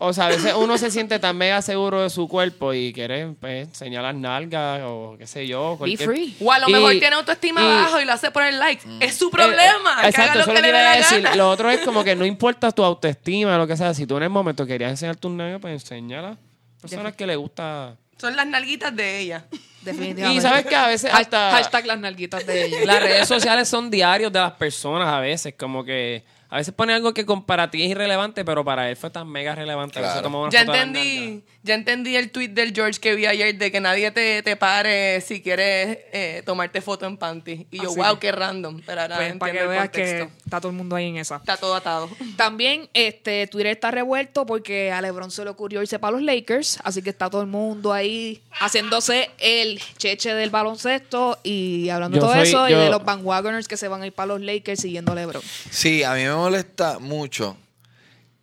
O 0.00 0.12
sea, 0.12 0.26
a 0.26 0.28
veces 0.28 0.54
uno 0.56 0.78
se 0.78 0.92
siente 0.92 1.18
tan 1.18 1.36
mega 1.36 1.60
seguro 1.60 2.02
de 2.02 2.08
su 2.10 2.28
cuerpo 2.28 2.72
y 2.72 2.92
quiere 2.92 3.34
pues, 3.40 3.66
enseñar 3.66 4.04
las 4.04 4.14
nalgas 4.14 4.82
o 4.84 5.16
qué 5.18 5.26
sé 5.26 5.44
yo. 5.48 5.76
Be 5.76 5.96
free. 5.96 6.36
O 6.40 6.52
a 6.52 6.60
lo 6.60 6.68
Y- 6.68 6.72
mejor 6.72 6.92
tiene 7.00 7.16
autoestima 7.16 7.60
y- 7.60 7.64
bajo 7.64 8.00
y 8.00 8.04
lo 8.04 8.12
hace 8.12 8.30
por 8.30 8.44
el 8.44 8.60
like. 8.60 8.86
Es 9.00 9.16
su 9.16 9.28
problema. 9.28 9.58
Eh, 9.58 9.94
que 9.94 9.98
haga 9.98 10.08
exacto, 10.08 10.34
lo 10.34 10.40
eso 10.44 10.50
que 10.52 10.56
es 10.58 10.62
le 10.62 10.68
lo 10.68 10.72
que 10.72 10.78
dé 10.78 10.84
iba 10.84 10.92
a 10.92 10.96
decir. 10.96 11.22
gana. 11.22 11.34
Lo 11.36 11.50
otro 11.50 11.68
es 11.70 11.80
como 11.80 12.04
que 12.04 12.14
no 12.14 12.24
importa 12.24 12.70
tu 12.70 12.84
autoestima, 12.84 13.58
lo 13.58 13.66
que 13.66 13.76
sea. 13.76 13.92
Si 13.92 14.06
tú 14.06 14.16
en 14.18 14.22
el 14.22 14.30
momento 14.30 14.64
querías 14.64 14.90
enseñar 14.92 15.16
tus 15.16 15.32
nalgas, 15.32 15.60
pues 15.60 15.72
enséñala. 15.72 16.36
Personas 16.80 17.14
que 17.16 17.26
le 17.26 17.34
gusta. 17.34 17.96
Son 18.18 18.36
las 18.36 18.46
nalguitas 18.46 18.94
de 18.94 19.18
ella. 19.18 19.46
Definitivamente. 19.82 20.34
Y 20.38 20.40
sabes 20.40 20.64
que 20.66 20.76
a 20.76 20.86
veces 20.86 21.10
hasta- 21.12 21.50
Hashtag 21.52 21.86
las 21.86 21.98
nalguitas 21.98 22.46
de 22.46 22.66
ella. 22.66 22.78
Las 22.84 23.02
redes 23.02 23.26
sociales 23.26 23.68
son 23.68 23.90
diarios 23.90 24.32
de 24.32 24.38
las 24.38 24.52
personas 24.52 25.08
a 25.08 25.18
veces, 25.18 25.54
como 25.58 25.84
que 25.84 26.22
a 26.50 26.56
veces 26.56 26.72
pone 26.74 26.94
algo 26.94 27.12
que 27.12 27.26
con- 27.26 27.44
para 27.44 27.70
ti 27.70 27.82
es 27.82 27.90
irrelevante, 27.90 28.44
pero 28.44 28.64
para 28.64 28.88
él 28.90 28.96
fue 28.96 29.10
tan 29.10 29.28
mega 29.28 29.54
relevante 29.54 29.94
que 29.94 30.00
Claro. 30.00 30.16
se 30.16 30.22
tomó 30.22 30.42
una 30.42 30.50
Ya 30.50 30.60
foto 30.64 30.74
entendí, 30.74 31.42
ya 31.64 31.74
entendí 31.74 32.16
el 32.16 32.30
tweet 32.30 32.48
del 32.48 32.72
George 32.72 33.00
que 33.00 33.14
vi 33.14 33.26
ayer 33.26 33.58
de 33.58 33.70
que 33.72 33.80
nadie 33.80 34.10
te, 34.10 34.42
te 34.42 34.56
pare 34.56 35.20
si 35.20 35.42
quieres 35.42 35.98
eh, 36.12 36.42
tomarte 36.46 36.80
foto 36.80 37.04
en 37.06 37.16
panty. 37.18 37.66
Y 37.70 37.78
yo, 37.82 37.90
Así. 37.90 37.98
wow, 38.00 38.18
qué 38.18 38.32
random. 38.32 38.80
Pero 38.86 39.02
ahora 39.02 39.16
Pues, 39.16 39.34
para 39.36 39.52
que 39.52 39.58
entiendo 39.58 39.72
el 39.72 39.78
veas 39.78 39.88
que 39.90 40.00
contexto. 40.02 40.44
está 40.46 40.60
todo 40.60 40.70
el 40.70 40.76
mundo 40.78 40.96
ahí 40.96 41.08
en 41.08 41.16
esa. 41.18 41.36
Está 41.36 41.56
todo 41.56 41.74
atado. 41.74 42.08
También 42.36 42.88
este 42.94 43.46
Twitter 43.48 43.72
está 43.72 43.90
revuelto 43.90 44.46
porque 44.46 44.92
a 44.92 45.02
LeBron 45.02 45.30
se 45.30 45.44
le 45.44 45.50
ocurrió 45.50 45.82
irse 45.82 45.98
para 45.98 46.12
los 46.12 46.22
Lakers, 46.22 46.78
así 46.84 47.02
que 47.02 47.10
está 47.10 47.28
todo 47.28 47.42
el 47.42 47.48
mundo 47.48 47.92
ahí 47.92 48.40
haciéndose 48.52 49.28
el 49.38 49.80
cheche 49.98 50.32
del 50.34 50.50
baloncesto 50.50 51.38
y 51.42 51.88
hablando 51.90 52.14
de 52.16 52.20
Yo 52.20 52.26
todo 52.26 52.34
soy- 52.38 52.48
eso 52.48 52.68
yo- 52.68 52.80
y 52.80 52.84
de 52.84 52.90
los 52.90 53.04
bandwagoners 53.04 53.66
que 53.68 53.76
se 53.76 53.88
van 53.88 54.00
a 54.02 54.06
ir 54.06 54.12
para 54.12 54.28
los 54.28 54.40
Lakers 54.40 54.80
siguiendo 54.80 55.12
a 55.12 55.16
LeBron. 55.16 55.42
Sí, 55.70 56.02
a 56.04 56.14
mí 56.14 56.22
me 56.22 56.32
molesta 56.34 56.98
mucho 57.00 57.56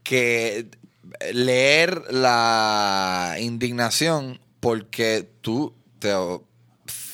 que 0.04 0.68
leer 1.34 2.04
la 2.12 3.36
indignación 3.40 4.40
porque 4.60 5.30
tú 5.42 5.74
te, 6.00 6.12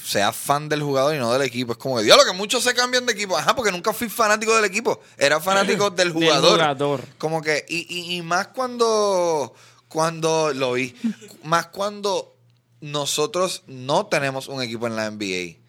seas 0.06 0.36
fan 0.36 0.68
del 0.70 0.84
jugador 0.84 1.16
y 1.16 1.20
no 1.20 1.32
del 1.34 1.42
equipo. 1.44 1.72
Es 1.74 1.78
como 1.78 1.98
que, 1.98 2.04
diablo, 2.04 2.26
que 2.26 2.34
muchos 2.34 2.64
se 2.64 2.74
cambian 2.74 3.06
de 3.06 3.14
equipo. 3.14 3.38
Ajá, 3.38 3.56
porque 3.56 3.72
nunca 3.72 3.94
fui 3.94 4.10
fanático 4.10 4.56
del 4.56 4.66
equipo. 4.66 5.00
Era 5.18 5.40
fanático 5.40 5.90
del 5.90 6.10
Del 6.10 6.12
jugador. 6.14 6.60
jugador. 6.60 7.02
Como 7.18 7.42
que, 7.42 7.66
y, 7.68 7.86
y, 7.90 8.16
y 8.18 8.22
más 8.22 8.48
cuando, 8.48 9.54
cuando 9.88 10.54
lo 10.54 10.74
vi, 10.74 10.96
más 11.44 11.68
cuando 11.68 12.36
nosotros 12.82 13.64
no 13.68 14.08
tenemos 14.08 14.48
un 14.48 14.62
equipo 14.62 14.88
en 14.88 14.96
la 14.96 15.10
NBA. 15.10 15.60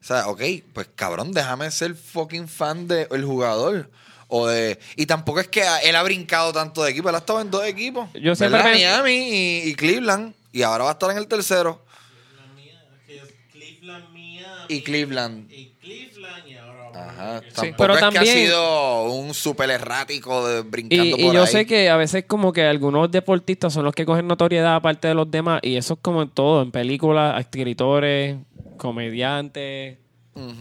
O 0.00 0.04
sea, 0.04 0.28
ok, 0.28 0.40
pues 0.72 0.88
cabrón, 0.94 1.32
déjame 1.32 1.70
ser 1.70 1.94
fucking 1.94 2.48
fan 2.48 2.88
del 2.88 3.24
jugador. 3.24 3.90
O 4.32 4.46
de, 4.46 4.78
y 4.96 5.06
tampoco 5.06 5.40
es 5.40 5.48
que 5.48 5.62
él 5.84 5.96
ha 5.96 6.02
brincado 6.04 6.52
tanto 6.52 6.82
de 6.84 6.90
equipo, 6.92 7.08
él 7.08 7.14
ha 7.16 7.18
estado 7.18 7.40
en 7.40 7.50
dos 7.50 7.64
equos. 7.66 8.08
Yo 8.14 8.32
Miami 8.48 9.12
y, 9.12 9.68
y 9.70 9.74
Cleveland. 9.74 10.34
Y 10.52 10.62
ahora 10.62 10.84
va 10.84 10.90
a 10.90 10.92
estar 10.94 11.10
en 11.10 11.16
el 11.18 11.26
tercero. 11.26 11.80
Cleveland 11.84 12.54
mía, 12.56 12.80
que 13.06 13.16
es 13.16 13.22
Cleveland 13.52 14.12
mía. 14.12 14.46
Y 14.68 14.80
Cleveland. 14.82 15.50
Y 15.52 15.66
Cleveland 15.80 16.48
y 16.48 16.54
ahora. 16.54 16.90
Ajá. 17.08 17.40
Sí, 17.40 17.54
Tampoco 17.54 17.76
pero 17.78 17.92
es 17.94 17.98
que 17.98 18.04
también- 18.04 18.22
ha 18.22 18.32
sido 18.40 19.04
un 19.12 19.34
super 19.34 19.70
errático 19.70 20.46
de 20.48 20.62
brincando 20.62 21.04
Y, 21.04 21.20
y 21.20 21.24
por 21.24 21.34
yo 21.34 21.42
ahí. 21.42 21.46
sé 21.48 21.66
que 21.66 21.88
a 21.90 21.96
veces 21.96 22.24
como 22.26 22.52
que 22.52 22.64
algunos 22.64 23.10
deportistas 23.10 23.72
son 23.72 23.84
los 23.84 23.94
que 23.94 24.04
cogen 24.04 24.26
notoriedad 24.28 24.74
aparte 24.76 25.08
de 25.08 25.14
los 25.14 25.30
demás 25.30 25.60
y 25.62 25.76
eso 25.76 25.94
es 25.94 26.00
como 26.02 26.22
en 26.22 26.28
todo, 26.30 26.62
en 26.62 26.70
películas, 26.72 27.40
escritores, 27.40 28.36
comediantes, 28.76 29.98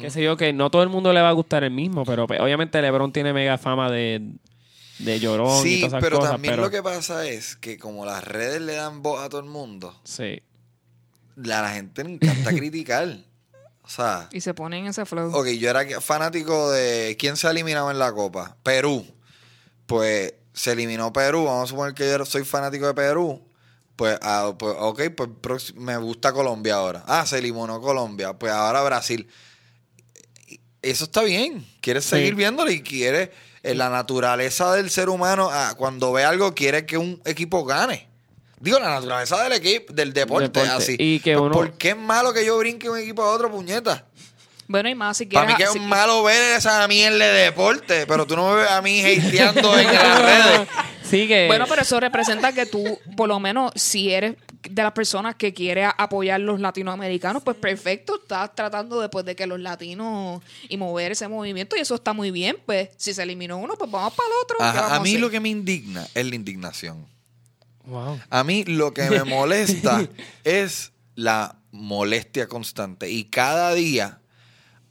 qué 0.01 0.09
sé 0.09 0.23
yo, 0.23 0.35
que 0.37 0.51
no 0.53 0.69
todo 0.69 0.83
el 0.83 0.89
mundo 0.89 1.13
le 1.13 1.21
va 1.21 1.29
a 1.29 1.33
gustar 1.33 1.63
el 1.63 1.71
mismo, 1.71 2.03
pero 2.05 2.27
pues, 2.27 2.39
obviamente 2.39 2.81
LeBron 2.81 3.11
tiene 3.13 3.33
mega 3.33 3.57
fama 3.57 3.89
de, 3.91 4.33
de 4.99 5.19
llorón 5.19 5.65
y 5.65 5.69
Sí, 5.69 5.75
todas 5.81 5.93
esas 5.93 6.03
pero 6.03 6.17
cosas, 6.17 6.31
también 6.33 6.53
pero 6.53 6.63
lo 6.63 6.71
que 6.71 6.83
pasa 6.83 7.25
es 7.27 7.55
que 7.55 7.77
como 7.77 8.05
las 8.05 8.23
redes 8.23 8.61
le 8.61 8.73
dan 8.75 9.01
voz 9.01 9.21
a 9.21 9.29
todo 9.29 9.41
el 9.41 9.47
mundo, 9.47 9.99
sí. 10.03 10.41
la, 11.35 11.61
la 11.61 11.69
gente 11.71 12.03
le 12.03 12.13
encanta 12.15 12.49
criticar. 12.55 13.17
O 13.81 13.91
sea, 13.91 14.29
Y 14.31 14.41
se 14.41 14.53
ponen 14.53 14.81
en 14.83 14.91
ese 14.91 15.03
flow. 15.05 15.31
ok, 15.35 15.47
yo 15.47 15.67
era 15.69 15.83
fanático 15.99 16.69
de 16.71 17.15
quién 17.19 17.35
se 17.37 17.47
ha 17.47 17.51
eliminado 17.51 17.89
en 17.89 17.97
la 17.97 18.11
Copa. 18.13 18.55
Perú. 18.61 19.03
Pues 19.87 20.35
se 20.53 20.73
eliminó 20.73 21.11
Perú. 21.11 21.45
Vamos 21.45 21.63
a 21.63 21.67
suponer 21.67 21.95
que 21.95 22.07
yo 22.07 22.23
soy 22.23 22.43
fanático 22.43 22.85
de 22.85 22.93
Perú. 22.93 23.41
Pues, 23.95 24.19
ah, 24.21 24.53
pues 24.59 24.75
ok, 24.77 25.01
pues 25.41 25.73
me 25.73 25.97
gusta 25.97 26.31
Colombia 26.33 26.75
ahora. 26.75 27.03
Ah, 27.07 27.25
se 27.25 27.39
eliminó 27.39 27.81
Colombia. 27.81 28.33
Pues 28.37 28.51
ahora 28.53 28.83
Brasil. 28.83 29.27
Eso 30.81 31.03
está 31.05 31.21
bien. 31.23 31.65
Quieres 31.81 32.03
Sí. 32.05 32.11
seguir 32.11 32.35
viéndolo 32.35 32.71
y 32.71 32.81
quieres. 32.81 33.29
En 33.61 33.77
la 33.77 33.89
naturaleza 33.89 34.73
del 34.73 34.89
ser 34.89 35.09
humano, 35.09 35.49
ah, 35.51 35.73
cuando 35.77 36.13
ve 36.13 36.23
algo, 36.23 36.55
quiere 36.55 36.85
que 36.85 36.97
un 36.97 37.21
equipo 37.25 37.65
gane. 37.65 38.07
Digo, 38.61 38.79
la 38.79 38.89
naturaleza 38.89 39.41
del 39.43 39.53
equipo, 39.53 39.91
del 39.93 40.13
deporte, 40.13 40.45
Deporte. 40.61 40.69
así. 40.69 40.95
Y 40.97 41.19
que 41.19 41.33
Pues, 41.33 41.43
uno- 41.45 41.51
¿Por 41.53 41.73
qué 41.73 41.89
es 41.89 41.97
malo 41.97 42.33
que 42.33 42.45
yo 42.45 42.57
brinque 42.57 42.89
un 42.89 42.97
equipo 42.97 43.21
a 43.23 43.31
otro, 43.31 43.51
puñeta? 43.51 44.05
Bueno, 44.67 44.87
y 44.87 44.95
más 44.95 45.17
si 45.17 45.25
Para 45.25 45.47
quieres. 45.47 45.57
mí 45.57 45.63
que 45.73 45.77
es 45.77 45.83
si- 45.83 45.87
malo 45.89 46.23
ver 46.23 46.57
esa 46.57 46.87
mierda 46.87 47.17
de 47.17 47.43
deporte, 47.45 48.05
pero 48.07 48.25
tú 48.25 48.35
no 48.37 48.49
me 48.51 48.55
ves 48.61 48.69
a 48.71 48.81
mí 48.81 49.01
hateando 49.61 49.77
en 49.77 49.85
las 49.93 50.21
redes. 50.21 50.67
Sí 51.03 51.27
que... 51.27 51.47
Bueno, 51.47 51.65
pero 51.67 51.81
eso 51.81 51.99
representa 51.99 52.53
que 52.53 52.65
tú, 52.65 52.99
por 53.17 53.27
lo 53.27 53.39
menos, 53.39 53.71
si 53.75 54.11
eres 54.13 54.35
de 54.69 54.83
las 54.83 54.91
personas 54.93 55.35
que 55.35 55.53
quiere 55.53 55.83
a- 55.85 55.89
apoyar 55.91 56.39
los 56.39 56.59
latinoamericanos, 56.59 57.43
pues 57.43 57.57
perfecto, 57.57 58.19
estás 58.21 58.53
tratando 58.55 58.99
después 59.01 59.25
de 59.25 59.35
que 59.35 59.47
los 59.47 59.59
latinos 59.59 60.41
y 60.67 60.77
mover 60.77 61.11
ese 61.11 61.27
movimiento 61.27 61.75
y 61.75 61.79
eso 61.79 61.95
está 61.95 62.13
muy 62.13 62.31
bien, 62.31 62.57
pues 62.65 62.89
si 62.97 63.13
se 63.13 63.23
eliminó 63.23 63.57
uno, 63.57 63.75
pues 63.77 63.89
vamos 63.89 64.13
para 64.13 64.27
el 64.27 64.33
otro. 64.43 64.57
¿qué 64.59 64.63
Ajá, 64.63 64.81
vamos 64.81 64.97
a 64.99 65.01
mí 65.01 65.17
lo 65.17 65.29
que 65.29 65.39
me 65.39 65.49
indigna 65.49 66.07
es 66.13 66.25
la 66.25 66.35
indignación. 66.35 67.05
Wow. 67.85 68.19
A 68.29 68.43
mí 68.43 68.63
lo 68.65 68.93
que 68.93 69.09
me 69.09 69.23
molesta 69.25 70.07
es 70.43 70.91
la 71.15 71.55
molestia 71.71 72.47
constante. 72.47 73.09
Y 73.09 73.25
cada 73.25 73.73
día 73.73 74.19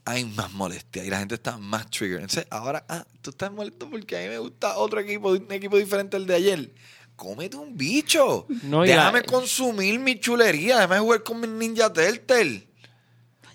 hay 0.04 0.24
más 0.24 0.50
molestia 0.52 1.04
y 1.04 1.10
la 1.10 1.18
gente 1.18 1.34
está 1.34 1.58
más 1.58 1.88
trigger. 1.90 2.20
Entonces, 2.20 2.46
ahora, 2.50 2.84
ah, 2.88 3.04
tú 3.20 3.30
estás 3.30 3.52
molesto 3.52 3.88
porque 3.90 4.16
a 4.16 4.22
mí 4.22 4.28
me 4.28 4.38
gusta 4.38 4.76
otro 4.78 5.00
equipo, 5.00 5.30
un 5.30 5.46
equipo 5.52 5.76
diferente 5.76 6.16
al 6.16 6.26
de 6.26 6.34
ayer. 6.34 6.70
Cómete 7.18 7.56
un 7.56 7.76
bicho. 7.76 8.46
No, 8.62 8.84
y 8.84 8.88
la- 8.88 8.94
déjame 8.96 9.22
consumir 9.24 9.98
mi 9.98 10.20
chulería. 10.20 10.76
Déjame 10.76 11.00
jugar 11.00 11.22
con 11.24 11.40
mi 11.40 11.48
Ninja 11.48 11.92
Turtle. 11.92 12.68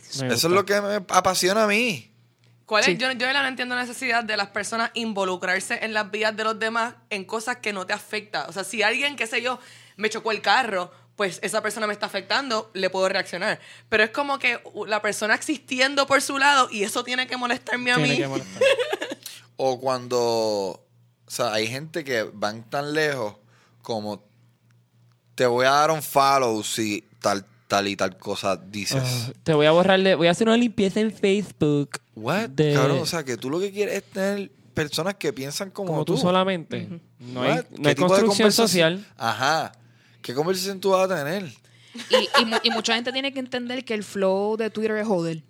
Eso 0.10 0.26
es 0.28 0.44
lo 0.44 0.66
que 0.66 0.80
me 0.82 0.96
apasiona 1.08 1.64
a 1.64 1.68
mí. 1.68 2.12
¿Cuál 2.66 2.84
Sí. 2.84 2.92
es? 2.92 2.98
Yo, 2.98 3.08
yo 3.12 3.18
de 3.18 3.26
verdad 3.26 3.42
no 3.44 3.48
entiendo 3.48 3.74
la 3.76 3.82
necesidad 3.86 4.24
de 4.24 4.36
las 4.38 4.50
personas 4.50 4.92
involucrarse 4.96 5.80
en 5.82 5.94
las 5.94 6.12
vidas 6.12 6.36
de 6.36 6.44
los 6.44 6.60
demás 6.60 6.96
en 7.10 7.24
cosas 7.26 7.58
que 7.58 7.72
no 7.74 7.88
te 7.88 7.94
afectan. 7.94 8.46
O 8.50 8.52
sea, 8.54 8.64
si 8.66 8.84
alguien, 8.84 9.16
qué 9.16 9.28
sé 9.28 9.42
yo, 9.42 9.60
me 9.96 10.10
chocó 10.10 10.32
el 10.32 10.42
carro, 10.42 10.92
pues 11.16 11.40
esa 11.42 11.62
persona 11.64 11.88
me 11.88 11.94
está 11.94 12.08
afectando, 12.08 12.70
le 12.74 12.90
puedo 12.90 13.08
reaccionar. 13.08 13.60
Pero 13.88 14.04
es 14.04 14.10
como 14.10 14.40
que 14.40 14.60
la 14.88 15.02
persona 15.02 15.36
existiendo 15.36 16.06
por 16.06 16.22
su 16.22 16.38
lado 16.38 16.68
y 16.70 16.84
eso 16.84 17.04
tiene 17.06 17.28
que 17.28 17.38
molestarme 17.38 17.92
a 17.94 17.96
Tiene 17.96 18.10
mí. 18.12 18.18
que 18.18 18.28
molestar. 18.28 18.62
O 19.56 19.80
cuando, 19.80 20.20
o 20.20 20.86
sea, 21.28 21.54
hay 21.54 21.68
gente 21.68 22.04
que 22.04 22.24
van 22.24 22.68
tan 22.70 22.94
lejos 22.94 23.36
como 23.84 24.24
te 25.36 25.46
voy 25.46 25.66
a 25.68 25.72
dar 25.72 25.92
un 25.92 26.02
follow 26.02 26.64
si 26.64 27.04
tal, 27.22 27.46
tal 27.68 27.88
y 27.88 27.96
tal 27.96 28.18
cosa 28.18 28.56
dices. 28.58 29.04
Ah, 29.04 29.34
te 29.44 29.54
voy 29.54 29.68
a 29.68 29.72
borrarle, 29.72 30.16
voy 30.16 30.28
a 30.28 30.32
hacer 30.32 30.48
una 30.48 30.58
limpieza 30.58 31.00
en 31.00 31.12
Facebook. 31.14 32.00
What? 32.16 32.50
de- 32.50 32.74
Cabrón, 32.74 33.00
o 33.00 33.06
sea, 33.06 33.24
que 33.24 33.38
tú 33.38 33.50
lo 33.52 33.60
que 33.60 33.72
quieres 33.72 33.96
es 33.98 34.04
tener 34.04 34.52
personas 34.74 35.16
que 35.16 35.32
piensan 35.32 35.70
como, 35.70 35.90
como 35.90 36.06
tú, 36.06 36.18
solamente. 36.18 36.90
No 37.20 37.44
hay, 37.44 37.62
construcción 37.96 38.52
social. 38.52 39.06
Ajá. 39.18 39.72
¿Qué 40.22 40.34
conversación 40.34 40.80
tú 40.80 40.92
vas 40.92 41.12
a 41.12 41.16
tener? 41.16 41.46
Y, 42.10 42.16
y 42.16 42.52
y 42.64 42.72
mucha 42.72 42.96
gente 42.96 43.12
tiene 43.12 43.32
que 43.34 43.40
entender 43.40 43.86
que 43.86 43.94
el 43.94 44.04
flow 44.04 44.58
de 44.58 44.70
Twitter 44.70 44.98
es 44.98 45.06
joder. 45.08 45.44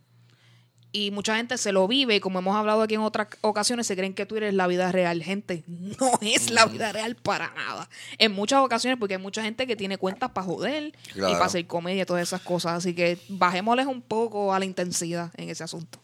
Y 0.95 1.10
mucha 1.10 1.36
gente 1.38 1.57
se 1.57 1.72
lo 1.72 1.88
vive, 1.88 2.18
y 2.18 2.20
como 2.20 2.38
hemos 2.38 2.56
hablado 2.56 2.84
aquí 2.84 2.94
en 2.94 3.02
otras 3.02 3.28
ocasiones, 3.41 3.88
se 3.88 3.95
creen 3.95 4.14
que 4.14 4.28
Twitter 4.28 4.49
es 4.49 4.53
la 4.53 4.68
vida 4.68 4.91
real. 4.91 5.24
Gente, 5.24 5.64
no 5.68 6.11
es 6.22 6.52
la 6.52 6.68
vida 6.68 6.91
real 6.91 7.15
para 7.15 7.52
nada. 7.56 7.90
En 8.20 8.32
muchas 8.32 8.60
ocasiones, 8.60 8.99
porque 8.99 9.15
hay 9.15 9.22
mucha 9.22 9.41
gente 9.41 9.65
que 9.65 9.76
tiene 9.76 9.98
cuentas 9.98 10.30
para 10.30 10.45
joder 10.45 10.94
y 11.15 11.20
para 11.20 11.45
hacer 11.45 11.65
comedia 11.65 12.03
y 12.03 12.06
todas 12.06 12.22
esas 12.22 12.41
cosas. 12.41 12.74
Así 12.74 12.94
que 12.94 13.18
bajémosles 13.28 13.88
un 13.88 14.03
poco 14.03 14.53
a 14.53 14.60
la 14.60 14.65
intensidad 14.65 15.32
en 15.36 15.49
ese 15.49 15.64
asunto. 15.64 15.99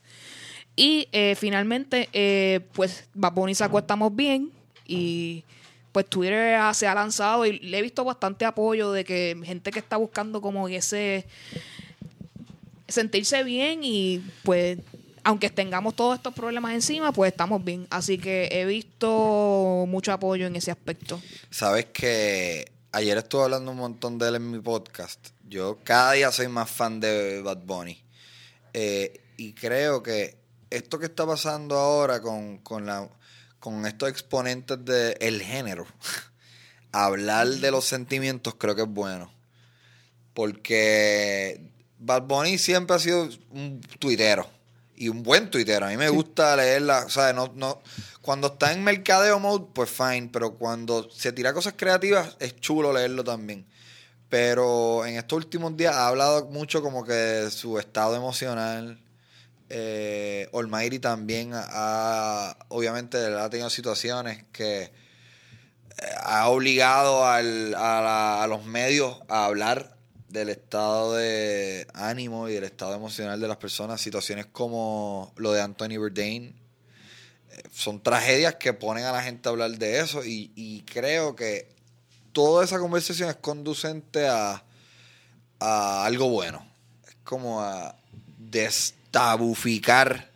Y 0.76 1.07
eh, 1.11 1.36
finalmente, 1.38 2.10
eh, 2.11 2.61
pues 2.74 3.07
Bad 3.14 3.34
Bunny 3.34 3.53
sacó 3.53 3.78
Estamos 3.78 4.16
Bien 4.16 4.52
y 4.88 5.44
pues 5.91 6.07
Twitter 6.07 6.60
se 6.74 6.88
ha 6.88 6.95
lanzado 6.95 7.45
y 7.45 7.60
le 7.60 7.78
he 7.78 7.82
visto 7.84 8.03
bastante 8.03 8.45
apoyo 8.45 8.91
de 8.91 9.03
que 9.03 9.40
gente 9.44 9.70
que 9.70 9.80
está 9.80 9.98
buscando 9.98 10.41
como 10.41 10.68
ese 10.68 11.28
sentirse 12.91 13.44
bien 13.44 13.82
y 13.84 14.22
pues 14.44 14.80
aunque 15.24 15.49
tengamos 15.49 15.95
todos 15.95 16.16
estos 16.16 16.34
problemas 16.34 16.74
encima, 16.74 17.11
pues 17.11 17.32
estamos 17.32 17.64
bien. 17.64 17.88
Así 17.90 18.18
que 18.18 18.49
he 18.52 18.66
visto 18.66 19.86
mucho 19.88 20.11
apoyo 20.11 20.48
en 20.48 20.56
ese 20.56 20.72
aspecto. 20.72 21.22
Sabes 21.49 21.86
que 21.86 22.72
ayer 22.91 23.18
estuve 23.18 23.44
hablando 23.44 23.72
un 23.72 23.78
montón 23.78 24.18
de 24.18 24.28
él 24.28 24.36
en 24.36 24.52
mi 24.52 24.60
podcast. 24.60 25.30
Yo 25.48 25.80
cada 25.84 26.14
día 26.14 26.32
soy 26.32 26.48
más 26.48 26.70
fan 26.70 26.99
de 26.99 27.41
Bad 27.41 27.60
Bunny. 27.60 28.02
Eh, 28.74 29.22
y 29.38 29.53
creo 29.53 30.03
que 30.03 30.38
esto 30.70 30.99
que 30.99 31.06
está 31.06 31.26
pasando 31.26 31.78
ahora 31.78 32.22
con, 32.22 32.60
con, 32.60 32.86
la, 32.86 33.10
con 33.60 33.86
estos 33.86 34.10
exponentes 34.10 34.84
del 34.84 35.41
género, 35.41 35.88
hablar 36.91 37.48
de 37.48 37.72
los 37.72 37.86
sentimientos 37.86 38.56
creo 38.56 38.76
que 38.76 38.84
es 38.84 38.90
bueno. 38.90 39.32
Porque 40.34 41.72
Bad 41.99 42.23
Bunny 42.23 42.57
siempre 42.57 42.95
ha 42.95 42.99
sido 42.99 43.30
un 43.51 43.81
tuitero. 43.99 44.47
Y 44.95 45.07
un 45.09 45.23
buen 45.23 45.49
tuitero. 45.49 45.85
A 45.85 45.89
mí 45.89 45.97
me 45.97 46.09
gusta 46.09 46.55
leerla. 46.57 47.05
O 47.05 47.09
sea, 47.09 47.31
no, 47.31 47.51
no, 47.55 47.81
cuando 48.21 48.47
está 48.47 48.73
en 48.73 48.84
mercadeo 48.84 49.39
mode, 49.39 49.65
pues 49.73 49.89
fine. 49.89 50.30
Pero 50.34 50.55
cuando 50.55 51.09
se 51.09 51.31
tira 51.31 51.53
cosas 51.53 51.73
creativas, 51.77 52.35
es 52.39 52.55
chulo 52.57 52.91
leerlo 52.91 53.23
también. 53.23 53.65
Pero 54.30 55.05
en 55.05 55.15
estos 55.15 55.38
últimos 55.38 55.76
días 55.77 55.95
ha 55.95 56.07
hablado 56.07 56.45
mucho 56.47 56.81
como 56.81 57.03
que 57.05 57.13
de 57.13 57.51
su 57.51 57.80
estado 57.80 58.15
emocional. 58.15 58.99
Eh, 59.69 60.49
Almighty 60.53 60.99
también 60.99 61.51
ha, 61.53 62.57
obviamente, 62.69 63.17
ha 63.26 63.49
tenido 63.49 63.69
situaciones 63.69 64.43
que 64.51 64.81
eh, 64.84 64.91
ha 66.23 66.47
obligado 66.49 67.26
al- 67.26 67.73
a, 67.76 68.01
la- 68.01 68.43
a 68.43 68.47
los 68.47 68.65
medios 68.65 69.17
a 69.27 69.45
hablar 69.45 69.95
del 70.30 70.49
estado 70.49 71.15
de 71.15 71.88
ánimo 71.93 72.47
y 72.49 72.53
del 72.53 72.64
estado 72.64 72.95
emocional 72.95 73.39
de 73.39 73.47
las 73.47 73.57
personas. 73.57 73.99
Situaciones 74.01 74.45
como 74.45 75.34
lo 75.35 75.51
de 75.51 75.61
Anthony 75.61 75.97
Bourdain 75.97 76.56
eh, 77.51 77.61
son 77.72 78.01
tragedias 78.01 78.56
que 78.56 78.73
ponen 78.73 79.06
a 79.06 79.11
la 79.11 79.22
gente 79.22 79.49
a 79.49 79.51
hablar 79.51 79.72
de 79.72 79.99
eso 79.99 80.23
y, 80.23 80.51
y 80.56 80.81
creo 80.81 81.35
que 81.35 81.68
toda 82.31 82.64
esa 82.64 82.80
conversación 82.80 83.30
es 83.30 83.35
conducente 83.35 84.27
a, 84.27 84.64
a 85.60 86.06
algo 86.06 86.30
bueno. 86.30 86.65
Es 87.07 87.15
como 87.23 87.61
a 87.61 87.95
destabuficar 88.38 90.30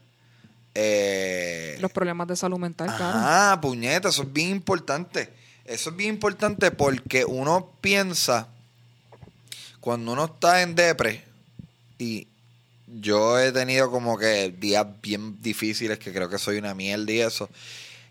eh, 0.76 1.78
Los 1.80 1.92
problemas 1.92 2.28
de 2.28 2.36
salud 2.36 2.58
mental, 2.58 2.88
claro. 2.96 3.20
Ajá, 3.20 3.62
puñeta, 3.62 4.10
eso 4.10 4.24
es 4.24 4.34
bien 4.34 4.50
importante. 4.50 5.32
Eso 5.66 5.92
es 5.92 5.96
bien 5.96 6.16
importante 6.16 6.72
porque 6.72 7.26
uno 7.26 7.72
piensa, 7.80 8.50
cuando 9.84 10.14
uno 10.14 10.24
está 10.24 10.62
en 10.62 10.76
depre, 10.76 11.22
y 12.00 12.26
yo 12.88 13.38
he 13.38 13.52
tenido 13.52 13.92
como 13.92 14.18
que 14.18 14.50
días 14.58 14.88
bien 15.02 15.42
difíciles 15.42 16.00
que 16.00 16.14
creo 16.14 16.30
que 16.30 16.38
soy 16.38 16.58
una 16.58 16.74
mierda 16.74 17.12
y 17.12 17.20
eso, 17.20 17.50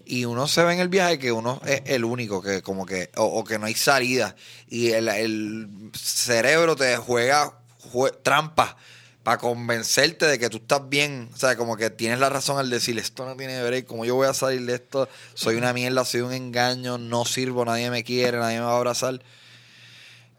y 0.05 0.27
uno 0.27 0.47
se 0.49 0.63
ve 0.65 0.75
en 0.75 0.81
el 0.81 0.89
viaje 0.89 1.19
que 1.19 1.33
uno 1.33 1.63
es 1.65 1.81
el 1.87 2.05
único 2.05 2.43
que 2.43 2.61
como 2.61 2.85
que, 2.85 3.09
o, 3.17 3.43
que 3.43 3.59
no 3.59 3.65
hay 3.65 3.75
salida, 3.75 4.37
y 4.69 4.91
el, 4.91 5.91
cerebro 5.95 6.77
te 6.77 6.95
juega 6.99 7.55
jue- 7.91 8.15
trampa 8.23 8.77
para 9.23 9.39
convencerte 9.39 10.27
de 10.27 10.39
que 10.39 10.51
tú 10.51 10.59
estás 10.59 10.87
bien, 10.91 11.31
o 11.33 11.39
sea, 11.39 11.57
como 11.57 11.79
que 11.79 11.89
tienes 11.89 12.19
la 12.19 12.29
razón 12.29 12.59
al 12.59 12.69
decir, 12.69 12.99
esto 12.99 13.25
no 13.25 13.35
tiene 13.35 13.63
break, 13.65 13.87
como 13.87 14.05
yo 14.05 14.15
voy 14.15 14.29
a 14.29 14.35
salir 14.35 14.67
de 14.67 14.75
esto, 14.75 15.09
soy 15.33 15.57
una 15.57 15.73
mierda, 15.73 16.05
soy 16.05 16.21
un 16.21 16.35
engaño, 16.35 16.99
no 16.99 17.25
sirvo, 17.25 17.65
nadie 17.65 17.89
me 17.89 18.05
quiere, 18.05 18.37
nadie 18.37 18.59
me 18.59 18.67
va 18.67 18.73
a 18.73 18.77
abrazar. 18.77 19.23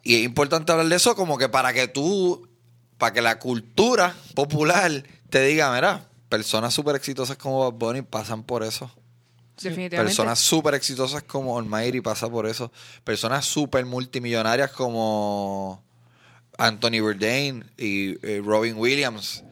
Y 0.04 0.16
es 0.18 0.24
importante 0.24 0.72
hablar 0.72 0.88
de 0.88 0.96
eso 0.96 1.16
como 1.16 1.38
que 1.38 1.50
para 1.50 1.72
que 1.74 1.88
tú, 1.88 2.48
para 2.98 3.14
que 3.14 3.22
la 3.22 3.40
cultura 3.40 4.14
popular 4.36 5.04
te 5.30 5.42
diga, 5.46 5.74
mira, 5.74 6.08
personas 6.30 6.74
súper 6.74 6.96
exitosas 6.96 7.38
como 7.38 7.60
Bad 7.72 7.80
Bunny 7.80 8.02
pasan 8.02 8.44
por 8.44 8.64
eso. 8.64 8.92
Definitivamente. 9.56 9.98
Personas 10.10 10.40
súper 10.40 10.74
exitosas 10.74 11.24
como 11.24 11.58
Almighty 11.58 12.02
pasa 12.02 12.30
por 12.30 12.46
eso. 12.48 12.72
Personas 13.04 13.46
súper 13.46 13.86
multimillonarias 13.86 14.72
como 14.72 15.84
Anthony 16.58 17.00
Bourdain 17.02 17.64
y 17.78 18.16
eh, 18.28 18.42
Robin 18.44 18.76
Williams 18.78 19.44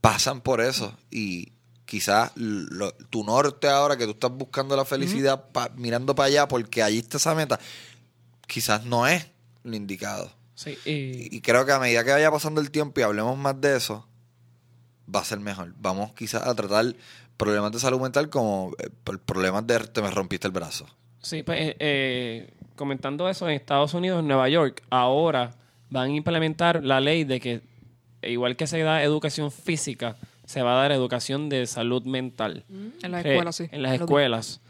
pasan 0.00 0.42
por 0.42 0.60
eso. 0.60 0.94
Y 1.10 1.50
quizás 1.86 2.30
lo- 2.36 2.92
tu 3.10 3.24
norte 3.24 3.68
ahora 3.68 3.96
que 3.96 4.04
tú 4.04 4.12
estás 4.12 4.30
buscando 4.30 4.76
la 4.76 4.84
felicidad 4.84 5.48
pa- 5.50 5.70
mirando 5.76 6.14
para 6.14 6.26
allá 6.28 6.46
porque 6.48 6.82
allí 6.82 6.98
está 6.98 7.16
esa 7.16 7.34
meta, 7.34 7.58
quizás 8.46 8.84
no 8.84 9.06
es 9.06 9.26
lo 9.64 9.76
indicado. 9.76 10.30
Sí, 10.54 10.76
y, 10.84 11.34
Y 11.36 11.40
creo 11.40 11.64
que 11.66 11.72
a 11.72 11.78
medida 11.78 12.04
que 12.04 12.10
vaya 12.10 12.30
pasando 12.30 12.60
el 12.60 12.70
tiempo 12.70 13.00
y 13.00 13.02
hablemos 13.02 13.36
más 13.38 13.60
de 13.60 13.76
eso, 13.76 14.06
va 15.12 15.20
a 15.20 15.24
ser 15.24 15.40
mejor. 15.40 15.72
Vamos 15.78 16.12
quizás 16.12 16.46
a 16.46 16.54
tratar 16.54 16.94
problemas 17.36 17.72
de 17.72 17.80
salud 17.80 18.00
mental 18.00 18.28
como 18.30 18.72
eh, 18.78 18.88
problemas 19.24 19.66
de 19.66 19.78
te 19.80 20.02
me 20.02 20.10
rompiste 20.10 20.46
el 20.46 20.52
brazo. 20.52 20.86
sí, 21.20 21.42
pues, 21.42 21.58
eh, 21.60 21.76
eh, 21.80 22.50
comentando 22.76 23.28
eso, 23.28 23.48
en 23.48 23.54
Estados 23.54 23.94
Unidos, 23.94 24.20
en 24.20 24.28
Nueva 24.28 24.48
York, 24.48 24.82
ahora 24.90 25.50
van 25.90 26.10
a 26.10 26.14
implementar 26.14 26.84
la 26.84 27.00
ley 27.00 27.24
de 27.24 27.40
que, 27.40 27.60
igual 28.22 28.56
que 28.56 28.66
se 28.66 28.78
da 28.80 29.02
educación 29.02 29.50
física, 29.50 30.16
se 30.44 30.62
va 30.62 30.72
a 30.74 30.82
dar 30.82 30.92
educación 30.92 31.48
de 31.48 31.66
salud 31.66 32.04
mental. 32.04 32.64
En 33.02 33.10
las 33.12 33.24
Eh, 33.24 33.30
escuelas, 33.32 33.56
sí. 33.56 33.68
En 33.72 33.82
las 33.82 33.94
escuelas. 33.94 34.60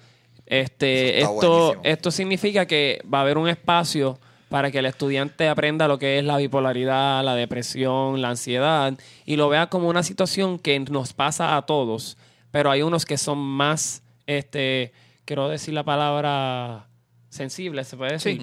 Este, 0.47 1.19
esto, 1.21 1.33
buenísimo. 1.35 1.81
esto 1.85 2.11
significa 2.11 2.67
que 2.67 3.03
va 3.13 3.19
a 3.19 3.23
haber 3.23 3.39
un 3.39 3.49
espacio 3.49 4.19
para 4.53 4.71
que 4.71 4.81
el 4.81 4.85
estudiante 4.85 5.49
aprenda 5.49 5.89
lo 5.89 5.99
que 5.99 6.19
es 6.19 6.25
la 6.27 6.37
bipolaridad, 6.37 7.25
la 7.25 7.35
depresión, 7.35 8.21
la 8.21 8.29
ansiedad, 8.29 8.93
y 9.25 9.37
lo 9.37 9.49
vea 9.49 9.69
como 9.69 9.89
una 9.89 10.03
situación 10.03 10.59
que 10.59 10.79
nos 10.79 11.15
pasa 11.15 11.57
a 11.57 11.63
todos, 11.63 12.19
pero 12.51 12.71
hay 12.71 12.83
unos 12.83 13.07
que 13.07 13.17
son 13.17 13.39
más, 13.39 14.03
este, 14.27 14.93
quiero 15.25 15.49
decir 15.49 15.73
la 15.73 15.85
palabra 15.85 16.87
sensibles, 17.31 17.89
se 17.89 17.97
puede 17.97 18.13
decir. 18.13 18.43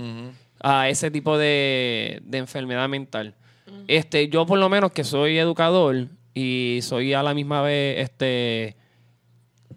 a 0.60 0.90
ese 0.90 1.12
tipo 1.12 1.38
de, 1.38 2.24
de 2.24 2.40
enfermedad 2.40 2.90
mental. 2.90 3.36
Este, 3.88 4.30
yo 4.30 4.48
por 4.48 4.58
lo 4.58 4.68
menos 4.68 4.92
que 4.92 5.04
soy 5.04 5.38
educador 5.38 6.08
y 6.34 6.80
soy 6.82 7.14
a 7.14 7.22
la 7.22 7.36
misma 7.36 7.62
vez, 7.62 8.00
este, 8.00 8.76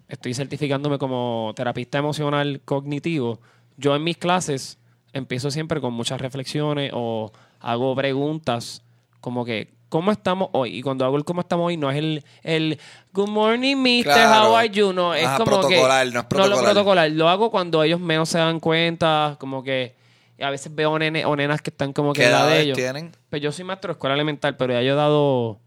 estoy 0.07 0.33
certificándome 0.33 0.97
como 0.97 1.53
terapista 1.55 1.99
emocional 1.99 2.59
cognitivo. 2.65 3.39
Yo 3.77 3.95
en 3.95 4.03
mis 4.03 4.17
clases 4.17 4.79
empiezo 5.13 5.51
siempre 5.51 5.79
con 5.79 5.93
muchas 5.93 6.19
reflexiones 6.19 6.91
o 6.93 7.31
hago 7.59 7.95
preguntas 7.95 8.81
como 9.21 9.45
que, 9.45 9.69
¿cómo 9.89 10.11
estamos 10.11 10.49
hoy? 10.53 10.77
Y 10.77 10.81
cuando 10.81 11.05
hago 11.05 11.15
el 11.17 11.23
cómo 11.23 11.41
estamos 11.41 11.67
hoy, 11.67 11.77
no 11.77 11.89
es 11.91 11.97
el, 11.97 12.23
el 12.43 12.79
Good 13.13 13.29
morning, 13.29 13.77
mister, 13.77 14.13
Claro. 14.13 14.49
how 14.49 14.55
are 14.57 14.69
you? 14.69 14.91
No, 14.91 15.13
es 15.13 15.25
Ajá, 15.25 15.37
como 15.37 15.61
que... 15.61 15.75
protocolar, 15.75 16.05
no 16.05 16.09
es 16.09 16.13
lo 16.15 16.27
protocolar. 16.29 16.63
protocolar. 16.65 17.11
Lo 17.11 17.29
hago 17.29 17.49
cuando 17.51 17.83
ellos 17.83 17.99
menos 17.99 18.27
se 18.29 18.39
dan 18.39 18.59
cuenta, 18.59 19.37
como 19.39 19.63
que 19.63 19.95
a 20.41 20.49
veces 20.49 20.73
veo 20.75 20.97
nene, 20.99 21.23
o 21.25 21.35
nenas 21.35 21.61
que 21.61 21.69
están 21.69 21.93
como 21.93 22.11
que 22.11 22.23
¿Qué 22.23 22.29
la 22.29 22.45
de 22.47 22.61
ellos. 22.61 22.75
tienen? 22.77 23.11
Pues 23.29 23.41
yo 23.41 23.51
soy 23.51 23.63
maestro 23.65 23.89
de 23.89 23.93
escuela 23.93 24.15
elemental, 24.15 24.57
pero 24.57 24.73
ya 24.73 24.81
yo 24.81 24.93
he 24.93 24.95
dado 24.95 25.59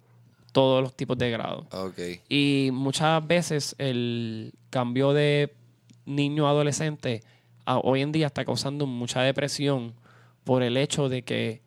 todos 0.52 0.82
los 0.82 0.94
tipos 0.94 1.16
de 1.16 1.30
grado. 1.30 1.66
Ok. 1.70 1.98
Y 2.28 2.70
muchas 2.72 3.26
veces 3.26 3.74
el 3.78 4.52
cambio 4.70 5.12
de 5.14 5.54
niño 6.04 6.46
a 6.46 6.50
adolescente 6.50 7.22
a- 7.66 7.78
hoy 7.78 8.00
en 8.02 8.12
día 8.12 8.28
está 8.28 8.44
causando 8.44 8.86
mucha 8.86 9.20
depresión 9.22 9.94
por 10.44 10.62
el 10.62 10.76
hecho 10.76 11.08
de 11.08 11.22
que 11.22 11.60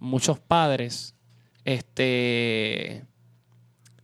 muchos 0.00 0.38
padres, 0.40 1.14
este, 1.64 3.04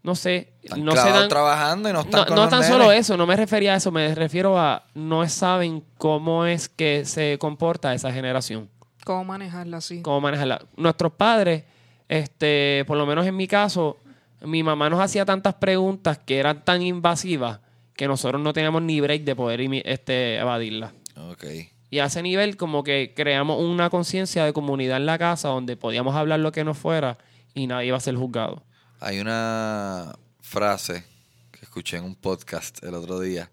no 0.03 0.15
sé, 0.15 0.53
Están 0.62 0.85
no 0.85 0.93
se 0.93 1.11
dan, 1.11 1.29
trabajando 1.29 1.89
y 1.89 1.93
no 1.93 2.01
están 2.01 2.20
no, 2.20 2.27
con 2.27 2.37
no 2.37 2.43
los 2.43 2.51
tan 2.51 2.61
nenes. 2.61 2.73
solo 2.73 2.93
eso, 2.93 3.16
no 3.16 3.27
me 3.27 3.37
refería 3.37 3.75
a 3.75 3.77
eso, 3.77 3.91
me 3.91 4.15
refiero 4.15 4.59
a 4.59 4.85
no 4.95 5.27
saben 5.29 5.83
cómo 5.99 6.47
es 6.47 6.69
que 6.69 7.05
se 7.05 7.37
comporta 7.39 7.93
esa 7.95 8.12
generación 8.12 8.69
¿Cómo 9.05 9.25
manejarla 9.25 9.79
así? 9.79 10.03
cómo 10.03 10.20
manejarla. 10.20 10.61
Nuestros 10.77 11.12
padres, 11.12 11.65
este, 12.09 12.85
por 12.87 12.97
lo 12.99 13.07
menos 13.07 13.27
en 13.27 13.37
mi 13.37 13.47
caso, 13.49 13.97
mi 14.43 14.62
mamá 14.62 14.91
nos 14.91 15.01
hacía 15.01 15.25
tantas 15.25 15.55
preguntas 15.55 16.19
que 16.19 16.39
eran 16.39 16.62
tan 16.65 16.83
invasivas 16.83 17.61
que 17.95 18.07
nosotros 18.07 18.41
no 18.41 18.53
teníamos 18.53 18.83
ni 18.83 19.01
break 19.01 19.25
de 19.25 19.35
poder 19.35 19.61
este, 19.85 20.37
evadirlas. 20.37 20.93
Ok. 21.31 21.45
Y 21.90 22.01
a 22.01 22.07
ese 22.07 22.23
nivel 22.23 22.57
como 22.57 22.85
que 22.85 23.12
creamos 23.16 23.62
una 23.62 23.89
conciencia 23.90 24.45
de 24.45 24.53
comunidad 24.53 24.99
en 24.99 25.07
la 25.07 25.19
casa 25.19 25.49
donde 25.49 25.77
podíamos 25.77 26.15
hablar 26.15 26.40
lo 26.40 26.53
que 26.53 26.65
nos 26.65 26.77
fuera 26.78 27.16
y 27.55 27.66
nadie 27.66 27.89
iba 27.89 27.97
a 27.97 28.01
ser 28.01 28.15
juzgado. 28.16 28.62
Hay 29.01 29.20
una 29.20 30.15
frase 30.40 31.05
que 31.51 31.61
escuché 31.62 31.97
en 31.97 32.05
un 32.05 32.15
podcast 32.15 32.82
el 32.85 32.95
otro 32.95 33.20
día 33.20 33.51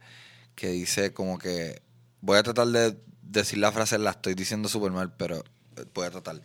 que 0.55 0.69
dice 0.69 1.13
como 1.13 1.37
que 1.39 1.81
voy 2.21 2.37
a 2.37 2.43
tratar 2.43 2.67
de 2.67 2.97
decir 3.21 3.59
la 3.59 3.71
frase, 3.71 3.97
la 3.99 4.11
estoy 4.11 4.33
diciendo 4.35 4.67
súper 4.69 4.91
mal, 4.91 5.13
pero 5.15 5.37
eh, 5.77 5.85
voy 5.93 6.05
a 6.07 6.11
tratar. 6.11 6.41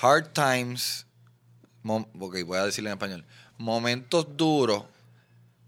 Hard 0.00 0.32
times, 0.32 1.06
mom- 1.84 2.06
ok, 2.18 2.36
voy 2.46 2.58
a 2.58 2.64
decirlo 2.66 2.90
en 2.90 2.94
español. 2.94 3.24
Momentos 3.58 4.26
duros 4.36 4.84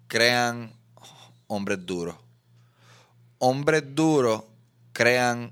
crean 0.08 0.72
hombres 1.46 1.84
duros. 1.86 2.16
Hombres 3.38 3.82
duros 3.94 4.44
crean 5.00 5.50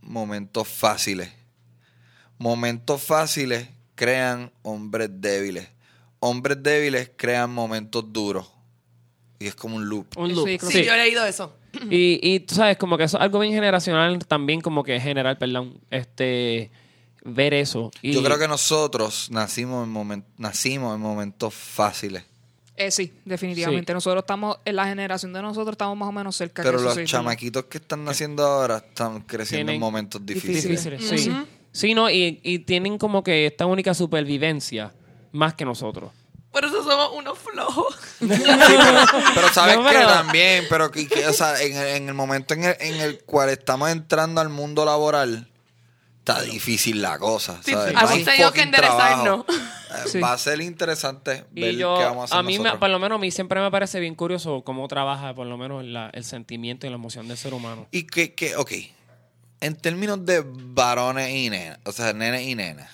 momentos 0.00 0.66
fáciles. 0.66 1.30
Momentos 2.38 3.00
fáciles 3.00 3.68
crean 3.94 4.50
hombres 4.62 5.08
débiles. 5.12 5.68
Hombres 6.18 6.58
débiles 6.60 7.12
crean 7.16 7.52
momentos 7.52 8.12
duros. 8.12 8.50
Y 9.38 9.46
es 9.46 9.54
como 9.54 9.76
un 9.76 9.88
loop. 9.88 10.06
Un 10.18 10.34
loop. 10.34 10.48
Sí, 10.48 10.58
Sí. 10.68 10.84
yo 10.84 10.94
he 10.94 10.96
leído 10.98 11.24
eso. 11.24 11.54
Y, 11.90 12.18
y 12.22 12.40
tú 12.40 12.56
sabes, 12.56 12.76
como 12.76 12.98
que 12.98 13.04
eso 13.04 13.16
es 13.18 13.22
algo 13.22 13.38
bien 13.38 13.54
generacional 13.54 14.18
también, 14.26 14.60
como 14.60 14.82
que 14.82 14.98
general, 15.00 15.38
perdón, 15.38 15.80
este, 15.90 16.70
ver 17.24 17.54
eso. 17.54 17.92
Y 18.02 18.12
Yo 18.12 18.22
creo 18.24 18.38
que 18.38 18.48
nosotros 18.48 19.30
nacimos 19.30 19.86
en, 19.86 19.94
momen- 19.94 20.24
nacimos 20.38 20.94
en 20.96 21.00
momentos 21.00 21.54
fáciles. 21.54 22.24
Eh, 22.76 22.90
sí, 22.90 23.12
definitivamente. 23.24 23.92
Sí. 23.92 23.94
Nosotros 23.94 24.22
estamos, 24.22 24.56
en 24.64 24.76
la 24.76 24.86
generación 24.86 25.32
de 25.32 25.42
nosotros 25.42 25.74
estamos 25.74 25.96
más 25.98 26.08
o 26.08 26.12
menos 26.12 26.34
cerca. 26.36 26.62
Pero 26.62 26.78
que 26.78 26.84
los 26.84 26.92
eso 26.92 27.00
sí, 27.00 27.06
chamaquitos 27.12 27.64
que 27.66 27.78
están 27.78 28.04
naciendo 28.04 28.44
ahora 28.44 28.78
están 28.78 29.20
creciendo 29.20 29.66
Tienen 29.70 29.74
en 29.74 29.80
momentos 29.80 30.24
difíciles. 30.24 30.84
difíciles, 30.84 31.20
sí. 31.20 31.32
Sí, 31.72 31.94
no, 31.94 32.10
y, 32.10 32.40
y 32.42 32.60
tienen 32.60 32.98
como 32.98 33.22
que 33.22 33.46
esta 33.46 33.66
única 33.66 33.94
supervivencia 33.94 34.92
más 35.32 35.54
que 35.54 35.64
nosotros. 35.64 36.10
Por 36.50 36.64
eso 36.66 36.82
somos 36.82 37.12
unos 37.16 37.38
flojos. 37.38 37.96
Pero 38.20 39.48
sabes 39.52 39.76
No, 39.76 39.84
que 39.84 39.96
pero- 39.96 40.08
también, 40.08 40.64
pero 40.68 40.90
que, 40.90 41.08
que, 41.08 41.26
o 41.26 41.32
sea, 41.32 41.60
en, 41.62 41.74
el, 41.76 41.86
en 41.96 42.08
el 42.08 42.14
momento 42.14 42.52
en 42.54 42.64
el, 42.64 42.76
en 42.80 43.00
el 43.00 43.20
cual 43.24 43.48
estamos 43.48 43.90
entrando 43.90 44.40
al 44.40 44.48
mundo 44.50 44.84
laboral, 44.84 45.48
está 46.24 46.40
difícil 46.42 47.02
la 47.02 47.18
cosa. 47.18 47.60
Sí, 47.64 47.72
¿sabes? 47.72 47.94
sí. 48.24 48.42
Que 48.54 48.62
enderezarnos. 48.62 49.44
Eh, 49.48 49.52
Sí. 50.06 50.20
Va 50.20 50.32
a 50.32 50.38
ser 50.38 50.58
interesante 50.62 51.44
Y 51.54 51.60
ver 51.60 51.74
yo, 51.76 51.94
qué 51.98 52.04
vamos 52.04 52.22
a 52.22 52.24
hacer 52.24 52.38
a 52.38 52.42
mí, 52.42 52.58
me- 52.58 52.78
por 52.78 52.88
lo 52.88 52.98
menos, 52.98 53.16
a 53.16 53.20
mí 53.20 53.30
siempre 53.30 53.60
me 53.60 53.70
parece 53.70 54.00
bien 54.00 54.14
curioso 54.14 54.62
cómo 54.64 54.88
trabaja, 54.88 55.34
por 55.34 55.46
lo 55.46 55.58
menos, 55.58 55.84
la- 55.84 56.08
el 56.14 56.24
sentimiento 56.24 56.86
y 56.86 56.90
la 56.90 56.96
emoción 56.96 57.28
del 57.28 57.36
ser 57.36 57.52
humano. 57.52 57.86
Y 57.90 58.04
que, 58.04 58.32
que, 58.32 58.56
ok, 58.56 58.72
en 59.60 59.76
términos 59.76 60.24
de 60.24 60.42
varones 60.46 61.28
y 61.30 61.50
nenas, 61.50 61.78
o 61.84 61.92
sea, 61.92 62.14
nenes 62.14 62.40
y 62.46 62.54
nenas, 62.54 62.88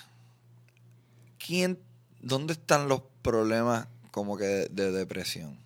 ¿quién, 1.45 1.79
¿dónde 2.21 2.53
están 2.53 2.89
los 2.89 3.01
problemas 3.21 3.87
como 4.11 4.37
que 4.37 4.43
de, 4.45 4.67
de 4.69 4.91
depresión? 4.91 5.57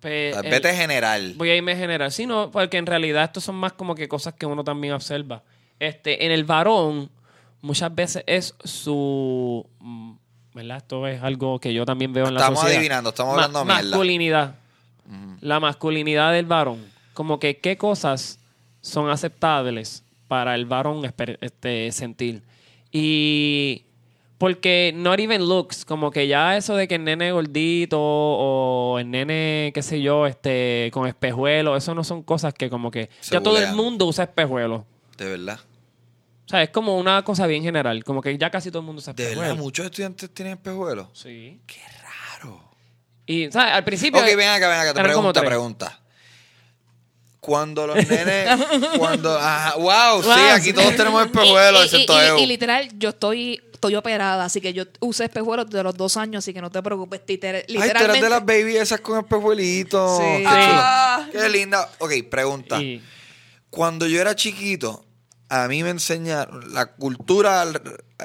Pues, 0.00 0.34
O 0.36 0.40
sea, 0.40 0.48
el- 0.48 0.50
vete 0.50 0.74
general. 0.74 1.34
Voy 1.36 1.50
a 1.50 1.56
irme 1.56 1.76
general. 1.76 2.10
Sí, 2.12 2.26
no, 2.26 2.50
porque 2.50 2.78
en 2.78 2.86
realidad 2.86 3.24
estos 3.24 3.44
son 3.44 3.54
más 3.56 3.72
como 3.72 3.94
que 3.94 4.08
cosas 4.08 4.34
que 4.34 4.46
uno 4.46 4.64
también 4.64 4.94
observa. 4.94 5.42
Este, 5.78 6.24
en 6.24 6.32
el 6.32 6.44
varón, 6.44 7.10
muchas 7.60 7.94
veces 7.94 8.24
es 8.26 8.54
su. 8.64 9.66
¿Verdad? 10.54 10.76
Esto 10.78 11.06
es 11.08 11.20
algo 11.22 11.58
que 11.58 11.74
yo 11.74 11.84
también 11.84 12.12
veo 12.12 12.28
en 12.28 12.34
la 12.34 12.40
Estamos 12.40 12.60
sociedad. 12.60 12.78
adivinando, 12.78 13.10
estamos 13.10 13.36
Ma- 13.36 13.44
hablando 13.44 13.64
mierda. 13.64 13.82
Masculinidad. 13.82 14.54
La 15.40 15.60
masculinidad 15.60 16.32
del 16.32 16.46
varón. 16.46 16.84
Como 17.12 17.38
que 17.38 17.58
qué 17.58 17.76
cosas 17.76 18.38
son 18.80 19.10
aceptables 19.10 20.04
para 20.28 20.54
el 20.54 20.64
varón 20.66 21.02
este, 21.40 21.92
sentir. 21.92 22.42
Y. 22.92 23.84
Porque 24.38 24.92
not 24.94 25.20
even 25.20 25.46
looks, 25.48 25.84
como 25.84 26.10
que 26.10 26.26
ya 26.26 26.56
eso 26.56 26.74
de 26.76 26.88
que 26.88 26.96
el 26.96 27.04
nene 27.04 27.30
gordito 27.32 27.98
o 28.00 28.98
el 28.98 29.08
nene, 29.10 29.70
qué 29.74 29.80
sé 29.80 30.02
yo, 30.02 30.26
este, 30.26 30.90
con 30.92 31.06
espejuelos, 31.06 31.82
eso 31.82 31.94
no 31.94 32.02
son 32.04 32.22
cosas 32.24 32.52
que 32.52 32.68
como 32.68 32.90
que 32.90 33.08
Se 33.20 33.34
ya 33.34 33.40
todo 33.40 33.56
el 33.58 33.72
mundo 33.74 34.06
usa 34.06 34.24
espejuelos. 34.24 34.82
De 35.16 35.28
verdad. 35.28 35.60
O 36.46 36.48
sea, 36.48 36.62
es 36.62 36.70
como 36.70 36.98
una 36.98 37.22
cosa 37.24 37.46
bien 37.46 37.62
general, 37.62 38.04
como 38.04 38.20
que 38.20 38.36
ya 38.36 38.50
casi 38.50 38.70
todo 38.70 38.80
el 38.80 38.86
mundo 38.86 39.00
usa 39.00 39.12
De 39.14 39.34
verdad, 39.34 39.54
muchos 39.56 39.86
estudiantes 39.86 40.28
tienen 40.34 40.54
espejuelos. 40.54 41.08
Sí. 41.14 41.60
Qué 41.66 41.80
raro. 42.02 42.60
Y, 43.26 43.50
¿sabes? 43.50 43.72
Al 43.72 43.84
principio... 43.84 44.20
Ok, 44.20 44.26
ven 44.36 44.48
acá, 44.50 44.68
ven 44.68 44.78
acá, 44.80 44.92
te 44.94 45.02
pregunta, 45.02 45.40
pregunta. 45.42 46.00
Cuando 47.40 47.86
los 47.86 47.96
nenes, 48.08 48.48
cuando, 48.98 49.38
ajá, 49.38 49.76
wow, 49.76 50.22
sí, 50.22 50.30
aquí 50.50 50.72
todos 50.72 50.96
tenemos 50.96 51.26
espejuelos, 51.26 51.80
y, 51.92 51.96
y- 51.96 52.00
excepto 52.02 52.38
y- 52.38 52.42
y 52.42 52.46
literal, 52.46 52.88
yo 52.98 53.10
estoy, 53.10 53.60
estoy 53.70 53.94
operada, 53.96 54.44
así 54.46 54.62
que 54.62 54.72
yo 54.72 54.84
usé 55.00 55.24
espejuelos 55.24 55.68
de 55.68 55.82
los 55.82 55.94
dos 55.94 56.16
años, 56.16 56.42
así 56.42 56.54
que 56.54 56.62
no 56.62 56.70
te 56.70 56.82
preocupes. 56.82 57.20
Liter- 57.26 57.56
Ay, 57.56 57.62
tú 57.66 57.72
eres 57.74 57.84
literalmente. 57.86 58.24
de 58.24 58.30
las 58.30 58.44
baby 58.46 58.76
esas 58.78 59.00
con 59.00 59.18
espejuelitos. 59.18 60.18
Sí. 60.18 60.24
Sí. 60.38 60.44
Ah. 60.46 61.26
Qué 61.30 61.48
linda. 61.50 61.86
Ok, 61.98 62.12
pregunta. 62.30 62.80
Y- 62.80 63.02
Cuando 63.68 64.06
yo 64.06 64.20
era 64.22 64.34
chiquito, 64.34 65.03
a 65.62 65.68
mí 65.68 65.82
me 65.82 65.90
enseñaron, 65.90 66.72
la 66.74 66.86
cultura, 66.86 67.64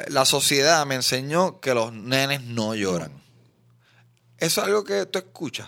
la 0.08 0.26
sociedad 0.26 0.86
me 0.86 0.96
enseñó 0.96 1.60
que 1.60 1.74
los 1.74 1.94
nenes 1.94 2.42
no 2.44 2.76
lloran. 2.76 3.12
Eso 4.38 4.62
es 4.62 4.68
algo 4.68 4.84
que 4.84 5.06
tú 5.06 5.20
escuchas. 5.20 5.68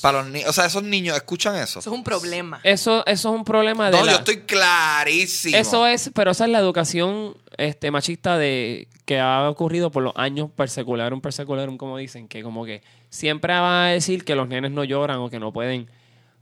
Para 0.00 0.22
los 0.22 0.30
niños, 0.30 0.48
o 0.48 0.52
sea, 0.54 0.64
esos 0.64 0.82
niños 0.82 1.14
escuchan 1.16 1.54
eso. 1.56 1.80
Eso 1.80 1.90
es 1.90 1.94
un 1.96 2.02
problema. 2.02 2.60
Eso, 2.64 3.04
eso 3.06 3.28
es 3.28 3.34
un 3.34 3.44
problema 3.44 3.90
de 3.90 3.98
No, 3.98 4.04
la- 4.06 4.12
yo 4.12 4.18
estoy 4.18 4.38
clarísimo. 4.40 5.56
Eso 5.56 5.86
es, 5.86 6.10
pero 6.14 6.30
esa 6.30 6.44
es 6.46 6.50
la 6.50 6.58
educación 6.60 7.36
este, 7.58 7.90
machista 7.90 8.38
de 8.38 8.88
que 9.04 9.20
ha 9.20 9.48
ocurrido 9.50 9.90
por 9.90 10.02
los 10.02 10.14
años 10.16 10.50
persecularum, 10.56 11.20
persecularum, 11.20 11.76
como 11.76 11.98
dicen, 11.98 12.26
que 12.26 12.42
como 12.42 12.64
que 12.64 12.82
siempre 13.10 13.52
van 13.52 13.64
a 13.84 13.88
decir 13.88 14.24
que 14.24 14.34
los 14.34 14.48
nenes 14.48 14.70
no 14.70 14.82
lloran 14.84 15.18
o 15.18 15.28
que 15.28 15.38
no 15.38 15.52
pueden. 15.52 15.90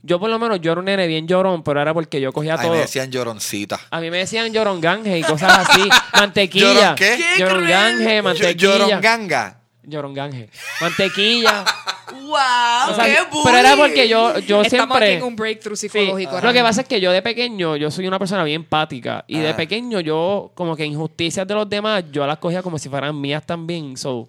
Yo 0.03 0.19
por 0.19 0.29
lo 0.29 0.39
menos 0.39 0.59
yo 0.61 0.71
era 0.71 0.79
un 0.79 0.85
nene 0.85 1.05
bien 1.07 1.27
llorón, 1.27 1.63
pero 1.63 1.79
era 1.81 1.93
porque 1.93 2.19
yo 2.19 2.31
cogía 2.33 2.55
Ay, 2.55 2.61
todo. 2.65 2.71
me 2.73 2.79
decían 2.79 3.11
lloroncita. 3.11 3.79
A 3.91 3.99
mí 3.99 4.09
me 4.09 4.17
decían 4.17 4.51
lloronganje 4.51 5.19
y 5.19 5.21
cosas 5.23 5.69
así. 5.69 5.81
mantequilla. 6.13 6.73
¿Llorón 6.73 6.95
qué? 6.95 7.17
¿Qué 7.17 7.39
Lloronganje, 7.39 8.21
mantequilla. 8.21 8.77
Lloronganga. 8.77 9.57
Lloronganje. 9.83 10.49
Mantequilla. 10.81 11.65
¡Wow! 12.11 12.91
O 12.91 12.95
sea, 12.95 13.05
¡Qué 13.05 13.17
bullying! 13.29 13.43
pero 13.45 13.57
era 13.57 13.75
porque 13.77 14.07
yo, 14.07 14.37
yo 14.39 14.61
Estamos 14.61 14.97
siempre... 14.97 15.05
aquí 15.07 15.17
en 15.17 15.23
un 15.23 15.35
breakthrough 15.35 15.75
Sí, 15.77 15.89
psicológico. 15.89 16.31
ahora 16.31 16.47
Lo 16.47 16.53
que 16.53 16.61
pasa 16.61 16.81
es 16.81 16.87
que 16.87 16.99
yo 17.01 17.11
de 17.11 17.21
pequeño, 17.21 17.75
yo 17.77 17.89
soy 17.91 18.07
una 18.07 18.19
persona 18.19 18.43
bien 18.43 18.61
empática. 18.61 19.23
Y 19.27 19.39
de 19.39 19.49
Ah. 19.49 19.55
pequeño 19.55 19.99
yo, 20.01 20.51
como 20.55 20.75
que 20.75 20.85
injusticias 20.85 21.47
de 21.47 21.53
los 21.53 21.69
demás, 21.69 22.03
yo 22.11 22.25
las 22.27 22.37
cogía 22.37 22.61
como 22.61 22.77
si 22.79 22.89
fueran 22.89 23.19
mías 23.19 23.45
también. 23.45 23.95
So, 23.97 24.27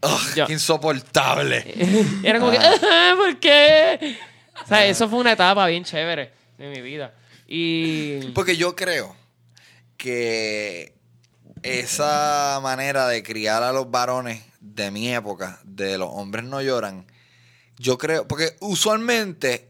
Ugh, 0.00 0.34
Yo- 0.36 0.46
insoportable. 0.48 1.64
era 2.22 2.38
como 2.38 2.52
que, 2.52 2.58
"Ah, 2.58 3.14
¿por 3.16 3.36
qué? 3.38 4.16
O 4.68 4.74
sea, 4.74 4.84
eso 4.86 5.08
fue 5.08 5.18
una 5.18 5.32
etapa 5.32 5.66
bien 5.66 5.82
chévere 5.84 6.30
de 6.58 6.68
mi 6.68 6.80
vida. 6.82 7.14
Y... 7.46 8.20
Porque 8.34 8.56
yo 8.56 8.76
creo 8.76 9.16
que 9.96 10.92
esa 11.62 12.60
manera 12.62 13.08
de 13.08 13.22
criar 13.22 13.62
a 13.62 13.72
los 13.72 13.90
varones 13.90 14.42
de 14.60 14.90
mi 14.90 15.12
época, 15.14 15.58
de 15.64 15.98
los 15.98 16.08
hombres 16.12 16.44
no 16.44 16.60
lloran, 16.62 17.06
yo 17.78 17.96
creo, 17.98 18.26
porque 18.28 18.56
usualmente 18.60 19.68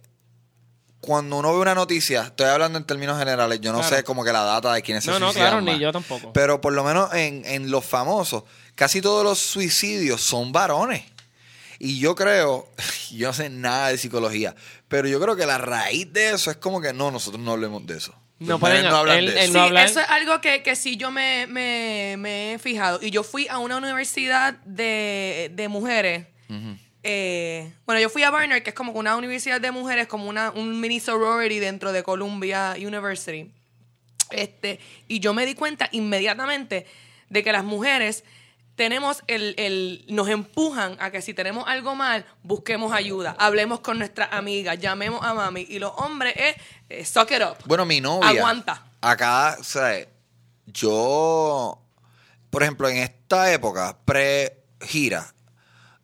cuando 1.01 1.37
uno 1.37 1.53
ve 1.55 1.61
una 1.61 1.75
noticia, 1.75 2.23
estoy 2.23 2.47
hablando 2.49 2.77
en 2.79 2.85
términos 2.85 3.19
generales, 3.19 3.61
yo 3.61 3.73
no 3.73 3.79
Claro. 3.81 3.97
sé 3.97 4.03
como 4.05 4.25
que 4.25 4.33
la 4.33 4.43
data 4.43 4.73
de 4.73 4.83
quiénes 4.83 5.05
se 5.05 5.11
No, 5.13 5.19
no, 5.21 5.27
suicidan 5.27 5.49
claro, 5.51 5.61
ni 5.63 5.73
más. 5.73 5.81
yo 5.81 5.93
tampoco. 5.93 6.33
Pero 6.33 6.61
por 6.61 6.73
lo 6.73 6.83
menos 6.83 7.15
en, 7.15 7.45
en 7.47 7.71
los 7.71 7.85
famosos, 7.85 8.43
casi 8.75 9.01
todos 9.01 9.23
los 9.25 9.39
suicidios 9.39 10.21
son 10.21 10.51
varones. 10.53 11.05
Y 11.79 11.99
yo 12.01 12.15
creo, 12.15 12.69
yo 13.13 13.29
no 13.29 13.33
sé 13.33 13.51
nada 13.51 13.89
de 13.89 13.99
psicología, 13.99 14.55
pero 14.89 15.09
yo 15.09 15.21
creo 15.21 15.37
que 15.37 15.47
la 15.47 15.59
raíz 15.59 16.13
de 16.13 16.31
eso 16.31 16.51
es 16.51 16.57
como 16.57 16.81
que 16.81 16.93
no, 16.93 17.11
nosotros 17.11 17.43
no 17.43 17.53
hablemos 17.53 17.87
de 17.87 17.97
eso. 17.99 18.15
No 18.41 18.59
pueden- 18.61 18.83
nenes 18.83 18.93
hablan 18.93 19.19
él- 19.19 19.27
de 19.27 19.33
él 19.33 19.39
eso. 19.51 19.59
no 19.59 19.69
sí, 19.69 19.85
eso 19.85 20.01
es 20.01 20.09
algo 20.11 20.41
que, 20.41 20.63
que 20.63 20.77
sí 20.77 20.97
yo 20.97 21.11
me, 21.11 21.47
me- 21.49 22.17
me 22.19 22.55
he 22.55 22.59
fijado. 22.59 23.01
Y 23.03 23.11
yo 23.11 23.25
fui 23.25 23.49
a 23.49 23.59
una 23.59 23.77
universidad 23.77 24.55
de, 24.65 25.51
de 25.55 25.69
mujeres. 25.69 26.27
Eh, 27.05 27.73
bueno, 27.87 28.01
yo 28.01 28.11
fui 28.11 28.23
a 28.23 28.31
Barnard, 28.31 28.63
que 28.63 28.71
es 28.71 28.77
como 28.77 28.93
una 28.93 29.17
universidad 29.17 29.61
de 29.61 29.71
mujeres, 29.71 30.07
como 30.09 30.29
una, 30.29 30.51
un 30.51 30.81
mini 30.81 31.01
sorority 31.01 31.59
dentro 31.59 31.93
de 31.93 32.03
Columbia 32.03 32.75
University. 32.77 33.51
Este, 34.31 34.79
y 35.07 35.21
yo 35.21 35.33
me 35.33 35.47
di 35.47 35.55
cuenta 35.55 35.89
inmediatamente 35.93 36.87
de 37.31 37.43
que 37.43 37.53
las 37.53 37.65
mujeres 37.65 38.25
tenemos 38.79 39.25
el, 39.27 39.57
el, 39.59 40.05
nos 40.09 40.29
empujan 40.29 40.97
a 41.01 41.11
que 41.11 41.21
si 41.21 41.35
tenemos 41.35 41.65
algo 41.67 41.97
mal, 41.97 42.25
busquemos 42.45 42.93
ayuda, 42.93 43.35
hablemos 43.37 43.81
con 43.81 43.99
nuestras 43.99 44.33
amigas, 44.33 44.79
llamemos 44.79 45.23
a 45.25 45.35
mami. 45.35 45.67
Y 45.69 45.81
los 45.81 45.93
hombres 45.97 46.33
es, 46.37 46.57
eh, 46.89 47.05
suck 47.05 47.33
it 47.33 47.43
up. 47.43 47.57
Bueno, 47.67 47.85
mi 47.85 48.01
novia. 48.01 48.29
Aguanta. 48.29 48.87
Acá, 49.01 49.57
o 49.59 49.65
sea, 49.65 50.07
yo, 50.67 51.83
por 52.51 52.63
ejemplo, 52.63 52.89
en 52.89 52.99
esta 52.99 53.53
época, 53.53 53.99
pre-gira, 54.05 55.35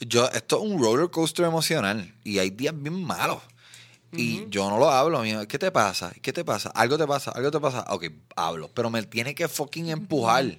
yo, 0.00 0.28
esto 0.30 0.56
es 0.56 0.62
un 0.68 0.82
roller 0.82 1.10
coaster 1.10 1.46
emocional 1.46 2.12
y 2.24 2.40
hay 2.40 2.50
días 2.50 2.74
bien 2.76 3.04
malos. 3.04 3.40
Y 4.16 4.48
yo 4.48 4.68
no 4.68 4.78
lo 4.78 4.90
hablo, 4.90 5.22
mío. 5.22 5.46
¿Qué 5.46 5.58
te 5.58 5.70
pasa? 5.72 6.12
¿Qué 6.22 6.32
te 6.32 6.44
pasa? 6.44 6.70
¿Algo 6.70 6.98
te 6.98 7.06
pasa? 7.06 7.30
¿Algo 7.32 7.50
te 7.50 7.58
pasa? 7.58 7.84
Ok, 7.88 8.06
hablo. 8.36 8.70
Pero 8.72 8.88
me 8.90 9.02
tiene 9.04 9.34
que 9.34 9.48
fucking 9.48 9.88
empujar. 9.88 10.58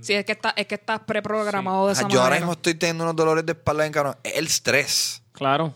Sí, 0.00 0.14
es 0.14 0.24
que, 0.24 0.32
está, 0.32 0.50
es 0.56 0.66
que 0.66 0.74
estás 0.76 1.00
preprogramado 1.00 1.86
de 1.88 1.92
esa 1.94 2.02
Ajá, 2.02 2.08
yo 2.10 2.18
ahora 2.20 2.30
manera. 2.30 2.46
mismo 2.46 2.52
estoy 2.52 2.74
teniendo 2.74 3.04
unos 3.04 3.16
dolores 3.16 3.44
de 3.46 3.52
espalda 3.52 3.86
en 3.86 3.92
cabrón. 3.92 4.16
Es 4.22 4.34
el 4.36 4.46
estrés. 4.46 5.22
Claro. 5.32 5.74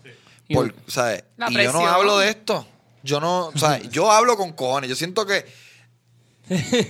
Por, 0.53 0.73
¿sabes? 0.87 1.23
La 1.37 1.49
y 1.49 1.53
yo 1.53 1.63
no 1.63 1.79
presión. 1.79 1.87
hablo 1.93 2.17
de 2.19 2.29
esto. 2.29 2.67
Yo 3.03 3.19
no, 3.19 3.47
o 3.47 3.57
sea, 3.57 3.77
yo 3.89 4.11
hablo 4.11 4.37
con 4.37 4.53
cojones. 4.53 4.89
Yo 4.89 4.95
siento 4.95 5.25
que, 5.25 5.45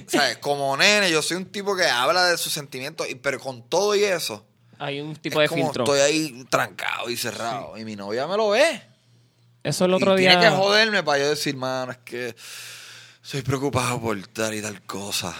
¿sabes? 0.08 0.38
Como 0.40 0.76
nene, 0.78 1.10
yo 1.12 1.22
soy 1.22 1.38
un 1.38 1.46
tipo 1.46 1.76
que 1.76 1.86
habla 1.86 2.26
de 2.26 2.38
sus 2.38 2.52
sentimientos, 2.54 3.08
y- 3.10 3.16
pero 3.16 3.40
con 3.40 3.68
todo 3.70 3.96
y 3.96 4.04
eso, 4.04 4.46
hay 4.80 5.00
un 5.00 5.16
tipo 5.16 5.42
es 5.42 5.50
de 5.50 5.56
como 5.56 5.64
filtro. 5.66 5.84
estoy 5.86 6.00
ahí 6.02 6.46
trancado 6.50 7.10
y 7.10 7.18
cerrado. 7.18 7.78
Y 7.78 7.86
mi 7.86 7.96
novia 7.96 8.28
me 8.28 8.36
lo 8.38 8.50
ve. 8.50 8.82
Eso 9.64 9.86
el 9.86 9.94
otro 9.94 10.16
y 10.18 10.22
día. 10.22 10.32
tiene 10.32 10.44
que 10.46 10.52
joderme 10.56 11.04
para 11.04 11.20
yo 11.20 11.30
decir, 11.30 11.56
mano, 11.56 11.94
es 11.94 11.98
que 12.00 12.36
soy 13.24 13.42
preocupado 13.42 14.00
por 14.00 14.28
tal 14.28 14.54
y 14.54 14.62
tal 14.62 14.82
cosa. 14.84 15.36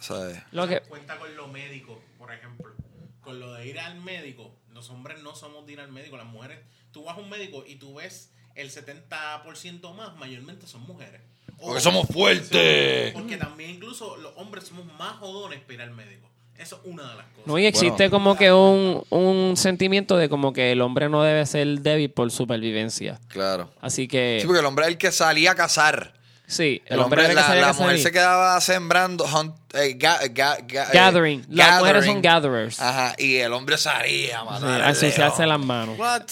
¿Sabes? 0.00 0.38
Lo 0.52 0.66
que, 0.66 0.80
Cuenta 0.80 1.16
con 1.18 1.34
lo 1.36 1.46
médico, 1.48 2.00
por 2.18 2.32
ejemplo. 2.32 2.72
Con 3.20 3.38
lo 3.38 3.52
de 3.54 3.66
ir 3.68 3.78
al 3.78 4.00
médico. 4.00 4.54
Los 4.72 4.90
hombres 4.90 5.22
no 5.22 5.34
somos 5.36 5.66
de 5.66 5.74
ir 5.74 5.80
al 5.80 5.92
médico. 5.92 6.16
Las 6.16 6.26
mujeres, 6.26 6.58
tú 6.92 7.04
vas 7.04 7.16
a 7.16 7.20
un 7.20 7.28
médico 7.28 7.64
y 7.66 7.76
tú 7.76 7.94
ves 7.94 8.32
el 8.54 8.70
70% 8.70 9.94
más, 9.94 10.16
mayormente 10.16 10.66
son 10.66 10.82
mujeres. 10.82 11.20
O- 11.58 11.66
Porque 11.66 11.80
somos 11.80 12.06
fuertes. 12.08 13.12
Porque 13.12 13.36
también 13.36 13.70
incluso 13.70 14.16
los 14.16 14.32
hombres 14.36 14.64
somos 14.64 14.86
más 14.98 15.16
jodones 15.18 15.60
para 15.60 15.74
ir 15.74 15.82
al 15.82 15.90
médico. 15.92 16.28
Eso 16.56 16.80
es 16.82 16.90
una 16.90 17.08
de 17.10 17.16
las 17.16 17.26
cosas. 17.26 17.46
no, 17.46 17.56
y 17.58 17.66
existe 17.66 18.08
Bueno. 18.08 18.10
como 18.10 18.36
que 18.36 18.52
un, 18.52 19.04
un 19.10 19.56
sentimiento 19.56 20.16
de 20.16 20.28
como 20.28 20.52
que 20.52 20.72
el 20.72 20.80
hombre 20.80 21.08
no 21.08 21.22
debe 21.22 21.46
ser 21.46 21.66
débil 21.82 22.10
por 22.10 22.32
supervivencia. 22.32 23.20
Claro. 23.28 23.70
Así 23.80 24.08
que. 24.08 24.38
Sí, 24.40 24.46
porque 24.46 24.58
el 24.60 24.66
hombre 24.66 24.86
es 24.86 24.90
el 24.92 24.98
que 24.98 25.12
salía 25.12 25.52
a 25.52 25.54
cazar. 25.54 26.14
Sí, 26.48 26.82
El, 26.86 26.98
hombre, 27.00 27.20
era 27.20 27.28
el 27.28 27.34
que 27.36 27.40
la, 27.42 27.46
sabía 27.46 27.60
la 27.60 27.66
que 27.68 27.72
mujer 27.74 27.88
salir. 27.90 28.02
se 28.02 28.10
quedaba 28.12 28.60
sembrando 28.62 29.26
hunt- 29.26 29.54
eh, 29.74 29.98
ga- 29.98 30.20
ga- 30.32 30.66
ga- 30.66 30.86
eh, 30.88 30.90
Gathering. 30.94 31.44
Las 31.50 31.78
mujeres 31.78 32.06
son 32.06 32.22
gatherers. 32.22 32.80
Ajá, 32.80 33.14
y 33.18 33.36
el 33.36 33.52
hombre 33.52 33.76
salía 33.76 34.40
a 34.40 34.42
Sí, 34.44 34.46
matar. 34.48 34.68
a 34.80 34.84
al 34.86 34.90
ensuciarse 34.94 35.38
león. 35.42 35.48
las 35.50 35.60
manos. 35.66 35.98
What? 35.98 36.22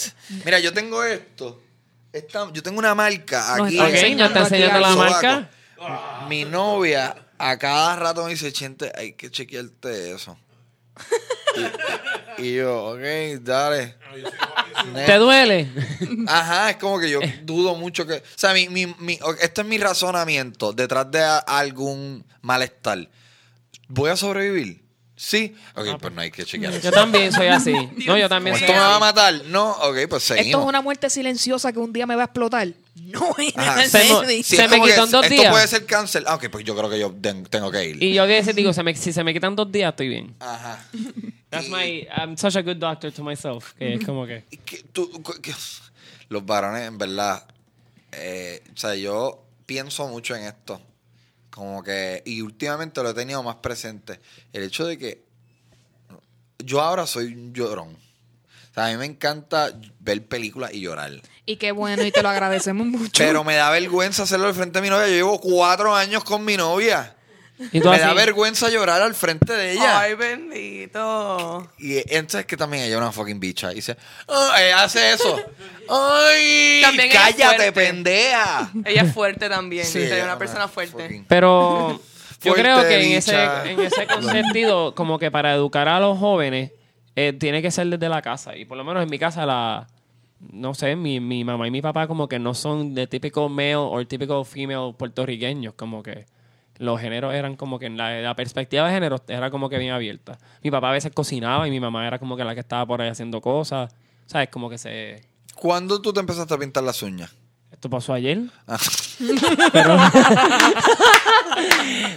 Mira, 0.45 0.59
yo 0.59 0.73
tengo 0.73 1.05
esto. 1.05 1.61
Esta- 2.13 2.51
yo 2.51 2.63
tengo 2.63 2.79
una 2.79 2.95
marca 2.95 3.55
aquí. 3.57 3.79
Ok, 3.79 3.91
¿ya 4.17 4.27
está 4.27 4.41
enseñando 4.41 4.81
la 4.81 4.97
marca? 4.97 5.51
Mi 6.31 6.47
novia 6.47 7.15
a 7.39 7.59
cada 7.59 7.97
rato 7.97 8.25
me 8.25 8.31
dice, 8.31 8.51
Chente, 8.53 8.91
hay 8.97 9.13
que 9.13 9.31
chequearte 9.31 10.13
eso. 10.15 10.39
Y, 12.39 12.43
y 12.47 12.55
yo, 12.57 12.87
ok, 12.93 13.01
dale. 13.43 13.95
¿Te 15.07 15.15
duele? 15.17 15.69
Ajá, 16.27 16.71
es 16.71 16.77
como 16.77 16.99
que 17.01 17.11
yo 17.11 17.21
dudo 17.43 17.75
mucho 17.75 18.07
que... 18.07 18.15
O 18.15 18.23
sea, 18.37 18.53
mi, 18.53 18.69
mi, 18.69 18.87
mi, 18.99 19.19
este 19.41 19.63
es 19.63 19.67
mi 19.67 19.79
razonamiento 19.79 20.73
detrás 20.73 21.11
de 21.11 21.23
a- 21.23 21.39
algún 21.39 22.25
malestar. 22.43 23.09
¿Voy 23.89 24.11
a 24.11 24.17
sobrevivir? 24.17 24.83
Sí. 25.19 25.57
Ok, 25.75 25.99
pues 25.99 26.13
no 26.13 26.21
hay 26.21 26.31
que 26.31 26.45
chequear 26.45 26.79
Yo 26.79 26.93
también 26.93 27.33
soy 27.33 27.47
así. 27.47 27.73
No, 28.07 28.19
yo 28.19 28.29
también 28.29 28.55
soy 28.55 28.65
¿Esto 28.67 28.75
me 28.75 28.79
va 28.81 28.87
a 28.89 28.93
así. 28.97 29.01
matar? 29.01 29.35
No, 29.47 29.71
ok, 29.73 29.97
pues 30.11 30.23
seguimos. 30.25 30.47
Esto 30.49 30.61
es 30.61 30.67
una 30.67 30.83
muerte 30.83 31.09
silenciosa 31.09 31.73
que 31.73 31.79
un 31.79 31.91
día 31.93 32.07
me 32.07 32.15
va 32.17 32.23
a 32.23 32.25
explotar. 32.27 32.69
No, 33.07 33.35
Ajá. 33.57 33.83
Se 33.89 34.05
mo- 34.13 34.25
Sí, 34.25 34.43
Se 34.43 34.63
me 34.69 34.69
como 34.77 34.85
que 34.85 34.91
quitó 34.91 35.05
en 35.05 35.11
dos 35.13 35.25
esto 35.25 35.35
días. 35.35 35.53
puede 35.53 35.69
ser 35.69 35.87
cáncer. 35.87 36.25
Ah, 36.27 36.35
ok, 36.35 36.49
pues 36.51 36.65
yo 36.65 36.75
creo 36.77 36.91
que 36.91 36.99
yo 36.99 37.15
ten- 37.21 37.45
tengo 37.45 37.71
que 37.71 37.85
ir. 37.91 38.03
Y 38.03 38.13
yo 38.15 38.23
a 38.25 38.27
veces 38.27 38.55
digo, 38.57 38.73
se 38.73 38.83
me- 38.83 38.95
si 38.97 39.13
se 39.13 39.23
me 39.23 39.33
quitan 39.33 39.55
dos 39.55 39.71
días, 39.71 39.91
estoy 39.91 40.09
bien. 40.09 40.35
Ajá. 40.41 40.85
That's 41.51 41.69
my, 41.69 42.07
I'm 42.17 42.37
such 42.37 42.57
a 42.57 42.63
good 42.63 42.77
doctor 42.77 43.13
to 43.13 43.23
myself. 43.23 43.73
Que 43.75 43.95
es 43.95 44.05
como 44.05 44.27
que... 44.27 44.45
y 44.51 44.57
que 44.59 44.83
tú- 44.93 45.11
cu- 45.23 45.41
que- 45.41 45.55
los 46.29 46.45
varones, 46.45 46.87
en 46.89 46.99
verdad, 46.99 47.47
eh, 48.13 48.63
o 48.75 48.77
sea, 48.77 48.95
yo 48.97 49.45
pienso 49.67 50.09
mucho 50.09 50.35
en 50.35 50.45
esto. 50.45 50.81
Como 51.57 51.83
que, 51.83 52.23
y 52.27 52.43
últimamente 52.43 53.03
lo 53.03 53.09
he 53.09 53.15
tenido 53.15 53.43
más 53.43 53.57
presente. 53.57 54.21
El 54.53 54.65
hecho 54.65 54.85
de 54.85 54.99
que 54.99 55.25
yo 56.59 56.83
ahora 56.83 57.07
soy 57.07 57.33
un 57.33 57.55
llorón. 57.55 57.95
O 57.95 58.75
sea, 58.75 58.89
a 58.89 58.91
mí 58.91 58.99
me 58.99 59.07
encanta 59.07 59.73
ver 59.99 60.27
películas 60.27 60.75
y 60.75 60.81
llorar. 60.81 61.13
Y 61.47 61.57
qué 61.57 61.73
bueno, 61.73 62.05
y 62.05 62.13
te 62.13 62.23
lo 62.23 62.29
agradecemos 62.29 62.87
mucho. 63.01 63.11
Pero 63.17 63.43
me 63.43 63.55
da 63.55 63.71
vergüenza 63.71 64.25
hacerlo 64.25 64.49
al 64.49 64.55
frente 64.55 64.81
de 64.81 64.83
mi 64.83 64.91
novia. 64.91 65.09
Yo 65.09 65.15
llevo 65.15 65.41
cuatro 65.41 65.95
años 65.95 66.25
con 66.25 66.45
mi 66.45 66.59
novia. 66.59 67.16
Y 67.73 67.81
Me 67.81 67.89
así, 67.91 68.01
da 68.01 68.13
vergüenza 68.13 68.69
llorar 68.69 69.01
al 69.01 69.15
frente 69.15 69.53
de 69.53 69.73
ella. 69.73 70.01
Ay, 70.01 70.15
bendito. 70.15 71.71
Y 71.79 71.97
entonces 72.15 72.45
que 72.47 72.57
también 72.57 72.85
ella 72.85 72.95
es 72.97 73.01
una 73.01 73.13
fucking 73.13 73.41
bicha. 73.41 73.73
Y 73.73 73.77
dice, 73.77 73.97
"Ah, 74.29 74.55
ella 74.61 74.83
hace 74.85 75.13
eso. 75.13 75.37
¡Ay! 75.89 76.81
También 76.83 77.09
es 77.09 77.15
¡Cállate, 77.15 77.73
pendeja! 77.73 78.71
Ella 78.85 79.03
es 79.03 79.13
fuerte 79.13 79.49
también. 79.49 79.85
Sí, 79.87 79.93
sería 80.01 80.17
ella 80.17 80.25
una 80.25 80.33
es 80.35 80.39
persona 80.39 80.69
fuerte. 80.69 81.09
fucking- 81.09 81.25
Pero 81.29 81.89
yo 82.43 82.53
Fuerte 82.53 82.63
creo 82.63 82.83
que 82.83 83.07
en 83.07 83.13
ese, 83.13 83.43
en 83.65 83.81
ese 83.81 84.07
sentido, 84.31 84.95
como 84.95 85.19
que 85.19 85.31
para 85.31 85.55
educar 85.55 85.89
a 85.89 85.99
los 86.01 86.19
jóvenes, 86.19 86.73
eh, 87.15 87.33
tiene 87.33 87.63
que 87.63 87.71
ser 87.71 87.87
desde 87.89 88.09
la 88.09 88.21
casa. 88.23 88.57
Y 88.57 88.65
por 88.67 88.77
lo 88.77 88.85
menos 88.85 89.03
en 89.03 89.11
mi 89.11 89.19
casa, 89.19 89.47
la 89.47 89.87
no 90.53 90.75
sé, 90.75 90.95
mi, 90.97 91.19
mi 91.19 91.45
mamá 91.45 91.67
y 91.67 91.71
mi 91.71 91.81
papá 91.81 92.07
como 92.07 92.29
que 92.29 92.39
no 92.39 92.53
son 92.53 92.95
de 92.95 93.07
típico 93.07 93.49
male 93.49 93.77
o 93.77 94.07
típico 94.07 94.45
female 94.45 94.93
puertorriqueños, 94.97 95.73
como 95.75 96.03
que 96.03 96.27
los 96.79 97.01
géneros 97.01 97.35
eran 97.35 97.57
como 97.57 97.79
que 97.79 97.87
en 97.87 97.97
la, 97.97 98.21
la 98.21 98.35
perspectiva 98.37 98.87
de 98.87 98.95
género 98.95 99.21
era 99.29 99.51
como 99.51 99.69
que 99.69 99.79
bien 99.79 99.93
abierta. 99.93 100.39
Mi 100.63 100.71
papá 100.71 100.91
a 100.91 100.93
veces 100.93 101.13
cocinaba 101.15 101.67
y 101.67 101.71
mi 101.71 101.81
mamá 101.81 102.07
era 102.07 102.19
como 102.19 102.37
que 102.37 102.45
la 102.45 102.55
que 102.55 102.61
estaba 102.61 102.87
por 102.87 103.01
ahí 103.03 103.09
haciendo 103.09 103.41
cosas. 103.41 103.95
¿Sabes? 104.27 104.49
Como 104.49 104.69
que 104.69 104.79
se... 104.79 105.23
¿Cuándo 105.55 106.03
tú 106.03 106.13
te 106.13 106.21
empezaste 106.21 106.53
a 106.53 106.59
pintar 106.59 106.83
las 106.83 107.03
uñas? 107.03 107.31
Esto 107.71 107.91
pasó 107.91 108.13
ayer. 108.13 108.41
Ah, 108.67 108.79
Pero, 109.73 109.97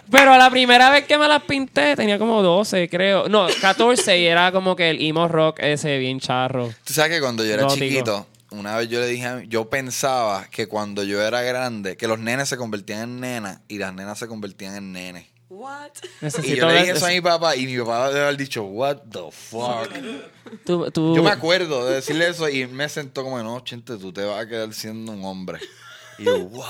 pero 0.09 0.37
la 0.37 0.49
primera 0.49 0.89
vez 0.89 1.05
que 1.05 1.17
me 1.17 1.27
las 1.27 1.43
pinté 1.43 1.95
tenía 1.95 2.17
como 2.19 2.41
12, 2.41 2.89
creo. 2.89 3.29
No, 3.29 3.47
14 3.61 4.19
y 4.19 4.25
era 4.25 4.51
como 4.51 4.75
que 4.75 4.89
el 4.89 5.01
emo 5.01 5.27
rock 5.27 5.59
ese 5.59 5.97
bien 5.97 6.19
charro. 6.19 6.69
Tú 6.83 6.93
sabes 6.93 7.11
que 7.11 7.21
cuando 7.21 7.45
yo 7.45 7.53
era 7.53 7.67
chiquito, 7.67 8.27
una 8.51 8.75
vez 8.77 8.89
yo 8.89 8.99
le 8.99 9.07
dije 9.07 9.25
a 9.25 9.35
mi- 9.37 9.47
yo 9.47 9.69
pensaba 9.69 10.47
que 10.49 10.67
cuando 10.67 11.03
yo 11.03 11.21
era 11.21 11.41
grande, 11.41 11.97
que 11.97 12.07
los 12.07 12.19
nenes 12.19 12.49
se 12.49 12.57
convertían 12.57 13.01
en 13.01 13.19
nenas 13.19 13.59
y 13.67 13.77
las 13.77 13.93
nenas 13.93 14.17
se 14.19 14.27
convertían 14.27 14.75
en 14.75 14.91
nenes. 14.91 15.25
What? 15.49 15.89
Y 16.43 16.55
yo 16.55 16.67
le 16.67 16.79
dije 16.79 16.91
eso 16.91 17.05
a 17.05 17.09
mi 17.09 17.21
papá 17.21 17.55
y 17.55 17.65
mi 17.65 17.77
papá 17.79 18.09
debe 18.09 18.21
haber 18.23 18.37
dicho, 18.37 18.63
what 18.63 18.97
the 19.11 19.31
fuck. 19.31 19.89
tú- 20.65 20.89
tú- 20.91 21.15
Yo 21.15 21.23
me 21.23 21.31
acuerdo 21.31 21.85
de 21.87 21.95
decirle 21.95 22.27
eso 22.27 22.47
y 22.49 22.67
me 22.67 22.87
sentó 22.89 23.23
como, 23.23 23.41
no, 23.41 23.59
chente, 23.61 23.97
tú 23.97 24.11
te 24.13 24.23
vas 24.23 24.39
a 24.45 24.47
quedar 24.47 24.73
siendo 24.73 25.11
un 25.11 25.23
hombre. 25.25 25.59
Y 26.19 26.25
yo, 26.25 26.39
wow. 26.49 26.65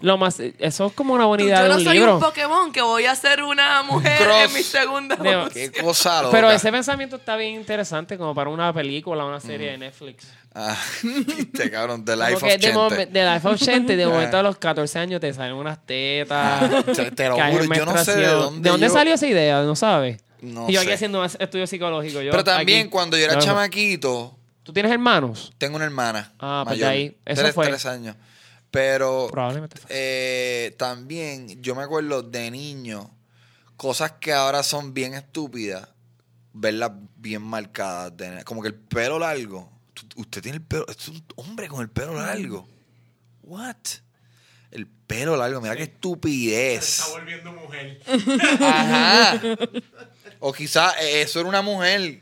Lo 0.00 0.18
más, 0.18 0.38
eso 0.40 0.86
es 0.86 0.92
como 0.92 1.14
una 1.14 1.24
idea 1.42 1.58
Yo 1.58 1.62
de 1.62 1.68
no 1.70 1.80
soy 1.80 1.94
libro. 1.98 2.14
un 2.16 2.20
Pokémon 2.20 2.72
que 2.72 2.82
voy 2.82 3.06
a 3.06 3.14
ser 3.14 3.42
una 3.42 3.82
mujer 3.84 4.18
cross. 4.18 4.36
en 4.44 4.52
mi 4.52 4.62
segunda 4.62 5.16
De- 5.16 5.36
voz. 5.36 5.52
Qué 5.52 5.70
cosa 5.72 6.22
loca. 6.22 6.32
Pero 6.36 6.50
ese 6.50 6.70
pensamiento 6.70 7.16
está 7.16 7.36
bien 7.36 7.54
interesante 7.54 8.18
como 8.18 8.34
para 8.34 8.50
una 8.50 8.72
película, 8.72 9.24
una 9.24 9.40
serie 9.40 9.70
de 9.72 9.78
Netflix. 9.78 10.26
Ah, 10.54 10.76
viste, 11.02 11.70
cabrón, 11.70 12.04
The 12.04 12.12
Como 12.12 12.28
Life 12.28 12.40
que 12.40 12.46
of 12.76 12.90
de, 12.92 12.98
Chente. 12.98 13.06
de 13.18 13.30
Life 13.34 13.48
of 13.48 13.56
Chente, 13.60 13.96
de 13.96 14.06
momento 14.08 14.36
a 14.38 14.42
los 14.42 14.56
14 14.58 14.98
años 14.98 15.20
te 15.20 15.32
salen 15.32 15.54
unas 15.54 15.84
tetas. 15.86 16.84
Te, 16.86 17.10
te 17.10 17.28
lo 17.28 17.36
juro, 17.36 17.74
yo 17.74 17.86
no 17.86 18.04
sé 18.04 18.16
de 18.16 18.26
dónde 18.26 18.60
¿De 18.62 18.70
dónde 18.70 18.86
yo- 18.88 18.92
salió 18.92 19.14
esa 19.14 19.26
idea? 19.26 19.62
¿No 19.62 19.74
sabes? 19.76 20.20
No 20.42 20.68
y 20.68 20.74
yo 20.74 20.80
aquí 20.82 20.90
haciendo 20.92 21.20
más 21.20 21.36
estudio 21.40 21.66
psicológico. 21.66 22.20
Yo 22.20 22.30
Pero 22.30 22.44
también 22.44 22.80
aquí- 22.80 22.88
cuando 22.90 23.16
yo 23.16 23.24
era 23.24 23.34
No, 23.34 23.40
chamaquito, 23.40 24.36
¿Tú 24.62 24.72
tienes 24.72 24.92
hermanos? 24.92 25.52
tengo 25.58 25.76
una 25.76 25.84
hermana 25.86 26.32
Ah, 26.38 26.64
pues 26.66 26.78
de 26.78 26.84
mayor, 26.84 26.98
ahí, 26.98 27.16
eso 27.24 27.42
tres, 27.42 27.54
fue. 27.54 27.66
tres 27.66 27.86
años. 27.86 28.14
Pero 28.74 29.28
Probablemente. 29.30 29.80
eh, 29.88 30.74
también 30.76 31.62
yo 31.62 31.76
me 31.76 31.84
acuerdo 31.84 32.22
de 32.22 32.50
niño, 32.50 33.08
cosas 33.76 34.12
que 34.20 34.32
ahora 34.32 34.64
son 34.64 34.92
bien 34.92 35.14
estúpidas, 35.14 35.88
verlas 36.52 36.90
bien 37.14 37.40
marcadas. 37.42 38.16
de- 38.16 38.42
como 38.42 38.62
que 38.62 38.68
el 38.68 38.74
pelo 38.74 39.20
largo. 39.20 39.70
Usted 40.16 40.42
tiene 40.42 40.56
el 40.56 40.62
pelo, 40.64 40.86
es 40.88 41.06
un 41.06 41.24
hombre 41.36 41.68
con 41.68 41.82
el 41.82 41.88
pelo 41.88 42.14
largo. 42.14 42.66
What? 43.44 43.76
El 44.72 44.88
pelo 44.88 45.36
largo, 45.36 45.60
mira 45.60 45.76
qué 45.76 45.84
estupidez. 45.84 46.98
Está 46.98 47.10
volviendo 47.12 47.52
mujer. 47.52 48.00
Ajá. 48.60 49.40
O 50.40 50.52
quizás 50.52 50.94
eso 51.00 51.38
era 51.38 51.48
una 51.48 51.62
mujer 51.62 52.20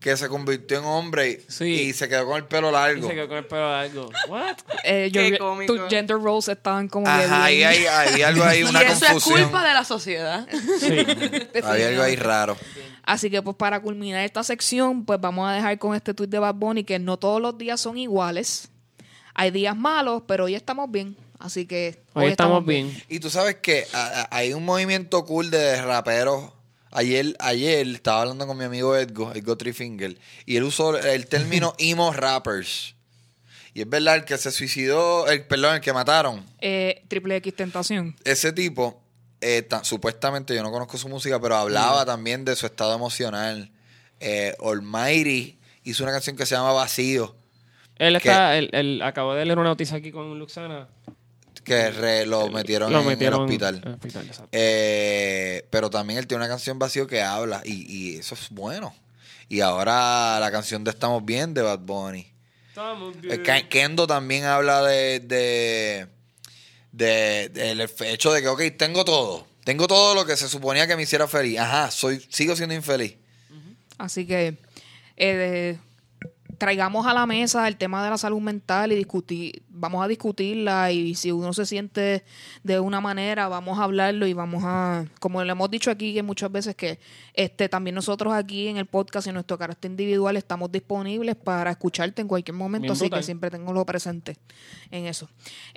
que 0.00 0.16
se 0.16 0.28
convirtió 0.28 0.78
en 0.78 0.84
hombre 0.84 1.30
y, 1.30 1.52
Sí. 1.52 1.64
y 1.64 1.92
se 1.92 2.08
quedó 2.08 2.26
con 2.26 2.36
el 2.36 2.44
pelo 2.44 2.68
Y 2.68 2.72
largo. 2.72 3.08
se 3.08 3.14
quedó 3.14 3.28
con 3.28 3.36
el 3.38 3.46
pelo 3.46 3.70
largo. 3.70 4.10
What? 4.28 4.56
Eh, 4.84 5.10
yo- 5.12 5.20
Qué 5.20 5.38
cómico. 5.38 5.74
tus 5.74 5.88
gender 5.88 6.16
roles 6.18 6.48
estaban 6.48 6.88
como 6.88 7.06
Ajá, 7.08 7.44
ahí 7.44 7.56
bien- 7.58 7.68
hay, 7.68 7.84
hay 7.86 8.22
algo 8.22 8.44
ahí, 8.44 8.62
una 8.64 8.82
y 8.82 8.86
eso 8.86 9.04
confusión. 9.06 9.38
es 9.38 9.42
culpa 9.44 9.66
de 9.66 9.74
la 9.74 9.84
sociedad. 9.84 10.46
Sí. 10.80 10.88
Hay 11.64 11.82
algo 11.82 12.02
ahí 12.02 12.16
raro. 12.16 12.56
Así 13.02 13.30
que 13.30 13.42
pues 13.42 13.56
para 13.56 13.80
culminar 13.80 14.24
esta 14.24 14.42
sección, 14.44 15.04
pues 15.04 15.20
vamos 15.20 15.48
a 15.48 15.52
dejar 15.54 15.78
con 15.78 15.94
este 15.94 16.14
tweet 16.14 16.28
de 16.28 16.38
Bad 16.38 16.54
Bunny 16.54 16.84
que 16.84 16.98
no 16.98 17.16
todos 17.18 17.40
los 17.40 17.56
días 17.58 17.80
son 17.80 17.98
iguales. 17.98 18.68
Hay 19.34 19.50
días 19.50 19.76
malos, 19.76 20.22
pero 20.26 20.44
hoy 20.44 20.54
estamos 20.54 20.90
bien. 20.90 21.16
Así 21.38 21.66
que 21.66 22.02
Hoy 22.14 22.26
estamos 22.26 22.64
bien. 22.66 22.92
Y 23.08 23.20
tú 23.20 23.30
sabes 23.30 23.56
que 23.56 23.86
a- 23.92 24.22
a- 24.22 24.28
hay 24.36 24.52
un 24.52 24.64
movimiento 24.64 25.24
cool 25.24 25.50
de 25.50 25.80
raperos. 25.82 26.50
Ayer, 26.90 27.36
ayer 27.40 27.86
estaba 27.88 28.22
hablando 28.22 28.46
con 28.46 28.56
mi 28.56 28.64
amigo 28.64 28.96
Edgo, 28.96 29.32
Edgo 29.34 29.56
Trifinger, 29.56 30.16
y 30.46 30.56
él 30.56 30.64
usó 30.64 30.96
el 30.98 31.26
término 31.26 31.74
emo 31.78 32.12
rappers. 32.12 32.94
Y 33.74 33.82
es 33.82 33.88
verdad, 33.88 34.16
el 34.16 34.24
que 34.24 34.38
se 34.38 34.50
suicidó, 34.50 35.28
el, 35.28 35.44
perdón, 35.44 35.76
el 35.76 35.80
que 35.80 35.92
mataron, 35.92 36.44
Eh, 36.60 37.02
Triple 37.08 37.36
X 37.36 37.54
Tentación. 37.54 38.16
ese 38.24 38.52
tipo, 38.52 39.00
eh, 39.40 39.62
ta- 39.62 39.84
supuestamente, 39.84 40.54
yo 40.54 40.62
no 40.62 40.70
conozco 40.72 40.96
su 40.96 41.08
música, 41.08 41.38
pero 41.40 41.56
hablaba 41.56 42.04
también 42.06 42.44
de 42.44 42.56
su 42.56 42.66
estado 42.66 42.94
emocional. 42.94 43.70
Eh, 44.20 44.54
Almighty 44.64 45.58
hizo 45.84 46.02
una 46.02 46.12
canción 46.12 46.36
que 46.36 46.44
se 46.46 46.54
llama 46.56 46.72
Vacío, 46.72 47.36
Él 47.96 48.16
está, 48.16 48.56
él, 48.56 48.70
él 48.72 49.02
acabó 49.02 49.34
de 49.34 49.44
leer 49.44 49.58
una 49.58 49.68
noticia 49.70 49.96
aquí 49.98 50.10
con 50.10 50.38
Luxana. 50.38 50.88
Que 51.68 51.90
re- 51.92 52.26
lo 52.26 52.48
metieron 52.48 52.92
Lo 52.92 53.00
en 53.02 53.06
metieron 53.06 53.40
el 53.40 53.44
hospital. 53.46 53.76
en 53.76 53.88
el 53.88 53.94
hospital. 53.94 54.48
Eh, 54.52 55.66
pero 55.70 55.90
también 55.90 56.18
él 56.18 56.26
tiene 56.26 56.42
una 56.44 56.48
canción 56.50 56.78
vacío 56.78 57.06
que 57.06 57.22
habla 57.22 57.62
y, 57.64 57.84
y 58.14 58.16
eso 58.18 58.34
es 58.34 58.48
bueno. 58.50 58.94
Y 59.48 59.60
ahora 59.60 60.38
la 60.40 60.50
canción 60.50 60.82
de 60.84 60.90
Estamos 60.90 61.24
Bien 61.24 61.54
de 61.54 61.62
Bad 61.62 61.78
Bunny. 61.80 62.32
Estamos 62.68 63.14
Eh, 63.22 63.42
Ke- 63.42 63.68
Kendo 63.68 64.06
también 64.06 64.44
habla 64.44 64.82
de, 64.82 65.20
de, 65.20 66.06
de- 66.92 67.48
del 67.50 67.80
hecho 68.00 68.32
de 68.32 68.42
que, 68.42 68.48
ok, 68.48 68.62
tengo 68.76 69.04
todo. 69.04 69.46
Tengo 69.64 69.86
todo 69.86 70.14
lo 70.14 70.24
que 70.24 70.36
se 70.36 70.48
suponía 70.48 70.86
que 70.86 70.96
me 70.96 71.02
hiciera 71.02 71.28
feliz. 71.28 71.58
Ajá, 71.58 71.90
soy, 71.90 72.24
sigo 72.30 72.56
siendo 72.56 72.74
infeliz. 72.74 73.16
Así 73.98 74.26
que 74.26 74.56
eh, 75.16 75.78
traigamos 76.58 77.06
a 77.06 77.14
la 77.14 77.24
mesa 77.24 77.66
el 77.68 77.76
tema 77.76 78.04
de 78.04 78.10
la 78.10 78.18
salud 78.18 78.40
mental 78.40 78.92
y 78.92 78.96
discutir, 78.96 79.62
vamos 79.70 80.04
a 80.04 80.08
discutirla 80.08 80.90
y 80.90 81.14
si 81.14 81.30
uno 81.32 81.52
se 81.52 81.64
siente 81.64 82.24
de 82.64 82.80
una 82.80 83.00
manera, 83.00 83.48
vamos 83.48 83.78
a 83.78 83.84
hablarlo 83.84 84.26
y 84.26 84.32
vamos 84.32 84.64
a, 84.66 85.06
como 85.20 85.42
le 85.42 85.52
hemos 85.52 85.70
dicho 85.70 85.90
aquí 85.90 86.12
que 86.12 86.22
muchas 86.22 86.50
veces 86.50 86.74
que 86.74 86.98
este 87.34 87.68
también 87.68 87.94
nosotros 87.94 88.34
aquí 88.34 88.68
en 88.68 88.76
el 88.76 88.86
podcast 88.86 89.26
y 89.26 89.30
en 89.30 89.34
nuestro 89.34 89.56
carácter 89.56 89.90
individual 89.90 90.36
estamos 90.36 90.70
disponibles 90.72 91.36
para 91.36 91.70
escucharte 91.70 92.22
en 92.22 92.28
cualquier 92.28 92.56
momento, 92.56 92.82
Bien 92.82 92.92
así 92.92 93.04
brutal. 93.04 93.20
que 93.20 93.24
siempre 93.24 93.50
tengo 93.50 93.78
presente 93.86 94.36
en 94.90 95.06
eso. 95.06 95.28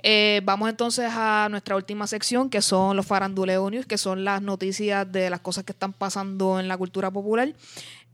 Eh, 0.02 0.40
vamos 0.44 0.68
entonces 0.68 1.08
a 1.12 1.46
nuestra 1.50 1.76
última 1.76 2.06
sección 2.06 2.50
que 2.50 2.60
son 2.60 2.96
los 2.96 3.06
faranduleo 3.06 3.70
news, 3.70 3.86
que 3.86 3.98
son 3.98 4.24
las 4.24 4.42
noticias 4.42 5.10
de 5.10 5.30
las 5.30 5.40
cosas 5.40 5.64
que 5.64 5.72
están 5.72 5.92
pasando 5.92 6.58
en 6.58 6.66
la 6.66 6.76
cultura 6.76 7.10
popular. 7.10 7.54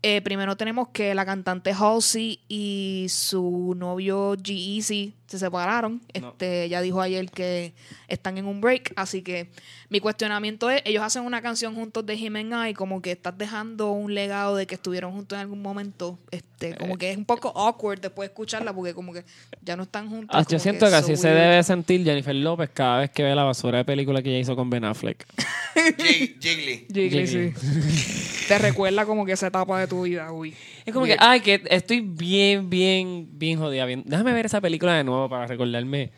Eh, 0.02 0.20
primero 0.22 0.56
tenemos 0.56 0.88
que 0.88 1.14
la 1.14 1.26
cantante 1.26 1.72
Halsey 1.72 2.40
y 2.48 3.06
su 3.08 3.74
novio 3.76 4.36
G-Eazy 4.36 5.17
se 5.28 5.38
separaron. 5.38 6.00
No. 6.20 6.30
Este, 6.30 6.64
ella 6.64 6.80
dijo 6.80 7.00
ayer 7.00 7.30
que 7.30 7.74
están 8.08 8.36
en 8.38 8.46
un 8.46 8.60
break, 8.60 8.92
así 8.96 9.22
que 9.22 9.48
mi 9.90 10.00
cuestionamiento 10.00 10.68
es, 10.70 10.82
ellos 10.84 11.02
hacen 11.04 11.22
una 11.22 11.40
canción 11.42 11.74
juntos 11.74 12.04
de 12.06 12.14
Him 12.14 12.36
and 12.36 12.68
I, 12.70 12.74
como 12.74 13.00
que 13.02 13.12
estás 13.12 13.36
dejando 13.38 13.92
un 13.92 14.14
legado 14.14 14.56
de 14.56 14.66
que 14.66 14.74
estuvieron 14.74 15.12
juntos 15.12 15.36
en 15.36 15.42
algún 15.42 15.62
momento, 15.62 16.18
este, 16.30 16.74
como 16.76 16.96
que 16.98 17.10
es 17.12 17.16
un 17.16 17.24
poco 17.26 17.52
awkward 17.56 18.00
después 18.00 18.28
de 18.28 18.32
escucharla 18.32 18.72
porque 18.72 18.94
como 18.94 19.12
que 19.12 19.24
ya 19.62 19.76
no 19.76 19.84
están 19.84 20.08
juntos. 20.08 20.34
Ah, 20.36 20.44
yo 20.48 20.58
siento 20.58 20.88
que, 20.88 20.94
así 20.94 21.14
so 21.16 21.22
se 21.22 21.28
weird. 21.28 21.40
debe 21.42 21.62
sentir 21.62 22.02
Jennifer 22.04 22.34
López 22.34 22.70
cada 22.72 23.00
vez 23.00 23.10
que 23.10 23.22
ve 23.22 23.34
la 23.34 23.44
basura 23.44 23.78
de 23.78 23.84
película 23.84 24.22
que 24.22 24.30
ella 24.30 24.38
hizo 24.40 24.56
con 24.56 24.70
Ben 24.70 24.84
Affleck. 24.84 25.26
Jig- 25.74 26.38
Jiggly. 26.40 26.86
Jiggly, 26.92 27.26
Jiggly. 27.26 27.52
sí. 27.54 28.44
Te 28.48 28.58
recuerda 28.58 29.04
como 29.04 29.26
que 29.26 29.32
esa 29.32 29.48
etapa 29.48 29.78
de 29.78 29.86
tu 29.86 30.02
vida, 30.02 30.32
uy. 30.32 30.54
Es 30.86 30.94
como 30.94 31.04
que, 31.04 31.16
ay, 31.18 31.40
que 31.40 31.62
estoy 31.68 32.00
bien, 32.00 32.70
bien, 32.70 33.28
bien 33.32 33.58
jodida. 33.58 33.84
Bien. 33.84 34.02
Déjame 34.06 34.32
ver 34.32 34.46
esa 34.46 34.60
película 34.60 34.94
de 34.96 35.04
nuevo 35.04 35.17
para 35.26 35.46
recordarme. 35.46 36.10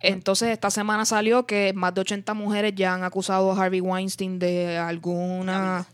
Entonces, 0.00 0.50
esta 0.50 0.70
semana 0.70 1.06
salió 1.06 1.46
que 1.46 1.72
más 1.74 1.94
de 1.94 2.02
80 2.02 2.34
mujeres 2.34 2.74
ya 2.74 2.92
han 2.92 3.02
acusado 3.02 3.50
a 3.50 3.64
Harvey 3.64 3.80
Weinstein 3.80 4.38
de 4.38 4.76
alguna... 4.76 5.86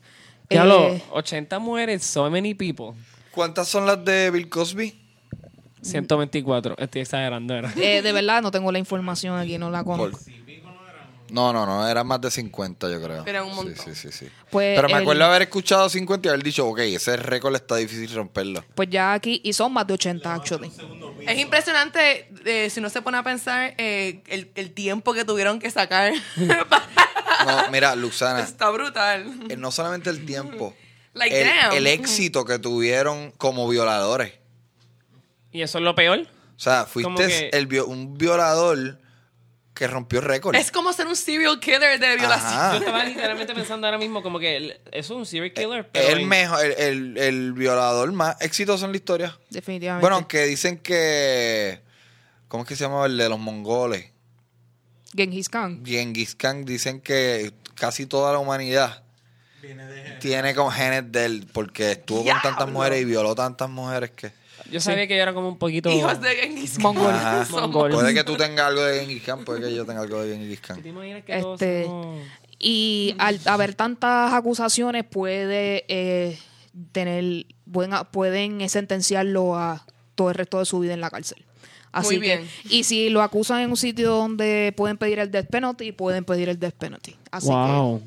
Ya 0.51 0.65
eh, 0.65 0.67
lo, 0.67 1.17
80 1.17 1.59
mujeres, 1.61 2.03
so 2.03 2.29
many 2.29 2.53
people. 2.53 2.99
¿Cuántas 3.31 3.69
son 3.69 3.87
las 3.87 4.05
de 4.05 4.31
Bill 4.31 4.49
Cosby? 4.49 4.99
124, 5.83 6.77
estoy 6.79 7.03
exagerando, 7.03 7.55
¿verdad? 7.55 7.73
eh, 7.79 8.03
de 8.03 8.13
verdad, 8.13 8.43
no 8.43 8.51
tengo 8.51 8.71
la 8.71 8.79
información 8.79 9.39
aquí, 9.39 9.59
no 9.59 9.71
la 9.71 9.83
conozco. 9.83 10.19
No, 11.33 11.53
no, 11.53 11.65
no, 11.65 11.89
eran 11.89 12.07
más 12.07 12.21
de 12.21 12.31
50 12.31 12.91
yo 12.91 13.03
creo. 13.03 13.25
Era 13.27 13.43
un 13.43 13.51
Sí, 13.51 13.57
montón. 13.57 13.85
Sí, 13.87 13.95
sí, 13.95 14.13
sí. 14.13 14.29
Pues 14.51 14.77
Pero 14.77 14.89
me 14.89 14.95
el- 14.97 15.01
acuerdo 15.03 15.25
haber 15.25 15.43
escuchado 15.43 15.89
50 15.89 16.29
y 16.29 16.31
haber 16.31 16.43
dicho, 16.45 16.67
ok, 16.69 16.79
ese 16.81 17.17
récord 17.17 17.55
está 17.55 17.77
difícil 17.77 18.15
romperlo. 18.15 18.63
Pues 18.75 18.91
ya 18.91 19.15
aquí, 19.15 19.41
y 19.43 19.53
son 19.55 19.73
más 19.73 19.87
de 19.87 19.95
80, 19.95 20.35
actually. 20.35 20.71
Es 21.27 21.39
impresionante 21.39 22.29
eh, 22.45 22.69
si 22.71 22.81
uno 22.81 22.91
se 22.91 23.01
pone 23.01 23.17
a 23.17 23.23
pensar 23.23 23.75
eh, 23.79 24.23
el, 24.27 24.53
el 24.57 24.73
tiempo 24.73 25.15
que 25.15 25.25
tuvieron 25.25 25.59
que 25.59 25.71
sacar. 25.71 26.13
No, 27.47 27.71
mira, 27.73 27.97
Luxana, 27.97 28.41
Está 28.41 28.71
brutal. 28.71 29.27
eh, 29.49 29.57
no 29.57 29.73
solamente 29.73 30.11
el 30.11 30.25
tiempo, 30.25 30.75
Like, 31.15 31.41
el, 31.43 31.49
damn. 31.49 31.73
el 31.77 31.87
éxito 31.89 32.45
que 32.45 32.59
tuvieron 32.59 33.33
como 33.33 33.69
violadores. 33.69 34.35
Y 35.51 35.63
eso 35.63 35.79
es 35.79 35.85
lo 35.85 35.95
peor. 35.95 36.21
O 36.21 36.61
sea, 36.61 36.85
fuiste 36.87 37.27
que- 37.27 37.51
el 37.53 37.67
vio- 37.67 37.87
un 37.87 38.17
violador 38.17 38.99
que 39.75 39.87
rompió 39.87 40.21
récord. 40.21 40.55
Es 40.55 40.71
como 40.71 40.93
ser 40.93 41.07
un 41.07 41.17
serial 41.17 41.59
killer 41.59 41.99
de 41.99 42.17
violación. 42.17 42.73
Yo 42.73 42.79
estaba 42.79 43.05
literalmente 43.05 43.55
pensando 43.55 43.87
ahora 43.87 43.99
mismo 43.99 44.23
como 44.23 44.39
que 44.39 44.81
es 44.93 45.11
un 45.11 45.25
serial 45.25 45.53
killer, 45.53 45.89
pero 45.91 46.09
El 46.09 46.19
en- 46.21 46.29
mejor, 46.29 46.65
el, 46.65 46.73
el- 46.79 47.19
el 47.19 47.53
violador 47.55 48.13
más 48.13 48.37
exitoso 48.41 48.85
en 48.85 48.91
la 48.93 48.97
historia. 48.99 49.39
Definitivamente. 49.51 50.01
Bueno, 50.03 50.17
aunque 50.17 50.45
dicen 50.45 50.79
que. 50.79 51.81
¿Cómo 52.49 52.65
es 52.65 52.69
que 52.69 52.77
se 52.77 52.85
llama 52.85 53.07
el 53.07 53.17
de 53.17 53.29
los 53.31 53.39
mongoles? 53.39 54.11
Genghis 55.15 55.49
Khan. 55.49 55.83
Genghis 55.85 56.35
Khan 56.35 56.65
dicen 56.65 57.01
que 57.01 57.53
casi 57.75 58.07
toda 58.07 58.33
la 58.33 58.39
humanidad 58.39 59.03
Viene 59.63 59.85
de 59.87 60.11
tiene 60.19 60.55
con 60.55 60.71
genes 60.71 61.11
de 61.13 61.25
él 61.25 61.47
porque 61.53 61.93
estuvo 61.93 62.25
con 62.25 62.41
tantas 62.43 62.69
mujeres 62.71 63.01
y 63.01 63.05
violó 63.05 63.35
tantas 63.35 63.69
mujeres 63.71 64.11
que. 64.11 64.33
Yo 64.71 64.81
sabía 64.81 65.07
que 65.07 65.17
yo 65.17 65.23
era 65.23 65.33
como 65.35 65.49
un 65.49 65.59
poquito... 65.59 65.91
Hijos 65.91 66.21
de 66.21 66.31
Genghis 66.31 66.73
Khan. 66.75 66.83
Mongol. 66.83 67.15
Ajá. 67.15 67.47
Mongol. 67.51 67.91
Puede 67.93 68.15
que 68.15 68.25
tú 68.25 68.37
tengas 68.37 68.67
algo 68.67 68.83
de 68.83 69.01
Genghis 69.01 69.23
Khan, 69.23 69.45
puede 69.45 69.61
que 69.61 69.75
yo 69.75 69.85
tenga 69.85 70.01
algo 70.03 70.23
de 70.23 70.37
Genghis 70.37 70.61
Khan. 70.61 70.83
¿Te 70.83 70.89
imaginas 70.89 71.25
que 71.25 71.39
todos 71.41 71.61
Este, 71.61 71.85
somos- 71.85 72.21
Y 72.59 73.15
al 73.19 73.41
haber 73.47 73.75
tantas 73.75 74.33
acusaciones 74.33 75.05
puede 75.05 75.85
eh, 75.89 76.39
tener 76.93 77.47
buena, 77.67 78.05
pueden 78.05 78.69
sentenciarlo 78.69 79.57
a 79.57 79.85
todo 80.15 80.29
el 80.31 80.35
resto 80.37 80.59
de 80.59 80.65
su 80.67 80.79
vida 80.81 80.95
en 80.95 81.01
la 81.01 81.11
cárcel. 81.11 81.45
Así 81.91 82.17
Muy 82.17 82.27
que, 82.27 82.37
bien. 82.39 82.49
y 82.71 82.85
si 82.85 83.11
lo 83.11 83.21
acusan 83.21 83.61
en 83.61 83.69
un 83.71 83.77
sitio 83.77 84.13
donde 84.13 84.73
pueden 84.77 84.97
pedir 84.97 85.19
el 85.19 85.31
death 85.31 85.49
penalty, 85.51 85.93
pueden 85.93 86.25
pedir 86.25 86.49
el 86.49 86.59
death 86.59 86.73
penalty. 86.75 87.17
Así 87.31 87.49
Wow. 87.49 88.01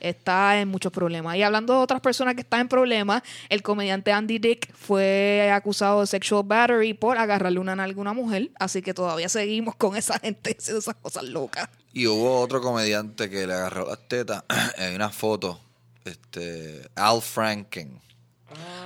Está 0.00 0.60
en 0.60 0.68
muchos 0.68 0.92
problemas. 0.92 1.36
Y 1.36 1.42
hablando 1.42 1.74
de 1.74 1.80
otras 1.80 2.00
personas 2.00 2.34
que 2.34 2.42
están 2.42 2.60
en 2.60 2.68
problemas, 2.68 3.22
el 3.48 3.62
comediante 3.62 4.12
Andy 4.12 4.38
Dick 4.38 4.72
fue 4.74 5.50
acusado 5.52 6.00
de 6.00 6.06
sexual 6.06 6.44
battery 6.44 6.94
por 6.94 7.18
agarrarle 7.18 7.58
una 7.58 7.76
nalga 7.76 7.98
a 7.98 8.00
una 8.00 8.12
mujer, 8.12 8.50
así 8.58 8.82
que 8.82 8.94
todavía 8.94 9.28
seguimos 9.28 9.74
con 9.76 9.96
esa 9.96 10.18
gente 10.18 10.56
haciendo 10.58 10.80
esas 10.80 10.96
cosas 10.96 11.24
locas. 11.24 11.68
Y 11.92 12.06
hubo 12.06 12.40
otro 12.40 12.60
comediante 12.60 13.28
que 13.28 13.46
le 13.46 13.52
agarró 13.52 13.86
las 13.86 14.08
tetas. 14.08 14.44
Hay 14.78 14.94
una 14.94 15.10
foto. 15.10 15.60
Este. 16.04 16.82
Al 16.96 17.22
Franken. 17.22 18.00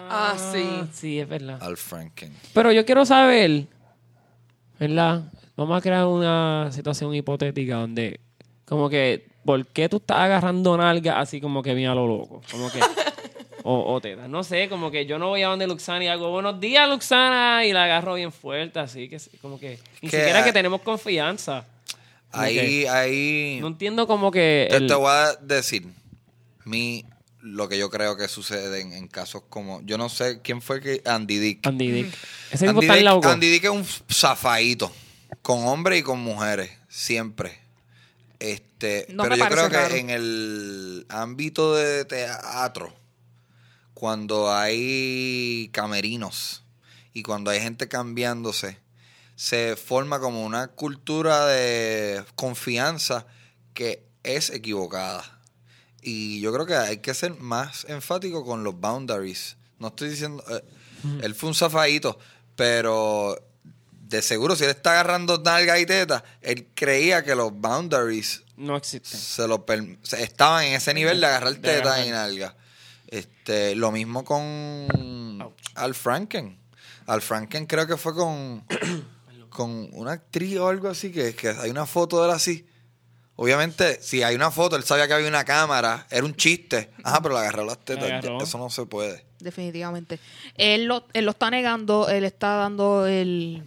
Ah, 0.08 0.36
sí. 0.52 0.66
Sí, 0.92 1.18
es 1.20 1.28
verdad. 1.28 1.58
Al 1.62 1.76
Franken. 1.76 2.32
Pero 2.52 2.72
yo 2.72 2.84
quiero 2.84 3.04
saber, 3.04 3.66
¿verdad? 4.78 5.30
Vamos 5.56 5.78
a 5.78 5.80
crear 5.80 6.06
una 6.06 6.68
situación 6.70 7.14
hipotética 7.14 7.76
donde, 7.76 8.20
como 8.64 8.90
que, 8.90 9.28
¿por 9.46 9.64
qué 9.68 9.88
tú 9.88 9.96
estás 9.96 10.18
agarrando 10.18 10.76
nalga 10.76 11.18
así 11.20 11.40
como 11.40 11.62
que 11.62 11.72
bien 11.74 11.88
a 11.88 11.94
lo 11.94 12.06
loco? 12.06 12.42
Como 12.50 12.70
que, 12.70 12.80
o, 13.62 13.94
o 13.94 14.00
tetas. 14.00 14.28
No 14.28 14.44
sé, 14.44 14.68
como 14.68 14.90
que 14.90 15.06
yo 15.06 15.18
no 15.18 15.28
voy 15.28 15.42
a 15.42 15.48
donde 15.48 15.66
Luxana 15.66 16.04
y 16.04 16.08
hago 16.08 16.30
buenos 16.30 16.60
días, 16.60 16.88
Luxana, 16.88 17.64
y 17.64 17.72
la 17.72 17.84
agarro 17.84 18.14
bien 18.14 18.32
fuerte, 18.32 18.78
así 18.80 19.08
que, 19.08 19.18
como 19.40 19.58
que, 19.58 19.78
ni 20.02 20.10
Que, 20.10 20.18
siquiera 20.18 20.44
que 20.44 20.52
tenemos 20.52 20.82
confianza. 20.82 21.64
Ahí, 22.32 22.84
ahí. 22.86 23.58
No 23.62 23.68
entiendo 23.68 24.06
como 24.06 24.30
que. 24.30 24.66
Te, 24.70 24.76
el- 24.76 24.86
te 24.88 24.94
voy 24.94 25.10
a 25.10 25.34
decir. 25.40 25.86
Mi. 26.64 27.04
Lo 27.40 27.68
que 27.68 27.78
yo 27.78 27.88
creo 27.90 28.16
que 28.16 28.26
sucede 28.26 28.80
en, 28.80 28.92
en 28.92 29.06
casos 29.08 29.42
como. 29.48 29.80
Yo 29.84 29.96
no 29.96 30.08
sé 30.08 30.40
quién 30.42 30.60
fue 30.60 30.80
que. 30.82 31.00
Andy 31.06 31.38
Dick. 31.38 31.66
Andy 31.66 31.90
Dick. 31.92 32.14
Ese 32.50 32.66
tipo 32.66 32.80
Andy 32.80 32.86
está 32.98 33.14
Dick. 33.14 33.24
Andy 33.24 33.48
Dick 33.50 33.64
es 33.64 33.70
un 33.70 33.84
zafadito. 34.12 34.92
Con 35.42 35.64
hombres 35.66 36.00
y 36.00 36.02
con 36.02 36.18
mujeres. 36.20 36.70
Siempre. 36.88 37.58
Este, 38.38 39.06
No 39.10 39.22
pero 39.22 39.36
me 39.36 39.42
yo 39.42 39.48
creo 39.48 39.68
que 39.70 39.76
raro. 39.76 39.94
en 39.94 40.10
el 40.10 41.06
ámbito 41.08 41.74
de 41.74 42.04
teatro, 42.04 42.92
cuando 43.94 44.52
hay 44.52 45.70
camerinos 45.72 46.62
y 47.12 47.22
cuando 47.22 47.50
hay 47.50 47.60
gente 47.60 47.88
cambiándose, 47.88 48.78
se 49.36 49.76
forma 49.76 50.20
como 50.20 50.44
una 50.44 50.68
cultura 50.68 51.46
de 51.46 52.24
confianza 52.34 53.26
que 53.74 54.06
es 54.22 54.50
equivocada. 54.50 55.24
Y 56.02 56.40
yo 56.40 56.52
creo 56.52 56.66
que 56.66 56.76
hay 56.76 56.98
que 56.98 57.14
ser 57.14 57.34
más 57.36 57.84
enfático 57.88 58.44
con 58.44 58.64
los 58.64 58.78
boundaries. 58.78 59.56
No 59.78 59.88
estoy 59.88 60.10
diciendo. 60.10 60.42
eh, 60.50 60.62
Él 61.22 61.34
fue 61.34 61.48
un 61.48 61.54
zafadito, 61.54 62.18
pero 62.54 63.38
de 64.08 64.22
seguro, 64.22 64.54
si 64.56 64.64
él 64.64 64.70
está 64.70 64.92
agarrando 64.92 65.38
nalga 65.38 65.78
y 65.78 65.86
teta, 65.86 66.22
él 66.40 66.68
creía 66.74 67.24
que 67.24 67.34
los 67.34 67.52
boundaries 67.52 68.42
No 68.56 68.76
existe. 68.76 69.16
se 69.16 69.46
lo 69.48 69.66
per- 69.66 69.98
se- 70.02 70.22
estaban 70.22 70.64
en 70.64 70.74
ese 70.74 70.94
nivel 70.94 71.20
de 71.20 71.26
agarrar 71.26 71.54
De 71.54 71.60
teta 71.60 71.94
agarrar. 71.94 72.06
y 72.06 72.10
nalga. 72.10 72.56
Este, 73.08 73.74
lo 73.74 73.90
mismo 73.92 74.24
con 74.24 75.52
Al 75.74 75.94
Franken. 75.94 76.58
Al 77.06 77.22
Franken 77.22 77.66
creo 77.66 77.86
que 77.86 77.96
fue 77.96 78.14
con, 78.14 78.64
con 79.50 79.88
una 79.92 80.12
actriz 80.12 80.56
o 80.58 80.68
algo 80.68 80.88
así, 80.88 81.10
que, 81.12 81.34
que 81.34 81.48
hay 81.50 81.70
una 81.70 81.86
foto 81.86 82.20
de 82.22 82.28
él 82.28 82.34
así. 82.34 82.66
Obviamente, 83.38 84.00
si 84.02 84.22
hay 84.22 84.34
una 84.34 84.50
foto, 84.50 84.76
él 84.76 84.82
sabía 84.84 85.06
que 85.06 85.12
había 85.14 85.28
una 85.28 85.44
cámara, 85.44 86.06
era 86.10 86.24
un 86.24 86.34
chiste. 86.34 86.90
Ajá, 87.04 87.20
pero 87.20 87.34
le 87.34 87.40
agarró 87.40 87.64
las 87.66 87.78
tetas. 87.84 88.04
agarró. 88.04 88.40
Eso 88.42 88.56
no 88.56 88.70
se 88.70 88.86
puede. 88.86 89.26
Definitivamente. 89.40 90.18
Él 90.54 90.86
lo, 90.86 91.04
él 91.12 91.26
lo 91.26 91.32
está 91.32 91.50
negando, 91.50 92.08
él 92.08 92.24
está 92.24 92.54
dando 92.56 93.06
el, 93.06 93.62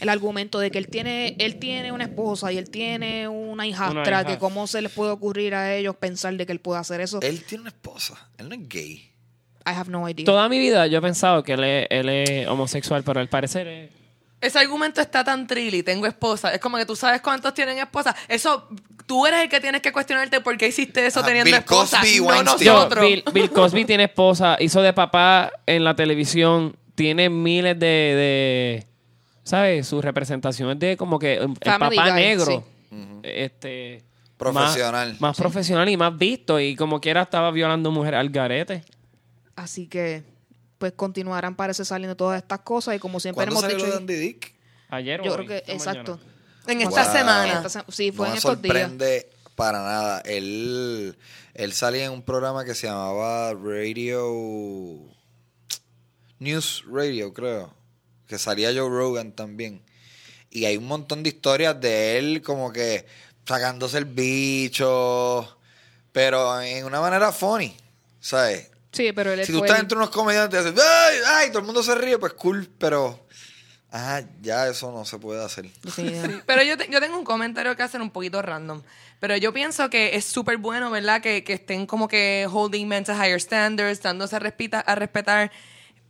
el 0.00 0.08
argumento 0.08 0.58
de 0.58 0.70
que 0.70 0.78
él 0.78 0.88
tiene, 0.88 1.36
él 1.38 1.58
tiene 1.58 1.92
una 1.92 2.04
esposa 2.04 2.52
y 2.52 2.58
él 2.58 2.68
tiene 2.70 3.28
una 3.28 3.66
hijastra, 3.66 4.00
Una 4.02 4.20
hija. 4.20 4.24
que 4.24 4.38
cómo 4.38 4.66
se 4.66 4.82
les 4.82 4.92
puede 4.92 5.10
ocurrir 5.12 5.54
a 5.54 5.74
ellos 5.74 5.96
pensar 5.96 6.34
de 6.34 6.46
que 6.46 6.52
él 6.52 6.60
puede 6.60 6.80
hacer 6.80 7.00
eso. 7.00 7.20
Él 7.22 7.44
tiene 7.44 7.62
una 7.62 7.70
esposa. 7.70 8.28
Él 8.38 8.48
no 8.48 8.54
es 8.54 8.68
gay. 8.68 9.10
I 9.66 9.70
have 9.70 9.90
no 9.90 10.08
idea. 10.08 10.24
Toda 10.26 10.48
mi 10.48 10.58
vida 10.58 10.86
yo 10.88 10.98
he 10.98 11.02
pensado 11.02 11.42
que 11.42 11.52
él 11.54 11.64
es, 11.64 11.86
él 11.90 12.08
es 12.08 12.46
homosexual, 12.48 13.02
pero 13.02 13.20
al 13.20 13.28
parecer 13.28 13.66
es... 13.66 13.90
Ese 14.40 14.58
argumento 14.58 15.00
está 15.00 15.24
tan 15.24 15.46
trilly, 15.46 15.82
tengo 15.82 16.04
esposa. 16.06 16.52
Es 16.52 16.60
como 16.60 16.76
que 16.76 16.84
tú 16.84 16.94
sabes 16.94 17.22
cuántos 17.22 17.54
tienen 17.54 17.78
esposa. 17.78 18.14
Eso, 18.28 18.68
tú 19.06 19.24
eres 19.24 19.40
el 19.44 19.48
que 19.48 19.58
tienes 19.58 19.80
que 19.80 19.90
cuestionarte 19.90 20.42
por 20.42 20.58
qué 20.58 20.68
hiciste 20.68 21.06
eso 21.06 21.20
Ah, 21.20 21.24
teniendo 21.24 21.46
Bill 21.46 21.54
esposa. 21.60 22.00
Cosby, 22.00 22.18
no 22.18 22.26
Weinstein. 22.26 22.66
Yo, 22.66 22.74
nosotros. 22.74 23.06
Bill, 23.06 23.24
Bill 23.32 23.50
Cosby 23.50 23.84
tiene 23.86 24.04
esposa, 24.04 24.58
hizo 24.60 24.82
de 24.82 24.92
papá 24.92 25.50
en 25.64 25.82
la 25.84 25.96
televisión, 25.96 26.76
tiene 26.94 27.30
miles 27.30 27.78
de, 27.78 27.86
de 27.86 28.86
¿sabes? 29.44 29.86
Su 29.86 30.02
representación 30.02 30.70
es 30.72 30.78
de 30.80 30.96
como 30.96 31.18
que 31.18 31.34
el 31.34 31.54
Family 31.62 31.96
papá 31.96 32.10
Guy, 32.10 32.20
negro, 32.20 32.64
este, 33.22 34.02
Profesional. 34.36 35.10
más, 35.12 35.20
más 35.20 35.36
profesional 35.36 35.88
y 35.88 35.96
más 35.96 36.18
visto 36.18 36.58
y 36.58 36.74
como 36.74 37.00
quiera 37.00 37.22
estaba 37.22 37.50
violando 37.52 37.90
mujeres 37.92 38.18
al 38.18 38.30
garete. 38.30 38.84
Así 39.54 39.86
que, 39.86 40.24
pues 40.78 40.92
continuarán, 40.92 41.54
parece, 41.54 41.84
saliendo 41.84 42.16
todas 42.16 42.42
estas 42.42 42.58
cosas 42.60 42.96
y 42.96 42.98
como 42.98 43.20
siempre 43.20 43.46
¿Cuándo 43.46 43.52
hemos 43.52 43.62
salió 43.62 43.76
dicho... 43.76 43.86
lo 43.86 43.92
de 43.92 43.98
Andy 43.98 44.14
Dick? 44.16 44.54
Ayer 44.88 45.20
o 45.20 45.24
Yo 45.24 45.30
hoy, 45.30 45.36
creo 45.36 45.48
que, 45.48 45.56
esta 45.58 45.72
exacto. 45.72 46.18
mañana. 46.18 46.30
En 46.66 46.80
esta 46.80 47.02
Wow. 47.04 47.12
semana. 47.12 47.52
Esta 47.52 47.68
se- 47.68 47.92
sí, 47.92 48.10
fue 48.12 48.24
no 48.24 48.26
en 48.26 48.32
me 48.32 48.38
estos 48.38 48.62
días. 48.62 48.74
sorprende 48.74 49.28
para 49.54 49.78
nada. 49.78 50.20
Él, 50.24 51.16
él 51.54 51.72
salía 51.72 52.06
en 52.06 52.12
un 52.12 52.22
programa 52.22 52.64
que 52.64 52.74
se 52.74 52.86
llamaba 52.88 53.52
Radio... 53.54 54.98
News 56.38 56.84
Radio, 56.90 57.32
creo. 57.32 57.72
Que 58.26 58.38
salía 58.38 58.68
Joe 58.70 58.88
Rogan 58.88 59.32
también. 59.32 59.82
Y 60.50 60.64
hay 60.66 60.76
un 60.76 60.86
montón 60.86 61.22
de 61.22 61.30
historias 61.30 61.80
de 61.80 62.18
él 62.18 62.42
como 62.42 62.72
que 62.72 63.06
sacándose 63.46 63.98
el 63.98 64.04
bicho. 64.06 65.58
Pero 66.12 66.60
en 66.60 66.84
una 66.84 67.00
manera 67.00 67.32
funny. 67.32 67.76
¿Sabes? 68.20 68.70
Sí, 68.92 69.12
pero 69.12 69.32
él 69.32 69.44
Si 69.44 69.52
tú 69.52 69.58
fue 69.58 69.66
estás 69.66 69.78
el- 69.80 69.84
entre 69.84 69.98
unos 69.98 70.10
comediantes 70.10 70.64
y 70.64 70.68
haces, 70.68 70.80
¡ay, 70.82 71.16
ay! 71.26 71.48
Todo 71.48 71.58
el 71.58 71.64
mundo 71.66 71.82
se 71.82 71.94
ríe, 71.96 72.16
pues 72.18 72.32
cool, 72.34 72.70
pero... 72.78 73.20
Ajá, 73.90 74.24
ya 74.40 74.66
eso 74.68 74.90
no 74.90 75.04
se 75.04 75.18
puede 75.18 75.44
hacer. 75.44 75.66
definitivamente. 75.82 76.42
Pero 76.46 76.62
yo, 76.64 76.76
te- 76.76 76.88
yo 76.90 77.00
tengo 77.00 77.16
un 77.16 77.24
comentario 77.24 77.76
que 77.76 77.82
hacer 77.84 78.00
un 78.00 78.10
poquito 78.10 78.40
random. 78.42 78.82
Pero 79.20 79.36
yo 79.36 79.52
pienso 79.52 79.88
que 79.90 80.16
es 80.16 80.24
súper 80.24 80.56
bueno, 80.58 80.90
¿verdad? 80.90 81.20
Que, 81.20 81.44
que 81.44 81.52
estén 81.54 81.86
como 81.86 82.08
que 82.08 82.48
holding 82.50 82.86
men 82.88 83.04
to 83.04 83.12
higher 83.12 83.40
standards, 83.40 84.00
dándose 84.02 84.34
a, 84.34 84.40
respeta- 84.40 84.80
a 84.84 84.94
respetar. 84.96 85.52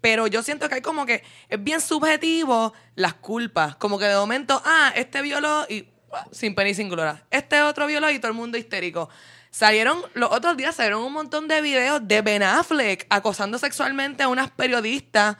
Pero 0.05 0.26
yo 0.26 0.43
siento 0.43 0.68
que 0.68 0.74
hay 0.74 0.81
como 0.82 1.06
que 1.06 1.22
es 1.48 1.64
bien 1.64 1.81
subjetivo 1.81 2.74
las 2.94 3.14
culpas. 3.14 3.74
Como 3.76 3.98
que 3.98 4.05
de 4.05 4.14
momento, 4.16 4.60
ah, 4.62 4.93
este 4.94 5.22
violó 5.22 5.64
y 5.66 5.89
ah, 6.12 6.26
sin 6.31 6.55
pena 6.55 6.68
y 6.68 6.74
sin 6.74 6.90
gloria. 6.90 7.24
Este 7.31 7.62
otro 7.62 7.86
violó 7.86 8.10
y 8.10 8.18
todo 8.18 8.28
el 8.31 8.36
mundo 8.36 8.59
histérico. 8.59 9.09
Salieron, 9.51 10.02
los 10.12 10.31
otros 10.31 10.59
días 10.59 10.74
salieron 10.74 11.02
un 11.05 11.12
montón 11.14 11.48
de 11.48 11.62
videos 11.62 12.06
de 12.06 12.20
Ben 12.20 12.43
Affleck 12.43 13.06
acosando 13.09 13.59
sexualmente 13.59 14.22
a 14.22 14.28
unas 14.28 14.51
periodistas 14.51 15.39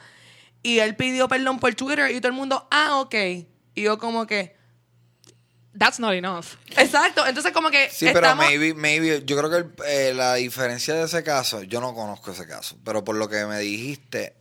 y 0.63 0.79
él 0.79 0.95
pidió 0.95 1.27
perdón 1.27 1.59
por 1.59 1.75
Twitter 1.75 2.09
y 2.09 2.15
todo 2.19 2.29
el 2.29 2.33
mundo, 2.33 2.67
ah, 2.71 2.95
ok. 3.01 3.13
Y 3.75 3.83
yo 3.83 3.99
como 3.99 4.25
que, 4.25 4.55
That's 5.77 5.99
not 5.99 6.13
enough. 6.13 6.45
exacto. 6.77 7.27
Entonces 7.27 7.51
como 7.51 7.69
que 7.69 7.89
Sí, 7.91 8.07
pero 8.11 8.35
maybe, 8.35 8.73
maybe, 8.73 9.21
yo 9.25 9.37
creo 9.37 9.51
que 9.51 9.57
el- 9.57 9.73
eh, 9.85 10.13
la 10.15 10.33
diferencia 10.35 10.95
de 10.95 11.03
ese 11.03 11.21
caso, 11.21 11.61
yo 11.61 11.79
no 11.81 11.93
conozco 11.93 12.31
ese 12.31 12.47
caso, 12.47 12.77
pero 12.83 13.03
por 13.03 13.15
lo 13.17 13.27
que 13.29 13.45
me 13.45 13.59
dijiste, 13.59 14.35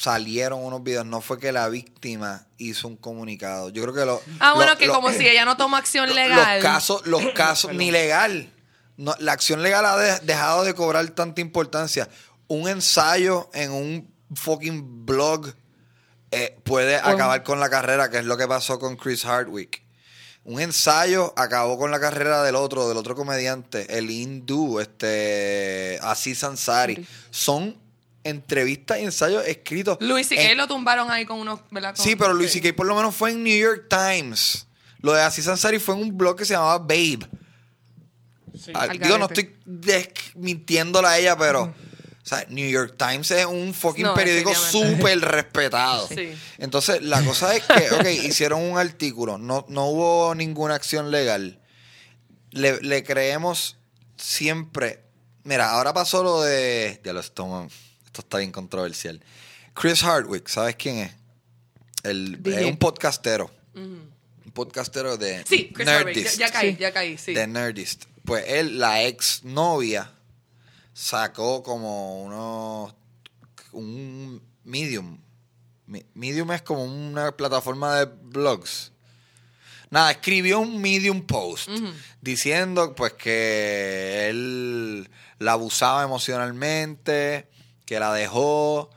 salieron 0.00 0.64
unos 0.64 0.82
videos, 0.84 1.04
no 1.06 1.20
fue 1.20 1.40
que 1.40 1.50
la 1.50 1.68
víctima 1.68 2.46
hizo 2.56 2.86
un 2.86 2.96
comunicado. 2.96 3.70
Yo 3.70 3.82
creo 3.82 3.94
que 3.94 4.04
lo... 4.04 4.22
Ah, 4.38 4.54
bueno, 4.54 4.76
que 4.78 4.86
lo- 4.86 4.94
como 4.94 5.10
si 5.10 5.26
ella 5.26 5.44
no 5.44 5.56
toma 5.56 5.78
acción 5.78 6.14
legal. 6.14 6.54
Los 6.60 6.62
casos, 6.62 7.06
los 7.06 7.22
casos, 7.34 7.72
ni 7.74 7.90
legal. 7.90 8.52
No, 8.96 9.14
la 9.18 9.32
acción 9.32 9.62
legal 9.62 9.84
ha 9.84 9.96
de- 9.96 10.20
dejado 10.20 10.62
de 10.64 10.74
cobrar 10.74 11.08
tanta 11.10 11.40
importancia. 11.40 12.08
Un 12.46 12.68
ensayo 12.68 13.50
en 13.54 13.72
un 13.72 14.14
fucking 14.34 15.04
blog 15.04 15.52
eh, 16.30 16.56
puede 16.64 16.96
acabar 16.96 17.42
con 17.42 17.58
la 17.58 17.68
carrera, 17.68 18.08
que 18.10 18.18
es 18.18 18.24
lo 18.24 18.36
que 18.36 18.46
pasó 18.46 18.78
con 18.78 18.96
Chris 18.96 19.24
Hardwick. 19.24 19.82
Un 20.44 20.60
ensayo 20.60 21.34
acabó 21.36 21.76
con 21.76 21.90
la 21.90 21.98
carrera 22.00 22.42
del 22.44 22.54
otro, 22.54 22.88
del 22.88 22.96
otro 22.98 23.14
comediante, 23.16 23.98
el 23.98 24.10
hindú, 24.10 24.78
este, 24.80 25.98
Aziz 26.02 26.44
Ansari. 26.44 27.06
Son 27.30 27.76
entrevistas 28.28 28.98
y 29.00 29.04
ensayos 29.04 29.44
escritos. 29.46 29.98
Luis 30.00 30.30
y 30.32 30.36
en- 30.36 30.56
lo 30.56 30.66
tumbaron 30.68 31.10
ahí 31.10 31.24
con 31.26 31.38
unos... 31.40 31.60
¿verdad? 31.70 31.94
Con- 31.96 32.04
Sí, 32.04 32.16
pero 32.16 32.32
Luis 32.34 32.52
C.K. 32.52 32.74
por 32.74 32.86
lo 32.86 32.94
menos 32.94 33.14
fue 33.14 33.30
en 33.32 33.42
New 33.42 33.56
York 33.58 33.86
Times. 33.88 34.66
Lo 35.00 35.12
de 35.12 35.22
Aziz 35.22 35.46
Ansari 35.48 35.78
fue 35.78 35.94
en 35.94 36.02
un 36.02 36.16
blog 36.18 36.36
que 36.36 36.44
se 36.44 36.54
llamaba 36.54 36.78
Babe. 36.78 37.20
Ah, 38.74 38.88
digo, 38.88 39.18
no 39.18 39.26
estoy 39.26 39.54
mintiéndola 40.34 41.10
a 41.10 41.18
ella, 41.18 41.36
pero... 41.36 41.74
O 42.24 42.28
sea, 42.28 42.44
New 42.50 42.68
York 42.68 42.96
Times 42.98 43.30
es 43.30 43.46
un 43.46 43.72
fucking 43.72 44.04
No, 44.04 44.12
periódico 44.12 44.54
súper 44.54 45.18
respetado. 45.20 46.06
Sí. 46.08 46.30
Entonces, 46.58 47.00
la 47.00 47.22
cosa 47.24 47.56
es 47.56 47.62
que, 47.64 47.90
ok, 47.92 48.04
hicieron 48.24 48.60
un 48.60 48.76
artículo, 48.76 49.38
no, 49.38 49.64
no 49.70 49.86
hubo 49.86 50.34
ninguna 50.34 50.74
acción 50.74 51.10
legal. 51.10 51.58
Le, 52.50 52.82
le 52.82 53.02
creemos 53.02 53.78
siempre. 54.18 55.04
Mira, 55.44 55.70
ahora 55.70 55.94
pasó 55.94 56.22
lo 56.22 56.42
de. 56.42 57.00
Ya 57.02 57.14
lo 57.14 57.20
esto, 57.20 57.66
esto 58.18 58.26
está 58.26 58.38
bien 58.38 58.50
controversial. 58.52 59.20
Chris 59.74 60.02
Hardwick, 60.02 60.48
¿sabes 60.48 60.74
quién 60.76 60.98
es? 60.98 61.12
El, 62.02 62.40
es 62.44 62.64
un 62.64 62.76
podcastero. 62.76 63.48
Un 63.74 64.10
podcastero 64.52 65.16
de 65.16 65.44
Sí, 65.46 65.70
Chris 65.72 65.86
Nerdist. 65.86 66.36
Ya, 66.38 66.46
ya 66.48 66.52
caí, 66.52 66.72
Sí. 66.72 66.76
ya 66.80 66.92
caí, 66.92 67.18
sí. 67.18 67.32
De 67.34 67.46
Nerdist. 67.46 68.06
Pues 68.24 68.44
él, 68.48 68.78
la 68.80 69.04
ex 69.04 69.44
novia 69.44 70.10
sacó 70.92 71.62
como 71.62 72.24
unos 72.24 72.94
un 73.72 74.42
Medium. 74.64 75.20
Medium 76.14 76.50
es 76.52 76.62
como 76.62 76.84
una 76.84 77.30
plataforma 77.36 78.00
de 78.00 78.04
blogs. 78.06 78.90
Nada, 79.90 80.10
escribió 80.10 80.58
un 80.58 80.80
Medium 80.82 81.22
post 81.24 81.70
diciendo 82.20 82.94
pues 82.94 83.12
que 83.14 84.28
él 84.28 85.08
la 85.38 85.52
abusaba 85.52 86.02
emocionalmente, 86.02 87.48
que 87.88 87.98
la 87.98 88.12
dejó 88.12 88.90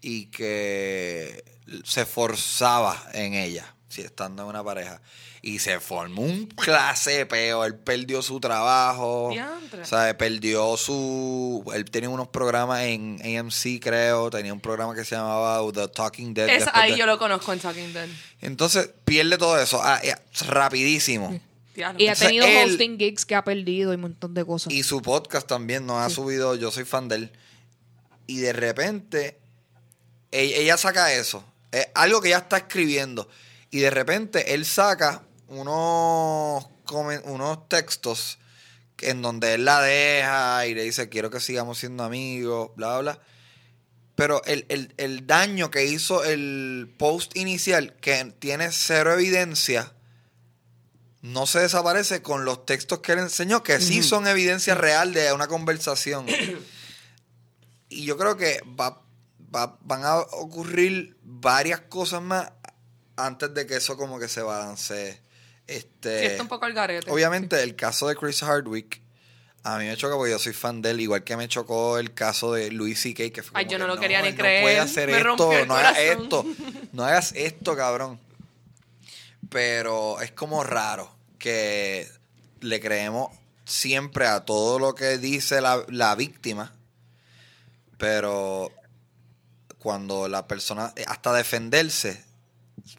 y 0.00 0.26
que 0.30 1.44
se 1.84 2.06
forzaba 2.06 2.98
en 3.12 3.34
ella, 3.34 3.74
si 3.90 4.00
estando 4.00 4.42
en 4.44 4.48
una 4.48 4.64
pareja. 4.64 5.02
Y 5.42 5.58
se 5.58 5.78
formó 5.80 6.22
un 6.22 6.46
clase 6.46 7.26
peo. 7.26 7.62
Él 7.66 7.74
perdió 7.74 8.22
su 8.22 8.40
trabajo. 8.40 9.26
O 9.30 9.84
sea, 9.84 10.16
perdió 10.16 10.78
su. 10.78 11.62
Él 11.74 11.84
tenía 11.90 12.08
unos 12.08 12.28
programas 12.28 12.84
en 12.84 13.20
AMC, 13.22 13.80
creo. 13.82 14.30
Tenía 14.30 14.54
un 14.54 14.60
programa 14.60 14.94
que 14.94 15.04
se 15.04 15.14
llamaba 15.14 15.60
The 15.72 15.88
Talking 15.88 16.32
Dead. 16.32 16.48
Es, 16.48 16.64
ahí 16.72 16.92
de- 16.92 16.98
yo 16.98 17.04
lo 17.06 17.18
conozco 17.18 17.52
en 17.52 17.58
Talking 17.60 17.92
Dead. 17.92 18.08
Entonces 18.40 18.88
pierde 19.04 19.36
todo 19.36 19.60
eso. 19.60 19.78
Ah, 19.82 20.00
eh, 20.02 20.14
rapidísimo. 20.48 21.38
Diablo. 21.76 22.00
Y 22.02 22.06
ha 22.06 22.12
Entonces, 22.12 22.26
tenido 22.28 22.46
él- 22.46 22.70
hosting 22.70 22.98
gigs 22.98 23.26
que 23.26 23.34
ha 23.34 23.44
perdido 23.44 23.92
y 23.92 23.96
un 23.96 24.00
montón 24.00 24.32
de 24.32 24.44
cosas. 24.44 24.72
Y 24.72 24.82
su 24.84 25.02
podcast 25.02 25.46
también 25.46 25.84
nos 25.86 26.00
ha 26.00 26.08
subido, 26.08 26.56
yo 26.56 26.70
soy 26.70 26.84
fan 26.86 27.08
de 27.08 27.16
él. 27.16 27.32
Y 28.28 28.38
de 28.38 28.52
repente, 28.52 29.40
e- 30.30 30.60
ella, 30.60 30.76
saca 30.76 31.12
eso. 31.12 31.42
Es 31.72 31.88
algo 31.94 32.20
que 32.20 32.28
ella 32.28 32.38
está 32.38 32.58
escribiendo. 32.58 33.28
Y 33.70 33.80
de 33.80 33.90
repente 33.90 34.54
él 34.54 34.64
saca 34.64 35.22
unos, 35.48 36.66
unos 37.24 37.68
textos 37.68 38.38
en 39.00 39.22
donde 39.22 39.54
él 39.54 39.64
la 39.64 39.80
deja 39.82 40.66
y 40.66 40.74
le 40.74 40.82
dice, 40.84 41.08
quiero 41.08 41.30
que 41.30 41.40
sigamos 41.40 41.78
siendo 41.78 42.04
amigos, 42.04 42.70
bla, 42.76 42.98
bla. 42.98 43.18
Pero 44.14 44.42
el, 44.44 44.66
el- 44.68 44.92
el 44.98 45.26
daño 45.26 45.70
que 45.70 45.84
hizo 45.86 46.22
el 46.24 46.92
post 46.98 47.36
inicial, 47.36 47.94
que 48.00 48.34
tiene 48.38 48.72
cero 48.72 49.12
evidencia, 49.14 49.92
no 51.22 51.46
se 51.46 51.60
desaparece 51.60 52.20
con 52.22 52.44
los 52.44 52.66
textos 52.66 52.98
que 53.00 53.12
él 53.12 53.20
enseñó, 53.20 53.62
que 53.62 53.80
sí 53.80 54.02
son 54.02 54.26
evidencia 54.28 54.74
real 54.74 55.12
de 55.14 55.32
una 55.32 55.46
conversación. 55.48 56.26
y 57.88 58.04
yo 58.04 58.16
creo 58.16 58.36
que 58.36 58.60
va, 58.78 59.00
va- 59.54 59.78
van 59.82 60.04
a 60.04 60.16
ocurrir 60.18 61.16
varias 61.22 61.80
cosas 61.82 62.22
más 62.22 62.52
antes 63.16 63.52
de 63.54 63.66
que 63.66 63.76
eso 63.76 63.96
como 63.96 64.18
que 64.18 64.28
se 64.28 64.42
balancee. 64.42 65.20
Este, 65.66 66.20
Sí, 66.20 66.26
está 66.26 66.42
un 66.42 66.48
poco 66.48 66.64
al 66.66 66.72
garete. 66.72 67.10
Obviamente 67.10 67.62
el 67.62 67.76
caso 67.76 68.08
de 68.08 68.16
Chris 68.16 68.42
Hardwick 68.42 69.02
a 69.64 69.76
mí 69.78 69.84
me 69.86 69.96
choca 69.96 70.14
porque 70.16 70.30
yo 70.30 70.38
soy 70.38 70.52
fan 70.54 70.80
de 70.80 70.90
él, 70.92 71.00
igual 71.00 71.24
que 71.24 71.36
me 71.36 71.46
chocó 71.48 71.98
el 71.98 72.14
caso 72.14 72.52
de 72.54 72.70
Louis 72.70 72.98
C.K. 72.98 73.30
que 73.30 73.42
fue 73.42 73.52
Ay, 73.58 73.66
como 73.66 73.72
yo 73.72 73.78
no 73.78 73.84
que, 73.86 73.94
lo 73.96 74.00
quería 74.00 74.22
ni 74.22 74.32
creer, 74.34 74.60
No 74.62 74.64
puede 74.64 74.78
hacer 74.78 75.10
me 75.10 75.18
esto, 75.18 75.66
no 75.66 75.74
hagas 75.74 75.98
esto, 75.98 76.46
no 76.92 77.04
hagas 77.04 77.32
esto, 77.34 77.76
cabrón. 77.76 78.18
Pero 79.50 80.20
es 80.20 80.32
como 80.32 80.62
raro 80.64 81.10
que 81.38 82.08
le 82.60 82.80
creemos 82.80 83.30
siempre 83.64 84.26
a 84.26 84.44
todo 84.44 84.78
lo 84.78 84.94
que 84.94 85.18
dice 85.18 85.60
la, 85.60 85.84
la 85.88 86.14
víctima, 86.14 86.74
pero 87.98 88.70
cuando 89.78 90.28
la 90.28 90.46
persona, 90.46 90.92
eh, 90.96 91.04
hasta 91.06 91.32
defenderse, 91.32 92.24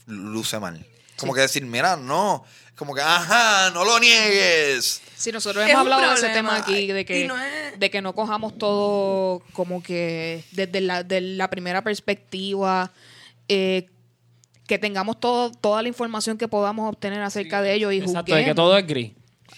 luce 0.06 0.60
mal. 0.60 0.86
Como 1.18 1.34
que 1.34 1.42
decir, 1.42 1.66
mira, 1.66 1.98
no, 1.98 2.46
como 2.76 2.94
que, 2.96 3.02
ajá, 3.02 3.72
no 3.72 3.84
lo 3.84 4.00
niegues. 4.00 5.02
Sí, 5.18 5.32
nosotros 5.34 5.68
hemos 5.68 5.82
hablado 5.82 6.10
de 6.10 6.16
ese 6.16 6.30
tema 6.30 6.56
aquí, 6.58 6.88
de 6.88 7.04
que, 7.06 7.26
no 7.28 7.38
es- 7.42 7.78
de 7.80 7.90
que 7.90 8.02
no 8.02 8.14
cojamos 8.16 8.58
todo 8.58 9.42
como 9.52 9.84
que 9.84 10.46
desde 10.52 10.80
la, 10.80 11.04
de 11.04 11.20
la 11.20 11.50
primera 11.50 11.84
perspectiva, 11.84 12.92
eh, 13.50 13.90
que 14.66 14.78
tengamos 14.80 15.20
todo, 15.20 15.52
toda 15.52 15.82
la 15.82 15.88
información 15.90 16.38
que 16.38 16.48
podamos 16.48 16.88
obtener 16.88 17.22
acerca 17.22 17.62
de 17.62 17.74
ellos 17.74 17.92
y 17.92 17.98
Exacto, 17.98 18.20
juzguemos. 18.20 18.40
de 18.40 18.46
que 18.46 18.56
todo 18.56 18.78
es 18.78 18.88
gris. 18.88 19.12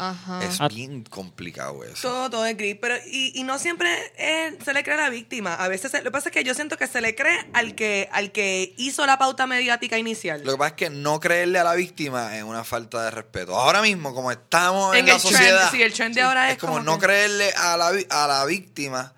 Ajá. 0.04 0.44
Es 0.44 0.60
bien 0.74 1.04
complicado 1.04 1.84
eso. 1.84 2.08
Todo, 2.10 2.30
todo 2.32 2.46
es 2.48 2.58
gris. 2.58 2.76
Pero, 2.82 2.96
y, 3.06 3.34
y 3.40 3.44
no 3.44 3.60
siempre 3.60 3.90
es- 4.18 4.56
se 4.66 4.74
le 4.74 4.84
cree 4.84 4.96
a 4.96 5.02
la 5.02 5.10
víctima. 5.10 5.54
A 5.54 5.68
veces, 5.68 5.92
se- 5.92 6.00
lo 6.00 6.06
que 6.06 6.12
pasa 6.12 6.30
es 6.30 6.34
que 6.34 6.44
yo 6.44 6.54
siento 6.56 6.76
que 6.78 6.88
se 6.88 7.02
le 7.02 7.14
cree 7.16 7.38
al 7.54 7.76
que, 7.76 8.10
al 8.12 8.32
que 8.32 8.74
hizo 8.78 9.06
la 9.06 9.18
pauta 9.20 9.46
mediática 9.46 9.98
inicial. 10.00 10.42
Lo 10.44 10.54
que 10.54 10.58
pasa 10.58 10.70
es 10.70 10.76
que 10.76 10.90
no 10.90 11.20
creerle 11.20 11.60
a 11.60 11.64
la 11.64 11.76
víctima 11.76 12.36
es 12.36 12.44
una 12.44 12.64
falta 12.64 13.04
de 13.06 13.12
respeto. 13.12 13.56
Ahora 13.56 13.82
mismo, 13.84 14.16
como 14.16 14.32
estamos 14.32 14.96
en, 14.96 15.02
En 15.02 15.06
la 15.06 15.16
el 15.16 15.22
trend, 15.22 15.36
sociedad, 15.38 15.72
sí, 15.72 15.82
el 15.84 15.94
trend 15.94 16.16
de 16.16 16.22
ahora 16.22 16.52
es 16.52 16.58
como, 16.58 16.74
como 16.74 16.84
no 16.86 16.98
que- 17.00 17.06
creerle 17.06 17.52
a 17.56 17.78
la, 17.78 17.92
a 18.10 18.28
la 18.28 18.46
víctima 18.46 19.14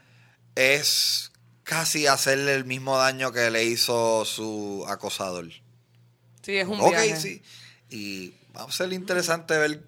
es 0.56 1.32
casi 1.64 2.08
hacerle 2.08 2.56
el 2.56 2.66
mismo 2.66 2.98
daño 2.98 3.32
que 3.32 3.50
le 3.50 3.64
hizo 3.64 4.26
su 4.26 4.86
acosador. 4.90 5.48
Sí, 6.42 6.58
es 6.58 6.68
un 6.68 6.80
ok, 6.82 6.90
viaje. 6.90 7.16
sí. 7.20 7.42
Y 7.90 8.34
va 8.56 8.64
a 8.66 8.72
ser 8.72 8.92
interesante 8.92 9.58
ver 9.58 9.82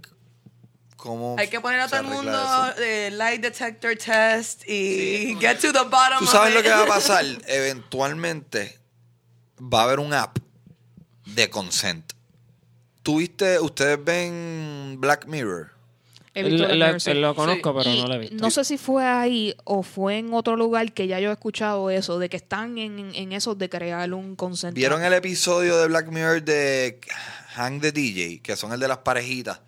cómo. 1.06 1.36
Hay 1.40 1.48
que 1.48 1.62
poner 1.62 1.80
a 1.80 1.88
todo 1.88 2.00
el 2.02 2.08
mundo 2.08 2.74
eh, 2.80 3.10
light 3.14 3.42
detector 3.42 3.96
test 3.96 4.68
y 4.68 5.36
get 5.40 5.60
to 5.60 5.72
the 5.72 5.80
bottom 5.90 6.20
Tú 6.20 6.26
of 6.26 6.32
sabes 6.32 6.50
it. 6.52 6.56
lo 6.56 6.64
que 6.64 6.70
va 6.70 6.84
a 6.84 6.88
pasar. 6.88 7.26
Eventualmente 7.48 8.80
va 9.62 9.82
a 9.82 9.84
haber 9.84 10.00
un 10.00 10.14
app 10.14 10.38
de 11.26 11.50
consent. 11.50 12.14
¿Tuviste, 13.04 13.60
ustedes 13.60 14.04
ven 14.04 14.98
Black 15.00 15.26
Mirror? 15.28 15.72
He 16.34 16.44
visto 16.44 16.68
Lo- 16.68 16.76
lo, 16.76 17.00
sí. 17.00 17.14
lo 17.14 17.34
conozco, 17.34 17.74
pero 17.78 17.90
Y 17.90 18.02
no 18.02 18.08
lo 18.08 18.16
he 18.16 18.18
visto. 18.18 18.36
No 18.36 18.50
sé 18.52 18.66
si 18.66 18.78
fue 18.78 19.06
ahí 19.06 19.56
o 19.64 19.84
fue 19.84 20.18
en 20.18 20.34
otro 20.34 20.58
lugar 20.58 20.92
que 20.92 21.08
ya 21.08 21.20
yo 21.22 21.30
he 21.30 21.34
escuchado 21.34 21.90
eso, 21.90 22.20
de 22.20 22.28
que 22.28 22.36
están 22.36 22.78
en, 22.78 23.14
en 23.16 23.32
eso 23.32 23.56
de 23.56 23.70
crear 23.70 24.14
un 24.14 24.36
consent. 24.36 24.74
¿Vieron 24.76 25.02
el 25.04 25.14
episodio 25.14 25.78
de 25.78 25.88
Black 25.88 26.08
Mirror 26.10 26.42
de 26.44 27.00
Hang 27.56 27.80
the 27.80 27.92
DJ? 27.94 28.42
Que 28.42 28.58
son 28.58 28.74
el 28.74 28.80
de 28.82 28.88
las 28.90 28.98
parejitas. 28.98 29.62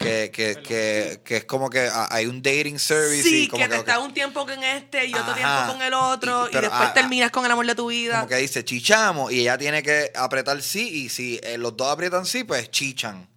Que, 0.00 0.30
que, 0.32 0.56
que, 0.62 1.20
que 1.22 1.36
es 1.36 1.44
como 1.44 1.68
que 1.68 1.80
ah, 1.92 2.08
hay 2.10 2.24
un 2.24 2.40
dating 2.40 2.78
service. 2.78 3.22
Sí, 3.22 3.44
y 3.44 3.48
como 3.48 3.62
que 3.62 3.68
te 3.68 3.76
estás 3.76 3.98
un 3.98 4.14
tiempo 4.14 4.46
con 4.46 4.64
este 4.64 5.04
y 5.04 5.12
otro 5.12 5.32
Ajá. 5.32 5.34
tiempo 5.66 5.72
con 5.74 5.82
el 5.82 5.92
otro 5.92 6.48
Y- 6.48 6.52
después 6.52 6.72
ah, 6.72 6.92
terminas 6.94 7.30
con 7.30 7.44
el 7.44 7.50
amor 7.50 7.66
de 7.66 7.74
tu 7.74 7.88
vida. 7.88 8.14
como 8.20 8.28
que 8.28 8.36
dice 8.36 8.64
chichamos 8.64 9.30
y 9.30 9.40
ella 9.40 9.58
tiene 9.58 9.82
que 9.82 10.10
apretar 10.16 10.62
sí 10.62 10.88
y 11.04 11.08
si 11.10 11.38
eh, 11.42 11.58
los 11.58 11.76
dos 11.76 11.88
aprietan 11.88 12.24
sí, 12.24 12.44
pues 12.44 12.70
chichan. 12.70 13.28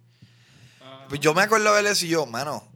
Pues 1.10 1.20
yo 1.20 1.34
me 1.34 1.42
acuerdo 1.42 1.74
de 1.74 1.90
eso 1.90 2.06
y 2.06 2.08
yo, 2.08 2.24
mano, 2.24 2.66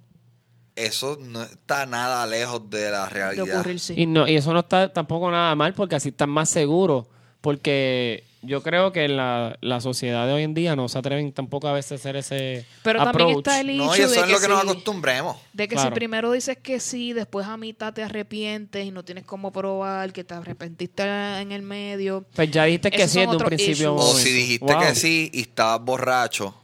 eso 0.77 1.17
no 1.19 1.43
está 1.43 1.87
nada 1.87 2.27
lejos 2.27 2.69
de 2.69 2.91
la 2.91 3.05
de 3.05 3.09
realidad. 3.11 3.55
ocurrir, 3.61 3.81
sí. 3.81 3.95
Y, 3.97 4.05
no, 4.05 4.29
y 4.29 4.37
eso 4.37 4.53
no 4.53 4.61
está 4.61 4.93
tampoco 4.93 5.31
nada 5.31 5.55
mal 5.55 5.73
porque 5.73 5.97
así 5.97 6.11
están 6.11 6.29
más 6.29 6.51
seguros. 6.51 7.07
Porque 7.41 8.25
yo 8.43 8.63
creo 8.63 8.93
que 8.93 9.09
la, 9.09 9.59
la 9.61 9.81
sociedad 9.81 10.27
de 10.27 10.33
hoy 10.33 10.43
en 10.45 10.55
día 10.55 10.77
no 10.77 10.89
se 10.89 10.99
atreven 10.99 11.33
tampoco 11.33 11.67
a 11.69 11.73
veces 11.73 11.93
a 11.93 11.95
hacer 11.97 12.17
ese 12.17 12.65
Pero 12.83 13.03
también 13.05 13.31
está 13.39 13.61
el 13.61 13.71
hecho 13.71 13.85
No, 13.85 13.97
y 13.97 14.01
eso 14.01 14.11
de 14.11 14.17
es 14.19 14.23
que, 14.25 14.33
lo 14.33 14.41
que 14.41 14.49
nos 14.49 14.63
acostumbremos. 14.63 15.37
de 15.53 15.67
que 15.69 15.75
Claro. 15.75 15.91
si 15.91 15.95
primero 15.95 16.31
dices 16.33 16.57
que 16.59 16.79
sí, 16.81 17.13
después 17.13 17.47
a 17.47 17.57
mitad 17.57 17.93
te 17.93 18.03
arrepientes 18.03 18.87
y 18.87 18.91
no 18.91 19.05
tienes 19.05 19.25
cómo 19.25 19.51
probar 19.53 20.13
que 20.13 20.23
te 20.25 20.35
arrepentiste 20.35 21.03
en 21.03 21.53
el 21.53 21.63
medio. 21.63 22.25
Pues 22.35 22.51
ya 22.51 22.65
dijiste 22.65 22.91
que 22.91 22.97
Esos 23.03 23.11
sí 23.13 23.19
desde 23.21 23.37
un 23.37 23.43
principio. 23.43 23.95
issues. 23.97 24.11
O 24.11 24.15
si 24.19 24.31
dijiste 24.33 24.73
Wow. 24.73 24.83
que 24.83 24.95
sí 24.95 25.31
y 25.33 25.41
estabas 25.43 25.81
borracho, 25.85 26.55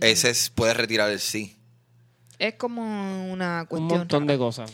ese 0.00 0.30
es- 0.30 0.50
puede 0.50 0.74
retirar 0.74 1.10
el 1.10 1.20
sí. 1.20 1.56
Es 2.38 2.54
como 2.56 2.82
una 3.32 3.60
Un 3.62 3.66
cuestión. 3.66 3.98
montón 4.00 4.26
de 4.26 4.36
cosas. 4.36 4.70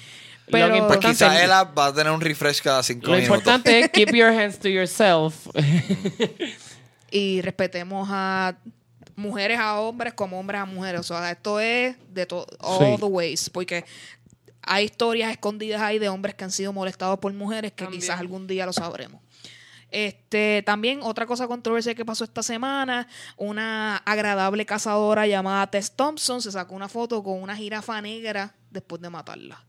Pero- 0.51 0.67
lo 0.69 0.73
que 0.75 0.79
Pues 0.81 0.91
importante, 0.97 1.17
quizás 1.25 1.41
él 1.43 1.51
va 1.51 1.87
a 1.87 1.95
tener 1.95 2.13
un 2.13 2.21
refresh 2.21 2.61
cada 2.63 2.83
cinco 2.83 3.07
lo 3.09 3.13
minutos. 3.17 3.37
importante 3.39 3.81
es 3.81 3.89
keep 3.91 4.15
your 4.15 4.29
hands 4.31 4.59
to 4.59 4.69
yourself. 4.69 5.47
y 7.11 7.41
respetemos 7.43 8.09
a 8.11 8.57
mujeres 9.17 9.59
a 9.59 9.79
hombres 9.81 10.15
como 10.15 10.39
hombres 10.39 10.61
a 10.61 10.65
mujeres. 10.65 11.01
O 11.01 11.05
sea, 11.05 11.31
esto 11.31 11.61
es 11.61 11.97
de 12.13 12.27
todo, 12.27 12.47
all 12.61 12.95
Sí. 12.95 13.01
the 13.01 13.07
ways. 13.07 13.51
Porque 13.51 13.85
hay 14.63 14.85
historias 14.85 15.31
escondidas 15.31 15.81
ahí 15.83 15.99
de 15.99 16.09
hombres 16.09 16.35
que 16.35 16.45
han 16.45 16.51
sido 16.51 16.73
molestados 16.73 17.19
por 17.19 17.33
mujeres 17.33 17.73
que 17.73 17.85
También. 17.85 18.01
quizás 18.01 18.21
algún 18.21 18.47
día 18.47 18.67
lo 18.67 18.73
sabremos. 18.73 19.21
Este, 19.93 20.63
también 20.65 21.01
otra 21.03 21.27
cosa 21.27 21.49
controversia 21.49 21.97
que 21.97 22.05
pasó 22.05 22.23
esta 22.23 22.45
semana, 22.45 23.09
una 23.37 23.97
agradable 23.97 24.65
cazadora 24.65 25.27
llamada 25.27 25.67
Tess 25.69 25.91
Thompson 25.97 26.41
se 26.41 26.53
sacó 26.53 26.77
una 26.77 26.89
foto 26.89 27.25
con 27.25 27.43
una 27.43 27.57
jirafa 27.57 28.01
negra 28.01 28.55
después 28.71 29.03
de 29.03 29.11
matarla. 29.11 29.65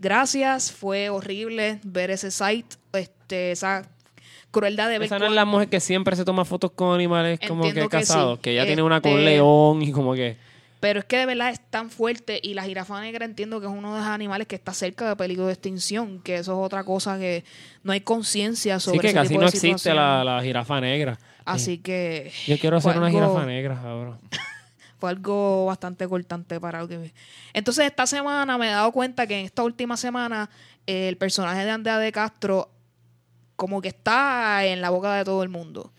Gracias, 0.00 0.72
fue 0.72 1.10
horrible 1.10 1.78
ver 1.84 2.10
ese 2.10 2.30
site, 2.30 2.76
este, 2.94 3.52
esa 3.52 3.86
crueldad 4.50 4.88
de 4.88 4.98
ver 4.98 5.06
Esa 5.06 5.18
no 5.18 5.26
es 5.26 5.32
la 5.32 5.44
mujer 5.44 5.68
que 5.68 5.78
siempre 5.78 6.16
se 6.16 6.24
toma 6.24 6.44
fotos 6.46 6.70
con 6.72 6.94
animales 6.94 7.38
como 7.46 7.62
que 7.64 7.74
que 7.74 7.82
sí. 7.82 7.88
casados. 7.88 8.38
Que 8.40 8.52
ella 8.52 8.64
tiene 8.64 8.82
una 8.82 9.02
con 9.02 9.12
un 9.12 9.18
Este- 9.18 9.30
león 9.30 9.82
y 9.82 9.92
como 9.92 10.14
que... 10.14 10.36
Pero 10.80 11.00
es 11.00 11.04
que 11.04 11.18
de 11.18 11.26
verdad 11.26 11.50
es 11.50 11.60
tan 11.60 11.90
fuerte 11.90 12.40
y 12.42 12.54
la 12.54 12.62
jirafa 12.64 12.98
negra 13.02 13.26
entiendo 13.26 13.60
que 13.60 13.66
es 13.66 13.72
uno 13.72 13.92
de 13.94 14.00
los 14.00 14.08
animales 14.08 14.46
que 14.46 14.56
está 14.56 14.72
cerca 14.72 15.06
de 15.10 15.14
peligro 15.16 15.44
de 15.46 15.52
extinción, 15.52 16.20
que 16.22 16.36
eso 16.36 16.52
es 16.52 16.66
otra 16.66 16.84
cosa 16.84 17.18
que 17.18 17.44
no 17.82 17.92
hay 17.92 18.00
conciencia 18.00 18.80
sobre 18.80 18.96
Sí, 18.96 19.00
que 19.02 19.06
ese 19.08 19.14
casi 19.14 19.28
tipo 19.28 19.42
no 19.42 19.48
existe 19.48 19.92
la, 19.92 20.24
la 20.24 20.42
jirafa 20.42 20.80
negra. 20.80 21.18
Así 21.44 21.76
que 21.76 22.32
Yo 22.46 22.58
quiero 22.58 22.78
hacer 22.78 22.96
una 22.96 23.10
jirafa 23.10 23.44
negra 23.44 23.78
ahora. 23.84 24.16
Fue 25.00 25.10
algo 25.10 25.66
bastante 25.66 26.06
cortante 26.06 26.60
para 26.60 26.80
lo 26.80 26.88
que. 26.88 27.12
Entonces, 27.54 27.86
esta 27.86 28.06
semana 28.06 28.58
me 28.58 28.68
he 28.68 28.70
dado 28.70 28.92
cuenta 28.92 29.26
que 29.26 29.40
en 29.40 29.46
esta 29.46 29.62
última 29.62 29.96
semana 29.96 30.50
eh, 30.86 31.08
el 31.08 31.16
personaje 31.16 31.64
de 31.64 31.70
Andrea 31.70 31.98
de 31.98 32.12
Castro 32.12 32.70
como 33.56 33.80
que 33.82 33.88
está 33.88 34.64
en 34.64 34.80
la 34.80 34.90
boca 34.90 35.14
de 35.14 35.24
todo 35.24 35.42
el 35.42 35.48
mundo. 35.48 35.92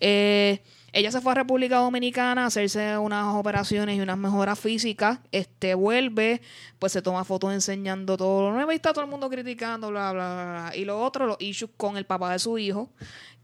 Eh, 0.00 0.62
ella 0.92 1.12
se 1.12 1.20
fue 1.20 1.32
a 1.32 1.36
República 1.36 1.76
Dominicana 1.76 2.44
a 2.44 2.46
hacerse 2.46 2.98
unas 2.98 3.34
operaciones 3.34 3.96
y 3.96 4.00
unas 4.00 4.18
mejoras 4.18 4.58
físicas. 4.58 5.18
Este 5.30 5.74
vuelve, 5.74 6.40
pues 6.78 6.92
se 6.92 7.00
toma 7.02 7.24
fotos 7.24 7.52
enseñando 7.52 8.16
todo 8.16 8.42
lo 8.48 8.52
nuevo 8.52 8.72
y 8.72 8.76
está 8.76 8.92
todo 8.92 9.04
el 9.04 9.10
mundo 9.10 9.30
criticando, 9.30 9.90
bla, 9.90 10.12
bla, 10.12 10.34
bla, 10.34 10.44
bla. 10.70 10.76
Y 10.76 10.84
lo 10.84 11.00
otro, 11.00 11.26
los 11.26 11.36
issues 11.40 11.70
con 11.76 11.96
el 11.96 12.06
papá 12.06 12.32
de 12.32 12.38
su 12.40 12.58
hijo, 12.58 12.90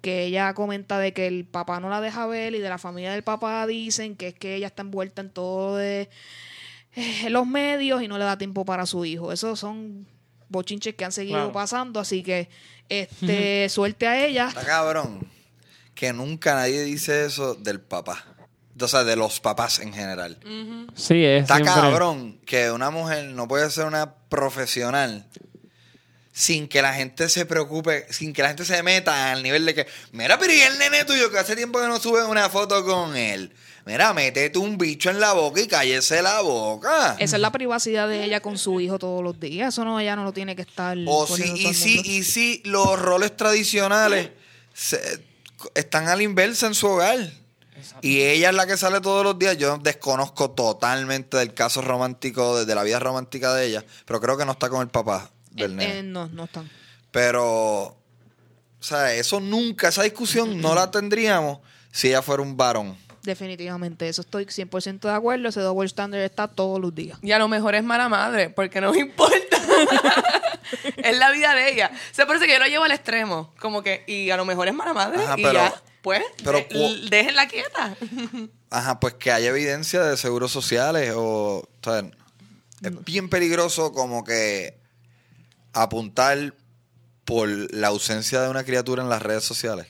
que 0.00 0.24
ella 0.24 0.54
comenta 0.54 0.98
de 0.98 1.12
que 1.12 1.26
el 1.26 1.44
papá 1.44 1.78
no 1.80 1.88
la 1.88 2.00
deja 2.00 2.26
ver 2.26 2.54
y 2.54 2.58
de 2.58 2.68
la 2.68 2.78
familia 2.78 3.12
del 3.12 3.22
papá 3.22 3.66
dicen 3.66 4.16
que 4.16 4.28
es 4.28 4.34
que 4.34 4.54
ella 4.56 4.66
está 4.66 4.82
envuelta 4.82 5.20
en 5.22 5.30
todo 5.30 5.76
de 5.76 6.08
eh, 6.94 7.30
los 7.30 7.46
medios 7.46 8.02
y 8.02 8.08
no 8.08 8.18
le 8.18 8.24
da 8.24 8.36
tiempo 8.38 8.64
para 8.64 8.86
su 8.86 9.04
hijo. 9.04 9.32
Esos 9.32 9.58
son 9.60 10.06
bochinches 10.48 10.94
que 10.94 11.04
han 11.04 11.12
seguido 11.12 11.36
Claro. 11.38 11.52
pasando, 11.52 12.00
así 12.00 12.22
que 12.22 12.48
este 12.88 13.68
suerte 13.68 14.06
a 14.06 14.24
ella. 14.26 14.48
Está 14.48 14.64
cabrón 14.64 15.35
que 15.96 16.12
nunca 16.12 16.54
nadie 16.54 16.82
dice 16.84 17.24
eso 17.24 17.56
del 17.56 17.80
papá. 17.80 18.24
O 18.78 18.86
sea, 18.86 19.02
de 19.04 19.16
los 19.16 19.40
papás 19.40 19.78
en 19.80 19.92
general. 19.92 20.38
Sí, 20.94 21.24
es 21.24 21.42
Está 21.42 21.54
siempre- 21.56 21.74
cabrón 21.74 22.38
que 22.46 22.70
una 22.70 22.90
mujer 22.90 23.24
no 23.24 23.48
puede 23.48 23.68
ser 23.70 23.86
una 23.86 24.14
profesional 24.28 25.26
sin 26.32 26.68
que 26.68 26.82
la 26.82 26.92
gente 26.92 27.30
se 27.30 27.46
preocupe, 27.46 28.06
sin 28.12 28.34
que 28.34 28.42
la 28.42 28.48
gente 28.48 28.66
se 28.66 28.82
meta 28.82 29.32
al 29.32 29.42
nivel 29.42 29.64
de 29.64 29.74
que, 29.74 29.86
mira, 30.12 30.38
pero 30.38 30.52
y 30.52 30.60
el 30.60 30.78
nene 30.78 31.06
tuyo 31.06 31.30
que 31.30 31.38
hace 31.38 31.56
tiempo 31.56 31.80
que 31.80 31.86
no 31.86 31.98
sube 31.98 32.22
una 32.24 32.50
foto 32.50 32.84
con 32.84 33.16
él. 33.16 33.50
Mira, 33.86 34.12
métete 34.12 34.58
un 34.58 34.76
bicho 34.76 35.08
en 35.08 35.20
la 35.20 35.32
boca 35.32 35.60
y 35.62 35.66
cállese 35.68 36.20
la 36.20 36.42
boca. 36.42 37.16
Esa 37.18 37.36
es 37.36 37.40
la 37.40 37.52
privacidad 37.52 38.06
de 38.08 38.24
ella 38.24 38.40
con 38.40 38.58
su 38.58 38.80
hijo 38.82 38.98
todos 38.98 39.22
los 39.24 39.40
días. 39.40 39.72
Eso 39.72 39.84
no, 39.86 39.98
ella 39.98 40.16
no 40.16 40.24
lo 40.24 40.32
tiene 40.32 40.54
que 40.56 40.62
estar. 40.62 40.98
O 41.06 41.26
si, 41.26 41.44
y 41.44 41.72
si, 41.72 41.94
mundo. 41.94 42.10
y 42.10 42.22
si 42.24 42.60
los 42.66 42.98
roles 43.00 43.34
tradicionales 43.36 44.30
se- 44.74 45.24
están 45.74 46.08
a 46.08 46.16
la 46.16 46.22
inversa 46.22 46.66
en 46.66 46.74
su 46.74 46.86
hogar. 46.86 47.18
Y 48.00 48.20
ella 48.22 48.48
es 48.50 48.54
la 48.54 48.66
que 48.66 48.76
sale 48.76 49.00
todos 49.00 49.22
los 49.22 49.38
días. 49.38 49.56
Yo 49.58 49.76
desconozco 49.78 50.50
totalmente 50.50 51.36
del 51.36 51.54
caso 51.54 51.82
romántico, 51.82 52.58
de, 52.58 52.64
de 52.64 52.74
la 52.74 52.82
vida 52.82 52.98
romántica 52.98 53.54
de 53.54 53.66
ella, 53.66 53.84
pero 54.06 54.20
creo 54.20 54.36
que 54.36 54.44
no 54.44 54.52
está 54.52 54.68
con 54.68 54.80
el 54.80 54.88
papá 54.88 55.30
del 55.50 55.72
Eh, 55.72 55.74
nene. 55.74 55.98
eh, 55.98 56.02
no, 56.02 56.26
no 56.28 56.44
están. 56.44 56.68
Pero, 57.10 57.44
o 57.84 57.96
sea, 58.80 59.12
eso 59.14 59.40
nunca, 59.40 59.88
esa 59.88 60.02
discusión 60.02 60.60
no 60.60 60.74
la 60.74 60.90
tendríamos 60.90 61.58
si 61.92 62.08
ella 62.08 62.22
fuera 62.22 62.42
un 62.42 62.56
varón. 62.56 62.96
Definitivamente, 63.22 64.08
eso 64.08 64.20
estoy 64.22 64.44
100% 64.46 65.00
de 65.00 65.10
acuerdo. 65.10 65.48
Ese 65.48 65.60
double 65.60 65.86
standard 65.86 66.20
está 66.22 66.46
todos 66.48 66.80
los 66.80 66.94
días. 66.94 67.18
Y 67.22 67.32
a 67.32 67.38
lo 67.38 67.48
mejor 67.48 67.74
es 67.74 67.82
mala 67.84 68.08
madre, 68.08 68.50
porque 68.50 68.80
no 68.80 68.92
me 68.92 68.98
importa. 69.00 69.36
es 70.96 71.16
la 71.18 71.30
vida 71.30 71.54
de 71.54 71.70
ella. 71.72 71.90
O 71.94 72.14
sea, 72.14 72.26
por 72.26 72.36
eso 72.36 72.44
que 72.46 72.52
yo 72.52 72.58
lo 72.58 72.66
llevo 72.66 72.84
al 72.84 72.92
extremo. 72.92 73.54
Como 73.60 73.82
que, 73.82 74.04
y 74.06 74.30
a 74.30 74.36
lo 74.36 74.44
mejor 74.44 74.68
es 74.68 74.74
mala 74.74 74.92
madre. 74.94 75.22
Ajá, 75.24 75.34
y 75.38 75.42
pero- 75.42 75.52
ya, 75.54 75.82
pues, 76.02 76.22
pero 76.44 76.66
cu- 76.68 76.94
déjenla 77.10 77.48
quieta. 77.48 77.96
Ajá, 78.70 79.00
pues 79.00 79.14
que 79.14 79.32
haya 79.32 79.48
evidencia 79.50 80.02
de 80.02 80.16
seguros 80.16 80.52
sociales 80.52 81.12
o... 81.16 81.58
o 81.58 81.68
sea, 81.82 82.00
es 82.82 83.04
bien 83.04 83.28
peligroso 83.28 83.92
como 83.92 84.22
que 84.24 84.78
apuntar 85.72 86.54
por 87.24 87.48
la 87.74 87.88
ausencia 87.88 88.40
de 88.42 88.48
una 88.48 88.64
criatura 88.64 89.02
en 89.02 89.08
las 89.08 89.22
redes 89.22 89.44
sociales. 89.44 89.88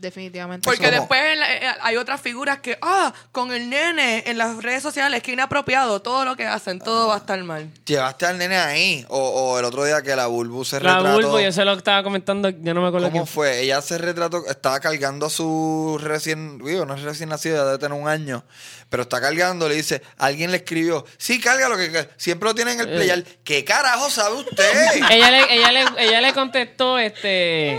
Definitivamente. 0.00 0.64
Porque 0.64 0.90
después 0.90 1.20
en 1.32 1.40
la- 1.40 1.54
eh, 1.54 1.60
hay 1.82 1.96
otras 1.98 2.20
figuras 2.22 2.60
que, 2.60 2.78
ah, 2.80 3.12
con 3.32 3.52
el 3.52 3.68
nene 3.68 4.24
en 4.26 4.38
las 4.38 4.62
redes 4.62 4.82
sociales, 4.82 5.22
que 5.22 5.32
inapropiado, 5.32 6.00
todo 6.00 6.24
lo 6.24 6.36
que 6.36 6.46
hacen, 6.46 6.78
todo 6.78 7.08
va 7.08 7.16
a 7.16 7.18
estar 7.18 7.38
mal. 7.44 7.70
Llevaste 7.84 8.24
al 8.24 8.38
nene 8.38 8.56
ahí. 8.56 9.04
O, 9.08 9.18
o 9.18 9.58
el 9.58 9.64
otro 9.66 9.84
día 9.84 10.00
que 10.00 10.16
la 10.16 10.26
Bulbu 10.26 10.64
se 10.64 10.80
La 10.80 10.94
retrató. 10.96 11.16
Bulbo, 11.20 11.40
yo 11.40 11.52
sé 11.52 11.64
lo 11.66 11.72
que 11.72 11.78
estaba 11.78 12.02
comentando, 12.02 12.48
yo 12.48 12.72
no 12.74 12.80
me 12.80 12.88
acuerdo 12.88 13.08
¿Cómo 13.08 13.12
quién 13.24 13.26
fue? 13.26 13.60
Ella 13.60 13.82
se 13.82 13.98
retrató, 13.98 14.42
estaba 14.48 14.80
cargando 14.80 15.26
a 15.26 15.30
su 15.30 15.98
recién, 16.02 16.58
digo, 16.64 16.86
no 16.86 16.94
es 16.94 17.02
recién 17.02 17.28
nacido, 17.28 17.56
ya 17.56 17.64
debe 17.66 17.78
tener 17.78 17.98
un 17.98 18.08
año, 18.08 18.42
pero 18.88 19.02
está 19.02 19.20
cargando, 19.20 19.68
le 19.68 19.74
dice, 19.74 20.00
alguien 20.16 20.50
le 20.50 20.56
escribió, 20.58 21.04
sí, 21.18 21.38
cárgalo, 21.40 21.76
que, 21.76 21.92
que 21.92 22.08
siempre 22.16 22.48
lo 22.48 22.54
tiene 22.54 22.72
en 22.72 22.80
el 22.80 22.88
Eh. 22.88 22.94
player. 22.96 23.24
¿Qué 23.44 23.64
carajo 23.66 24.08
sabe 24.08 24.36
usted? 24.36 24.64
ella 25.10 25.30
le, 25.30 25.54
ella 25.54 25.72
le, 25.72 25.84
ella 25.98 26.20
le 26.22 26.32
contestó, 26.32 26.98
este. 26.98 27.78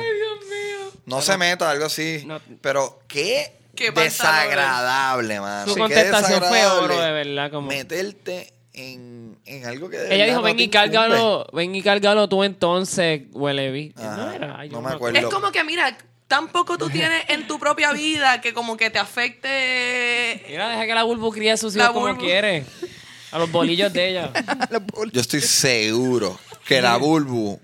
No 1.05 1.21
se 1.21 1.37
meta, 1.37 1.69
algo 1.69 1.85
así. 1.85 2.23
No. 2.25 2.39
pero 2.61 2.99
qué, 3.07 3.57
Qué 3.75 3.91
desagradable, 3.91 5.39
man. 5.39 5.67
Su 5.67 5.75
Qué 5.75 5.79
contestación 5.81 6.39
fue 6.39 6.49
desagradable 6.57 6.95
oro, 6.95 7.01
de 7.01 7.11
verdad, 7.11 7.51
como- 7.51 7.67
Meterte 7.67 8.53
en, 8.73 9.37
en 9.45 9.65
algo 9.65 9.89
que 9.89 9.97
de 9.97 10.13
Ella 10.15 10.25
dijo, 10.25 10.37
no 10.37 10.43
ven 10.43 10.55
te 10.57 10.63
y 10.63 10.65
incumbe". 10.65 10.77
cárgalo, 10.91 11.47
ven 11.53 11.75
y 11.75 11.81
cárgalo 11.81 12.29
tú 12.29 12.43
entonces, 12.43 13.23
huele 13.33 13.71
vi. 13.71 13.93
Ajá, 13.97 14.15
No 14.17 14.31
era, 14.31 14.65
yo 14.65 14.71
no 14.73 14.81
me 14.81 14.93
acuerdo. 14.93 15.19
Es 15.19 15.25
como 15.25 15.51
que, 15.51 15.63
mira, 15.63 15.97
tampoco 16.27 16.77
tú 16.77 16.89
tienes 16.89 17.23
en 17.29 17.47
tu 17.47 17.59
propia 17.59 17.91
vida 17.93 18.39
que 18.41 18.53
como 18.53 18.77
que 18.77 18.89
te 18.89 18.99
afecte... 18.99 20.43
Mira, 20.47 20.69
deja 20.69 20.85
que 20.85 20.93
la 20.93 21.03
Bulbo 21.03 21.31
críe 21.31 21.51
a 21.51 21.57
sus 21.57 21.75
hijos 21.75 21.91
como 21.91 22.17
quiere. 22.17 22.63
A 23.31 23.39
los 23.39 23.49
bolillos 23.51 23.91
de 23.93 24.09
ella. 24.09 24.31
Yo 25.13 25.21
estoy 25.21 25.41
seguro 25.41 26.37
que 26.65 26.81
la 26.81 26.97
Bulbu 26.97 27.59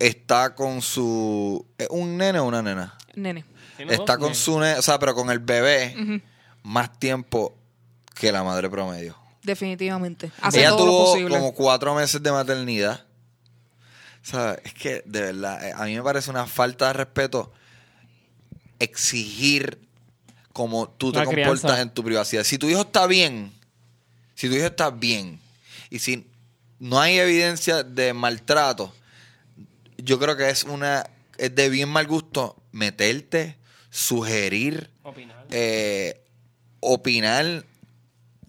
está 0.00 0.54
con 0.54 0.82
su... 0.82 1.64
¿Es 1.78 1.86
un 1.90 2.16
nene 2.16 2.40
o 2.40 2.44
una 2.44 2.62
nena? 2.62 2.96
Nene. 3.14 3.44
Está 3.78 4.18
con 4.18 4.34
su 4.34 4.58
nene, 4.58 4.78
o 4.78 4.82
sea, 4.82 4.98
pero 4.98 5.14
con 5.14 5.30
el 5.30 5.38
bebé 5.38 6.22
más 6.62 6.98
tiempo 6.98 7.56
que 8.14 8.32
la 8.32 8.42
madre 8.42 8.68
promedio. 8.68 9.16
Definitivamente. 9.42 10.30
Hace 10.40 10.60
Ella 10.60 10.70
todo 10.70 10.86
lo 10.86 10.92
tuvo 10.92 11.04
posible. 11.12 11.38
como 11.38 11.54
cuatro 11.54 11.94
meses 11.94 12.22
de 12.22 12.32
maternidad. 12.32 13.06
¿Sabes? 14.22 14.60
Es 14.64 14.74
que, 14.74 15.02
de 15.06 15.20
verdad, 15.20 15.66
eh, 15.66 15.72
a 15.74 15.84
mí 15.84 15.94
me 15.94 16.02
parece 16.02 16.30
una 16.30 16.46
falta 16.46 16.88
de 16.88 16.92
respeto 16.92 17.52
exigir 18.78 19.78
como 20.52 20.88
tú 20.88 21.12
te 21.12 21.24
comportas 21.24 21.78
en 21.80 21.90
tu 21.90 22.04
privacidad. 22.04 22.44
Si 22.44 22.58
tu 22.58 22.68
hijo 22.68 22.82
está 22.82 23.06
bien, 23.06 23.52
si 24.34 24.48
tu 24.48 24.54
hijo 24.54 24.66
está 24.66 24.90
bien, 24.90 25.40
y 25.88 26.00
si 26.00 26.26
no 26.78 27.00
hay 27.00 27.18
evidencia 27.18 27.82
de 27.82 28.12
maltrato, 28.12 28.92
yo 30.02 30.18
creo 30.18 30.36
que 30.36 30.48
es 30.50 30.64
una 30.64 31.04
es 31.38 31.54
de 31.54 31.68
bien 31.70 31.88
mal 31.88 32.06
gusto 32.06 32.56
meterte, 32.72 33.56
sugerir, 33.90 34.90
Opinar. 35.02 35.46
eh, 35.50 36.22
opinar 36.80 37.64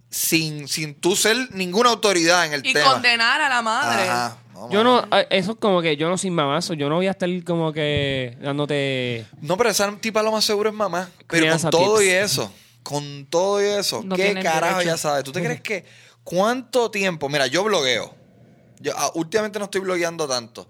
sin, 0.10 0.68
sin 0.68 0.96
tú 0.96 1.16
ser 1.16 1.38
ninguna 1.54 1.90
autoridad 1.90 2.46
en 2.46 2.54
el 2.54 2.66
Y 2.66 2.74
tema. 2.74 2.94
condenar 2.94 3.40
a 3.42 3.50
la 3.50 3.62
madre. 3.62 4.04
Ajá. 4.04 4.38
No, 4.54 4.70
Yo 4.70 4.84
no, 4.84 5.08
eso 5.30 5.52
es 5.54 5.58
como 5.58 5.82
que 5.82 5.96
yo 5.98 6.08
no 6.10 6.18
sin 6.18 6.36
mamazo, 6.36 6.74
yo 6.74 6.88
no 6.90 6.96
voy 6.96 7.08
a 7.08 7.12
estar 7.12 7.30
como 7.46 7.72
que 7.74 8.38
dándote... 8.42 9.26
No, 9.42 9.58
pero 9.58 9.70
esa 9.72 9.92
tipa 9.98 10.22
lo 10.22 10.32
más 10.32 10.46
seguro 10.46 10.70
es 10.70 10.76
mamá. 10.76 11.10
Pero 11.28 11.44
Crianza 11.46 11.72
con 11.72 11.80
todo 11.82 11.98
tips. 11.98 12.08
y 12.08 12.12
eso, 12.12 12.54
con 12.84 13.26
todo 13.28 13.62
y 13.62 13.66
eso, 13.66 14.04
No 14.04 14.16
¿qué 14.16 14.34
carajo 14.36 14.78
derecho. 14.80 14.92
ya 14.96 14.98
sabes? 14.98 15.24
¿Tú 15.24 15.32
te 15.32 15.42
crees 15.42 15.62
que 15.62 15.86
cuánto 16.24 16.92
tiempo? 16.92 17.28
Mira, 17.30 17.48
yo 17.48 17.64
blogueo. 17.64 18.14
Yo 18.80 18.92
ah, 18.96 19.12
últimamente 19.16 19.58
no 19.58 19.66
estoy 19.66 19.82
blogueando 19.82 20.28
tanto, 20.28 20.68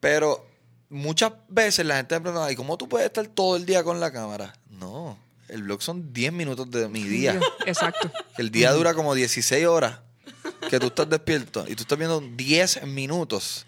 pero 0.00 0.46
muchas 0.88 1.32
veces 1.48 1.84
la 1.86 1.96
gente 1.96 2.14
me 2.16 2.20
pregunta, 2.22 2.50
¿y 2.52 2.56
cómo 2.56 2.76
tú 2.78 2.88
puedes 2.88 3.06
estar 3.06 3.26
todo 3.26 3.56
el 3.56 3.66
día 3.66 3.82
con 3.82 4.00
la 4.00 4.10
cámara? 4.12 4.52
No, 4.70 5.18
el 5.48 5.62
blog 5.62 5.82
son 5.82 6.12
10 6.12 6.32
minutos 6.32 6.70
de 6.70 6.88
mi 6.88 7.02
día. 7.04 7.38
Exacto. 7.66 8.10
El 8.36 8.50
día 8.50 8.72
dura 8.72 8.94
como 8.94 9.14
16 9.14 9.66
horas 9.66 9.98
que 10.70 10.78
tú 10.78 10.86
estás 10.86 11.08
despierto 11.08 11.64
y 11.68 11.74
tú 11.74 11.82
estás 11.82 11.98
viendo 11.98 12.20
10 12.20 12.84
minutos. 12.86 13.64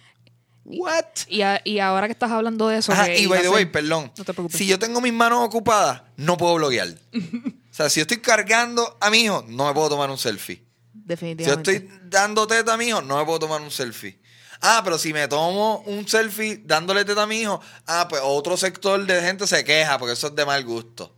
What? 0.64 1.04
Y, 1.26 1.42
a- 1.42 1.62
y 1.64 1.78
ahora 1.80 2.06
que 2.06 2.12
estás 2.12 2.30
hablando 2.30 2.68
de 2.68 2.78
eso. 2.78 2.92
Ajá, 2.92 3.06
que 3.06 3.18
y 3.18 3.26
by 3.26 3.40
the 3.42 3.48
way, 3.48 3.64
perdón. 3.66 4.12
No 4.16 4.24
te 4.24 4.32
preocupes. 4.34 4.56
Si 4.58 4.66
yo 4.66 4.78
tengo 4.78 5.00
mis 5.00 5.12
manos 5.12 5.40
ocupadas, 5.42 6.02
no 6.16 6.36
puedo 6.36 6.54
bloguear. 6.56 6.88
o 7.12 7.74
sea, 7.74 7.88
si 7.90 7.98
yo 8.00 8.02
estoy 8.02 8.18
cargando 8.18 8.96
a 9.00 9.10
mi 9.10 9.20
hijo, 9.22 9.44
no 9.48 9.66
me 9.66 9.74
puedo 9.74 9.88
tomar 9.88 10.10
un 10.10 10.18
selfie. 10.18 10.56
Si 10.56 10.62
yo 10.62 11.02
Definitivamente. 11.06 11.74
estoy 11.76 11.98
dando 12.04 12.46
teta 12.46 12.74
a 12.74 12.76
mi 12.76 12.84
hijo, 12.88 13.02
no 13.02 13.18
me 13.18 13.24
puedo 13.24 13.40
tomar 13.40 13.60
un 13.62 13.70
selfie. 13.70 14.19
Ah, 14.62 14.80
pero 14.84 14.98
si 14.98 15.12
me 15.12 15.26
tomo 15.26 15.82
un 15.86 16.06
selfie 16.06 16.60
dándole 16.64 17.04
teta 17.04 17.22
a 17.22 17.26
mi 17.26 17.40
hijo, 17.40 17.60
ah, 17.86 18.06
pues 18.08 18.20
otro 18.24 18.56
sector 18.56 19.04
de 19.06 19.20
gente 19.22 19.46
se 19.46 19.64
queja 19.64 19.98
porque 19.98 20.12
eso 20.12 20.26
es 20.28 20.34
de 20.36 20.44
mal 20.44 20.62
gusto. 20.64 21.14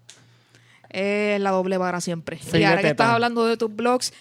Es 0.88 1.40
la 1.40 1.50
doble 1.50 1.78
vara 1.78 2.00
siempre. 2.00 2.38
Sí, 2.38 2.58
y 2.58 2.64
ahora 2.64 2.76
que 2.78 2.88
teta. 2.88 3.04
estás 3.04 3.08
hablando 3.14 3.46
de 3.46 3.56
tus 3.56 3.74
blogs, 3.74 4.12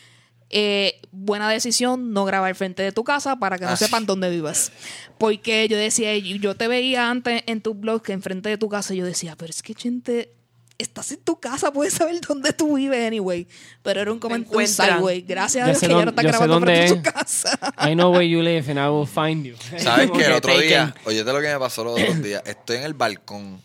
eh, 0.49 0.99
buena 1.11 1.49
decisión 1.49 2.13
no 2.13 2.25
grabar 2.25 2.55
frente 2.55 2.81
de 2.83 2.91
tu 2.91 3.03
casa 3.03 3.35
para 3.37 3.57
que 3.57 3.65
no 3.65 3.71
Ah, 3.71 3.77
sepan 3.77 4.05
dónde 4.05 4.29
vivas. 4.29 4.71
Porque 5.17 5.67
yo 5.67 5.77
decía, 5.77 6.17
yo 6.17 6.37
yo 6.37 6.55
te 6.55 6.67
veía 6.67 7.09
antes 7.09 7.43
en 7.45 7.61
tus 7.61 7.79
blogs 7.79 8.03
que 8.03 8.13
enfrente 8.13 8.49
de 8.49 8.57
tu 8.57 8.69
casa 8.69 8.93
y 8.93 8.97
yo 8.97 9.05
decía, 9.05 9.35
pero 9.37 9.49
es 9.51 9.61
que 9.61 9.73
gente, 9.75 10.33
estás 10.81 11.11
en 11.11 11.19
tu 11.21 11.39
casa, 11.39 11.71
puedes 11.71 11.93
saber 11.93 12.19
dónde 12.21 12.53
tú 12.53 12.75
vives 12.75 13.05
anyway. 13.07 13.47
Pero 13.81 14.01
era 14.01 14.11
un 14.11 14.19
comentario 14.19 14.57
un 14.57 14.63
encuentran. 14.63 14.89
sideway. 14.97 15.21
Gracias 15.21 15.63
a 15.63 15.67
Dios 15.67 15.79
que 15.79 15.87
ya 15.87 15.93
dónde- 15.93 16.05
no 16.05 16.09
está 16.11 16.21
grabando 16.23 16.59
frente 16.61 16.83
es. 16.85 16.89
su 16.91 17.01
casa. 17.01 17.59
I 17.89 17.93
know 17.93 18.11
where 18.11 18.27
you 18.27 18.41
live 18.41 18.69
and 18.69 18.79
I 18.79 18.89
will 18.89 19.07
find 19.07 19.45
you. 19.45 19.55
¿Sabes 19.77 20.11
qué? 20.11 20.25
El 20.25 20.33
otro 20.33 20.57
día, 20.59 20.93
oye, 21.05 21.23
lo 21.23 21.41
que 21.41 21.47
me 21.47 21.59
pasó 21.59 21.83
los 21.83 21.93
otros 21.99 22.21
días. 22.21 22.41
Estoy 22.45 22.77
en 22.77 22.83
el 22.83 22.93
balcón. 22.93 23.61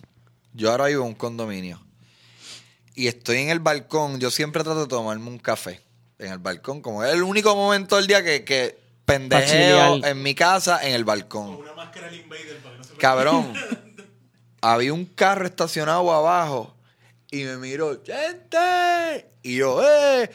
Yo 0.52 0.70
ahora 0.70 0.86
vivo 0.86 1.02
en 1.02 1.09
un 1.09 1.14
condominio. 1.14 1.82
Y 2.94 3.09
estoy 3.09 3.38
en 3.38 3.51
el 3.51 3.60
balcón. 3.60 4.20
Yo 4.20 4.30
siempre 4.30 4.62
trato 4.64 4.80
de 4.82 4.86
tomarme 4.88 5.28
un 5.28 5.38
café. 5.38 5.80
en 6.18 6.32
el 6.32 6.38
balcón. 6.38 6.80
Como 6.80 7.05
es 7.05 7.12
el 7.12 7.22
único 7.22 7.55
momento 7.55 7.97
del 7.97 8.06
día 8.06 8.22
que, 8.24 8.43
que 8.44 8.78
pendejeo 9.05 10.05
en 10.05 10.22
mi 10.22 10.34
casa 10.34 10.86
en 10.86 10.94
el 10.94 11.05
balcón. 11.05 11.56
Una 11.56 11.72
máscara 11.74 12.09
del 12.09 12.20
Invader 12.20 12.56
para 12.59 12.72
que 12.74 12.78
no 12.78 12.84
se 12.84 12.94
Cabrón, 12.97 13.52
había 14.60 14.93
un 14.93 15.05
carro 15.05 15.47
estacionado 15.47 16.12
abajo 16.12 16.76
y 17.31 17.44
me 17.44 17.57
miró, 17.57 18.01
gente. 18.05 19.31
Y 19.43 19.57
yo, 19.57 19.82
eh, 19.82 20.31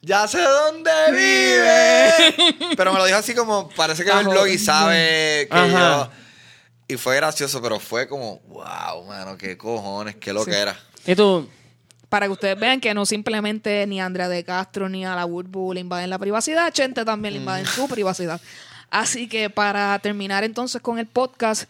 ya 0.00 0.26
sé 0.26 0.40
dónde 0.42 0.90
vive. 1.10 2.76
Pero 2.76 2.92
me 2.92 2.98
lo 2.98 3.04
dijo 3.06 3.18
así 3.18 3.34
como, 3.34 3.68
parece 3.70 4.04
que 4.04 4.12
ve 4.12 4.20
el 4.20 4.28
blog 4.28 4.48
y 4.48 4.58
sabe 4.58 5.48
que 5.50 5.56
Ajá. 5.56 6.04
yo. 6.06 6.10
Y 6.88 6.96
fue 6.96 7.16
gracioso, 7.16 7.62
pero 7.62 7.80
fue 7.80 8.06
como, 8.06 8.40
wow, 8.48 9.04
mano, 9.06 9.38
qué 9.38 9.56
cojones, 9.56 10.16
qué 10.16 10.32
lo 10.32 10.44
que 10.44 10.58
era. 10.58 10.76
¿Y 11.06 11.14
tú? 11.14 11.48
Para 12.08 12.26
que 12.26 12.32
ustedes 12.32 12.58
vean 12.58 12.80
que 12.80 12.92
no 12.92 13.06
simplemente 13.06 13.86
ni 13.86 14.00
a 14.00 14.04
Andrea 14.04 14.28
de 14.28 14.44
Castro 14.44 14.88
ni 14.88 15.06
a 15.06 15.14
la 15.14 15.24
Burbu 15.24 15.72
le 15.72 15.80
invaden 15.80 16.10
la 16.10 16.18
privacidad, 16.18 16.70
Chente 16.72 17.04
también 17.06 17.32
le 17.32 17.40
invaden 17.40 17.64
su 17.64 17.88
privacidad. 17.88 18.40
Así 18.90 19.26
que 19.26 19.48
para 19.48 19.98
terminar 20.00 20.44
entonces 20.44 20.82
con 20.82 20.98
el 20.98 21.06
podcast, 21.06 21.64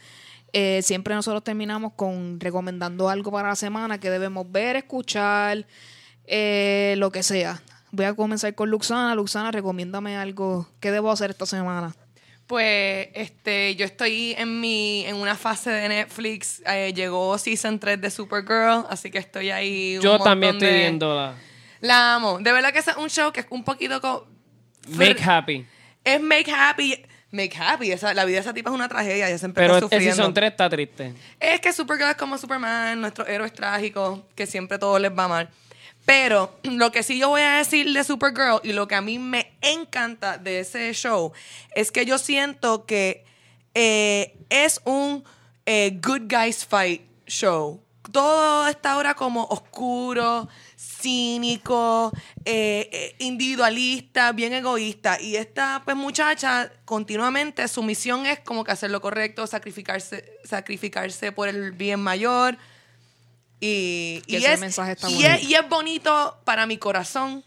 eh, 0.52 0.80
siempre 0.82 1.14
nosotros 1.14 1.42
terminamos 1.44 1.92
con 1.94 2.38
recomendando 2.40 3.08
algo 3.08 3.30
para 3.32 3.48
la 3.48 3.56
semana 3.56 3.98
que 3.98 4.10
debemos 4.10 4.50
ver, 4.50 4.76
escuchar, 4.76 5.66
eh, 6.26 6.94
lo 6.98 7.10
que 7.10 7.22
sea. 7.22 7.62
Voy 7.90 8.06
a 8.06 8.14
comenzar 8.14 8.54
con 8.54 8.70
Luxana. 8.70 9.14
Luxana, 9.14 9.50
recomiéndame 9.50 10.16
algo. 10.16 10.68
¿Qué 10.80 10.90
debo 10.90 11.10
hacer 11.10 11.30
esta 11.30 11.46
semana? 11.46 11.94
Pues 12.46 13.08
este, 13.14 13.76
yo 13.76 13.84
estoy 13.84 14.34
en 14.36 14.60
mi 14.60 15.04
en 15.06 15.16
una 15.16 15.36
fase 15.36 15.70
de 15.70 15.88
Netflix. 15.88 16.62
eh, 16.66 16.92
llegó 16.94 17.36
season 17.38 17.78
3 17.78 18.00
de 18.00 18.10
Supergirl, 18.10 18.84
así 18.90 19.10
que 19.10 19.18
estoy 19.18 19.50
ahí. 19.50 19.96
un 19.96 20.02
Yo 20.02 20.18
también 20.18 20.54
estoy 20.54 20.68
de- 20.68 20.78
viéndola. 20.78 21.34
La 21.80 22.14
amo. 22.14 22.38
De 22.40 22.52
verdad 22.52 22.72
que 22.72 22.78
es 22.78 22.86
un 22.96 23.08
show 23.08 23.32
que 23.32 23.40
es 23.40 23.46
un 23.50 23.64
poquito 23.64 24.26
Make 24.88 25.22
Happy. 25.22 25.66
Es 26.04 26.20
make 26.20 26.50
happy. 26.50 26.96
Make 27.32 27.56
happy. 27.56 27.90
Esa, 27.90 28.14
la 28.14 28.24
vida 28.24 28.36
de 28.36 28.40
esa 28.42 28.54
tipa 28.54 28.70
es 28.70 28.74
una 28.74 28.88
tragedia. 28.88 29.26
Ella 29.26 29.38
siempre 29.38 29.64
Pero 29.64 29.74
está 29.74 29.86
sufriendo. 29.86 30.14
Season 30.14 30.34
3 30.34 30.50
está 30.50 30.70
triste. 30.70 31.14
Es 31.40 31.60
que 31.60 31.72
Supergirl 31.72 32.10
es 32.10 32.16
como 32.16 32.36
Superman, 32.38 33.00
nuestros 33.00 33.26
héroes 33.26 33.52
trágicos, 33.52 34.20
que 34.34 34.46
siempre 34.46 34.78
todo 34.78 34.98
les 34.98 35.10
va 35.10 35.26
mal. 35.28 35.48
Pero 36.04 36.58
lo 36.62 36.92
que 36.92 37.02
sí 37.02 37.18
yo 37.18 37.30
voy 37.30 37.40
a 37.40 37.54
decir 37.54 37.90
de 37.92 38.04
Supergirl 38.04 38.60
y 38.62 38.72
lo 38.72 38.86
que 38.86 38.94
a 38.94 39.00
mí 39.00 39.18
me 39.18 39.52
encanta 39.62 40.38
de 40.38 40.60
ese 40.60 40.92
show 40.92 41.32
es 41.74 41.90
que 41.90 42.04
yo 42.04 42.18
siento 42.18 42.84
que 42.84 43.24
eh, 43.74 44.36
es 44.50 44.80
un 44.84 45.24
eh, 45.66 45.98
good 46.02 46.22
guys 46.28 46.64
fight 46.66 47.02
show. 47.26 47.80
Todo 48.10 48.68
está 48.68 48.92
ahora 48.92 49.14
como 49.14 49.44
oscuro, 49.44 50.48
cínico, 51.02 52.12
eh, 52.44 52.88
eh, 52.92 53.16
individualista, 53.18 54.32
bien 54.32 54.52
egoísta. 54.52 55.20
Y 55.20 55.36
esta 55.36 55.82
pues 55.84 55.96
muchacha 55.96 56.70
continuamente 56.84 57.66
su 57.68 57.82
misión 57.82 58.24
es 58.26 58.38
como 58.40 58.64
que 58.64 58.72
hacer 58.72 58.90
lo 58.90 59.00
correcto, 59.00 59.46
sacrificarse, 59.46 60.24
sacrificarse 60.44 61.32
por 61.32 61.48
el 61.48 61.72
bien 61.72 62.00
mayor. 62.00 62.56
Y, 63.60 64.22
y 64.26 64.36
ese 64.36 64.54
es, 64.54 64.60
mensaje 64.60 64.92
está 64.92 65.08
y, 65.08 65.14
bonito. 65.14 65.30
es, 65.34 65.42
y 65.44 65.54
es 65.54 65.68
bonito 65.68 66.36
para 66.44 66.66
mi 66.66 66.78
corazón 66.78 67.44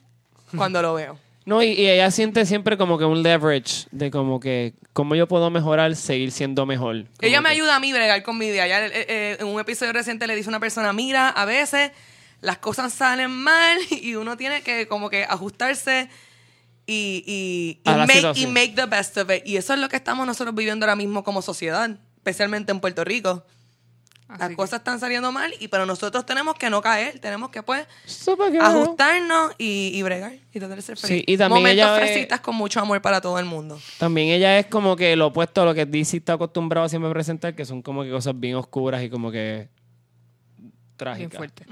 cuando 0.55 0.81
lo 0.81 0.93
veo. 0.93 1.19
No, 1.45 1.61
y, 1.61 1.67
y 1.73 1.87
ella 1.89 2.09
siente 2.09 2.45
siempre 2.45 2.75
como 2.77 2.97
que 2.97 3.05
un 3.05 3.21
leverage 3.21 3.85
de 3.91 4.09
como 4.09 4.39
que 4.39 4.73
cómo 4.93 5.13
yo 5.15 5.27
puedo 5.27 5.49
mejorar, 5.51 5.95
seguir 5.95 6.31
siendo 6.31 6.65
mejor. 6.65 7.03
Como 7.03 7.11
Ella 7.21 7.41
me 7.41 7.49
que- 7.49 7.55
ayuda 7.55 7.75
a 7.75 7.79
mí 7.79 7.91
a 7.91 7.95
bregar 7.95 8.23
con 8.23 8.37
mi 8.37 8.49
día. 8.49 8.65
Ya, 8.65 8.85
eh, 8.85 8.91
eh, 8.93 9.37
en 9.39 9.47
un 9.47 9.59
episodio 9.59 9.91
reciente 9.93 10.25
le 10.25 10.35
dice 10.35 10.47
a 10.49 10.51
una 10.51 10.59
persona, 10.59 10.91
mira, 10.93 11.29
a 11.29 11.45
veces 11.45 11.91
las 12.41 12.57
cosas 12.59 12.93
salen 12.93 13.31
mal 13.31 13.77
y 13.89 14.15
uno 14.15 14.37
tiene 14.37 14.61
que 14.61 14.87
como 14.87 15.09
que 15.09 15.23
ajustarse 15.23 16.09
y, 16.87 17.79
y, 17.85 17.89
make, 17.89 18.31
y 18.39 18.47
make 18.47 18.73
the 18.75 18.85
best 18.85 19.17
of 19.17 19.29
it. 19.31 19.41
Y 19.45 19.57
eso 19.57 19.73
es 19.73 19.79
lo 19.79 19.89
que 19.89 19.95
estamos 19.95 20.27
nosotros 20.27 20.53
viviendo 20.55 20.85
ahora 20.85 20.95
mismo 20.95 21.23
como 21.23 21.41
sociedad, 21.41 21.89
especialmente 22.17 22.71
en 22.71 22.79
Puerto 22.79 23.03
Rico. 23.03 23.43
Así 24.27 24.39
las 24.39 24.49
que- 24.49 24.55
cosas 24.55 24.79
están 24.79 24.99
saliendo 24.99 25.31
mal 25.31 25.53
y 25.59 25.67
pero 25.67 25.85
nosotros 25.85 26.25
tenemos 26.25 26.55
que 26.55 26.69
no 26.71 26.81
caer, 26.81 27.19
tenemos 27.19 27.49
que 27.51 27.61
pues 27.63 27.85
ajustarnos 28.59 29.53
y, 29.57 29.91
y 29.93 30.01
bregar 30.03 30.33
y 30.53 30.59
tratar 30.59 30.75
de 30.77 30.81
ser 30.81 30.97
feliz. 30.97 31.17
Sí, 31.19 31.23
y 31.31 31.37
también 31.37 31.61
Momentos 31.61 31.83
ella 31.85 31.93
ve- 31.95 31.99
fresitas 32.07 32.39
con 32.41 32.55
mucho 32.55 32.79
amor 32.79 33.01
para 33.01 33.21
todo 33.21 33.37
el 33.39 33.45
mundo. 33.45 33.79
También 33.99 34.29
ella 34.29 34.57
es 34.59 34.65
como 34.67 34.95
que 34.95 35.15
lo 35.15 35.27
opuesto 35.27 35.61
a 35.61 35.65
lo 35.65 35.73
que 35.75 35.85
DC 35.85 36.17
está 36.17 36.33
acostumbrado 36.33 36.85
a 36.85 36.89
siempre 36.89 37.11
presentar, 37.11 37.55
que 37.55 37.65
son 37.65 37.81
como 37.81 38.03
que 38.03 38.09
cosas 38.11 38.39
bien 38.39 38.55
oscuras 38.55 39.03
y 39.03 39.09
como 39.09 39.31
que 39.31 39.69
Bien 41.17 41.29
fuerte. 41.29 41.65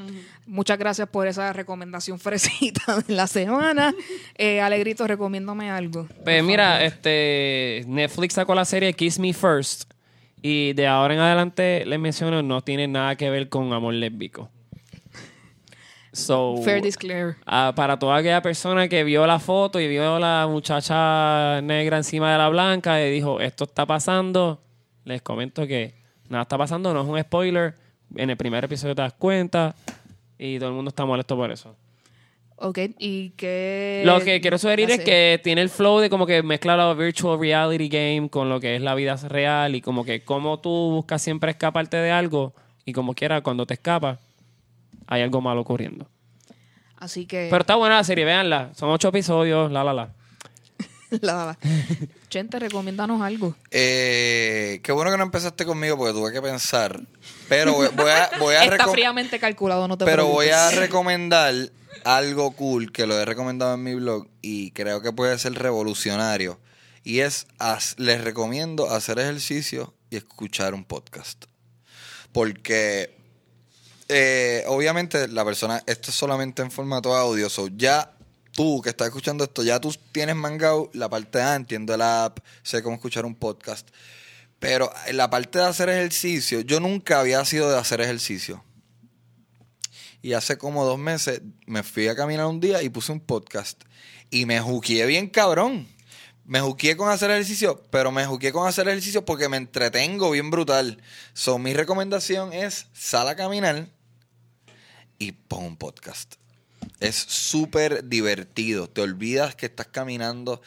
Muchas 0.46 0.78
gracias 0.78 1.08
por 1.08 1.28
esa 1.28 1.54
recomendación 1.54 2.20
fresita 2.20 3.00
de 3.08 3.14
la 3.14 3.28
semana. 3.28 3.94
Eh, 4.38 4.60
Alegrito, 4.60 5.08
recomiéndame 5.08 5.70
algo. 5.72 6.08
Pues 6.24 6.44
mira, 6.44 6.84
este 6.84 7.84
Netflix 7.88 8.34
sacó 8.34 8.54
la 8.54 8.66
serie 8.66 8.94
Kiss 8.94 9.20
Me 9.20 9.34
First 9.34 9.92
y 10.42 10.74
de 10.74 10.88
ahora 10.88 11.14
en 11.14 11.20
adelante 11.22 11.86
les 11.86 12.00
menciono 12.00 12.44
no 12.44 12.62
tiene 12.62 12.88
nada 12.88 13.16
que 13.16 13.30
ver 13.30 13.48
con 13.48 13.72
amor 13.72 13.94
lésbico. 13.94 14.50
So, 16.12 16.58
Fair 16.64 16.82
disclaimer. 16.82 17.38
ah, 17.48 17.74
para 17.76 17.98
toda 17.98 18.18
aquella 18.18 18.42
persona 18.42 18.88
que 18.88 19.04
vio 19.04 19.26
la 19.26 19.40
foto 19.40 19.80
y 19.80 19.88
vio 19.88 20.20
la 20.20 20.46
muchacha 20.48 21.60
negra 21.62 21.98
encima 21.98 22.32
de 22.32 22.38
la 22.38 22.50
blanca 22.50 23.02
y 23.02 23.10
dijo 23.10 23.40
esto 23.40 23.64
está 23.64 23.88
pasando, 23.88 24.62
les 25.06 25.24
comento 25.24 25.66
que 25.66 25.96
nada 26.30 26.44
está 26.44 26.56
pasando, 26.58 26.94
no 26.94 27.02
es 27.02 27.08
un 27.08 27.20
spoiler. 27.20 27.83
En 28.16 28.30
el 28.30 28.38
primer 28.38 28.64
episodio 28.66 28.96
te 28.96 29.02
das 29.02 29.14
cuenta 29.14 29.76
y 30.38 30.58
todo 30.60 30.70
el 30.70 30.76
mundo 30.76 30.90
está 30.90 31.06
molesto 31.06 31.36
por 31.36 31.52
eso. 31.52 31.76
Ok, 32.58 32.80
y 33.00 33.32
qué. 33.32 34.04
Lo 34.06 34.22
que 34.22 34.40
quiero 34.40 34.58
sugerir 34.58 34.90
es 34.92 35.00
que 35.00 35.40
tiene 35.44 35.62
el 35.62 35.70
flow 35.70 36.00
de 36.00 36.10
como 36.10 36.26
que 36.26 36.44
mezcla 36.44 36.78
la 36.78 36.94
virtual 36.94 37.40
reality 37.40 37.90
game 37.90 38.30
con 38.30 38.50
lo 38.50 38.60
que 38.60 38.76
es 38.76 38.82
la 38.82 38.96
vida 38.96 39.16
real 39.16 39.76
y 39.76 39.82
como 39.82 40.06
que 40.06 40.24
como 40.24 40.60
tú 40.60 40.70
buscas 40.70 41.22
siempre 41.22 41.52
escaparte 41.52 41.98
de 41.98 42.12
algo 42.12 42.54
y 42.86 42.94
como 42.94 43.16
quiera 43.16 43.42
cuando 43.42 43.66
te 43.66 43.74
escapas 43.74 44.20
hay 45.08 45.22
algo 45.22 45.42
malo 45.42 45.62
ocurriendo. 45.62 46.08
Así 46.98 47.26
que. 47.26 47.48
Pero 47.50 47.62
está 47.62 47.76
buena 47.76 47.98
la 47.98 48.04
serie, 48.04 48.24
véanla. 48.24 48.70
Son 48.76 48.90
ocho 48.90 49.10
episodios, 49.10 49.72
la 49.72 49.84
la 49.84 49.94
la. 49.94 50.10
la, 51.22 51.46
la. 51.46 51.58
Chente, 52.30 52.60
recomiéndanos 52.60 53.22
algo. 53.22 53.56
Eh, 53.72 54.80
qué 54.84 54.92
bueno 54.92 55.12
que 55.12 55.18
no 55.18 55.24
empezaste 55.24 55.66
conmigo 55.66 55.98
porque 55.98 56.14
tuve 56.14 56.32
que 56.32 56.42
pensar. 56.42 57.02
Pero 57.48 57.74
voy, 57.74 57.90
voy 57.96 58.10
a, 58.10 58.32
voy 58.40 58.56
a 58.56 58.64
Está 58.66 58.88
fríamente 58.88 59.40
calculado, 59.40 59.88
no 59.88 59.98
te 59.98 60.06
Pero 60.06 60.28
voy 60.28 60.50
a 60.50 60.72
recomendar 60.72 61.54
algo 62.04 62.52
cool 62.52 62.92
que 62.92 63.06
lo 63.06 63.18
he 63.20 63.26
recomendado 63.26 63.76
en 63.76 63.84
mi 63.84 63.94
blog 63.96 64.28
y 64.42 64.72
creo 64.72 65.02
que 65.02 65.12
puede 65.12 65.38
ser 65.38 65.54
revolucionario. 65.54 66.60
Y 67.04 67.20
es, 67.20 67.48
les 67.98 68.24
recomiendo 68.24 68.90
hacer 68.90 69.20
ejercicio 69.20 69.94
y 70.10 70.16
escuchar 70.16 70.74
un 70.74 70.86
podcast. 70.86 71.46
Porque 72.32 73.16
eh, 74.08 74.64
obviamente 74.68 75.28
la 75.28 75.46
persona, 75.46 75.84
esto 75.86 76.10
es 76.12 76.16
solamente 76.16 76.62
en 76.62 76.72
formato 76.72 77.16
audio, 77.16 77.50
so 77.50 77.68
ya 77.68 78.14
tú 78.54 78.82
que 78.82 78.90
estás 78.90 79.08
escuchando 79.08 79.44
esto, 79.44 79.64
ya 79.64 79.80
tú 79.80 79.94
tienes 80.12 80.36
mangado 80.36 80.90
la 80.94 81.10
parte 81.10 81.42
A, 81.42 81.56
entiendo 81.56 81.98
la 81.98 82.26
app, 82.26 82.40
sé 82.62 82.82
cómo 82.82 82.96
escuchar 82.96 83.26
un 83.26 83.36
podcast. 83.36 83.90
Pero 84.60 84.92
en 85.08 85.18
la 85.18 85.30
parte 85.30 85.60
de 85.60 85.66
hacer 85.66 85.90
ejercicio, 85.90 86.62
yo 86.62 86.80
nunca 86.80 87.20
había 87.20 87.44
sido 87.44 87.70
de 87.70 87.78
hacer 87.78 88.00
ejercicio. 88.00 88.64
Y 90.22 90.34
hace 90.34 90.58
como 90.58 90.86
dos 90.86 90.98
meses 90.98 91.42
me 91.66 91.84
fui 91.84 92.08
a 92.08 92.16
caminar 92.16 92.46
un 92.46 92.62
día 92.62 92.82
y 92.82 92.88
puse 92.88 93.12
un 93.12 93.20
podcast. 93.20 93.84
Y 94.30 94.46
me 94.46 94.62
juqueé 94.62 95.06
bien 95.06 95.28
cabrón. 95.28 95.88
Me 96.46 96.62
juqueé 96.62 96.96
con 96.96 97.10
hacer 97.10 97.30
ejercicio, 97.32 97.84
pero 97.90 98.12
me 98.12 98.26
juqueé 98.26 98.54
con 98.54 98.68
hacer 98.68 98.88
ejercicio 98.88 99.26
porque 99.26 99.50
me 99.50 99.58
entretengo 99.58 100.32
bien 100.32 100.50
brutal. 100.50 101.02
So, 101.34 101.58
mi 101.58 101.74
recomendación 101.74 102.54
es 102.54 102.88
sal 102.94 103.28
a 103.28 103.36
caminar 103.36 103.90
y 105.20 105.34
pon 105.34 105.64
un 105.66 105.78
podcast. 105.78 106.36
Es 107.04 107.18
súper 107.18 108.08
divertido. 108.08 108.88
Te 108.88 109.02
olvidas 109.02 109.56
que 109.56 109.66
estás 109.66 109.88
caminando. 109.88 110.62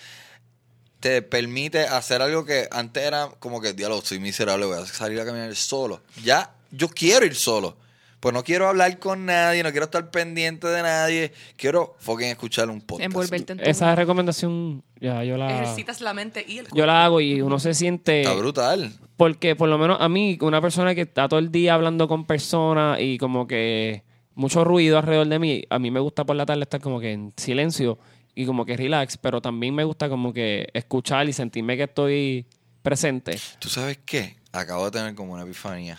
Te 1.00 1.22
permite 1.22 1.80
hacer 1.86 2.20
algo 2.20 2.44
que 2.44 2.68
antes 2.70 3.02
era 3.02 3.30
como 3.38 3.60
que, 3.60 3.72
diablo, 3.72 4.02
soy 4.02 4.18
miserable, 4.18 4.66
voy 4.66 4.78
a 4.78 4.86
salir 4.86 5.18
a 5.20 5.24
caminar 5.24 5.54
solo. 5.54 6.02
Ya, 6.22 6.54
yo 6.70 6.88
quiero 6.88 7.24
ir 7.24 7.34
solo. 7.34 7.76
Pues 8.20 8.34
no 8.34 8.44
quiero 8.44 8.68
hablar 8.68 8.98
con 8.98 9.24
nadie, 9.24 9.62
no 9.62 9.70
quiero 9.70 9.84
estar 9.84 10.10
pendiente 10.10 10.66
de 10.66 10.82
nadie. 10.82 11.32
Quiero 11.56 11.96
fucking 12.00 12.28
escuchar 12.28 12.68
un 12.68 12.80
podcast. 12.80 13.06
Envolverte 13.06 13.52
en 13.52 13.58
tu 13.58 13.64
Esa 13.64 13.94
recomendación 13.94 14.82
ya 15.00 15.22
yo 15.22 15.36
la 15.36 15.62
Ejercitas 15.62 16.00
la 16.00 16.12
mente 16.12 16.44
y 16.46 16.58
el 16.58 16.66
yo 16.72 16.86
la 16.86 17.04
hago 17.04 17.20
y 17.20 17.40
uno 17.40 17.58
se 17.58 17.72
siente 17.72 18.22
Está 18.22 18.34
brutal. 18.34 18.92
Porque 19.16 19.54
por 19.56 19.68
lo 19.68 19.78
menos 19.78 19.98
a 20.00 20.08
mí, 20.08 20.36
una 20.40 20.60
persona 20.60 20.94
que 20.94 21.02
está 21.02 21.28
todo 21.28 21.38
el 21.38 21.50
día 21.50 21.74
hablando 21.74 22.08
con 22.08 22.26
personas 22.26 23.00
y 23.00 23.16
como 23.16 23.46
que 23.46 24.05
mucho 24.36 24.64
ruido 24.64 24.98
alrededor 24.98 25.26
de 25.26 25.38
mí, 25.38 25.64
a 25.68 25.78
mí 25.78 25.90
me 25.90 25.98
gusta 25.98 26.24
por 26.24 26.36
la 26.36 26.46
tarde 26.46 26.62
estar 26.62 26.80
como 26.80 27.00
que 27.00 27.12
en 27.12 27.32
silencio 27.36 27.98
y 28.34 28.44
como 28.44 28.64
que 28.66 28.76
relax, 28.76 29.16
pero 29.16 29.40
también 29.40 29.74
me 29.74 29.82
gusta 29.82 30.08
como 30.10 30.32
que 30.32 30.68
escuchar 30.74 31.28
y 31.28 31.32
sentirme 31.32 31.76
que 31.76 31.84
estoy 31.84 32.46
presente. 32.82 33.40
¿Tú 33.58 33.70
sabes 33.70 33.98
qué? 34.04 34.36
Acabo 34.52 34.84
de 34.84 34.90
tener 34.90 35.14
como 35.14 35.32
una 35.32 35.42
epifanía. 35.42 35.98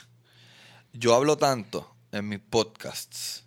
Yo 0.94 1.16
hablo 1.16 1.36
tanto 1.38 1.96
en 2.12 2.30
mis 2.30 2.40
podcasts 2.40 3.44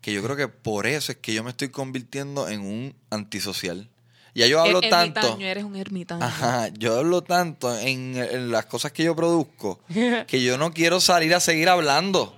que 0.00 0.14
yo 0.14 0.22
creo 0.22 0.34
que 0.34 0.48
por 0.48 0.86
eso 0.86 1.12
es 1.12 1.18
que 1.18 1.34
yo 1.34 1.44
me 1.44 1.50
estoy 1.50 1.68
convirtiendo 1.68 2.48
en 2.48 2.62
un 2.62 2.96
antisocial. 3.10 3.88
Ya 4.34 4.46
yo 4.46 4.60
hablo 4.62 4.80
tanto. 4.80 5.20
ermitaño, 5.20 5.46
eres 5.46 5.64
un 5.64 5.76
ermitaño. 5.76 6.24
Ajá, 6.24 6.68
yo 6.68 6.98
hablo 6.98 7.22
tanto 7.22 7.78
en, 7.78 8.16
en 8.16 8.50
las 8.50 8.64
cosas 8.64 8.92
que 8.92 9.04
yo 9.04 9.14
produzco 9.14 9.80
que 10.26 10.42
yo 10.42 10.56
no 10.56 10.72
quiero 10.72 11.00
salir 11.00 11.34
a 11.34 11.40
seguir 11.40 11.68
hablando. 11.68 12.34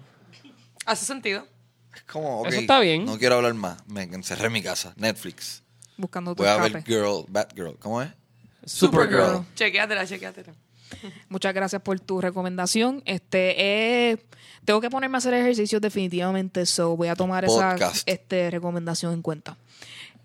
Hace 0.86 1.04
sentido. 1.04 1.53
Es 1.96 2.02
como, 2.04 2.40
ok, 2.40 2.48
Eso 2.48 2.60
está 2.60 2.80
bien. 2.80 3.04
No 3.04 3.18
quiero 3.18 3.36
hablar 3.36 3.54
más. 3.54 3.78
Me 3.86 4.02
encerré 4.02 4.46
en 4.46 4.52
mi 4.52 4.62
casa. 4.62 4.92
Netflix. 4.96 5.62
Buscando 5.96 6.34
tu 6.34 6.42
Voy 6.42 6.50
a 6.50 6.56
ver. 6.58 6.82
Girl, 6.84 7.24
Batgirl. 7.28 7.76
¿Cómo 7.78 8.02
es? 8.02 8.10
Supergirl. 8.64 9.44
Chequéatela, 9.54 10.06
chequéatela. 10.06 10.52
Muchas 11.28 11.52
gracias 11.54 11.82
por 11.82 11.98
tu 12.00 12.20
recomendación. 12.20 13.02
Este, 13.04 13.54
eh, 14.12 14.16
tengo 14.64 14.80
que 14.80 14.90
ponerme 14.90 15.16
a 15.16 15.18
hacer 15.18 15.34
ejercicios 15.34 15.80
definitivamente, 15.80 16.66
so 16.66 16.96
voy 16.96 17.08
a 17.08 17.14
tomar 17.16 17.44
esa 17.44 17.76
este, 18.06 18.50
recomendación 18.50 19.12
en 19.12 19.22
cuenta. 19.22 19.56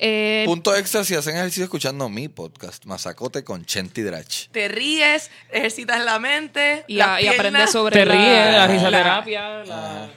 Eh, 0.02 0.44
Punto 0.46 0.74
extra 0.76 1.04
si 1.04 1.14
hacen 1.16 1.36
ejercicio 1.36 1.66
escuchando 1.66 2.08
mi 2.08 2.30
podcast, 2.30 2.86
Mazacote 2.86 3.44
con 3.44 3.66
Chenti 3.66 4.02
Drach. 4.02 4.48
Te 4.52 4.70
ríes, 4.70 5.30
ejercitas 5.52 6.04
la 6.06 6.20
mente 6.20 6.86
y, 6.88 7.02
a- 7.02 7.16
aprendes 7.16 7.72
sobre 7.72 8.00
Te 8.00 8.06
la- 8.06 8.14
ríes, 8.14 8.46
la 8.46 8.52
la- 8.52 8.68
risoterapia. 8.68 9.50
la- 9.66 10.10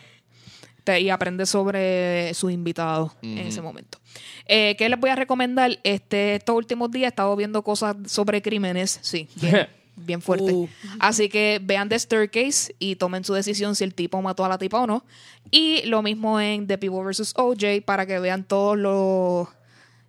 y 0.87 1.11
aprende 1.11 1.47
sobre 1.47 2.35
sus 2.35 2.51
invitados 2.53 3.13
en 3.23 3.39
ese 3.39 3.61
momento. 3.63 3.99
Eh, 4.47 4.75
¿Qué 4.77 4.89
les 4.89 4.99
voy 4.99 5.11
a 5.11 5.17
recomendar? 5.17 5.79
Este, 5.85 6.35
estos 6.37 6.57
últimos 6.57 6.91
días 6.91 7.05
he 7.05 7.09
estado 7.09 7.35
viendo 7.37 7.63
cosas 7.63 7.97
sobre 8.07 8.43
crímenes, 8.43 8.99
sí, 9.03 9.29
bien, 9.41 9.69
bien 9.97 10.21
fuerte. 10.21 10.53
Uh. 10.53 10.69
Así 10.99 11.29
que 11.29 11.61
vean 11.63 11.89
The 11.89 11.99
Staircase 11.99 12.75
y 12.79 12.97
tomen 12.97 13.25
su 13.25 13.33
decisión 13.35 13.77
si 13.77 13.85
el 13.85 13.95
tipo 13.95 14.21
mató 14.23 14.45
a 14.45 14.49
la 14.49 14.59
tipa 14.59 14.81
o 14.81 14.87
no. 14.87 15.05
Y 15.51 15.83
lo 15.87 16.03
mismo 16.03 16.41
en 16.41 16.67
The 16.67 16.79
People 16.79 17.01
vs. 17.05 17.35
OJ 17.37 17.83
para 17.85 18.05
que 18.07 18.19
vean 18.19 18.43
todos 18.45 18.77
los, 18.77 19.49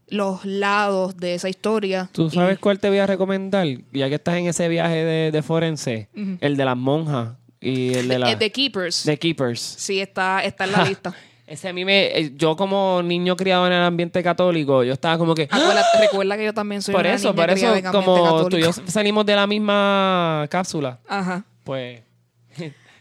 los 0.07 0.43
lados 0.45 1.17
de 1.17 1.35
esa 1.35 1.49
historia. 1.49 2.09
¿Tú 2.11 2.27
Y- 2.27 2.31
sabes 2.31 2.57
cuál 2.59 2.79
te 2.79 2.89
voy 2.89 2.97
a 2.97 3.05
recomendar? 3.07 3.67
Ya 3.91 4.09
que 4.09 4.15
estás 4.15 4.35
en 4.37 4.47
ese 4.47 4.67
viaje 4.69 5.03
de, 5.05 5.31
de 5.31 5.41
forense. 5.43 6.09
El 6.41 6.57
de 6.57 6.65
las 6.65 6.77
monjas 6.77 7.35
y 7.63 7.93
el 7.93 8.07
de 8.07 8.15
Eh, 8.15 8.19
las... 8.19 8.39
The 8.39 8.51
Keepers. 8.51 9.03
The 9.03 9.17
Keepers. 9.17 9.59
Sí, 9.61 9.99
está, 10.01 10.43
está 10.43 10.65
en 10.65 10.71
la 10.73 10.85
lista. 10.89 11.13
Ese 11.45 11.67
a 11.69 11.73
mí 11.73 11.83
me... 11.85 12.05
eh, 12.17 12.31
Yo 12.35 12.55
como 12.55 13.01
niño 13.03 13.35
criado 13.35 13.67
en 13.67 13.73
el 13.73 13.81
ambiente 13.83 14.23
católico, 14.23 14.83
yo 14.83 14.93
estaba 14.93 15.17
como 15.17 15.35
que... 15.35 15.47
Acuérdate- 15.49 15.99
recuerda 15.99 16.37
que 16.37 16.45
yo 16.45 16.53
también 16.53 16.81
soy 16.81 16.93
por 16.93 17.01
una 17.05 17.13
eso, 17.15 17.31
niña 17.33 17.45
por 17.45 17.49
eso, 17.57 17.75
en 17.75 17.85
como 17.85 18.15
tú 18.49 18.57
y 18.57 18.61
católico. 18.61 18.81
yo 18.85 18.91
salimos 18.91 19.25
de 19.25 19.35
la 19.35 19.45
misma 19.47 20.47
cápsula, 20.49 20.99
Ajá. 21.07 21.45
pues... 21.63 22.01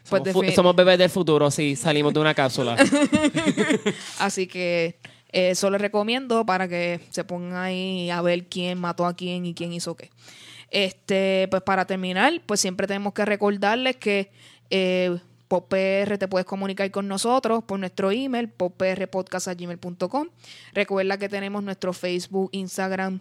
Pues 0.08 0.22
somos, 0.32 0.54
somos 0.54 0.76
bebés 0.76 0.98
del 0.98 1.08
futuro, 1.08 1.50
sí, 1.50 1.76
salimos 1.76 2.12
de 2.12 2.18
una 2.20 2.34
cápsula. 2.34 2.76
Así 4.18 4.46
que 4.46 4.96
eh, 5.32 5.50
eso 5.50 5.70
les 5.70 5.80
recomiendo 5.80 6.44
para 6.44 6.68
que 6.68 7.00
se 7.10 7.24
pongan 7.24 7.54
ahí 7.62 8.10
a 8.10 8.20
ver 8.20 8.46
quién 8.46 8.78
mató 8.80 9.06
a 9.06 9.14
quién 9.14 9.46
y 9.46 9.54
quién 9.54 9.72
hizo 9.72 9.96
qué. 9.96 10.10
Este, 10.70 11.46
pues 11.50 11.62
para 11.62 11.86
terminar, 11.86 12.32
pues 12.46 12.60
siempre 12.60 12.86
tenemos 12.86 13.12
que 13.12 13.24
recordarles 13.24 13.96
que 13.96 14.30
eh, 14.74 15.18
PopR 15.48 16.16
te 16.18 16.28
puedes 16.28 16.46
comunicar 16.46 16.90
con 16.90 17.06
nosotros 17.08 17.62
por 17.64 17.78
nuestro 17.78 18.10
email, 18.10 18.48
poprpodcast.gmail.com. 18.48 20.28
Recuerda 20.72 21.18
que 21.18 21.28
tenemos 21.28 21.62
nuestro 21.62 21.92
Facebook, 21.92 22.48
Instagram 22.52 23.20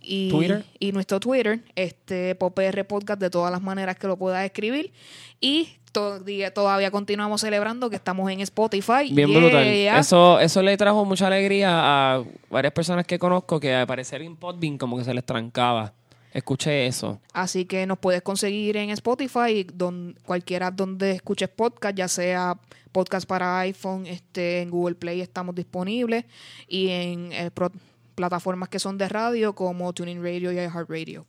y, 0.00 0.30
Twitter. 0.30 0.64
y 0.80 0.90
nuestro 0.92 1.20
Twitter, 1.20 1.60
este 1.76 2.34
PopR 2.34 2.84
Podcast, 2.86 3.20
de 3.20 3.30
todas 3.30 3.52
las 3.52 3.62
maneras 3.62 3.96
que 3.96 4.06
lo 4.08 4.16
puedas 4.16 4.44
escribir. 4.44 4.92
Y 5.40 5.68
todavía, 5.92 6.52
todavía 6.52 6.90
continuamos 6.90 7.40
celebrando 7.40 7.88
que 7.88 7.96
estamos 7.96 8.28
en 8.32 8.40
Spotify. 8.40 9.12
Bien 9.12 9.28
Yeah. 9.28 9.38
brutal. 9.38 9.66
Eso, 10.00 10.40
eso 10.40 10.62
le 10.62 10.76
trajo 10.76 11.04
mucha 11.04 11.28
alegría 11.28 11.68
a 12.16 12.24
varias 12.50 12.72
personas 12.72 13.06
que 13.06 13.18
conozco 13.18 13.60
que 13.60 13.74
al 13.74 13.86
parecer 13.86 14.22
en 14.22 14.34
Podbean 14.36 14.76
como 14.76 14.98
que 14.98 15.04
se 15.04 15.14
les 15.14 15.24
trancaba. 15.24 15.92
Escuché 16.32 16.86
eso. 16.86 17.20
Así 17.32 17.64
que 17.64 17.86
nos 17.86 17.98
puedes 17.98 18.22
conseguir 18.22 18.76
en 18.76 18.90
Spotify, 18.90 19.64
don, 19.74 20.16
cualquier 20.24 20.62
app 20.62 20.74
donde 20.76 21.12
escuches 21.12 21.48
podcast, 21.48 21.96
ya 21.96 22.08
sea 22.08 22.58
podcast 22.92 23.26
para 23.28 23.58
iPhone, 23.60 24.06
este, 24.06 24.62
en 24.62 24.70
Google 24.70 24.94
Play 24.96 25.20
estamos 25.20 25.54
disponibles 25.54 26.24
y 26.68 26.88
en 26.90 27.32
eh, 27.32 27.50
pro- 27.52 27.72
plataformas 28.14 28.68
que 28.68 28.78
son 28.78 28.98
de 28.98 29.08
radio 29.08 29.54
como 29.54 29.92
Tuning 29.92 30.22
Radio 30.22 30.52
y 30.52 30.56
iHeartRadio. 30.56 31.26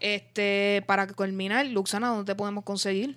Este, 0.00 0.82
para 0.86 1.06
culminar, 1.06 1.66
Luxana, 1.66 2.08
¿dónde 2.08 2.32
te 2.32 2.36
podemos 2.36 2.64
conseguir? 2.64 3.16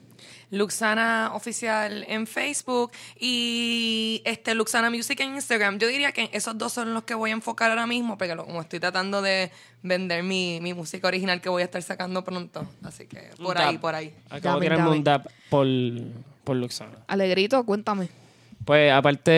Luxana 0.51 1.31
Oficial 1.33 2.05
en 2.07 2.25
Facebook 2.27 2.91
y 3.19 4.21
este 4.25 4.55
Luxana 4.55 4.89
Music 4.89 5.19
en 5.19 5.35
Instagram. 5.35 5.77
Yo 5.79 5.87
diría 5.87 6.11
que 6.11 6.29
esos 6.33 6.57
dos 6.57 6.73
son 6.73 6.93
los 6.93 7.03
que 7.03 7.13
voy 7.13 7.29
a 7.29 7.33
enfocar 7.33 7.69
ahora 7.71 7.85
mismo, 7.87 8.17
porque 8.17 8.35
lo- 8.35 8.45
como 8.45 8.61
estoy 8.61 8.79
tratando 8.79 9.21
de 9.21 9.51
vender 9.83 10.23
mi, 10.23 10.59
mi 10.61 10.73
música 10.73 11.07
original 11.07 11.39
que 11.41 11.49
voy 11.49 11.61
a 11.61 11.65
estar 11.65 11.81
sacando 11.81 12.23
pronto. 12.23 12.67
Así 12.83 13.05
que 13.05 13.29
por 13.37 13.55
Un 13.55 13.61
ahí, 13.61 13.73
dab. 13.73 13.81
por 13.81 13.95
ahí. 13.95 14.13
Acabo 14.29 14.59
de 14.59 14.69
un 14.75 15.03
dab 15.03 15.29
por, 15.49 15.67
por 16.43 16.55
Luxana. 16.55 16.97
Alegrito, 17.07 17.63
cuéntame. 17.65 18.09
Pues 18.65 18.91
aparte 18.91 19.31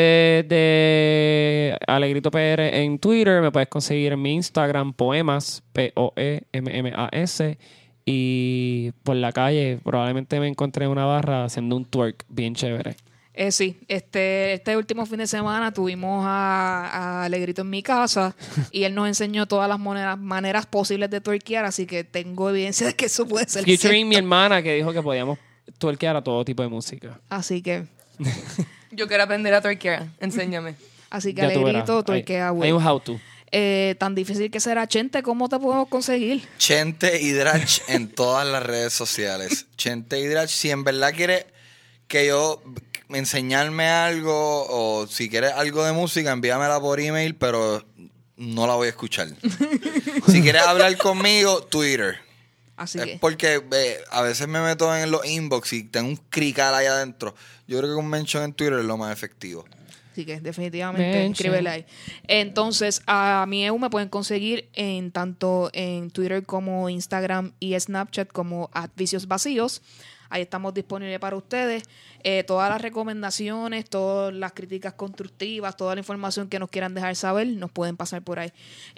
de 0.48 1.78
Alegrito 1.88 2.32
PR 2.32 2.82
en 2.84 2.98
Twitter, 3.00 3.42
me 3.42 3.52
puedes 3.52 3.70
conseguir 3.70 4.14
en 4.14 4.22
mi 4.22 4.34
Instagram 4.34 4.94
poemas, 4.94 5.62
E 5.76 5.92
P-O-E-M-M-A-S. 5.94 7.58
Y 8.06 8.92
por 9.04 9.16
la 9.16 9.32
calle 9.32 9.80
probablemente 9.84 10.40
me 10.40 10.48
encontré 10.48 10.86
en 10.86 10.92
una 10.92 11.06
barra 11.06 11.46
haciendo 11.46 11.76
un 11.76 11.86
twerk 11.86 12.26
bien 12.30 12.56
chévere. 12.56 12.96
Eh, 13.34 13.52
sí, 13.52 13.80
este, 13.88 14.54
este 14.54 14.76
último 14.76 15.06
fin 15.06 15.20
de 15.20 15.28
semana 15.28 15.72
tuvimos 15.74 16.26
a, 16.28 16.90
a 17.22 17.24
Alegrito 17.24 17.62
en 17.62 17.70
mi 17.70 17.82
casa 17.82 18.36
y 18.72 18.84
él 18.84 18.94
nos 18.94 19.08
enseñó 19.08 19.46
todas 19.46 19.70
las 19.70 19.80
maneras, 19.80 20.18
maneras 20.20 20.66
posibles 20.66 21.10
de 21.10 21.22
twerkear, 21.22 21.64
así 21.64 21.86
que 21.86 22.04
tengo 22.04 22.50
evidencia 22.50 22.88
de 22.88 22.94
que 22.94 23.06
eso 23.06 23.26
puede 23.26 23.48
ser 23.48 23.64
Featuring 23.64 24.08
mi 24.10 24.16
hermana 24.16 24.62
que 24.62 24.74
dijo 24.76 24.92
que 24.92 25.02
podíamos 25.02 25.40
twerkear 25.78 26.18
a 26.18 26.22
todo 26.24 26.44
tipo 26.44 26.62
de 26.62 26.70
música. 26.70 27.20
Así 27.30 27.62
que, 27.62 27.86
Yo 28.92 29.08
quiero 29.08 29.24
aprender 29.24 29.54
a 29.54 29.62
twerkear. 29.62 30.08
Enséñame. 30.20 30.76
así 31.10 31.34
que 31.34 31.42
Ya. 31.44 31.48
Alegrito 31.48 31.98
Hay- 32.00 32.04
twerkea, 32.04 32.50
Hay, 32.50 32.54
güey. 32.56 32.72
un 32.74 32.86
how 32.86 33.00
to. 33.00 33.18
Eh, 33.54 33.96
tan 34.00 34.16
difícil 34.16 34.50
que 34.50 34.62
será, 34.62 34.88
Chente, 34.88 35.22
¿cómo 35.24 35.50
te 35.50 35.60
podemos 35.60 35.90
conseguir? 35.90 36.48
Chente 36.58 37.22
y 37.22 37.32
Drach 37.32 37.82
en 37.90 38.08
todas 38.10 38.48
las 38.48 38.64
redes 38.64 38.94
sociales. 38.94 39.66
Chente 39.76 40.20
y 40.20 40.28
Drach, 40.28 40.50
si 40.50 40.70
en 40.72 40.86
verdad 40.86 41.14
quiere 41.14 41.48
que 42.08 42.28
yo 42.28 42.64
enseñarme 43.10 43.88
algo 43.88 44.66
o 44.70 45.06
si 45.08 45.30
quieres 45.30 45.52
algo 45.52 45.84
de 45.84 45.92
música, 45.92 46.32
envíamela 46.32 46.80
por 46.80 47.02
email, 47.02 47.36
pero 47.36 47.86
no 48.38 48.68
la 48.68 48.76
voy 48.76 48.88
a 48.88 48.92
escuchar. 48.92 49.28
si 50.28 50.42
quieres 50.42 50.62
hablar 50.62 50.98
conmigo, 50.98 51.64
Twitter. 51.64 52.20
Así 52.78 53.00
es 53.00 53.06
que, 53.06 53.18
porque 53.20 53.62
eh, 53.72 53.98
a 54.12 54.22
veces 54.22 54.48
me 54.48 54.62
meto 54.62 54.96
en 54.96 55.12
los 55.12 55.26
inbox 55.26 55.74
y 55.74 55.84
tengo 55.84 56.08
un 56.08 56.16
crical 56.16 56.74
ahí 56.74 56.86
adentro. 56.86 57.36
Yo 57.68 57.78
creo 57.78 57.92
que 57.92 57.96
un 57.96 58.08
mention 58.08 58.44
en 58.44 58.54
Twitter 58.54 58.80
es 58.80 58.86
lo 58.86 58.98
más 58.98 59.12
efectivo. 59.14 59.66
Así 60.12 60.26
que 60.26 60.40
definitivamente 60.42 61.12
Mention. 61.12 61.32
escríbele 61.32 61.70
ahí. 61.70 61.86
Entonces, 62.28 63.02
a 63.08 63.46
mi 63.48 63.66
EU 63.66 63.80
me 63.80 63.90
pueden 63.90 64.10
conseguir 64.10 64.70
en 64.74 65.12
tanto 65.12 65.70
en 65.74 66.12
Twitter 66.12 66.44
como 66.44 66.90
Instagram 66.90 67.54
y 67.60 67.80
Snapchat 67.80 68.28
como 68.30 68.70
Vicios 68.96 69.28
Vacíos. 69.28 69.82
Ahí 70.32 70.44
estamos 70.44 70.74
disponibles 70.74 71.20
para 71.20 71.36
ustedes. 71.36 71.84
Eh, 72.24 72.44
todas 72.44 72.70
las 72.70 72.82
recomendaciones, 72.82 73.90
todas 73.90 74.34
las 74.34 74.54
críticas 74.54 74.94
constructivas, 74.94 75.76
toda 75.76 75.94
la 75.94 76.00
información 76.00 76.48
que 76.48 76.58
nos 76.58 76.70
quieran 76.70 76.94
dejar 76.94 77.18
saber, 77.18 77.48
nos 77.48 77.70
pueden 77.70 77.98
pasar 77.98 78.22
por 78.22 78.40
ahí. 78.40 78.52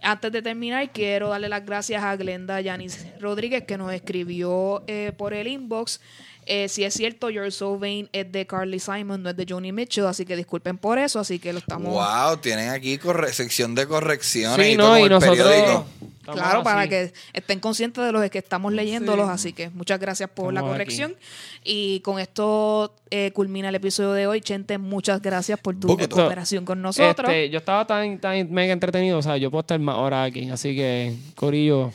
Antes 0.03 0.31
de 0.31 0.44
terminar, 0.44 0.91
quiero 0.91 1.30
darle 1.30 1.49
las 1.49 1.65
gracias 1.65 2.03
a 2.03 2.15
Glenda 2.18 2.61
Yanis 2.61 3.07
Rodríguez 3.19 3.64
que 3.64 3.80
nos 3.80 3.91
escribió 3.91 4.84
eh, 4.85 5.11
por 5.18 5.34
el 5.34 5.48
inbox. 5.48 6.02
Eh, 6.45 6.68
si 6.70 6.84
es 6.84 6.94
cierto, 6.94 7.30
You're 7.30 7.52
So 7.52 7.78
Vain 7.80 8.10
es 8.14 8.32
de 8.32 8.45
Carly 8.45 8.80
Simon, 8.80 9.24
no 9.24 9.30
es 9.30 9.38
de 9.38 9.45
Johnny 9.48 9.72
Mitchell, 9.72 10.06
así 10.06 10.26
que 10.26 10.36
disculpen 10.36 10.78
por 10.78 10.98
eso, 10.99 11.20
así 11.20 11.40
que 11.40 11.53
lo 11.53 11.60
estamos... 11.60 11.94
Wow, 11.94 12.38
tienen 12.38 12.70
aquí 12.70 12.98
corre- 12.98 13.34
sección 13.34 13.76
de 13.76 13.88
correcciones. 13.88 14.65
Sí, 14.65 14.74
y 14.74 14.78
todo 14.78 14.90
no, 14.90 14.99
y 14.99 15.03
el 15.03 15.10
nosotros. 15.10 15.86
Claro, 16.26 16.64
para 16.64 16.88
que 16.88 17.11
estén 17.34 17.60
conscientes 17.60 18.03
de 18.03 18.11
los 18.11 18.30
que 18.30 18.38
estamos 18.38 18.72
leyéndolos, 18.72 19.30
así 19.30 19.52
que 19.52 19.70
muchas 19.70 19.99
gracias 19.99 20.30
por 20.30 20.53
la 20.53 20.61
corrección. 20.61 21.15
Y 21.64 21.99
con 21.99 22.20
esto 22.20 22.95
eh, 23.10 23.32
culmina 23.34 23.70
el 23.70 23.76
episodio 23.76 24.14
de 24.14 24.28
hoy. 24.28 24.40
Chente, 24.41 24.78
muchas 24.78 25.22
gracias 25.22 25.60
por 25.60 25.78
tu 25.78 25.88
cooperación 25.88 26.65
con 26.65 26.82
nosotros. 26.82 27.30
Este, 27.30 27.49
yo 27.49 27.60
estaba 27.60 27.86
tan, 27.86 28.20
tan 28.20 28.52
mega 28.52 28.72
entretenido, 28.74 29.18
o 29.18 29.22
sea, 29.22 29.38
yo 29.38 29.52
puedo 29.52 29.61
estar 29.61 29.80
más 29.80 29.98
horas 29.98 30.30
aquí. 30.30 30.49
Así 30.49 30.76
que, 30.76 31.14
Corillo, 31.36 31.91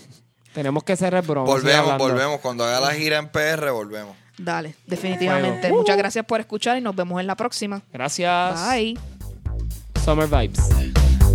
tenemos 0.52 0.84
que 0.84 0.96
cerrar, 0.96 1.20
a 1.20 1.26
seguir 1.26 1.38
Volvemos, 1.44 1.98
volvemos. 1.98 2.40
Cuando 2.40 2.64
haga 2.64 2.80
la 2.80 2.94
gira 2.94 3.18
en 3.18 3.28
PR, 3.28 3.70
volvemos. 3.70 4.14
Dale, 4.38 4.74
definitivamente. 4.86 5.70
Muchas 5.70 5.96
gracias 5.96 6.24
por 6.24 6.40
escuchar 6.40 6.78
y 6.78 6.80
nos 6.80 6.94
vemos 6.94 7.20
en 7.20 7.26
la 7.26 7.36
próxima. 7.36 7.82
Gracias. 7.92 8.68
Bye. 8.68 8.98
Summer 10.04 10.28
Vibes. 10.28 11.27